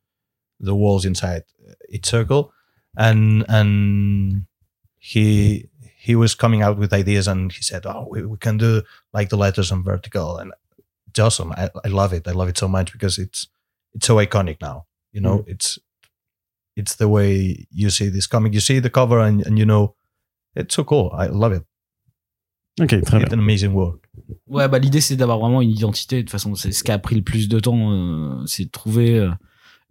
the 0.59 0.75
walls 0.75 1.05
inside 1.05 1.45
each 1.89 2.07
circle, 2.07 2.53
and 2.97 3.45
and 3.49 4.47
he 4.99 5.69
he 5.97 6.15
was 6.17 6.35
coming 6.35 6.63
out 6.63 6.79
with 6.79 6.93
ideas 6.93 7.29
and 7.29 7.53
he 7.53 7.63
said, 7.63 7.87
"Oh, 7.87 8.09
we, 8.11 8.25
we 8.25 8.39
can 8.39 8.59
do 8.59 8.83
like 9.13 9.29
the 9.29 9.37
letters 9.37 9.71
on 9.71 9.85
vertical," 9.85 10.39
and 10.39 10.53
it's 11.09 11.19
awesome. 11.19 11.53
I, 11.53 11.71
I 11.85 11.89
love 11.89 12.13
it. 12.13 12.27
I 12.29 12.33
love 12.33 12.49
it 12.49 12.59
so 12.59 12.69
much 12.69 12.93
because 12.93 13.19
it's 13.19 13.49
it's 13.95 14.07
so 14.07 14.17
iconic 14.17 14.61
now. 14.61 14.87
You 15.13 15.21
know, 15.21 15.39
mm-hmm. 15.39 15.51
it's 15.51 15.79
it's 16.77 16.97
the 16.97 17.09
way 17.09 17.67
you 17.71 17.91
see 17.91 18.09
this 18.09 18.27
comic. 18.27 18.53
You 18.53 18.61
see 18.61 18.79
the 18.81 18.91
cover 18.91 19.21
and, 19.21 19.47
and 19.47 19.59
you 19.59 19.65
know 19.65 19.95
it's 20.55 20.75
so 20.75 20.85
cool. 20.85 21.11
I 21.15 21.27
love 21.27 21.53
it. 21.53 21.65
Ok, 22.81 22.89
très 23.03 23.17
bien. 23.19 23.27
It's 23.27 23.33
an 23.35 23.39
amazing 23.39 23.73
work. 23.73 24.05
Ouais, 24.49 24.69
bah 24.69 24.79
l'idée 24.79 25.01
c'est 25.01 25.17
d'avoir 25.17 25.39
vraiment 25.39 25.63
une 25.63 25.71
identité. 25.71 26.17
De 26.17 26.23
toute 26.23 26.31
façon, 26.31 26.55
c'est 26.55 26.73
ce 26.73 26.85
qui 26.85 26.91
a 26.93 26.99
pris 26.99 27.17
le 27.17 27.23
plus 27.23 27.49
de 27.49 27.59
temps, 27.61 27.93
euh, 27.93 28.45
c'est 28.47 28.65
de 28.67 28.71
trouver 28.71 29.19
euh, 29.19 29.31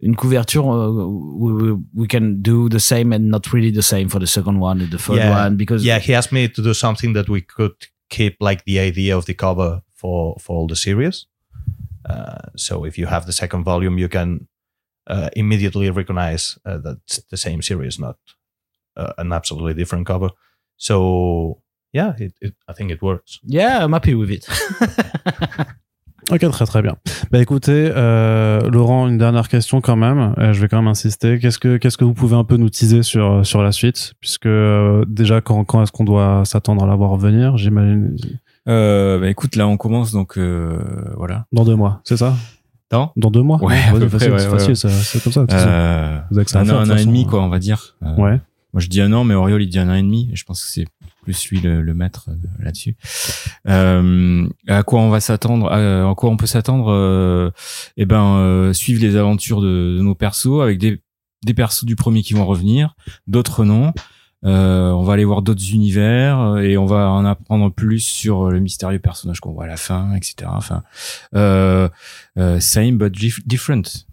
une 0.00 0.14
couverture. 0.14 0.70
euh, 0.72 0.90
we, 1.04 1.76
we 1.94 2.08
can 2.08 2.34
do 2.36 2.68
the 2.68 2.78
same 2.78 3.12
and 3.12 3.20
not 3.30 3.40
really 3.52 3.72
the 3.72 3.80
same 3.82 4.08
for 4.08 4.20
the 4.20 4.26
second 4.26 4.58
one 4.60 4.80
and 4.82 4.88
the 4.90 4.98
third 4.98 5.16
Yeah. 5.16 5.46
one 5.46 5.56
because 5.56 5.84
Yeah, 5.84 5.98
he 6.00 6.14
asked 6.14 6.32
me 6.32 6.48
to 6.48 6.62
do 6.62 6.74
something 6.74 7.12
that 7.14 7.28
we 7.28 7.40
could 7.42 7.74
keep 8.08 8.36
like 8.40 8.64
the 8.66 8.78
idea 8.78 9.16
of 9.16 9.24
the 9.26 9.34
cover 9.34 9.80
for 9.94 10.36
for 10.38 10.56
all 10.60 10.66
the 10.68 10.76
series. 10.76 11.26
Uh, 12.08 12.50
so 12.56 12.84
if 12.84 12.96
you 12.98 13.06
have 13.08 13.24
the 13.26 13.32
second 13.32 13.64
volume, 13.64 13.98
you 13.98 14.08
can 14.08 14.46
uh, 15.10 15.28
immediately 15.34 15.90
recognize 15.90 16.56
uh, 16.64 16.78
that 16.78 16.98
the 17.30 17.36
same 17.36 17.62
series, 17.62 17.98
not 17.98 18.16
uh, 18.96 19.12
an 19.18 19.32
absolutely 19.32 19.74
different 19.74 20.06
cover. 20.06 20.30
So 20.76 21.62
yeah, 21.96 22.14
it, 22.18 22.32
it, 22.42 22.54
I 22.68 22.74
think 22.74 22.90
it 22.90 23.00
works. 23.02 23.38
yeah, 23.46 23.82
I'm 23.84 23.92
happy 23.94 24.14
with 24.14 24.30
it. 24.30 24.46
Ok, 26.28 26.40
très 26.50 26.66
très 26.66 26.82
bien. 26.82 26.96
Bah 27.30 27.38
écoutez, 27.38 27.88
euh, 27.94 28.68
Laurent, 28.68 29.06
une 29.06 29.16
dernière 29.16 29.48
question 29.48 29.80
quand 29.80 29.94
même. 29.94 30.34
Euh, 30.38 30.52
je 30.52 30.60
vais 30.60 30.66
quand 30.66 30.78
même 30.78 30.88
insister. 30.88 31.38
Qu'est-ce 31.38 31.60
que 31.60 31.76
qu'est-ce 31.76 31.96
que 31.96 32.04
vous 32.04 32.14
pouvez 32.14 32.34
un 32.34 32.42
peu 32.42 32.56
nous 32.56 32.68
teaser 32.68 33.04
sur 33.04 33.46
sur 33.46 33.62
la 33.62 33.70
suite, 33.70 34.14
puisque 34.20 34.46
euh, 34.46 35.04
déjà 35.06 35.40
quand 35.40 35.64
quand 35.64 35.84
est-ce 35.84 35.92
qu'on 35.92 36.02
doit 36.02 36.42
s'attendre 36.44 36.82
à 36.82 36.86
la 36.88 36.96
voir 36.96 37.14
venir 37.16 37.56
J'imagine? 37.58 38.16
Euh, 38.66 39.20
bah 39.20 39.28
écoute, 39.28 39.54
là 39.54 39.68
on 39.68 39.76
commence 39.76 40.10
donc 40.10 40.36
euh, 40.36 40.80
voilà. 41.16 41.46
dans 41.52 41.64
deux 41.64 41.76
mois, 41.76 42.00
c'est 42.02 42.16
ça? 42.16 42.34
Dans? 42.90 43.12
Dans 43.14 43.30
deux 43.30 43.42
mois 43.42 43.62
Ouais, 43.62 43.76
peu 43.92 44.00
près, 44.00 44.08
facile, 44.08 44.32
ouais, 44.32 44.38
c'est 44.40 44.44
ouais, 44.46 44.50
facile, 44.50 44.68
ouais. 44.70 44.74
c'est- 44.74 44.88
c'est 45.18 45.22
comme 45.22 45.32
ça. 45.32 45.46
Euh, 45.48 46.18
Vous 46.32 46.38
avez 46.38 46.44
que 46.44 46.50
ça 46.50 46.58
à 46.58 46.62
un, 46.62 46.64
faire, 46.64 46.74
an- 46.78 46.80
un 46.80 46.90
an 46.90 46.96
et 46.96 47.04
demi 47.04 47.24
quoi, 47.26 47.40
on 47.40 47.48
va 47.48 47.60
dire. 47.60 47.96
Euh, 48.02 48.16
Ouais. 48.16 48.40
Moi 48.72 48.80
je 48.80 48.88
dis 48.88 49.00
un 49.00 49.12
an, 49.12 49.22
mais 49.24 49.34
Oriol 49.34 49.62
il 49.62 49.68
dit 49.68 49.78
un 49.78 49.88
an 49.88 49.94
et 49.94 50.02
demi. 50.02 50.28
Et 50.32 50.36
je 50.36 50.44
pense 50.44 50.62
que 50.64 50.68
c'est 50.70 50.86
plus 51.26 51.48
lui 51.50 51.60
le, 51.60 51.82
le 51.82 51.94
maître 51.94 52.28
euh, 52.30 52.36
là-dessus. 52.64 52.96
Euh, 53.68 54.48
à 54.68 54.82
quoi 54.82 55.00
on 55.00 55.10
va 55.10 55.20
s'attendre 55.20 55.70
à, 55.72 56.14
quoi 56.14 56.30
on 56.30 56.36
peut 56.36 56.46
s'attendre 56.46 56.88
euh, 56.90 57.50
Eh 57.96 58.06
ben 58.06 58.72
suivre 58.72 59.00
les 59.02 59.16
aventures 59.16 59.60
de, 59.60 59.96
de 59.98 60.02
nos 60.02 60.14
persos 60.14 60.62
avec 60.62 60.78
des 60.78 61.02
des 61.44 61.54
persos 61.54 61.84
du 61.84 61.96
premier 61.96 62.22
qui 62.22 62.32
vont 62.34 62.46
revenir, 62.46 62.94
d'autres 63.26 63.64
non. 63.64 63.92
Euh, 64.44 64.90
on 64.90 65.02
va 65.02 65.14
aller 65.14 65.24
voir 65.24 65.42
d'autres 65.42 65.72
univers 65.72 66.58
et 66.58 66.76
on 66.76 66.86
va 66.86 67.10
en 67.10 67.24
apprendre 67.24 67.70
plus 67.72 68.00
sur 68.00 68.50
le 68.50 68.60
mystérieux 68.60 68.98
personnage 68.98 69.40
qu'on 69.40 69.52
voit 69.52 69.64
à 69.64 69.68
la 69.68 69.76
fin, 69.76 70.12
etc. 70.14 70.50
Enfin, 70.52 70.82
euh, 71.34 71.88
same 72.60 72.98
but 72.98 73.14
dif- 73.14 73.46
different. 73.46 74.06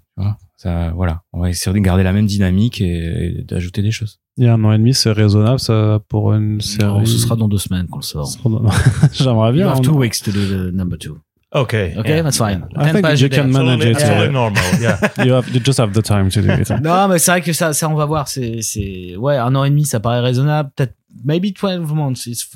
Ça, 0.57 0.91
voilà, 0.95 1.24
on 1.34 1.41
va 1.41 1.49
essayer 1.49 1.74
de 1.74 1.80
garder 1.80 2.03
la 2.03 2.14
même 2.14 2.26
dynamique 2.26 2.82
et 2.82 3.43
d'ajouter 3.47 3.82
des 3.82 3.91
choses. 3.91 4.20
Il 4.38 4.45
y 4.45 4.47
a 4.47 4.53
un 4.55 4.63
an 4.63 4.71
et 4.73 4.77
demi, 4.79 4.93
c'est 4.95 5.11
raisonnable 5.11 5.59
ça 5.59 5.99
pour 6.09 6.34
une 6.34 6.59
série. 6.59 6.88
Non, 6.88 7.05
ce 7.05 7.17
sera 7.19 7.36
dans 7.36 7.47
deux 7.47 7.59
semaines 7.59 7.88
qu'on 7.88 7.99
le 7.99 8.03
sort. 8.03 8.27
J'aimerais 9.13 9.49
You 9.49 9.53
bien. 9.57 9.69
have 9.69 9.79
on- 9.79 9.81
two 9.84 9.95
weeks 9.97 10.21
to 10.23 10.31
do 10.31 10.39
the 10.47 10.73
number 10.73 10.97
two. 10.97 11.19
Okay. 11.55 11.93
Okay, 11.95 12.09
yeah. 12.15 12.23
that's 12.23 12.38
fine. 12.39 12.65
I 12.75 12.86
Ten 12.86 12.93
think 12.93 13.05
pages 13.05 13.21
you 13.21 13.29
can 13.29 13.43
manage 13.51 13.86
it. 13.86 13.93
Totally, 13.99 14.23
Yeah. 14.23 14.29
normal. 14.31 14.63
Yeah. 14.81 14.97
You, 15.23 15.34
have, 15.34 15.47
you 15.53 15.59
just 15.63 15.77
have 15.79 15.93
the 15.93 16.01
time 16.01 16.29
to 16.31 16.41
do 16.41 16.49
it. 16.51 16.67
Non, 16.81 17.07
mais 17.07 17.19
c'est 17.19 17.29
vrai 17.29 17.41
que 17.41 17.53
ça, 17.53 17.73
ça, 17.73 17.88
on 17.89 17.93
va 17.93 18.05
voir. 18.05 18.27
C'est, 18.27 18.63
c'est, 18.63 19.15
ouais, 19.17 19.38
un 19.38 19.53
an 19.53 19.63
et 19.63 19.69
demi, 19.69 19.86
ça 19.86 19.99
paraît 19.99 20.21
raisonnable. 20.21 20.71
Peut-être, 20.75 20.95
maybe 21.23 21.53
12 21.53 21.93
months. 21.93 22.25
It's, 22.25 22.49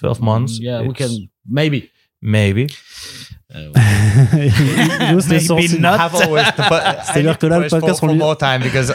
12 0.00 0.20
months. 0.20 0.58
Yeah, 0.60 0.82
we 0.82 0.92
can, 0.96 1.08
maybe. 1.48 1.88
Maybe. 2.22 2.68
Euh, 3.54 3.70
Maybe 5.28 5.40
sourcils. 5.40 5.80
not. 5.80 5.98
Have 5.98 6.14
always, 6.14 6.44
C'est-à-dire 7.04 7.38
que 7.38 7.46
là, 7.46 7.58
le 7.60 7.68
podcast, 7.68 8.02
on 8.02 8.06
for 8.06 8.08
lui- 8.08 8.18
more 8.18 8.36
time 8.36 8.60
because 8.62 8.90
uh, 8.90 8.94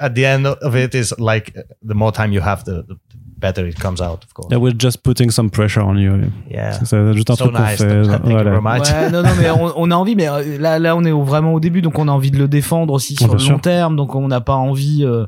at 0.00 0.10
the 0.10 0.18
end 0.24 0.46
of 0.46 0.74
it 0.76 0.94
is 0.94 1.14
like 1.18 1.52
uh, 1.56 1.60
the 1.86 1.94
more 1.94 2.12
time 2.12 2.32
you 2.32 2.40
have, 2.42 2.64
the, 2.64 2.84
the 2.86 2.96
better 3.38 3.66
it 3.66 3.78
comes 3.78 4.00
out, 4.00 4.24
of 4.24 4.32
course. 4.34 4.48
Yeah, 4.50 4.58
we're 4.58 4.74
just 4.76 5.02
putting 5.02 5.30
some 5.30 5.50
pressure 5.50 5.82
on 5.82 5.96
you. 5.98 6.30
Yeah. 6.50 6.72
C'est 6.84 7.12
juste 7.14 7.30
un 7.30 7.34
So 7.36 7.44
truc 7.46 7.56
qu'on 7.56 7.62
nice. 7.62 7.78
fait. 7.78 8.02
Thank 8.04 8.24
you 8.24 8.30
voilà. 8.30 8.50
very 8.50 8.60
much. 8.62 8.88
Ouais, 8.90 9.10
non, 9.10 9.22
non, 9.22 9.30
mais 9.38 9.50
on, 9.50 9.72
on 9.76 9.90
a 9.90 9.94
envie, 9.96 10.14
mais 10.16 10.28
euh, 10.28 10.58
là, 10.58 10.78
là, 10.78 10.96
on 10.96 11.04
est 11.04 11.10
au- 11.12 11.24
vraiment 11.24 11.52
au 11.54 11.60
début, 11.60 11.82
donc 11.82 11.98
on 11.98 12.08
a 12.08 12.12
envie 12.12 12.30
de 12.30 12.38
le 12.38 12.48
défendre 12.48 12.92
aussi 12.94 13.14
sur 13.16 13.26
bien 13.26 13.34
le 13.34 13.40
sûr. 13.40 13.52
long 13.52 13.58
terme, 13.58 13.96
donc 13.96 14.14
on 14.14 14.28
n'a 14.28 14.40
pas 14.40 14.54
envie 14.54 15.04
euh, 15.04 15.26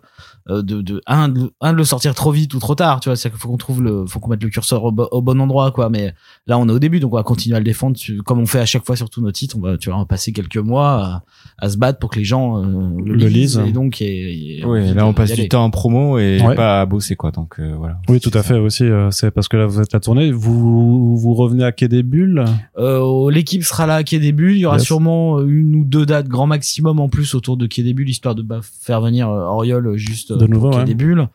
euh, 0.50 0.62
de, 0.62 0.80
de, 0.82 1.00
un, 1.06 1.28
de, 1.28 1.50
un, 1.60 1.72
de 1.72 1.76
le 1.78 1.84
sortir 1.84 2.14
trop 2.14 2.30
vite 2.30 2.54
ou 2.54 2.58
trop 2.60 2.74
tard, 2.76 3.00
tu 3.00 3.08
vois, 3.08 3.16
c'est 3.16 3.30
qu'il 3.30 3.38
faut 3.38 3.48
qu'on 3.48 3.56
trouve 3.56 3.82
le, 3.82 4.04
faut 4.06 4.20
qu'on 4.20 4.30
mette 4.30 4.42
le 4.44 4.48
curseur 4.50 4.84
au, 4.84 4.92
bo- 4.92 5.08
au 5.10 5.20
bon 5.22 5.40
endroit, 5.40 5.70
quoi, 5.72 5.90
mais 5.90 6.14
là, 6.47 6.59
on 6.59 6.68
est 6.68 6.72
au 6.72 6.78
début, 6.78 7.01
donc 7.01 7.12
on 7.12 7.16
va 7.16 7.22
continuer 7.22 7.57
à 7.57 7.59
le 7.59 7.64
défendre, 7.64 7.97
tu- 7.97 8.18
comme 8.22 8.38
on 8.38 8.45
fait 8.47 8.59
à 8.61 8.66
chaque 8.66 8.84
fois 8.84 8.97
sur 8.97 9.09
tous 9.09 9.22
nos 9.22 9.32
titres, 9.32 9.57
on 9.59 9.61
va, 9.62 9.78
tu 9.78 9.88
vois, 9.88 9.97
on 9.97 10.01
va 10.03 10.07
passer 10.07 10.30
quelques 10.32 10.59
mois 10.59 10.90
à, 11.59 11.66
à 11.66 11.70
se 11.70 11.78
battre 11.78 11.99
pour 11.99 12.11
que 12.11 12.18
les 12.18 12.24
gens 12.24 12.62
euh, 12.62 12.90
le, 13.03 13.14
Le 13.14 13.26
lisent, 13.28 13.62
et 13.66 13.72
donc, 13.72 14.03
et, 14.03 14.59
et 14.61 14.64
Oui, 14.66 14.92
là 14.92 15.07
on 15.07 15.14
passe 15.14 15.32
du 15.32 15.49
temps 15.49 15.64
en 15.64 15.70
promo 15.70 16.18
et 16.18 16.38
Ouais. 16.45 16.55
pas 16.55 16.82
à 16.82 16.86
bosser 16.86 17.16
quoi. 17.16 17.30
Donc 17.30 17.59
euh, 17.61 17.74
voilà. 17.78 17.99
Oui, 18.09 18.20
tout 18.20 18.30
à 18.34 18.42
fait 18.42 18.59
aussi. 18.59 18.84
euh, 18.84 19.11
C'est 19.11 19.30
parce 19.30 19.49
que 19.49 19.57
là, 19.57 19.66
vous 19.66 19.80
êtes 19.80 19.92
la 19.92 20.01
tournée. 20.01 20.30
Vous, 20.32 21.16
vous 21.16 21.34
revenez 21.34 21.64
à 21.64 21.72
Quai 21.72 21.88
des 21.88 22.03
Bulles? 22.03 22.45
Euh, 22.78 23.30
l'équipe 23.30 23.62
sera 23.64 23.86
là 23.86 23.95
à 23.97 24.03
Quai 24.03 24.18
des 24.18 24.32
Bulles. 24.32 24.57
Il 24.57 24.61
y 24.61 24.66
aura 24.66 24.76
Yes. 24.76 24.84
sûrement 24.84 25.40
une 25.40 25.74
ou 25.76 25.84
deux 25.84 26.05
dates 26.05 26.28
grand 26.28 26.47
maximum 26.47 27.01
en 27.01 27.09
plus 27.09 27.34
autour 27.34 27.57
de 27.57 27.66
Quai 27.66 27.82
des 27.82 27.95
Bulles, 27.95 28.11
histoire 28.11 28.34
de 28.34 28.42
bah, 28.42 28.61
faire 28.82 29.01
venir 29.01 29.30
euh, 29.30 29.45
Oriol 29.47 29.97
juste 29.97 30.30
euh, 30.32 30.36
De 30.36 30.47
nouveau, 30.47 30.68
pour 30.68 30.72
Quai 30.72 30.78
ouais. 30.80 30.84
des 30.84 30.95
Bulles. 30.95 31.28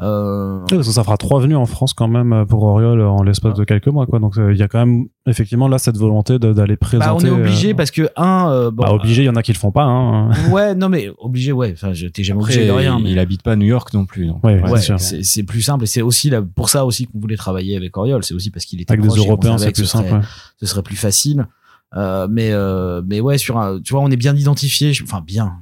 Euh, 0.00 0.60
Oui, 0.62 0.76
parce 0.76 0.86
que 0.88 0.94
ça 0.94 1.04
fera 1.04 1.18
trois 1.18 1.38
venues 1.40 1.54
en 1.56 1.66
France 1.66 1.92
quand 1.92 2.08
même 2.08 2.32
euh, 2.32 2.44
pour 2.46 2.62
Oriol 2.62 2.98
euh, 2.98 3.08
en 3.08 3.22
l'espace 3.22 3.52
de 3.54 3.64
quelques 3.64 3.88
mois. 3.88 4.06
Quoi. 4.06 4.20
Donc 4.20 4.38
euh, 4.38 4.50
il 4.52 4.58
y 4.58 4.62
a 4.62 4.68
quand 4.68 4.78
même 4.78 5.04
effectivement 5.26 5.68
là 5.68 5.78
cette 5.78 5.98
volonté 5.98 6.38
d'aller 6.38 6.76
présenter. 6.78 7.10
bah, 7.10 7.14
on 7.14 7.24
est 7.26 7.30
obligé 7.30 7.72
euh, 7.72 7.74
parce 7.74 7.90
que 7.90 8.08
un, 8.16 8.48
euh, 8.50 8.70
bon, 8.70 8.84
bah, 8.84 8.94
obligé, 8.94 9.22
il 9.22 9.26
y 9.26 9.28
en 9.28 9.36
a 9.36 9.42
qui 9.42 9.52
le 9.52 9.58
font 9.58 9.70
pas. 9.70 9.82
Hein. 9.84 10.30
ouais, 10.50 10.74
non 10.74 10.88
mais 10.88 11.10
obligé, 11.18 11.52
ouais. 11.52 11.72
Enfin, 11.74 11.92
je- 11.92 12.06
t'es 12.06 12.22
jamais 12.24 12.40
Après, 12.40 12.54
obligé 12.54 12.66
de 12.66 12.72
rien. 12.72 12.98
Mais... 13.02 13.10
il 13.10 13.18
habite 13.18 13.42
pas 13.42 13.52
à 13.52 13.56
New 13.56 13.66
York 13.66 13.92
non 13.92 14.06
plus. 14.06 14.28
Donc, 14.28 14.42
Ouais, 14.42 14.62
Ouais, 14.62 14.80
sûr. 14.80 14.98
c'est 14.98 15.42
plus 15.42 15.60
simple 15.60 15.84
et 15.84 15.86
c'est 15.86 16.02
aussi 16.02 16.30
là, 16.30 16.40
pour 16.40 16.70
ça 16.70 16.86
aussi 16.86 17.06
qu'on 17.06 17.18
voulait 17.20 17.36
travailler 17.36 17.76
avec 17.76 17.94
Oriol. 17.98 18.24
C'est 18.24 18.32
aussi 18.34 18.50
parce 18.50 18.64
qu'il 18.64 18.80
était 18.80 18.92
Avec 18.92 19.02
des 19.02 19.08
proche 19.08 19.18
Européens, 19.20 19.58
c'est 19.58 19.72
plus 19.72 19.84
ce 19.84 19.90
serait- 19.90 20.04
simple. 20.08 20.14
ouais. 20.20 20.26
ce 20.58 20.66
serait 20.66 20.82
plus 20.82 20.96
facile. 20.96 21.46
Euh, 21.94 22.26
mais 22.30 22.48
euh, 22.52 23.02
mais 23.06 23.20
ouais, 23.20 23.36
sur 23.36 23.58
un, 23.58 23.78
tu 23.78 23.92
vois, 23.92 24.02
on 24.02 24.10
est 24.10 24.16
bien 24.16 24.34
identifié. 24.34 24.92
Enfin 25.02 25.20
bien, 25.24 25.52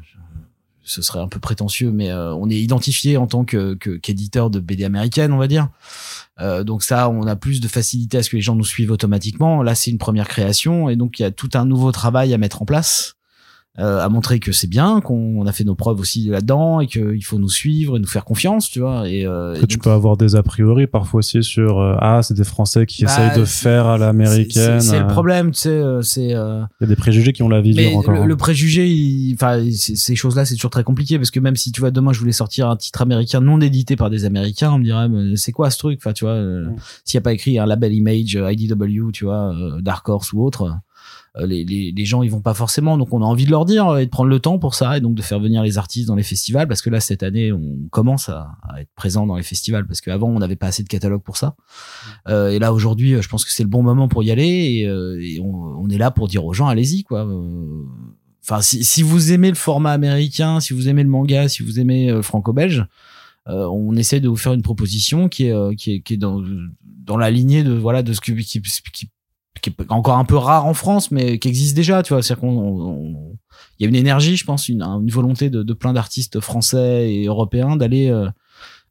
ce 0.91 1.03
serait 1.03 1.21
un 1.21 1.29
peu 1.29 1.39
prétentieux, 1.39 1.93
mais 1.93 2.11
euh, 2.11 2.35
on 2.35 2.51
est 2.51 2.57
identifié 2.57 3.17
en 3.17 3.27
tant 3.27 3.45
qu'éditeur 3.45 4.51
de 4.51 4.59
BD 4.59 4.85
américaine, 4.85 5.33
on 5.33 5.39
va 5.39 5.47
dire. 5.47 5.69
Euh, 6.41 6.65
donc 6.65 6.83
ça, 6.83 7.09
on 7.09 7.27
a 7.27 7.37
plus 7.37 7.61
de 7.61 7.69
facilité 7.69 8.19
à 8.19 8.23
ce 8.23 8.31
que 8.31 8.37
les 8.37 8.43
gens 8.43 8.57
nous 8.57 8.65
suivent 8.65 8.91
automatiquement. 8.91 9.63
Là, 9.63 9.75
c'est 9.77 9.91
une 9.91 9.99
première 9.99 10.27
création 10.27 10.89
et 10.89 10.97
donc 10.97 11.21
il 11.21 11.23
y 11.23 11.25
a 11.25 11.31
tout 11.31 11.51
un 11.55 11.65
nouveau 11.65 11.93
travail 11.93 12.35
à 12.35 12.39
mettre 12.39 12.63
en 12.63 12.65
place. 12.65 13.17
Euh, 13.81 14.01
à 14.05 14.09
montrer 14.09 14.39
que 14.41 14.53
c'est 14.53 14.67
bien, 14.69 15.01
qu'on 15.01 15.47
a 15.47 15.53
fait 15.53 15.65
nos 15.65 15.75
preuves 15.75 15.99
aussi 16.01 16.27
là-dedans 16.29 16.81
et 16.81 16.87
qu'il 16.87 17.25
faut 17.25 17.39
nous 17.39 17.49
suivre 17.49 17.97
et 17.97 18.01
nous 18.01 18.07
faire 18.07 18.25
confiance, 18.25 18.71
tu 18.71 18.81
vois. 18.81 19.09
Et, 19.09 19.27
euh, 19.27 19.55
Que 19.55 19.65
et 19.65 19.67
tu 19.67 19.77
donc, 19.77 19.85
peux 19.85 19.91
avoir 19.91 20.17
des 20.17 20.37
a 20.37 20.43
priori 20.43 20.87
parfois 20.87 21.19
aussi 21.19 21.43
sur 21.43 21.81
euh, 21.81 21.97
ah 22.01 22.21
c'est 22.23 22.35
des 22.35 22.45
Français 22.45 22.87
qui 22.87 23.05
Bah, 23.05 23.11
essayent 23.13 23.39
de 23.41 23.45
faire 23.45 23.87
à 23.87 23.99
l'américaine. 23.99 24.81
C'est 24.81 24.99
le 24.99 25.05
euh, 25.07 25.09
problème, 25.09 25.51
tu 25.53 25.61
sais. 25.61 25.69
euh, 25.71 26.03
C'est 26.03 26.35
euh, 26.35 26.63
Il 26.81 26.85
y 26.85 26.85
a 26.85 26.89
des 26.89 26.97
préjugés 26.97 27.33
qui 27.33 27.43
ont 27.43 27.49
la 27.49 27.61
vie 27.61 27.75
mais 27.75 27.89
dure 27.89 27.99
encore. 27.99 28.15
le, 28.15 28.21
hein. 28.21 28.27
le 28.27 28.37
préjugé, 28.37 28.89
il- 28.89 29.35
enfin, 29.35 29.63
ces 29.73 30.15
choses-là, 30.15 30.45
c'est 30.45 30.55
toujours 30.57 30.71
très 30.71 30.85
compliqué 30.85 31.19
parce 31.19 31.31
que 31.31 31.41
même 31.41 31.57
si 31.57 31.73
tu 31.73 31.81
vois 31.81 31.91
demain, 31.91 32.13
je 32.13 32.19
voulais 32.21 32.33
sortir 32.33 32.69
un 32.69 32.77
titre 32.77 33.03
américain 33.03 33.41
non 33.41 33.61
édité 33.61 33.97
par 33.97 34.11
des 34.11 34.25
Américains, 34.25 34.73
on 34.73 34.79
me 34.79 34.85
dirait, 34.85 35.09
mais 35.09 35.37
c'est 35.37 35.53
quoi 35.53 35.71
ce 35.71 35.79
truc 35.79 35.99
Enfin, 36.01 36.13
tu 36.13 36.25
vois, 36.25 36.41
Mm. 36.41 36.77
s'il 37.05 37.19
n'y 37.19 37.23
a 37.23 37.25
pas 37.25 37.33
écrit 37.33 37.59
un 37.59 37.67
label 37.67 37.93
Image, 37.95 38.39
IDW, 38.41 39.11
tu 39.13 39.25
vois, 39.25 39.55
Dark 39.81 40.09
Horse 40.09 40.33
ou 40.33 40.45
autre, 40.45 40.77
les, 41.39 41.65
les, 41.65 41.93
les 41.93 42.05
gens, 42.05 42.23
ils 42.23 42.31
vont 42.31 42.41
pas 42.41 42.55
forcément. 42.55 42.99
Donc, 42.99 43.13
on 43.15 43.23
a 43.23 43.25
envie 43.25 43.45
de 43.45 43.51
leur 43.51 43.65
dire 43.65 43.89
euh, 43.89 43.99
et 43.99 44.07
de 44.07 44.11
prendre 44.11 44.29
le 44.31 44.41
temps 44.41 44.59
pour 44.59 44.75
ça 44.75 44.97
et 44.97 45.01
donc 45.01 45.15
de 45.15 45.23
faire 45.23 45.39
venir 45.41 45.63
les 45.63 45.79
artistes 45.79 46.09
dans 46.09 46.17
les 46.17 46.23
festivals 46.23 46.67
parce 46.67 46.83
que 46.83 46.91
là, 46.91 47.01
cette 47.01 47.23
année, 47.23 47.53
on 47.53 47.77
commence 47.91 48.29
à, 48.29 48.57
à 48.69 48.81
être 48.81 48.91
présent 48.97 49.27
dans 49.27 49.37
les 49.37 49.43
festivals 49.43 49.87
parce 49.87 50.01
qu'avant, 50.01 50.29
on 50.29 50.39
n'avait 50.39 50.57
pas 50.57 50.67
assez 50.67 50.83
de 50.83 50.89
catalogue 50.89 51.23
pour 51.23 51.37
ça. 51.37 51.55
Euh, 52.29 52.51
et 52.51 52.59
là, 52.59 52.73
aujourd'hui, 52.73 53.15
euh, 53.15 53.23
je 53.23 53.29
pense 53.29 53.45
que 53.45 53.53
c'est 53.53 53.63
le 53.63 53.69
bon 53.69 53.83
moment 53.83 54.09
pour 54.09 54.23
y 54.23 54.31
aller 54.31 54.81
et, 54.81 54.87
euh, 54.87 55.21
et 55.21 55.41
on, 55.41 55.55
on 55.55 55.89
est 55.89 55.99
là 55.99 56.11
pour 56.11 56.27
dire 56.29 56.45
aux 56.45 56.53
gens, 56.53 56.69
allez-y, 56.69 57.05
quoi. 57.05 57.27
Euh, 57.27 57.85
Enfin, 58.43 58.63
si, 58.63 58.85
si 58.85 59.03
vous 59.03 59.33
aimez 59.33 59.51
le 59.51 59.55
format 59.55 59.93
américain, 59.93 60.61
si 60.61 60.73
vous 60.73 60.89
aimez 60.89 61.03
le 61.03 61.11
manga, 61.11 61.47
si 61.49 61.63
vous 61.63 61.79
aimez 61.79 62.11
euh, 62.11 62.23
franco-belge, 62.23 62.87
euh, 63.49 63.67
on 63.67 63.95
essaie 63.97 64.19
de 64.19 64.29
vous 64.29 64.37
faire 64.37 64.55
une 64.55 64.63
proposition 64.63 65.29
qui 65.29 65.47
est 65.47 65.53
euh, 65.53 65.75
qui 65.75 65.93
est 65.93 66.01
qui 66.01 66.15
est 66.15 66.17
dans 66.17 66.43
dans 66.83 67.19
la 67.19 67.31
lignée 67.31 67.63
de 67.63 67.73
voilà 67.73 68.03
de 68.03 68.13
ce 68.15 68.21
qui, 68.21 68.35
qui 68.35 69.11
qui 69.63 69.71
est 69.71 69.91
encore 69.91 70.19
un 70.19 70.25
peu 70.25 70.37
rare 70.37 70.67
en 70.67 70.75
France, 70.75 71.11
mais 71.11 71.39
qui 71.39 71.49
existe 71.49 71.75
déjà, 71.77 72.03
tu 72.03 72.13
vois. 72.13 72.23
C'est-à-dire 72.23 72.41
qu'on, 72.41 72.59
on- 72.59 73.37
il 73.79 73.85
y 73.85 73.87
a 73.87 73.89
une 73.89 73.97
énergie, 73.97 74.37
je 74.37 74.45
pense, 74.45 74.69
une, 74.69 74.85
volonté 75.11 75.49
de, 75.51 75.63
de 75.63 75.73
plein 75.73 75.93
d'artistes 75.93 76.41
français 76.41 77.13
et 77.13 77.25
européens 77.27 77.77
d'aller 77.77 78.11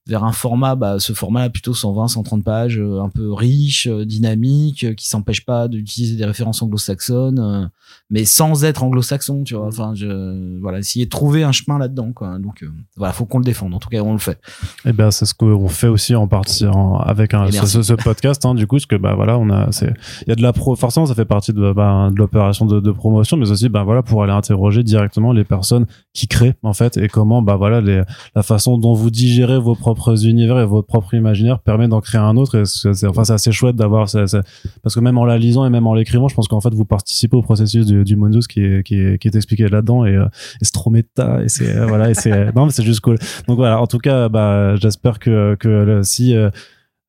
vers 0.10 0.24
un 0.24 0.32
format, 0.32 0.76
bah, 0.76 1.00
ce 1.00 1.14
format 1.14 1.50
plutôt 1.50 1.74
120, 1.74 2.08
130 2.10 2.44
pages, 2.44 2.80
euh, 2.80 3.00
un 3.02 3.10
peu 3.10 3.32
riche, 3.32 3.88
euh, 3.88 4.06
dynamique, 4.06 4.84
euh, 4.84 4.94
qui 4.94 5.08
s'empêche 5.08 5.46
pas 5.46 5.68
d'utiliser 5.68 6.16
des 6.18 6.26
références 6.26 6.62
anglo-saxonnes, 6.62 7.70
mais 8.10 8.26
sans 8.26 8.66
être 8.66 8.84
anglo-saxon, 8.84 9.44
tu 9.44 9.56
vois. 9.56 9.68
Enfin, 9.68 9.94
je, 9.96 10.60
voilà, 10.60 10.80
essayer 10.80 11.06
de 11.06 11.10
trouver 11.10 11.44
un 11.44 11.52
chemin 11.52 11.78
là-dedans, 11.78 12.12
quoi. 12.12 12.38
Donc, 12.40 12.64
euh, 12.64 12.70
voilà, 12.98 13.14
faut 13.14 13.26
qu'on 13.26 13.38
le 13.40 13.44
défende. 13.44 13.74
En 13.74 13.80
tout 13.80 13.90
cas, 13.90 14.02
on 14.02 14.14
le 14.14 14.20
fait. 14.20 14.40
Eh 14.86 14.92
ben, 14.94 15.12
c'est 15.12 15.26
ce 15.26 15.34
qu'on 15.34 15.68
fait 15.70 15.88
aussi 15.88 16.16
en 16.16 16.28
partie 16.28 16.66
en- 16.66 16.98
avec 16.98 17.34
un, 17.34 17.48
ce, 17.48 17.54
merci. 17.54 17.72
ce- 17.72 17.82
ce 17.84 17.94
podcast, 17.94 18.44
hein, 18.46 18.56
du 18.56 18.66
coup, 18.68 18.78
parce 18.78 18.86
que, 18.88 18.96
bah, 18.96 19.14
voilà, 19.16 19.38
on 19.38 19.50
a, 19.50 19.72
c'est, 19.72 19.94
il 20.26 20.30
y 20.30 20.32
a 20.32 20.36
de 20.36 20.42
la 20.42 20.54
pro, 20.54 20.76
forcément, 20.76 21.06
ça 21.06 21.14
fait 21.16 21.26
partie 21.26 21.54
de, 21.54 21.72
bah, 21.72 22.10
de 22.12 22.16
l'opération 22.18 22.66
de, 22.66 22.80
de 22.80 22.92
promotion, 22.92 23.38
mais 23.38 23.50
aussi, 23.52 23.70
bah, 23.70 23.84
voilà, 23.84 24.02
pour 24.02 24.24
aller 24.24 24.34
interroger 24.34 24.82
directement 24.84 25.32
les 25.34 25.44
personnes 25.44 25.86
qui 26.14 26.28
créent, 26.28 26.56
en 26.64 26.74
fait, 26.74 26.98
et 26.98 27.08
comment, 27.10 27.42
bah, 27.42 27.56
voilà, 27.58 27.80
les, 27.82 28.02
la 28.36 28.44
façon 28.44 28.78
dont 28.78 28.94
vous 28.94 29.10
digérez 29.12 29.60
vos 29.60 29.76
propres 29.76 29.99
univers 30.26 30.60
et 30.60 30.66
votre 30.66 30.88
propre 30.88 31.14
imaginaire 31.14 31.60
permet 31.60 31.88
d'en 31.88 32.02
créer 32.02 32.22
un 32.22 32.38
autre, 32.38 32.56
et 32.60 32.66
c'est, 32.66 33.06
enfin, 33.08 33.24
c'est 33.24 33.34
assez 33.34 33.52
chouette 33.52 33.76
d'avoir, 33.76 34.10
c'est- 34.10 34.38
parce 34.82 34.96
que 34.96 35.00
même 35.00 35.18
en 35.18 35.26
la 35.26 35.38
lisant 35.38 35.66
et 35.66 35.70
même 35.70 35.88
en 35.88 35.94
l'écrivant, 35.94 36.28
je 36.28 36.36
pense 36.36 36.48
qu'en 36.48 36.62
fait, 36.62 36.74
vous 36.74 36.86
participez 36.86 37.36
au 37.36 37.42
processus 37.42 37.86
du, 37.86 38.04
du 38.04 38.16
qui 38.48 38.62
est, 38.62 39.36
expliqué 39.36 39.68
là-dedans, 39.68 40.06
et, 40.06 40.16
euh, 40.16 40.26
et 40.62 40.66
c'est 40.66 40.74
trop 40.74 40.90
méta, 40.90 41.44
et 41.44 41.50
c'est, 41.50 41.76
euh, 41.76 41.86
voilà, 41.86 42.10
et 42.10 42.14
c'est, 42.14 42.52
non, 42.56 42.66
mais 42.66 42.72
c'est 42.72 42.84
juste 42.84 43.02
cool. 43.02 43.18
Donc 43.48 43.58
voilà, 43.58 43.82
en 43.82 43.88
tout 43.88 44.00
cas, 44.00 44.30
bah, 44.30 44.76
j'espère 44.76 45.20
que, 45.20 45.56
si, 46.04 46.36
euh, 46.36 46.50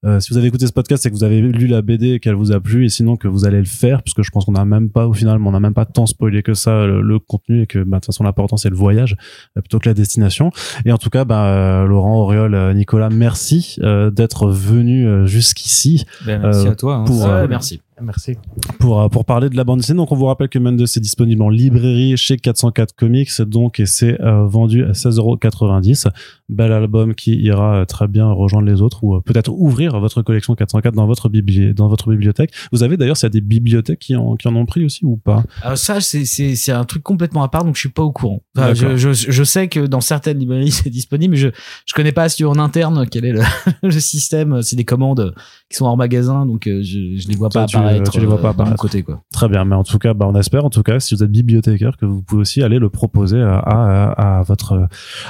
euh, 0.06 0.18
si 0.20 0.30
vous 0.32 0.38
avez 0.38 0.46
écouté 0.48 0.66
ce 0.66 0.72
podcast, 0.72 1.02
c'est 1.02 1.10
que 1.10 1.14
vous 1.14 1.24
avez 1.24 1.40
lu 1.42 1.66
la 1.66 1.82
BD 1.82 2.12
et 2.14 2.20
qu'elle 2.20 2.34
vous 2.34 2.52
a 2.52 2.60
plu, 2.60 2.84
et 2.86 2.88
sinon 2.88 3.16
que 3.16 3.28
vous 3.28 3.44
allez 3.44 3.58
le 3.58 3.64
faire, 3.64 4.02
puisque 4.02 4.22
je 4.22 4.30
pense 4.30 4.44
qu'on 4.46 4.52
n'a 4.52 4.64
même 4.64 4.88
pas, 4.90 5.06
au 5.06 5.12
final, 5.12 5.38
on 5.44 5.50
n'a 5.50 5.60
même 5.60 5.74
pas 5.74 5.84
tant 5.84 6.06
spoilé 6.06 6.42
que 6.42 6.54
ça 6.54 6.86
le, 6.86 7.02
le 7.02 7.18
contenu, 7.18 7.62
et 7.62 7.66
que 7.66 7.78
bah, 7.80 7.96
de 7.96 8.00
toute 8.00 8.06
façon 8.06 8.24
l'important 8.24 8.56
c'est 8.56 8.70
le 8.70 8.76
voyage 8.76 9.16
euh, 9.56 9.60
plutôt 9.60 9.78
que 9.78 9.88
la 9.88 9.94
destination. 9.94 10.50
Et 10.84 10.92
en 10.92 10.98
tout 10.98 11.10
cas, 11.10 11.24
bah, 11.24 11.46
euh, 11.46 11.86
Laurent, 11.86 12.16
Auriol, 12.22 12.74
Nicolas, 12.74 13.10
merci 13.10 13.76
euh, 13.82 14.10
d'être 14.10 14.48
venus 14.50 15.06
euh, 15.06 15.26
jusqu'ici 15.26 16.04
Ben, 16.24 16.40
merci 16.42 16.66
Euh, 16.66 16.70
à 16.72 16.74
toi. 16.76 16.94
hein. 16.96 17.04
pour, 17.04 17.26
euh, 17.26 17.46
merci. 17.48 17.80
Merci. 18.02 18.36
pour, 18.78 19.00
euh, 19.00 19.08
pour 19.08 19.24
parler 19.24 19.48
de 19.48 19.56
la 19.56 19.64
bande 19.64 19.80
dessinée. 19.80 19.96
Donc, 19.96 20.12
on 20.12 20.16
vous 20.16 20.26
rappelle 20.26 20.48
que 20.48 20.58
Mendes 20.58 20.80
est 20.80 21.00
disponible 21.00 21.42
en 21.42 21.48
librairie 21.48 22.16
chez 22.16 22.36
404 22.36 22.94
Comics, 22.94 23.40
donc, 23.42 23.80
et 23.80 23.86
c'est 23.86 24.20
euh, 24.20 24.46
vendu 24.46 24.84
à 24.84 24.92
16,90€. 24.92 26.08
Bel 26.48 26.72
album 26.72 27.14
qui 27.14 27.36
ira 27.36 27.76
euh, 27.76 27.84
très 27.84 28.08
bien 28.08 28.30
rejoindre 28.32 28.66
les 28.66 28.82
autres 28.82 29.04
ou 29.04 29.14
euh, 29.14 29.20
peut-être 29.20 29.52
ouvrir 29.52 29.98
votre 30.00 30.22
collection 30.22 30.54
404 30.54 30.94
dans 30.94 31.06
votre, 31.06 31.28
bibli 31.28 31.72
dans 31.74 31.88
votre 31.88 32.10
bibliothèque. 32.10 32.52
Vous 32.72 32.82
avez 32.82 32.96
d'ailleurs, 32.96 33.16
s'il 33.16 33.26
y 33.26 33.28
a 33.28 33.30
des 33.30 33.40
bibliothèques 33.40 34.00
qui 34.00 34.16
en, 34.16 34.34
qui 34.34 34.48
en 34.48 34.56
ont 34.56 34.66
pris 34.66 34.84
aussi 34.84 35.04
ou 35.04 35.16
pas? 35.16 35.44
Alors 35.62 35.78
ça, 35.78 36.00
c'est 36.00 36.72
un 36.72 36.84
truc 36.84 37.02
complètement 37.02 37.42
à 37.44 37.48
part, 37.48 37.64
donc 37.64 37.76
je 37.76 37.80
suis 37.80 37.88
pas 37.88 38.02
au 38.02 38.10
courant. 38.10 38.42
Enfin, 38.56 38.74
je, 38.74 38.96
je 38.96 39.12
je 39.12 39.44
sais 39.44 39.68
que 39.68 39.80
dans 39.86 40.00
certaines 40.00 40.38
librairies 40.38 40.70
c'est 40.72 40.90
disponible, 40.90 41.32
mais 41.32 41.40
je 41.40 41.48
je 41.86 41.94
connais 41.94 42.12
pas 42.12 42.28
si 42.28 42.44
en 42.44 42.58
interne 42.58 43.06
quel 43.08 43.24
est 43.24 43.32
le, 43.32 43.42
le 43.82 43.90
système. 44.00 44.62
C'est 44.62 44.76
des 44.76 44.84
commandes 44.84 45.34
qui 45.70 45.76
sont 45.76 45.86
hors 45.86 45.96
magasin, 45.96 46.46
donc 46.46 46.62
je 46.64 46.80
je 46.82 47.28
les 47.28 47.36
vois 47.36 47.48
Toi, 47.48 47.66
pas 47.66 47.89
tu- 47.90 47.96
apparaître. 48.00 48.10
tu 48.12 48.20
les 48.20 48.26
vois 48.26 48.38
euh, 48.38 48.42
pas 48.42 48.52
de 48.52 48.56
mon 48.56 48.62
apparaître. 48.62 48.80
côté 48.82 49.02
quoi. 49.02 49.22
Très 49.32 49.48
bien, 49.48 49.64
mais 49.64 49.74
en 49.74 49.84
tout 49.84 49.98
cas, 49.98 50.14
bah, 50.14 50.26
on 50.28 50.34
espère, 50.34 50.64
en 50.64 50.70
tout 50.70 50.82
cas, 50.82 51.00
si 51.00 51.14
vous 51.14 51.22
êtes 51.22 51.30
bibliothécaire, 51.30 51.96
que 51.96 52.06
vous 52.06 52.22
pouvez 52.22 52.40
aussi 52.42 52.62
aller 52.62 52.78
le 52.78 52.88
proposer 52.90 53.40
à, 53.40 53.58
à, 53.58 54.38
à 54.38 54.42
votre 54.42 54.88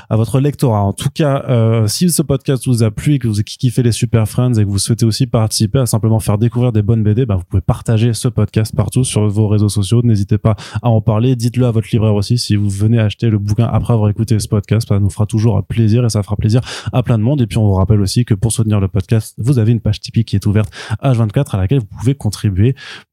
à 0.08 0.16
votre 0.16 0.40
lectorat. 0.40 0.82
En 0.82 0.92
tout 0.92 1.10
cas, 1.12 1.44
euh, 1.48 1.86
si 1.86 2.10
ce 2.10 2.22
podcast 2.22 2.66
vous 2.66 2.82
a 2.82 2.90
plu 2.90 3.14
et 3.14 3.18
que 3.18 3.28
vous 3.28 3.40
kiffez 3.44 3.82
les 3.82 3.92
Super 3.92 4.28
Friends 4.28 4.54
et 4.54 4.64
que 4.64 4.68
vous 4.70 4.78
souhaitez 4.78 5.06
aussi 5.06 5.26
participer 5.26 5.78
à 5.80 5.86
simplement 5.86 6.20
faire 6.20 6.38
découvrir 6.38 6.72
des 6.72 6.82
bonnes 6.82 7.02
BD, 7.02 7.26
bah, 7.26 7.36
vous 7.36 7.44
pouvez 7.48 7.60
partager 7.62 8.12
ce 8.14 8.28
podcast 8.28 8.74
partout 8.74 9.04
sur 9.04 9.26
vos 9.28 9.48
réseaux 9.48 9.68
sociaux. 9.68 10.00
N'hésitez 10.02 10.38
pas 10.38 10.56
à 10.82 10.88
en 10.88 11.00
parler. 11.00 11.36
Dites-le 11.36 11.66
à 11.66 11.70
votre 11.70 11.88
libraire 11.92 12.14
aussi 12.14 12.38
si 12.38 12.56
vous 12.56 12.68
venez 12.68 12.98
acheter 12.98 13.28
le 13.30 13.38
bouquin 13.38 13.66
après 13.70 13.92
avoir 13.94 14.08
écouté 14.10 14.38
ce 14.38 14.48
podcast. 14.48 14.88
Ça 14.88 14.98
nous 14.98 15.10
fera 15.10 15.26
toujours 15.26 15.62
plaisir 15.64 16.04
et 16.04 16.08
ça 16.08 16.22
fera 16.22 16.36
plaisir 16.36 16.60
à 16.92 17.02
plein 17.02 17.18
de 17.18 17.22
monde. 17.22 17.40
Et 17.40 17.46
puis, 17.46 17.58
on 17.58 17.66
vous 17.66 17.74
rappelle 17.74 18.00
aussi 18.00 18.24
que 18.24 18.34
pour 18.34 18.52
soutenir 18.52 18.80
le 18.80 18.88
podcast, 18.88 19.34
vous 19.38 19.58
avez 19.58 19.72
une 19.72 19.80
page 19.80 20.00
Tipeee 20.00 20.24
qui 20.24 20.36
est 20.36 20.46
ouverte 20.46 20.70
H24 21.02 21.54
à 21.54 21.58
laquelle 21.58 21.80
vous 21.80 21.86
pouvez 21.98 22.14
contribuer 22.14 22.49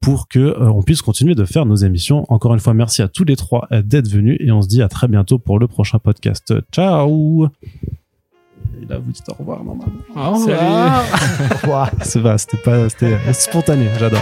pour 0.00 0.28
que 0.28 0.38
euh, 0.38 0.70
on 0.70 0.82
puisse 0.82 1.02
continuer 1.02 1.34
de 1.34 1.44
faire 1.44 1.66
nos 1.66 1.76
émissions. 1.76 2.24
Encore 2.28 2.54
une 2.54 2.60
fois, 2.60 2.74
merci 2.74 3.02
à 3.02 3.08
tous 3.08 3.24
les 3.24 3.36
trois 3.36 3.66
euh, 3.72 3.82
d'être 3.82 4.08
venus 4.08 4.36
et 4.40 4.50
on 4.50 4.62
se 4.62 4.68
dit 4.68 4.82
à 4.82 4.88
très 4.88 5.08
bientôt 5.08 5.38
pour 5.38 5.58
le 5.58 5.66
prochain 5.66 5.98
podcast. 5.98 6.54
Ciao. 6.72 7.48
Et 8.80 8.86
là, 8.86 8.98
vous 8.98 9.10
dites 9.10 9.28
au 9.28 9.34
revoir 9.34 9.64
normalement. 9.64 9.92
Au 10.14 10.34
revoir. 10.34 11.90
C'est 12.02 12.38
c'était 12.38 12.56
pas, 12.58 12.88
c'était 12.88 13.16
spontané. 13.32 13.86
J'adore. 13.98 14.20